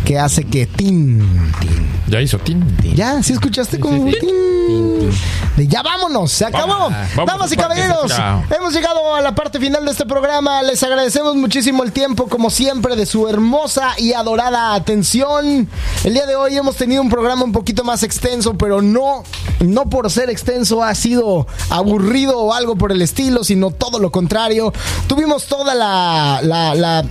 que 0.08 0.18
hace 0.18 0.46
que 0.46 0.66
tin, 0.66 1.20
tin, 1.60 1.90
Ya 2.08 2.22
hizo 2.22 2.40
tin. 2.40 2.64
¿Ya? 2.96 3.22
¿Sí 3.22 3.34
escuchaste 3.34 3.78
como 3.78 4.10
sí. 4.10 4.16
tin? 4.22 5.10
De 5.58 5.68
ya 5.68 5.82
vámonos, 5.82 6.32
se 6.32 6.46
acabó. 6.46 6.68
Vamos, 6.68 6.94
vamos, 7.16 7.28
Damas 7.34 7.52
y 7.52 7.58
caballeros, 7.58 8.14
hemos 8.58 8.74
llegado 8.74 9.16
a 9.16 9.22
la 9.22 9.36
parte 9.36 9.60
final 9.60 9.84
de 9.84 9.92
este 9.92 10.06
programa. 10.06 10.64
Les 10.64 10.82
agradecemos 10.84 11.36
muchísimo 11.36 11.84
el 11.84 11.92
tiempo, 11.92 12.28
como 12.28 12.50
siempre, 12.50 12.96
de 12.96 13.06
su 13.06 13.28
hermosa 13.28 13.90
y 13.98 14.14
adorada 14.14 14.76
atención. 14.76 15.68
El 16.06 16.14
día 16.14 16.26
de 16.26 16.36
hoy 16.38 16.56
hemos 16.56 16.78
tenido 16.78 17.02
un 17.02 17.10
programa 17.10 17.44
un 17.44 17.52
poquito 17.52 17.84
más 17.84 18.04
extenso, 18.04 18.54
pero 18.58 18.82
no, 18.82 19.24
no 19.60 19.90
por 19.90 20.10
ser 20.10 20.30
extenso 20.30 20.84
ha 20.84 20.96
sido 20.96 21.48
aburrido 21.70 22.38
o 22.40 22.54
algo 22.54 22.78
por 22.78 22.94
el 22.94 23.02
estilo, 23.02 23.44
sino 23.44 23.72
todo 23.72 24.00
lo 24.00 24.10
contrario. 24.12 24.72
Tuvimos 25.08 25.48
toda 25.48 25.76
la, 25.76 26.40
la, 26.44 26.74
la, 26.76 27.04
la- 27.04 27.06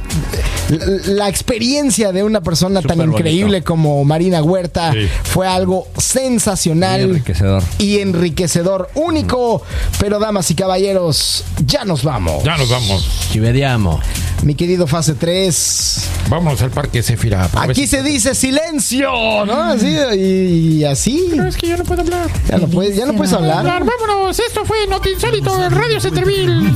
la 1.07 1.29
experiencia 1.29 2.11
de 2.11 2.25
una 2.25 2.41
persona 2.41 2.83
tan 2.89 2.99
bonito. 2.99 3.19
increíble 3.19 3.63
como 3.63 4.05
Marina 4.05 4.43
Huerta. 4.43 4.93
Sí. 4.93 5.09
Fue 5.25 5.47
algo 5.47 5.87
sensacional 5.99 7.01
Muy 7.03 7.11
enriquecedor. 7.11 7.63
y 7.79 7.99
enriquecedor, 7.99 8.91
único. 8.95 9.63
Pero 9.99 10.19
damas 10.19 10.51
y 10.51 10.55
caballeros, 10.55 11.45
ya 11.67 11.85
nos 11.85 12.03
vamos. 12.03 12.43
Ya 12.45 12.57
nos 12.57 12.69
vamos. 12.71 13.09
Ci 13.31 13.41
vediamo. 13.41 14.01
Mi 14.43 14.55
querido 14.55 14.87
Fase 14.87 15.15
3. 15.15 16.09
Vámonos 16.29 16.61
al 16.63 16.71
parque 16.71 17.03
ver 17.03 17.37
Aquí 17.57 17.87
se 17.87 18.03
dice 18.03 18.35
silencio, 18.35 19.11
¿no? 19.47 19.63
Así 19.63 19.97
y, 20.15 20.79
y 20.79 20.85
así. 20.85 21.27
Pero 21.31 21.47
es 21.47 21.57
que 21.57 21.69
yo 21.69 21.77
no 21.77 21.85
puedo 21.85 22.03
hablar. 22.03 22.29
Ya 22.49 22.59
no 22.59 22.69
puedes, 22.69 22.97
ya 22.97 23.07
no 23.07 23.15
puedes 23.15 23.33
hablar. 23.33 23.65
Vámonos. 23.65 24.39
Esto 24.39 24.65
fue 24.65 24.87
Notinsólito 24.89 25.65
en 25.65 25.71
Radio 25.73 26.01
Centerville. 26.01 26.73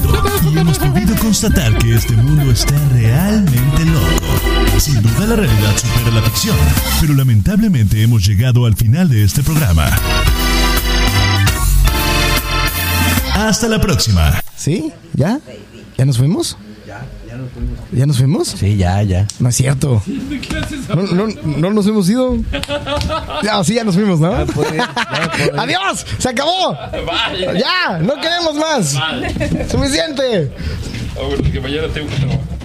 Y 0.52 0.58
hemos 0.58 0.78
podido 0.78 1.14
constatar 1.16 1.76
que 1.78 1.94
este 1.94 2.14
mundo 2.14 2.50
está 2.50 2.74
realmente 2.92 3.84
loco. 3.84 4.39
Sin 4.80 5.02
duda 5.02 5.26
la 5.26 5.36
realidad 5.36 5.76
supera 5.76 6.10
la 6.10 6.22
ficción, 6.22 6.56
pero 7.02 7.12
lamentablemente 7.12 8.02
hemos 8.02 8.26
llegado 8.26 8.64
al 8.64 8.74
final 8.74 9.10
de 9.10 9.24
este 9.24 9.42
programa. 9.42 9.90
Hasta 13.34 13.68
la 13.68 13.78
próxima. 13.78 14.42
¿Sí? 14.56 14.90
¿Ya? 15.12 15.38
¿Ya 15.98 16.06
nos 16.06 16.16
fuimos? 16.16 16.56
¿Ya 17.92 18.06
nos 18.06 18.16
fuimos? 18.16 18.48
Sí, 18.48 18.78
ya, 18.78 19.02
ya. 19.02 19.26
No 19.38 19.50
es 19.50 19.56
cierto. 19.56 20.02
No, 20.88 21.02
no, 21.02 21.26
no 21.44 21.70
nos 21.72 21.86
hemos 21.86 22.08
ido. 22.08 22.38
Ya, 23.42 23.62
sí, 23.62 23.74
ya 23.74 23.84
nos 23.84 23.94
fuimos, 23.94 24.18
¿no? 24.18 24.32
¡Adiós! 24.32 26.06
¡Se 26.18 26.30
acabó! 26.30 26.74
¡Ya! 27.54 27.98
¡No 27.98 28.14
queremos 28.14 28.54
más! 28.54 28.96
¡Suficiente! 29.70 30.50
Ah, 31.16 31.42
que 31.52 31.60
mañana 31.60 31.88
tengo 31.88 32.08
que 32.08 32.16
trabajar. 32.16 32.59